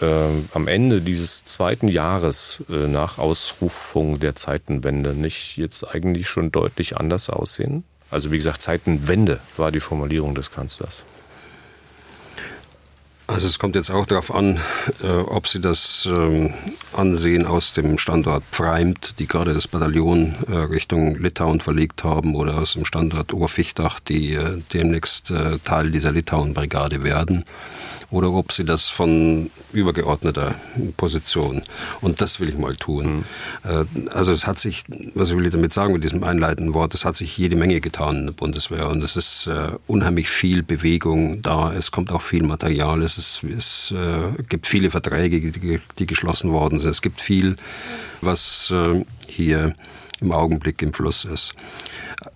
äh, 0.00 0.06
am 0.54 0.68
Ende 0.68 1.00
dieses 1.00 1.44
zweiten 1.44 1.88
Jahres 1.88 2.62
äh, 2.68 2.88
nach 2.88 3.18
Ausrufung 3.18 4.18
der 4.18 4.34
Zeitenwende 4.34 5.14
nicht 5.14 5.56
jetzt 5.56 5.84
eigentlich 5.84 6.28
schon 6.28 6.50
deutlich 6.52 6.96
anders 6.96 7.30
aussehen? 7.30 7.84
Also 8.10 8.32
wie 8.32 8.38
gesagt, 8.38 8.62
Zeitenwende 8.62 9.38
war 9.56 9.70
die 9.70 9.80
Formulierung 9.80 10.34
des 10.34 10.50
Kanzlers. 10.50 11.04
Also 13.28 13.46
es 13.46 13.58
kommt 13.58 13.74
jetzt 13.74 13.90
auch 13.90 14.06
darauf 14.06 14.34
an, 14.34 14.58
äh, 15.02 15.06
ob 15.06 15.46
Sie 15.48 15.60
das 15.60 16.08
ähm, 16.10 16.54
ansehen 16.94 17.46
aus 17.46 17.74
dem 17.74 17.98
Standort 17.98 18.42
Pfreimt, 18.50 19.18
die 19.18 19.26
gerade 19.26 19.52
das 19.52 19.68
Bataillon 19.68 20.34
äh, 20.50 20.56
Richtung 20.56 21.14
Litauen 21.16 21.60
verlegt 21.60 22.04
haben, 22.04 22.34
oder 22.34 22.56
aus 22.56 22.72
dem 22.72 22.86
Standort 22.86 23.34
Oberfichtach, 23.34 24.00
die 24.00 24.32
äh, 24.32 24.62
demnächst 24.72 25.30
äh, 25.30 25.58
Teil 25.62 25.90
dieser 25.90 26.10
Litauen-Brigade 26.10 27.04
werden 27.04 27.44
oder 28.10 28.32
ob 28.32 28.52
sie 28.52 28.64
das 28.64 28.88
von 28.88 29.50
übergeordneter 29.72 30.54
Position. 30.96 31.62
Und 32.00 32.20
das 32.20 32.40
will 32.40 32.48
ich 32.48 32.56
mal 32.56 32.74
tun. 32.74 33.24
Mhm. 33.62 34.08
Also 34.12 34.32
es 34.32 34.46
hat 34.46 34.58
sich, 34.58 34.84
was 35.14 35.34
will 35.36 35.44
ich 35.44 35.52
damit 35.52 35.74
sagen 35.74 35.92
mit 35.92 36.04
diesem 36.04 36.24
einleitenden 36.24 36.74
Wort, 36.74 36.94
es 36.94 37.04
hat 37.04 37.16
sich 37.16 37.36
jede 37.36 37.56
Menge 37.56 37.80
getan 37.80 38.20
in 38.20 38.26
der 38.26 38.32
Bundeswehr 38.32 38.88
und 38.88 39.02
es 39.02 39.16
ist 39.16 39.46
äh, 39.46 39.72
unheimlich 39.86 40.28
viel 40.28 40.62
Bewegung 40.62 41.42
da. 41.42 41.72
Es 41.72 41.90
kommt 41.90 42.10
auch 42.12 42.22
viel 42.22 42.42
Material. 42.42 43.02
Es, 43.02 43.18
ist, 43.18 43.42
es 43.44 43.90
äh, 43.90 44.42
gibt 44.48 44.66
viele 44.66 44.90
Verträge, 44.90 45.40
die, 45.40 45.80
die, 45.98 46.06
geschlossen 46.06 46.50
worden 46.50 46.80
sind. 46.80 46.90
Es 46.90 47.02
gibt 47.02 47.20
viel, 47.20 47.56
was 48.22 48.74
hier 49.26 49.74
im 50.20 50.32
Augenblick 50.32 50.82
im 50.82 50.92
Fluss 50.92 51.24
ist. 51.24 51.54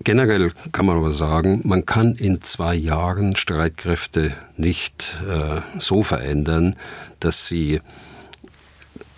Generell 0.05 0.53
kann 0.73 0.87
man 0.87 0.97
aber 0.97 1.11
sagen, 1.11 1.61
man 1.65 1.87
kann 1.87 2.15
in 2.15 2.41
zwei 2.43 2.75
Jahren 2.75 3.37
Streitkräfte 3.37 4.33
nicht 4.57 5.17
äh, 5.29 5.61
so 5.79 6.03
verändern, 6.03 6.77
dass 7.21 7.47
sie 7.47 7.81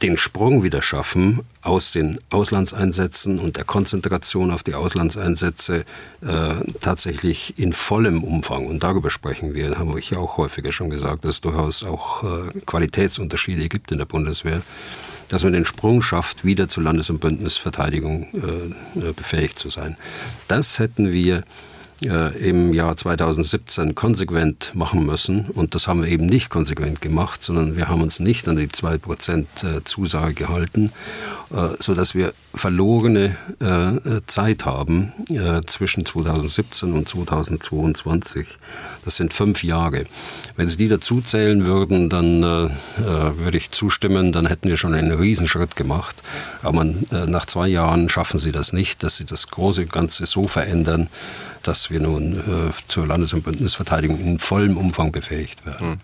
den 0.02 0.16
Sprung 0.18 0.62
wieder 0.62 0.82
schaffen 0.82 1.40
aus 1.62 1.90
den 1.90 2.18
Auslandseinsätzen 2.28 3.38
und 3.38 3.56
der 3.56 3.64
Konzentration 3.64 4.50
auf 4.50 4.62
die 4.62 4.74
Auslandseinsätze 4.74 5.84
äh, 6.20 6.54
tatsächlich 6.80 7.58
in 7.58 7.72
vollem 7.72 8.22
Umfang. 8.22 8.66
Und 8.66 8.82
darüber 8.82 9.10
sprechen 9.10 9.54
wir, 9.54 9.78
haben 9.78 9.94
wir 9.94 10.18
auch 10.18 10.36
häufiger 10.36 10.72
schon 10.72 10.90
gesagt, 10.90 11.24
dass 11.24 11.36
es 11.36 11.40
durchaus 11.40 11.84
auch 11.84 12.22
äh, 12.22 12.60
Qualitätsunterschiede 12.66 13.68
gibt 13.68 13.92
in 13.92 13.98
der 13.98 14.04
Bundeswehr 14.04 14.60
dass 15.28 15.44
man 15.44 15.52
den 15.52 15.64
Sprung 15.64 16.02
schafft, 16.02 16.44
wieder 16.44 16.68
zur 16.68 16.82
Landes- 16.82 17.10
und 17.10 17.20
Bündnisverteidigung 17.20 18.28
äh, 18.34 19.08
äh, 19.08 19.12
befähigt 19.12 19.58
zu 19.58 19.70
sein. 19.70 19.96
Das 20.48 20.78
hätten 20.78 21.12
wir 21.12 21.44
äh, 22.04 22.36
im 22.48 22.74
Jahr 22.74 22.96
2017 22.96 23.94
konsequent 23.94 24.72
machen 24.74 25.06
müssen. 25.06 25.46
Und 25.46 25.74
das 25.74 25.88
haben 25.88 26.02
wir 26.02 26.10
eben 26.10 26.26
nicht 26.26 26.50
konsequent 26.50 27.00
gemacht, 27.00 27.42
sondern 27.42 27.76
wir 27.76 27.88
haben 27.88 28.02
uns 28.02 28.20
nicht 28.20 28.46
an 28.48 28.56
die 28.56 28.68
2% 28.68 29.44
äh, 29.62 29.84
Zusage 29.84 30.34
gehalten, 30.34 30.92
äh, 31.50 31.68
sodass 31.78 32.14
wir 32.14 32.32
verlorene 32.54 33.36
Zeit 34.28 34.64
haben 34.64 35.12
zwischen 35.66 36.06
2017 36.06 36.92
und 36.92 37.08
2022. 37.08 38.46
Das 39.04 39.16
sind 39.16 39.34
fünf 39.34 39.64
Jahre. 39.64 40.04
Wenn 40.54 40.68
Sie 40.68 40.76
die 40.76 40.86
dazu 40.86 41.20
zählen 41.20 41.64
würden, 41.64 42.08
dann 42.08 42.42
würde 42.42 43.56
ich 43.56 43.72
zustimmen, 43.72 44.30
dann 44.30 44.46
hätten 44.46 44.68
wir 44.68 44.76
schon 44.76 44.94
einen 44.94 45.10
Riesenschritt 45.10 45.74
gemacht. 45.74 46.14
Aber 46.62 46.84
nach 46.84 47.46
zwei 47.46 47.66
Jahren 47.66 48.08
schaffen 48.08 48.38
Sie 48.38 48.52
das 48.52 48.72
nicht, 48.72 49.02
dass 49.02 49.16
Sie 49.16 49.24
das 49.24 49.48
große 49.48 49.86
Ganze 49.86 50.26
so 50.26 50.46
verändern, 50.46 51.08
dass 51.66 51.90
wir 51.90 52.00
nun 52.00 52.38
äh, 52.38 52.72
zur 52.88 53.06
Landes- 53.06 53.32
und 53.32 53.42
Bündnisverteidigung 53.42 54.18
in 54.20 54.38
vollem 54.38 54.76
Umfang 54.76 55.12
befähigt 55.12 55.64
werden. 55.66 55.88
Hm. 55.90 55.98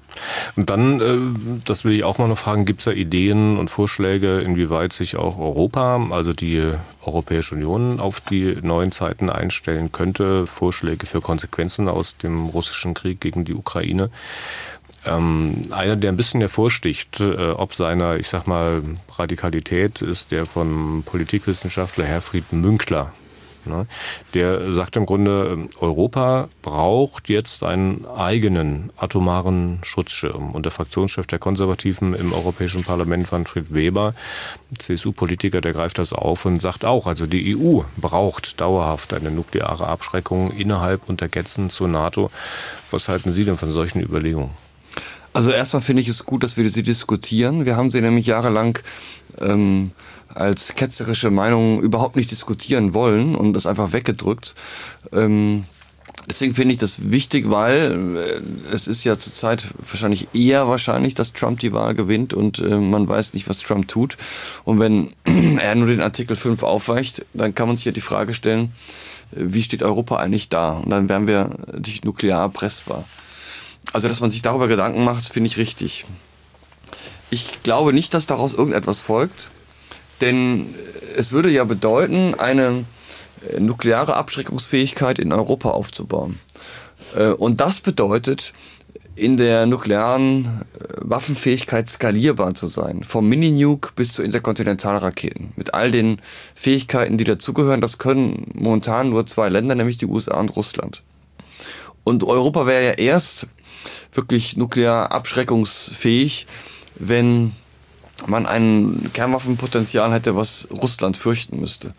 Und 0.56 0.70
dann, 0.70 1.00
äh, 1.00 1.60
das 1.64 1.84
will 1.84 1.92
ich 1.92 2.04
auch 2.04 2.18
mal 2.18 2.28
noch 2.28 2.38
fragen, 2.38 2.64
gibt 2.64 2.80
es 2.80 2.86
da 2.86 2.92
Ideen 2.92 3.58
und 3.58 3.70
Vorschläge, 3.70 4.40
inwieweit 4.40 4.92
sich 4.92 5.16
auch 5.16 5.38
Europa, 5.38 6.08
also 6.10 6.32
die 6.32 6.72
Europäische 7.04 7.54
Union, 7.54 8.00
auf 8.00 8.20
die 8.20 8.56
neuen 8.62 8.92
Zeiten 8.92 9.30
einstellen 9.30 9.92
könnte? 9.92 10.46
Vorschläge 10.46 11.06
für 11.06 11.20
Konsequenzen 11.20 11.88
aus 11.88 12.16
dem 12.16 12.46
russischen 12.46 12.94
Krieg 12.94 13.20
gegen 13.20 13.44
die 13.44 13.54
Ukraine? 13.54 14.10
Ähm, 15.06 15.62
einer, 15.70 15.96
der 15.96 16.12
ein 16.12 16.16
bisschen 16.16 16.40
hervorsticht, 16.40 17.20
äh, 17.20 17.50
ob 17.50 17.74
seiner, 17.74 18.16
ich 18.16 18.28
sag 18.28 18.46
mal, 18.46 18.82
Radikalität, 19.16 20.02
ist 20.02 20.30
der 20.30 20.44
vom 20.44 21.02
Politikwissenschaftler 21.06 22.04
Herfried 22.04 22.52
Münkler. 22.52 23.12
Ne? 23.70 23.86
Der 24.34 24.74
sagt 24.74 24.96
im 24.96 25.06
Grunde, 25.06 25.68
Europa 25.80 26.48
braucht 26.60 27.30
jetzt 27.30 27.62
einen 27.62 28.04
eigenen 28.06 28.90
atomaren 28.98 29.78
Schutzschirm. 29.82 30.50
Und 30.50 30.66
der 30.66 30.72
Fraktionschef 30.72 31.26
der 31.26 31.38
Konservativen 31.38 32.14
im 32.14 32.34
Europäischen 32.34 32.84
Parlament, 32.84 33.32
Manfred 33.32 33.72
Weber, 33.72 34.14
CSU-Politiker, 34.78 35.62
der 35.62 35.72
greift 35.72 35.98
das 35.98 36.12
auf 36.12 36.44
und 36.44 36.60
sagt 36.60 36.84
auch, 36.84 37.06
also 37.06 37.26
die 37.26 37.56
EU 37.56 37.80
braucht 37.96 38.60
dauerhaft 38.60 39.14
eine 39.14 39.30
nukleare 39.30 39.86
Abschreckung 39.86 40.50
innerhalb 40.50 41.08
und 41.08 41.22
Ergänzen 41.22 41.70
zur 41.70 41.88
NATO. 41.88 42.30
Was 42.90 43.08
halten 43.08 43.32
Sie 43.32 43.44
denn 43.44 43.56
von 43.56 43.72
solchen 43.72 44.02
Überlegungen? 44.02 44.50
Also 45.32 45.50
erstmal 45.50 45.82
finde 45.82 46.02
ich 46.02 46.08
es 46.08 46.26
gut, 46.26 46.42
dass 46.42 46.56
wir 46.56 46.68
sie 46.68 46.82
diskutieren. 46.82 47.64
Wir 47.64 47.76
haben 47.76 47.90
sie 47.90 48.00
nämlich 48.00 48.26
jahrelang 48.26 48.78
ähm, 49.40 49.92
als 50.34 50.74
ketzerische 50.74 51.30
Meinung 51.30 51.80
überhaupt 51.80 52.16
nicht 52.16 52.30
diskutieren 52.30 52.94
wollen 52.94 53.34
und 53.34 53.52
das 53.52 53.66
einfach 53.66 53.92
weggedrückt. 53.92 54.54
Ähm, 55.12 55.64
deswegen 56.28 56.54
finde 56.54 56.72
ich 56.72 56.78
das 56.78 57.10
wichtig, 57.10 57.50
weil 57.50 58.16
äh, 58.16 58.72
es 58.72 58.86
ist 58.86 59.04
ja 59.04 59.18
zurzeit 59.18 59.64
wahrscheinlich 59.78 60.28
eher 60.32 60.68
wahrscheinlich, 60.68 61.14
dass 61.14 61.32
Trump 61.32 61.60
die 61.60 61.72
Wahl 61.72 61.94
gewinnt 61.94 62.34
und 62.34 62.58
äh, 62.58 62.78
man 62.78 63.08
weiß 63.08 63.34
nicht, 63.34 63.48
was 63.48 63.60
Trump 63.60 63.88
tut. 63.88 64.16
Und 64.64 64.78
wenn 64.78 65.10
er 65.58 65.74
nur 65.74 65.88
den 65.88 66.00
Artikel 66.00 66.36
5 66.36 66.62
aufweicht, 66.62 67.24
dann 67.34 67.54
kann 67.54 67.68
man 67.68 67.76
sich 67.76 67.86
ja 67.86 67.92
die 67.92 68.00
Frage 68.00 68.34
stellen, 68.34 68.72
äh, 69.32 69.36
wie 69.36 69.62
steht 69.62 69.82
Europa 69.82 70.16
eigentlich 70.16 70.48
da? 70.48 70.72
Und 70.72 70.90
dann 70.90 71.08
wären 71.08 71.26
wir 71.26 71.50
nicht 71.84 72.04
nuklear 72.04 72.42
erpressbar. 72.42 73.04
Also, 73.92 74.08
dass 74.08 74.20
man 74.20 74.30
sich 74.30 74.42
darüber 74.42 74.68
Gedanken 74.68 75.04
macht, 75.04 75.24
finde 75.24 75.48
ich 75.48 75.56
richtig. 75.56 76.04
Ich 77.30 77.62
glaube 77.62 77.92
nicht, 77.92 78.14
dass 78.14 78.26
daraus 78.26 78.54
irgendetwas 78.54 79.00
folgt. 79.00 79.48
Denn 80.20 80.66
es 81.16 81.32
würde 81.32 81.50
ja 81.50 81.64
bedeuten, 81.64 82.34
eine 82.34 82.84
äh, 83.48 83.60
nukleare 83.60 84.16
Abschreckungsfähigkeit 84.16 85.18
in 85.18 85.32
Europa 85.32 85.70
aufzubauen. 85.70 86.38
Äh, 87.16 87.28
und 87.28 87.60
das 87.60 87.80
bedeutet, 87.80 88.52
in 89.16 89.36
der 89.36 89.66
nuklearen 89.66 90.44
äh, 90.46 90.84
Waffenfähigkeit 90.98 91.88
skalierbar 91.88 92.54
zu 92.54 92.66
sein. 92.66 93.04
Vom 93.04 93.28
Mini-Nuke 93.28 93.90
bis 93.94 94.12
zu 94.12 94.22
Interkontinentalraketen. 94.22 95.52
Mit 95.56 95.74
all 95.74 95.90
den 95.90 96.20
Fähigkeiten, 96.54 97.18
die 97.18 97.24
dazugehören. 97.24 97.80
Das 97.80 97.98
können 97.98 98.50
momentan 98.54 99.10
nur 99.10 99.26
zwei 99.26 99.48
Länder, 99.48 99.74
nämlich 99.74 99.98
die 99.98 100.06
USA 100.06 100.38
und 100.38 100.56
Russland. 100.56 101.02
Und 102.04 102.24
Europa 102.24 102.66
wäre 102.66 102.84
ja 102.84 102.92
erst 102.92 103.46
wirklich 104.12 104.56
nuklear 104.56 105.12
abschreckungsfähig, 105.12 106.46
wenn 106.96 107.52
man 108.26 108.46
ein 108.46 109.10
Kernwaffenpotenzial 109.12 110.12
hätte, 110.12 110.36
was 110.36 110.68
Russland 110.70 111.16
fürchten 111.16 111.60
müsste. 111.60 111.92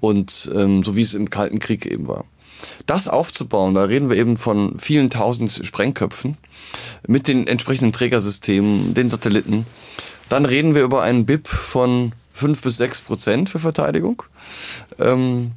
Und 0.00 0.50
ähm, 0.54 0.82
so 0.82 0.96
wie 0.96 1.02
es 1.02 1.14
im 1.14 1.30
Kalten 1.30 1.58
Krieg 1.58 1.86
eben 1.86 2.08
war. 2.08 2.24
Das 2.86 3.08
aufzubauen, 3.08 3.74
da 3.74 3.84
reden 3.84 4.10
wir 4.10 4.16
eben 4.16 4.36
von 4.36 4.78
vielen 4.78 5.10
tausend 5.10 5.60
Sprengköpfen 5.62 6.36
mit 7.06 7.28
den 7.28 7.46
entsprechenden 7.46 7.92
Trägersystemen, 7.92 8.94
den 8.94 9.08
Satelliten. 9.08 9.66
Dann 10.28 10.44
reden 10.44 10.74
wir 10.74 10.82
über 10.82 11.02
einen 11.02 11.26
BIP 11.26 11.48
von 11.48 12.12
fünf 12.32 12.62
bis 12.62 12.76
sechs 12.76 13.00
Prozent 13.00 13.50
für 13.50 13.58
Verteidigung. 13.58 14.22
Ähm, 14.98 15.52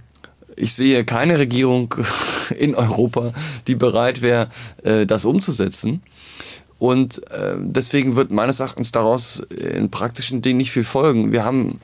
ich 0.56 0.74
sehe 0.74 1.04
keine 1.06 1.40
Regierung 1.40 1.96
in 2.58 2.76
Europa, 2.76 3.34
die 3.68 3.76
bereit 3.76 4.22
wäre, 4.22 4.50
äh, 4.84 5.06
das 5.06 5.26
umzusetzen. 5.26 6.04
Und 6.80 7.26
äh, 7.32 7.56
deswegen 7.60 8.16
wird 8.16 8.32
meines 8.32 8.60
Erachtens 8.60 8.92
daraus 8.92 9.40
in 9.40 9.90
praktischen 9.90 10.42
Dingen 10.42 10.58
nicht 10.58 10.72
viel 10.72 10.84
folgen. 10.84 11.32
Wir 11.32 11.46
haben 11.46 11.80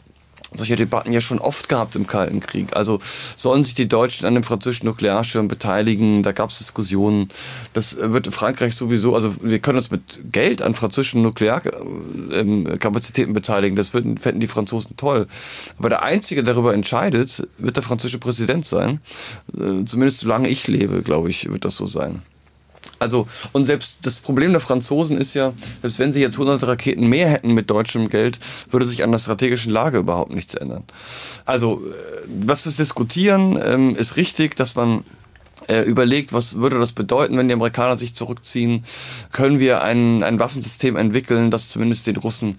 solche 0.54 0.76
Debatten 0.76 1.14
ja 1.14 1.22
schon 1.22 1.40
oft 1.40 1.70
gehabt 1.70 1.96
im 1.96 2.08
Kalten 2.08 2.40
Krieg. 2.40 2.76
Also 2.76 3.00
sollen 3.36 3.64
sich 3.64 3.76
die 3.76 3.88
Deutschen 3.88 4.26
an 4.26 4.34
dem 4.34 4.44
französischen 4.44 4.88
Nuklearschirm 4.88 5.48
beteiligen? 5.48 6.24
Da 6.24 6.32
gab 6.32 6.50
es 6.50 6.58
Diskussionen. 6.58 7.30
Das 7.74 7.98
wird 7.98 8.34
Frankreich 8.34 8.76
sowieso, 8.76 9.14
also 9.16 9.36
wir 9.44 9.60
können 9.60 9.78
uns 9.78 9.92
mit 9.92 10.32
Geld 10.32 10.62
an 10.62 10.74
französischen 10.74 11.22
Nuklearkapazitäten 11.22 13.34
beteiligen. 13.34 13.76
Das 13.76 13.94
würden, 13.94 14.18
fänden 14.18 14.42
die 14.42 14.48
Franzosen 14.48 14.98
toll. 14.98 15.28
Aber 15.78 15.90
der 15.90 16.04
Einzige, 16.04 16.44
der 16.44 16.56
darüber 16.56 16.74
entscheidet, 16.74 17.48
wird 17.58 17.76
der 17.76 17.84
französische 17.84 18.20
Präsident 18.20 18.66
sein. 18.66 19.02
Äh, 19.54 19.86
zumindest 19.86 20.22
solange 20.22 20.50
ich 20.50 20.68
lebe, 20.68 21.04
glaube 21.04 21.30
ich, 21.30 21.50
wird 21.50 21.66
das 21.66 21.78
so 21.78 21.86
sein. 21.86 22.24
Also, 23.00 23.28
und 23.54 23.66
selbst 23.66 23.98
das 24.04 24.20
Problem 24.20 24.52
der 24.52 24.60
Franzosen 24.60 25.18
ist 25.18 25.34
ja, 25.34 25.54
selbst 25.82 26.00
wenn 26.00 26.14
sie 26.14 26.22
jetzt 26.22 26.36
100 26.36 26.68
Raketen 26.68 27.08
mehr 27.08 27.30
hätten 27.30 27.54
mit 27.54 27.70
deutschem 27.70 28.10
Geld, 28.10 28.40
würde 28.70 28.86
sich 28.86 29.04
an 29.04 29.12
der 29.12 29.20
strategischen 29.20 29.72
Lage 29.72 30.00
überhaupt 30.00 30.32
nichts 30.32 30.54
ändern. 30.56 30.84
Also, 31.46 31.82
äh, 31.86 32.28
was 32.42 32.64
das 32.64 32.76
Diskutieren 32.76 33.60
ähm, 33.64 33.96
ist 33.96 34.18
richtig, 34.18 34.56
dass 34.56 34.76
man 34.76 35.04
äh, 35.68 35.82
überlegt, 35.82 36.34
was 36.34 36.58
würde 36.58 36.80
das 36.80 36.92
bedeuten, 36.92 37.38
wenn 37.38 37.48
die 37.48 37.54
Amerikaner 37.54 37.96
sich 37.96 38.16
zurückziehen? 38.16 38.86
Können 39.32 39.60
wir 39.60 39.82
ein, 39.82 40.24
ein 40.24 40.40
Waffensystem 40.40 40.96
entwickeln, 40.96 41.52
das 41.52 41.70
zumindest 41.70 42.08
den 42.08 42.18
Russen 42.18 42.58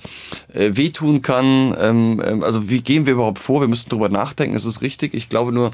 äh, 0.54 0.70
wehtun 0.74 1.22
kann? 1.22 1.74
Ähm, 1.78 2.22
ähm, 2.24 2.42
also 2.44 2.68
wie 2.68 2.82
gehen 2.82 3.06
wir 3.06 3.14
überhaupt 3.14 3.38
vor? 3.38 3.60
Wir 3.60 3.68
müssen 3.68 3.88
darüber 3.88 4.08
nachdenken, 4.08 4.56
es 4.56 4.64
ist 4.64 4.82
richtig. 4.82 5.14
Ich 5.14 5.28
glaube 5.28 5.52
nur, 5.52 5.72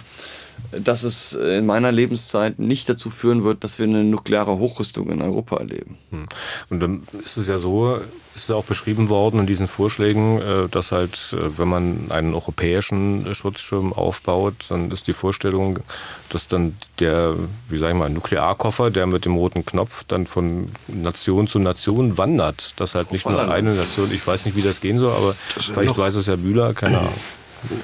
dass 0.73 1.03
es 1.03 1.33
in 1.33 1.67
meiner 1.67 1.93
Lebenszeit 1.93 2.59
nicht 2.59 2.89
dazu 2.89 3.11
führen 3.11 3.45
wird, 3.45 3.65
dass 3.65 3.79
wir 3.79 3.87
eine 3.87 4.05
nukleare 4.05 4.59
Hochrüstung 4.59 5.11
in 5.11 5.23
Europa 5.23 5.57
erleben. 5.57 5.99
Hm. 6.11 6.27
Und 6.71 6.81
dann 6.81 7.03
ist 7.25 7.37
es 7.37 7.49
ja 7.49 7.59
so, 7.59 8.01
ist 8.35 8.49
ja 8.49 8.57
auch 8.57 8.65
beschrieben 8.65 9.09
worden 9.09 9.41
in 9.41 9.47
diesen 9.47 9.69
Vorschlägen, 9.69 10.41
äh, 10.41 10.69
dass 10.69 10.93
halt, 10.93 11.35
äh, 11.35 11.59
wenn 11.59 11.69
man 11.69 12.11
einen 12.11 12.35
europäischen 12.35 13.35
Schutzschirm 13.35 13.93
aufbaut, 13.93 14.55
dann 14.69 14.91
ist 14.91 15.07
die 15.07 15.13
Vorstellung, 15.13 15.81
dass 16.29 16.49
dann 16.49 16.77
der, 16.99 17.35
wie 17.69 17.79
sage 17.79 17.93
ich 17.93 17.99
mal, 17.99 18.11
Nuklearkoffer, 18.11 18.91
der 18.91 19.07
mit 19.07 19.25
dem 19.25 19.37
roten 19.37 19.65
Knopf 19.65 20.05
dann 20.05 20.27
von 20.27 20.67
Nation 20.89 21.47
zu 21.47 21.59
Nation 21.59 22.19
wandert. 22.19 22.79
Dass 22.81 22.95
halt 22.95 23.13
nicht 23.13 23.29
nur 23.29 23.51
eine 23.51 23.75
Nation, 23.75 24.11
ich 24.13 24.27
weiß 24.27 24.47
nicht, 24.47 24.57
wie 24.57 24.63
das 24.63 24.81
gehen 24.81 24.99
soll, 24.99 25.13
aber 25.13 25.35
vielleicht 25.59 25.97
weiß 25.97 26.15
es 26.17 26.27
ja 26.27 26.37
Bühler, 26.37 26.75
keine 26.75 26.99
Ahnung. 26.99 27.15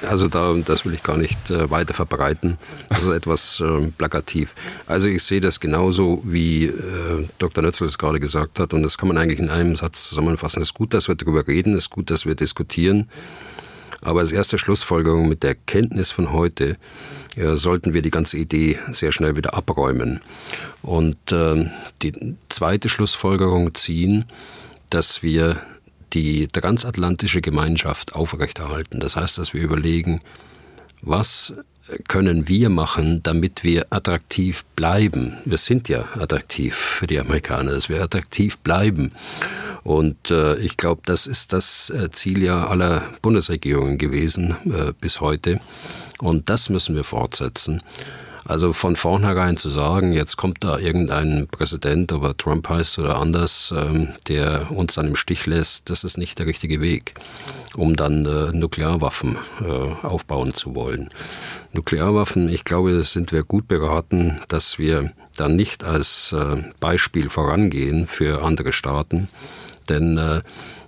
Also 0.07 0.27
da, 0.27 0.53
das 0.65 0.85
will 0.85 0.93
ich 0.93 1.03
gar 1.03 1.17
nicht 1.17 1.49
äh, 1.49 1.69
weiter 1.69 1.93
verbreiten. 1.93 2.57
Das 2.89 3.03
ist 3.03 3.09
etwas 3.09 3.59
äh, 3.59 3.87
plakativ. 3.97 4.53
Also 4.87 5.07
ich 5.07 5.23
sehe 5.23 5.41
das 5.41 5.59
genauso, 5.59 6.21
wie 6.25 6.65
äh, 6.65 7.27
Dr. 7.39 7.63
Nötzl 7.63 7.85
es 7.85 7.97
gerade 7.97 8.19
gesagt 8.19 8.59
hat. 8.59 8.73
Und 8.73 8.83
das 8.83 8.97
kann 8.97 9.07
man 9.07 9.17
eigentlich 9.17 9.39
in 9.39 9.49
einem 9.49 9.75
Satz 9.75 10.09
zusammenfassen. 10.09 10.61
Es 10.61 10.69
ist 10.69 10.73
gut, 10.73 10.93
dass 10.93 11.07
wir 11.07 11.15
darüber 11.15 11.47
reden. 11.47 11.73
Es 11.73 11.85
ist 11.85 11.89
gut, 11.89 12.09
dass 12.11 12.25
wir 12.25 12.35
diskutieren. 12.35 13.09
Aber 14.01 14.19
als 14.19 14.31
erste 14.31 14.57
Schlussfolgerung 14.57 15.29
mit 15.29 15.43
der 15.43 15.55
Kenntnis 15.55 16.11
von 16.11 16.31
heute 16.31 16.77
äh, 17.35 17.55
sollten 17.55 17.93
wir 17.93 18.01
die 18.01 18.11
ganze 18.11 18.37
Idee 18.37 18.77
sehr 18.91 19.11
schnell 19.11 19.35
wieder 19.35 19.55
abräumen. 19.55 20.19
Und 20.81 21.31
äh, 21.31 21.69
die 22.01 22.35
zweite 22.49 22.89
Schlussfolgerung 22.89 23.73
ziehen, 23.73 24.25
dass 24.89 25.23
wir 25.23 25.57
die 26.13 26.47
transatlantische 26.47 27.41
Gemeinschaft 27.41 28.15
aufrechterhalten. 28.15 28.99
Das 28.99 29.15
heißt, 29.15 29.37
dass 29.37 29.53
wir 29.53 29.61
überlegen, 29.61 30.21
was 31.01 31.53
können 32.07 32.47
wir 32.47 32.69
machen, 32.69 33.21
damit 33.23 33.63
wir 33.63 33.87
attraktiv 33.89 34.63
bleiben? 34.75 35.37
Wir 35.45 35.57
sind 35.57 35.89
ja 35.89 36.05
attraktiv 36.17 36.75
für 36.75 37.07
die 37.07 37.19
Amerikaner, 37.19 37.73
dass 37.73 37.89
wir 37.89 38.01
attraktiv 38.01 38.57
bleiben. 38.59 39.11
Und 39.83 40.31
äh, 40.31 40.55
ich 40.57 40.77
glaube, 40.77 41.01
das 41.05 41.27
ist 41.27 41.51
das 41.51 41.89
äh, 41.89 42.09
Ziel 42.11 42.41
ja 42.41 42.67
aller 42.67 43.03
Bundesregierungen 43.21 43.97
gewesen 43.97 44.55
äh, 44.65 44.93
bis 44.99 45.19
heute. 45.19 45.59
Und 46.19 46.49
das 46.49 46.69
müssen 46.69 46.95
wir 46.95 47.03
fortsetzen. 47.03 47.81
Also 48.45 48.73
von 48.73 48.95
vornherein 48.95 49.57
zu 49.57 49.69
sagen, 49.69 50.11
jetzt 50.11 50.35
kommt 50.35 50.63
da 50.63 50.77
irgendein 50.77 51.47
Präsident, 51.47 52.11
ob 52.11 52.23
er 52.23 52.37
Trump 52.37 52.67
heißt 52.67 52.99
oder 52.99 53.17
anders, 53.17 53.73
ähm, 53.75 54.09
der 54.27 54.71
uns 54.71 54.95
dann 54.95 55.07
im 55.07 55.15
Stich 55.15 55.45
lässt, 55.45 55.89
das 55.89 56.03
ist 56.03 56.17
nicht 56.17 56.39
der 56.39 56.45
richtige 56.45 56.81
Weg, 56.81 57.13
um 57.75 57.95
dann 57.95 58.25
äh, 58.25 58.51
Nuklearwaffen 58.51 59.37
äh, 59.61 60.05
aufbauen 60.05 60.53
zu 60.53 60.75
wollen. 60.75 61.09
Nuklearwaffen, 61.71 62.49
ich 62.49 62.65
glaube, 62.65 63.03
sind 63.03 63.31
wir 63.31 63.43
gut 63.43 63.67
beraten, 63.67 64.41
dass 64.49 64.77
wir 64.77 65.11
dann 65.37 65.55
nicht 65.55 65.83
als 65.83 66.33
äh, 66.33 66.57
Beispiel 66.79 67.29
vorangehen 67.29 68.07
für 68.07 68.43
andere 68.43 68.73
Staaten, 68.73 69.29
denn 69.89 70.17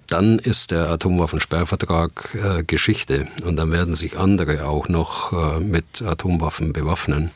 dann 0.08 0.40
ist 0.40 0.72
der 0.72 0.90
Atomwaffensperrvertrag 0.90 2.36
äh, 2.36 2.64
Geschichte 2.64 3.28
und 3.44 3.58
dann 3.58 3.72
werden 3.72 3.96
sich 3.96 4.18
andere 4.18 4.68
auch 4.68 4.88
noch 4.88 5.34
äh, 5.34 5.60
mit 5.60 6.02
Atomwaffen 6.02 6.74
bewaffnen. 6.74 7.32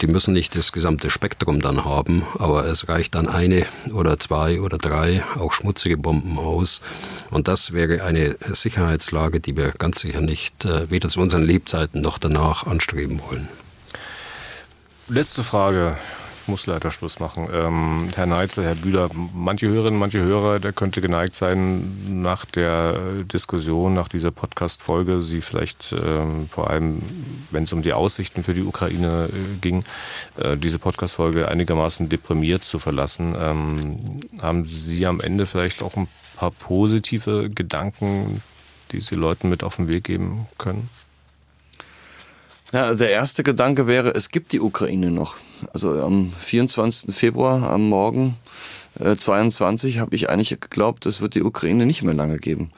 Die 0.00 0.06
müssen 0.06 0.34
nicht 0.34 0.54
das 0.54 0.72
gesamte 0.72 1.08
Spektrum 1.08 1.60
dann 1.60 1.84
haben, 1.84 2.22
aber 2.38 2.66
es 2.66 2.88
reicht 2.88 3.14
dann 3.14 3.26
eine 3.26 3.64
oder 3.92 4.18
zwei 4.18 4.60
oder 4.60 4.76
drei, 4.76 5.24
auch 5.38 5.52
schmutzige 5.52 5.96
Bomben 5.96 6.38
aus. 6.38 6.82
Und 7.30 7.48
das 7.48 7.72
wäre 7.72 8.04
eine 8.04 8.36
Sicherheitslage, 8.52 9.40
die 9.40 9.56
wir 9.56 9.72
ganz 9.78 10.00
sicher 10.00 10.20
nicht 10.20 10.64
äh, 10.64 10.90
weder 10.90 11.08
zu 11.08 11.20
unseren 11.20 11.44
Lebzeiten 11.44 12.02
noch 12.02 12.18
danach 12.18 12.66
anstreben 12.66 13.20
wollen. 13.28 13.48
Letzte 15.08 15.42
Frage 15.42 15.96
muss 16.48 16.66
leider 16.66 16.90
Schluss 16.90 17.20
machen. 17.20 17.48
Ähm, 17.52 18.08
Herr 18.14 18.26
Neitzel, 18.26 18.64
Herr 18.64 18.74
Bühler, 18.74 19.10
manche 19.34 19.68
Hörerinnen, 19.68 19.98
manche 19.98 20.20
Hörer, 20.20 20.58
der 20.58 20.72
könnte 20.72 21.00
geneigt 21.00 21.34
sein, 21.34 22.20
nach 22.22 22.44
der 22.44 23.22
Diskussion, 23.24 23.94
nach 23.94 24.08
dieser 24.08 24.30
Podcast-Folge, 24.30 25.22
Sie 25.22 25.40
vielleicht 25.40 25.92
ähm, 25.92 26.48
vor 26.50 26.70
allem, 26.70 27.02
wenn 27.50 27.64
es 27.64 27.72
um 27.72 27.82
die 27.82 27.92
Aussichten 27.92 28.42
für 28.42 28.54
die 28.54 28.62
Ukraine 28.62 29.28
äh, 29.30 29.58
ging, 29.60 29.84
äh, 30.36 30.56
diese 30.56 30.78
Podcast-Folge 30.78 31.48
einigermaßen 31.48 32.08
deprimiert 32.08 32.64
zu 32.64 32.78
verlassen. 32.78 33.34
Ähm, 33.38 34.20
haben 34.40 34.64
Sie 34.64 35.06
am 35.06 35.20
Ende 35.20 35.46
vielleicht 35.46 35.82
auch 35.82 35.96
ein 35.96 36.08
paar 36.36 36.50
positive 36.50 37.50
Gedanken, 37.50 38.42
die 38.92 39.00
Sie 39.00 39.14
Leuten 39.14 39.48
mit 39.48 39.62
auf 39.62 39.76
den 39.76 39.88
Weg 39.88 40.04
geben 40.04 40.46
können? 40.56 40.88
Ja, 42.72 42.94
der 42.94 43.10
erste 43.10 43.42
Gedanke 43.42 43.86
wäre, 43.86 44.14
es 44.14 44.28
gibt 44.28 44.52
die 44.52 44.60
Ukraine 44.60 45.10
noch. 45.10 45.36
Also 45.72 46.02
am 46.02 46.32
24. 46.38 47.14
Februar, 47.14 47.70
am 47.70 47.88
Morgen 47.88 48.36
äh, 49.00 49.16
22, 49.16 50.00
habe 50.00 50.14
ich 50.14 50.28
eigentlich 50.28 50.60
geglaubt, 50.60 51.06
es 51.06 51.22
wird 51.22 51.34
die 51.34 51.42
Ukraine 51.42 51.86
nicht 51.86 52.02
mehr 52.02 52.12
lange 52.12 52.36
geben. 52.36 52.70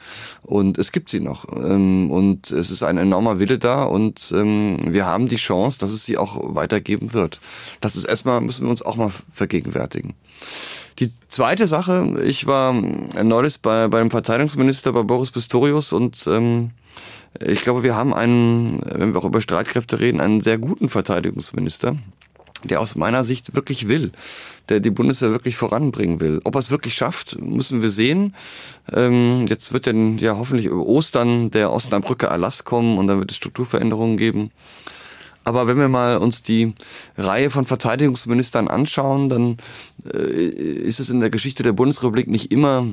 Und 0.43 0.77
es 0.77 0.93
gibt 0.93 1.09
sie 1.09 1.19
noch. 1.19 1.45
Ähm, 1.51 2.09
und 2.09 2.51
es 2.51 2.71
ist 2.71 2.83
ein 2.83 2.97
enormer 2.97 3.39
Wille 3.39 3.59
da 3.59 3.83
und 3.83 4.31
ähm, 4.33 4.77
wir 4.81 5.05
haben 5.05 5.27
die 5.27 5.35
Chance, 5.35 5.79
dass 5.79 5.91
es 5.91 6.05
sie 6.05 6.17
auch 6.17 6.39
weitergeben 6.55 7.11
wird. 7.11 7.41
Das 7.81 7.97
ist 7.97 8.05
erstmal, 8.05 8.39
müssen 8.39 8.65
wir 8.65 8.71
uns 8.71 8.81
auch 8.81 8.95
mal 8.95 9.11
vergegenwärtigen. 9.29 10.13
Die 10.99 11.11
zweite 11.27 11.67
Sache, 11.67 12.21
ich 12.23 12.47
war 12.47 12.73
neulich 12.73 13.61
bei, 13.61 13.89
bei 13.89 13.99
dem 13.99 14.11
Verteidigungsminister, 14.11 14.93
bei 14.93 15.03
Boris 15.03 15.31
Pistorius 15.31 15.91
und 15.91 16.25
ähm, 16.27 16.71
ich 17.39 17.61
glaube, 17.61 17.83
wir 17.83 17.95
haben 17.95 18.13
einen, 18.13 18.81
wenn 18.83 19.13
wir 19.13 19.19
auch 19.19 19.25
über 19.25 19.41
Streitkräfte 19.41 19.99
reden, 19.99 20.19
einen 20.19 20.41
sehr 20.41 20.57
guten 20.57 20.89
Verteidigungsminister, 20.89 21.95
der 22.63 22.81
aus 22.81 22.95
meiner 22.95 23.23
Sicht 23.23 23.55
wirklich 23.55 23.87
will, 23.87 24.11
der 24.69 24.79
die 24.79 24.91
Bundeswehr 24.91 25.31
wirklich 25.31 25.55
voranbringen 25.55 26.19
will. 26.19 26.41
Ob 26.43 26.55
er 26.55 26.59
es 26.59 26.71
wirklich 26.71 26.93
schafft, 26.93 27.39
müssen 27.41 27.81
wir 27.81 27.89
sehen. 27.89 28.35
Ähm, 28.91 29.45
jetzt 29.47 29.73
wird 29.73 29.87
dann 29.87 30.17
ja 30.17 30.37
hoffentlich 30.37 30.67
über 30.67 30.85
Ostern 30.85 31.51
der 31.51 31.71
Osnabrücker 31.71 32.27
Erlass 32.27 32.63
kommen 32.63 32.97
und 32.97 33.07
dann 33.07 33.19
wird 33.19 33.31
es 33.31 33.37
Strukturveränderungen 33.37 34.17
geben. 34.17 34.51
Aber 35.43 35.67
wenn 35.67 35.77
wir 35.77 35.89
mal 35.89 36.17
uns 36.17 36.43
die 36.43 36.73
Reihe 37.17 37.49
von 37.49 37.65
Verteidigungsministern 37.65 38.67
anschauen, 38.67 39.29
dann 39.29 39.57
äh, 40.13 40.17
ist 40.17 40.99
es 40.99 41.09
in 41.09 41.19
der 41.19 41.29
Geschichte 41.29 41.63
der 41.63 41.73
Bundesrepublik 41.73 42.27
nicht 42.27 42.51
immer 42.51 42.87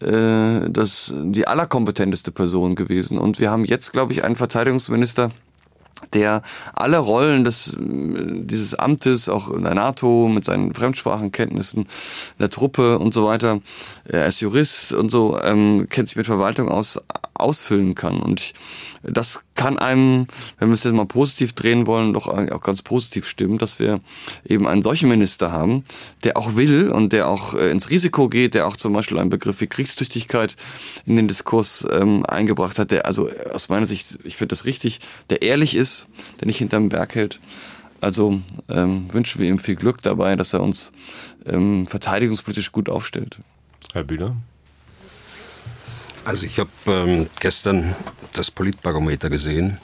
äh, 0.00 0.70
das, 0.70 1.12
die 1.14 1.46
allerkompetenteste 1.46 2.32
Person 2.32 2.74
gewesen. 2.74 3.18
Und 3.18 3.38
wir 3.38 3.50
haben 3.50 3.64
jetzt, 3.64 3.92
glaube 3.92 4.12
ich, 4.12 4.24
einen 4.24 4.36
Verteidigungsminister, 4.36 5.30
der 6.14 6.42
alle 6.74 6.98
Rollen 6.98 7.44
des, 7.44 7.76
dieses 7.78 8.74
Amtes, 8.74 9.28
auch 9.28 9.50
in 9.50 9.64
der 9.64 9.74
NATO, 9.74 10.28
mit 10.28 10.44
seinen 10.44 10.74
Fremdsprachenkenntnissen, 10.74 11.86
der 12.38 12.50
Truppe 12.50 12.98
und 12.98 13.14
so 13.14 13.26
weiter, 13.26 13.60
er 14.04 14.26
ist 14.26 14.40
Jurist 14.40 14.92
und 14.92 15.10
so, 15.10 15.38
ähm, 15.40 15.88
kennt 15.88 16.08
sich 16.08 16.16
mit 16.16 16.26
Verwaltung 16.26 16.68
aus, 16.68 17.00
ausfüllen 17.34 17.94
kann. 17.94 18.20
Und 18.20 18.40
ich, 18.40 18.54
das 19.02 19.42
kann 19.54 19.78
einem, 19.78 20.26
wenn 20.58 20.68
wir 20.68 20.74
es 20.74 20.84
jetzt 20.84 20.94
mal 20.94 21.06
positiv 21.06 21.52
drehen 21.52 21.86
wollen, 21.86 22.12
doch 22.12 22.28
auch 22.28 22.60
ganz 22.60 22.82
positiv 22.82 23.26
stimmen, 23.26 23.58
dass 23.58 23.78
wir 23.78 24.00
eben 24.44 24.66
einen 24.66 24.82
solchen 24.82 25.08
Minister 25.08 25.52
haben, 25.52 25.84
der 26.24 26.36
auch 26.36 26.56
will 26.56 26.90
und 26.90 27.12
der 27.12 27.28
auch 27.28 27.54
äh, 27.54 27.70
ins 27.70 27.90
Risiko 27.90 28.28
geht, 28.28 28.54
der 28.54 28.66
auch 28.66 28.76
zum 28.76 28.92
Beispiel 28.92 29.18
einen 29.18 29.30
Begriff 29.30 29.60
wie 29.60 29.66
Kriegstüchtigkeit 29.66 30.56
in 31.06 31.16
den 31.16 31.28
Diskurs 31.28 31.86
ähm, 31.90 32.24
eingebracht 32.26 32.78
hat, 32.78 32.90
der 32.90 33.06
also 33.06 33.30
aus 33.52 33.68
meiner 33.68 33.86
Sicht, 33.86 34.18
ich 34.24 34.36
finde 34.36 34.48
das 34.48 34.64
richtig, 34.64 35.00
der 35.30 35.42
ehrlich 35.42 35.74
ist, 35.74 36.06
der 36.40 36.46
nicht 36.46 36.58
hinterm 36.58 36.88
Berg 36.88 37.14
hält. 37.14 37.40
Also 38.00 38.40
ähm, 38.68 39.12
wünschen 39.12 39.40
wir 39.40 39.48
ihm 39.48 39.58
viel 39.58 39.76
Glück 39.76 40.02
dabei, 40.02 40.36
dass 40.36 40.54
er 40.54 40.62
uns 40.62 40.92
ähm, 41.46 41.86
verteidigungspolitisch 41.86 42.72
gut 42.72 42.88
aufstellt. 42.88 43.38
Herr 43.92 44.04
Bühler? 44.04 44.36
Also 46.24 46.46
ich 46.46 46.58
habe 46.58 46.70
ähm, 46.86 47.28
gestern 47.40 47.94
das 48.32 48.50
Politbarometer 48.50 49.30
gesehen 49.30 49.78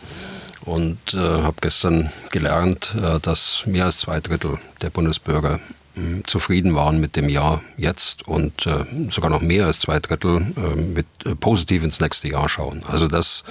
und 0.65 1.15
äh, 1.15 1.19
habe 1.19 1.57
gestern 1.61 2.13
gelernt, 2.31 2.95
äh, 2.97 3.19
dass 3.21 3.65
mehr 3.67 3.87
als 3.87 3.99
zwei 3.99 4.21
Drittel 4.21 4.59
der 4.83 4.91
Bundesbürger 4.91 5.61
äh, 5.97 6.23
zufrieden 6.27 6.75
waren 6.75 7.01
mit 7.01 7.17
dem 7.17 7.29
Jahr 7.29 7.63
jetzt 7.77 8.29
und 8.29 8.67
äh, 8.67 8.85
sogar 9.11 9.31
noch 9.31 9.41
mehr 9.41 9.67
als 9.67 9.81
zwei 9.81 9.99
Drittel 9.99 10.53
äh, 10.57 10.77
mit 10.77 11.07
äh, 11.25 11.35
positiv 11.35 11.83
ins 11.83 12.01
nächste 12.01 12.29
Jahr 12.29 12.49
schauen. 12.49 12.83
Also 12.87 13.09
das 13.09 13.45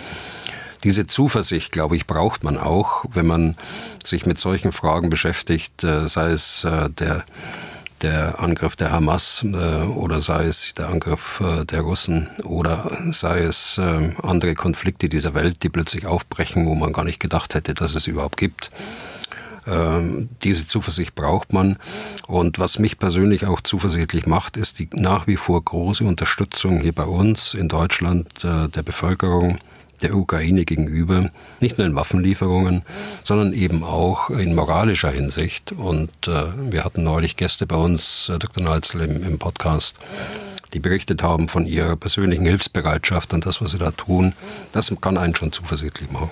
diese 0.83 1.07
Zuversicht, 1.07 1.71
glaube 1.71 1.95
ich, 1.95 2.05
braucht 2.05 2.43
man 2.43 2.57
auch, 2.57 3.05
wenn 3.11 3.25
man 3.25 3.57
sich 4.03 4.27
mit 4.27 4.37
solchen 4.37 4.71
Fragen 4.71 5.09
beschäftigt, 5.09 5.81
sei 5.81 6.29
es 6.29 6.61
der 6.61 7.25
der 8.06 8.40
Angriff 8.40 8.76
der 8.76 8.91
Hamas 8.91 9.44
äh, 9.44 9.84
oder 9.84 10.22
sei 10.22 10.45
es 10.45 10.76
der 10.76 10.90
Angriff 10.90 11.41
äh, 11.41 11.65
der 11.65 11.82
Russen 11.82 12.30
oder 12.44 12.91
sei 13.10 13.40
es 13.40 13.80
äh, 13.80 14.14
andere 14.22 14.53
Konflikte 14.53 15.10
dieser 15.10 15.34
Welt, 15.34 15.64
die 15.64 15.69
plötzlich 15.69 16.06
aufbrechen, 16.06 16.68
wo 16.68 16.76
man 16.76 16.94
gar 16.94 17.03
nicht 17.03 17.19
gedacht 17.19 17.56
hätte, 17.56 17.73
dass 17.73 17.95
es 17.95 18.06
überhaupt 18.06 18.38
gibt. 18.38 18.69
Ähm, 19.65 20.30
diese 20.44 20.68
Zuversicht 20.68 21.15
braucht 21.15 21.52
man. 21.52 21.77
Und 22.27 22.60
was 22.60 22.77
mich 22.77 22.99
persönlich 22.99 23.48
auch 23.48 23.60
zuversichtlich 23.60 24.27
macht, 24.27 24.56
ist 24.56 24.77
die 24.77 24.88
nach 24.94 25.26
wie 25.26 25.38
vor 25.38 25.64
große 25.64 26.03
Unterstützung 26.03 26.82
hier 26.82 26.94
bei 26.94 27.06
uns 27.06 27.56
in 27.56 27.69
Deutschland 27.69 28.27
der 28.44 28.84
Bevölkerung 28.84 29.57
der 30.01 30.15
Ukraine 30.15 30.65
gegenüber, 30.65 31.30
nicht 31.59 31.77
nur 31.77 31.88
in 31.88 31.95
Waffenlieferungen, 31.95 32.84
sondern 33.23 33.53
eben 33.53 33.84
auch 33.84 34.30
in 34.30 34.55
moralischer 34.55 35.11
Hinsicht. 35.11 35.72
Und 35.72 36.11
äh, 36.27 36.43
wir 36.72 36.84
hatten 36.84 37.03
neulich 37.03 37.35
Gäste 37.35 37.65
bei 37.65 37.76
uns, 37.76 38.30
äh, 38.30 38.39
Dr. 38.39 38.63
Neitzel 38.63 39.01
im, 39.01 39.23
im 39.23 39.39
Podcast, 39.39 39.99
die 40.73 40.80
berichtet 40.80 41.23
haben 41.23 41.47
von 41.47 41.65
ihrer 41.65 41.95
persönlichen 41.95 42.45
Hilfsbereitschaft 42.45 43.34
und 43.34 43.45
das, 43.45 43.61
was 43.61 43.72
sie 43.72 43.77
da 43.77 43.91
tun. 43.91 44.34
Das 44.72 44.93
kann 45.01 45.17
einen 45.17 45.35
schon 45.35 45.51
zuversichtlich 45.51 46.11
machen. 46.11 46.31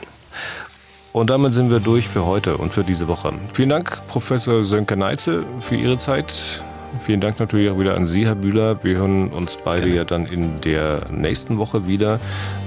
Und 1.14 1.30
damit 1.30 1.54
sind 1.54 1.70
wir 1.70 1.80
durch 1.80 2.08
für 2.08 2.26
heute 2.26 2.58
und 2.58 2.74
für 2.74 2.84
diese 2.84 3.08
Woche. 3.08 3.34
Vielen 3.54 3.70
Dank, 3.70 4.02
Professor 4.08 4.64
Sönke 4.64 4.98
Neitzel, 4.98 5.46
für 5.62 5.76
Ihre 5.76 5.98
Zeit. 5.98 6.64
Vielen 7.02 7.22
Dank 7.22 7.40
natürlich 7.40 7.70
auch 7.70 7.80
wieder 7.80 7.96
an 7.98 8.06
Sie, 8.06 8.26
Herr 8.26 8.36
Bühler. 8.36 8.84
Wir 8.84 8.98
hören 8.98 9.30
uns 9.30 9.58
beide 9.58 9.94
ja 9.94 10.04
dann 10.04 10.26
in 10.26 10.62
der 10.62 11.10
nächsten 11.10 11.58
Woche 11.58 11.88
wieder. 11.88 12.20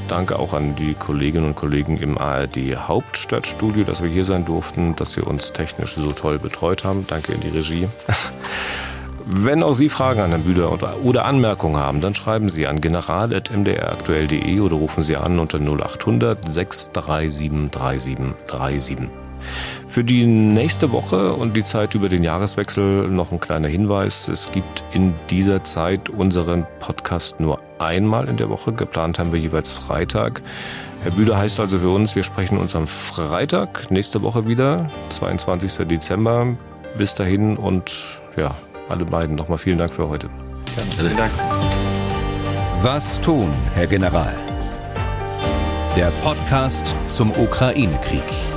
Danke 0.08 0.38
auch 0.38 0.52
an 0.52 0.76
die 0.76 0.94
Kolleginnen 0.94 1.46
und 1.46 1.56
Kollegen 1.56 1.96
im 1.96 2.18
ARD 2.18 2.76
Hauptstadtstudio, 2.76 3.84
dass 3.84 4.02
wir 4.02 4.10
hier 4.10 4.24
sein 4.24 4.44
durften, 4.44 4.94
dass 4.96 5.14
Sie 5.14 5.22
uns 5.22 5.52
technisch 5.52 5.94
so 5.94 6.12
toll 6.12 6.38
betreut 6.38 6.84
haben. 6.84 7.06
Danke 7.06 7.32
in 7.32 7.40
die 7.40 7.48
Regie. 7.48 7.88
Wenn 9.28 9.64
auch 9.64 9.74
Sie 9.74 9.88
Fragen 9.88 10.20
an 10.20 10.30
Herrn 10.30 10.42
Bühler 10.42 10.70
oder 11.02 11.24
Anmerkungen 11.24 11.78
haben, 11.78 12.00
dann 12.00 12.14
schreiben 12.14 12.48
Sie 12.48 12.68
an 12.68 12.80
general.mdraktuell.de 12.80 14.60
oder 14.60 14.76
rufen 14.76 15.02
Sie 15.02 15.16
an 15.16 15.40
unter 15.40 15.58
0800 15.58 16.52
637 16.52 17.70
3737. 17.72 19.25
Für 19.86 20.04
die 20.04 20.26
nächste 20.26 20.92
Woche 20.92 21.32
und 21.32 21.56
die 21.56 21.64
Zeit 21.64 21.94
über 21.94 22.08
den 22.08 22.24
Jahreswechsel 22.24 23.08
noch 23.08 23.32
ein 23.32 23.40
kleiner 23.40 23.68
Hinweis. 23.68 24.28
Es 24.28 24.50
gibt 24.52 24.84
in 24.92 25.14
dieser 25.30 25.62
Zeit 25.62 26.08
unseren 26.08 26.66
Podcast 26.80 27.40
nur 27.40 27.60
einmal 27.78 28.28
in 28.28 28.36
der 28.36 28.50
Woche. 28.50 28.72
Geplant 28.72 29.18
haben 29.18 29.32
wir 29.32 29.38
jeweils 29.38 29.70
Freitag. 29.70 30.42
Herr 31.02 31.12
Bühler 31.12 31.38
heißt 31.38 31.60
also 31.60 31.78
für 31.78 31.90
uns, 31.90 32.16
wir 32.16 32.22
sprechen 32.22 32.58
uns 32.58 32.74
am 32.74 32.86
Freitag 32.86 33.90
nächste 33.90 34.22
Woche 34.22 34.48
wieder, 34.48 34.90
22. 35.10 35.86
Dezember. 35.86 36.56
Bis 36.98 37.14
dahin 37.14 37.56
und 37.56 38.20
ja, 38.36 38.54
alle 38.88 39.04
beiden 39.04 39.36
nochmal 39.36 39.58
vielen 39.58 39.78
Dank 39.78 39.92
für 39.92 40.08
heute. 40.08 40.28
Gerne. 40.74 40.90
Vielen 40.96 41.16
Dank. 41.16 41.32
Was 42.82 43.20
tun, 43.20 43.48
Herr 43.74 43.86
General? 43.86 44.34
Der 45.96 46.10
Podcast 46.22 46.94
zum 47.06 47.30
Ukraine-Krieg. 47.32 48.55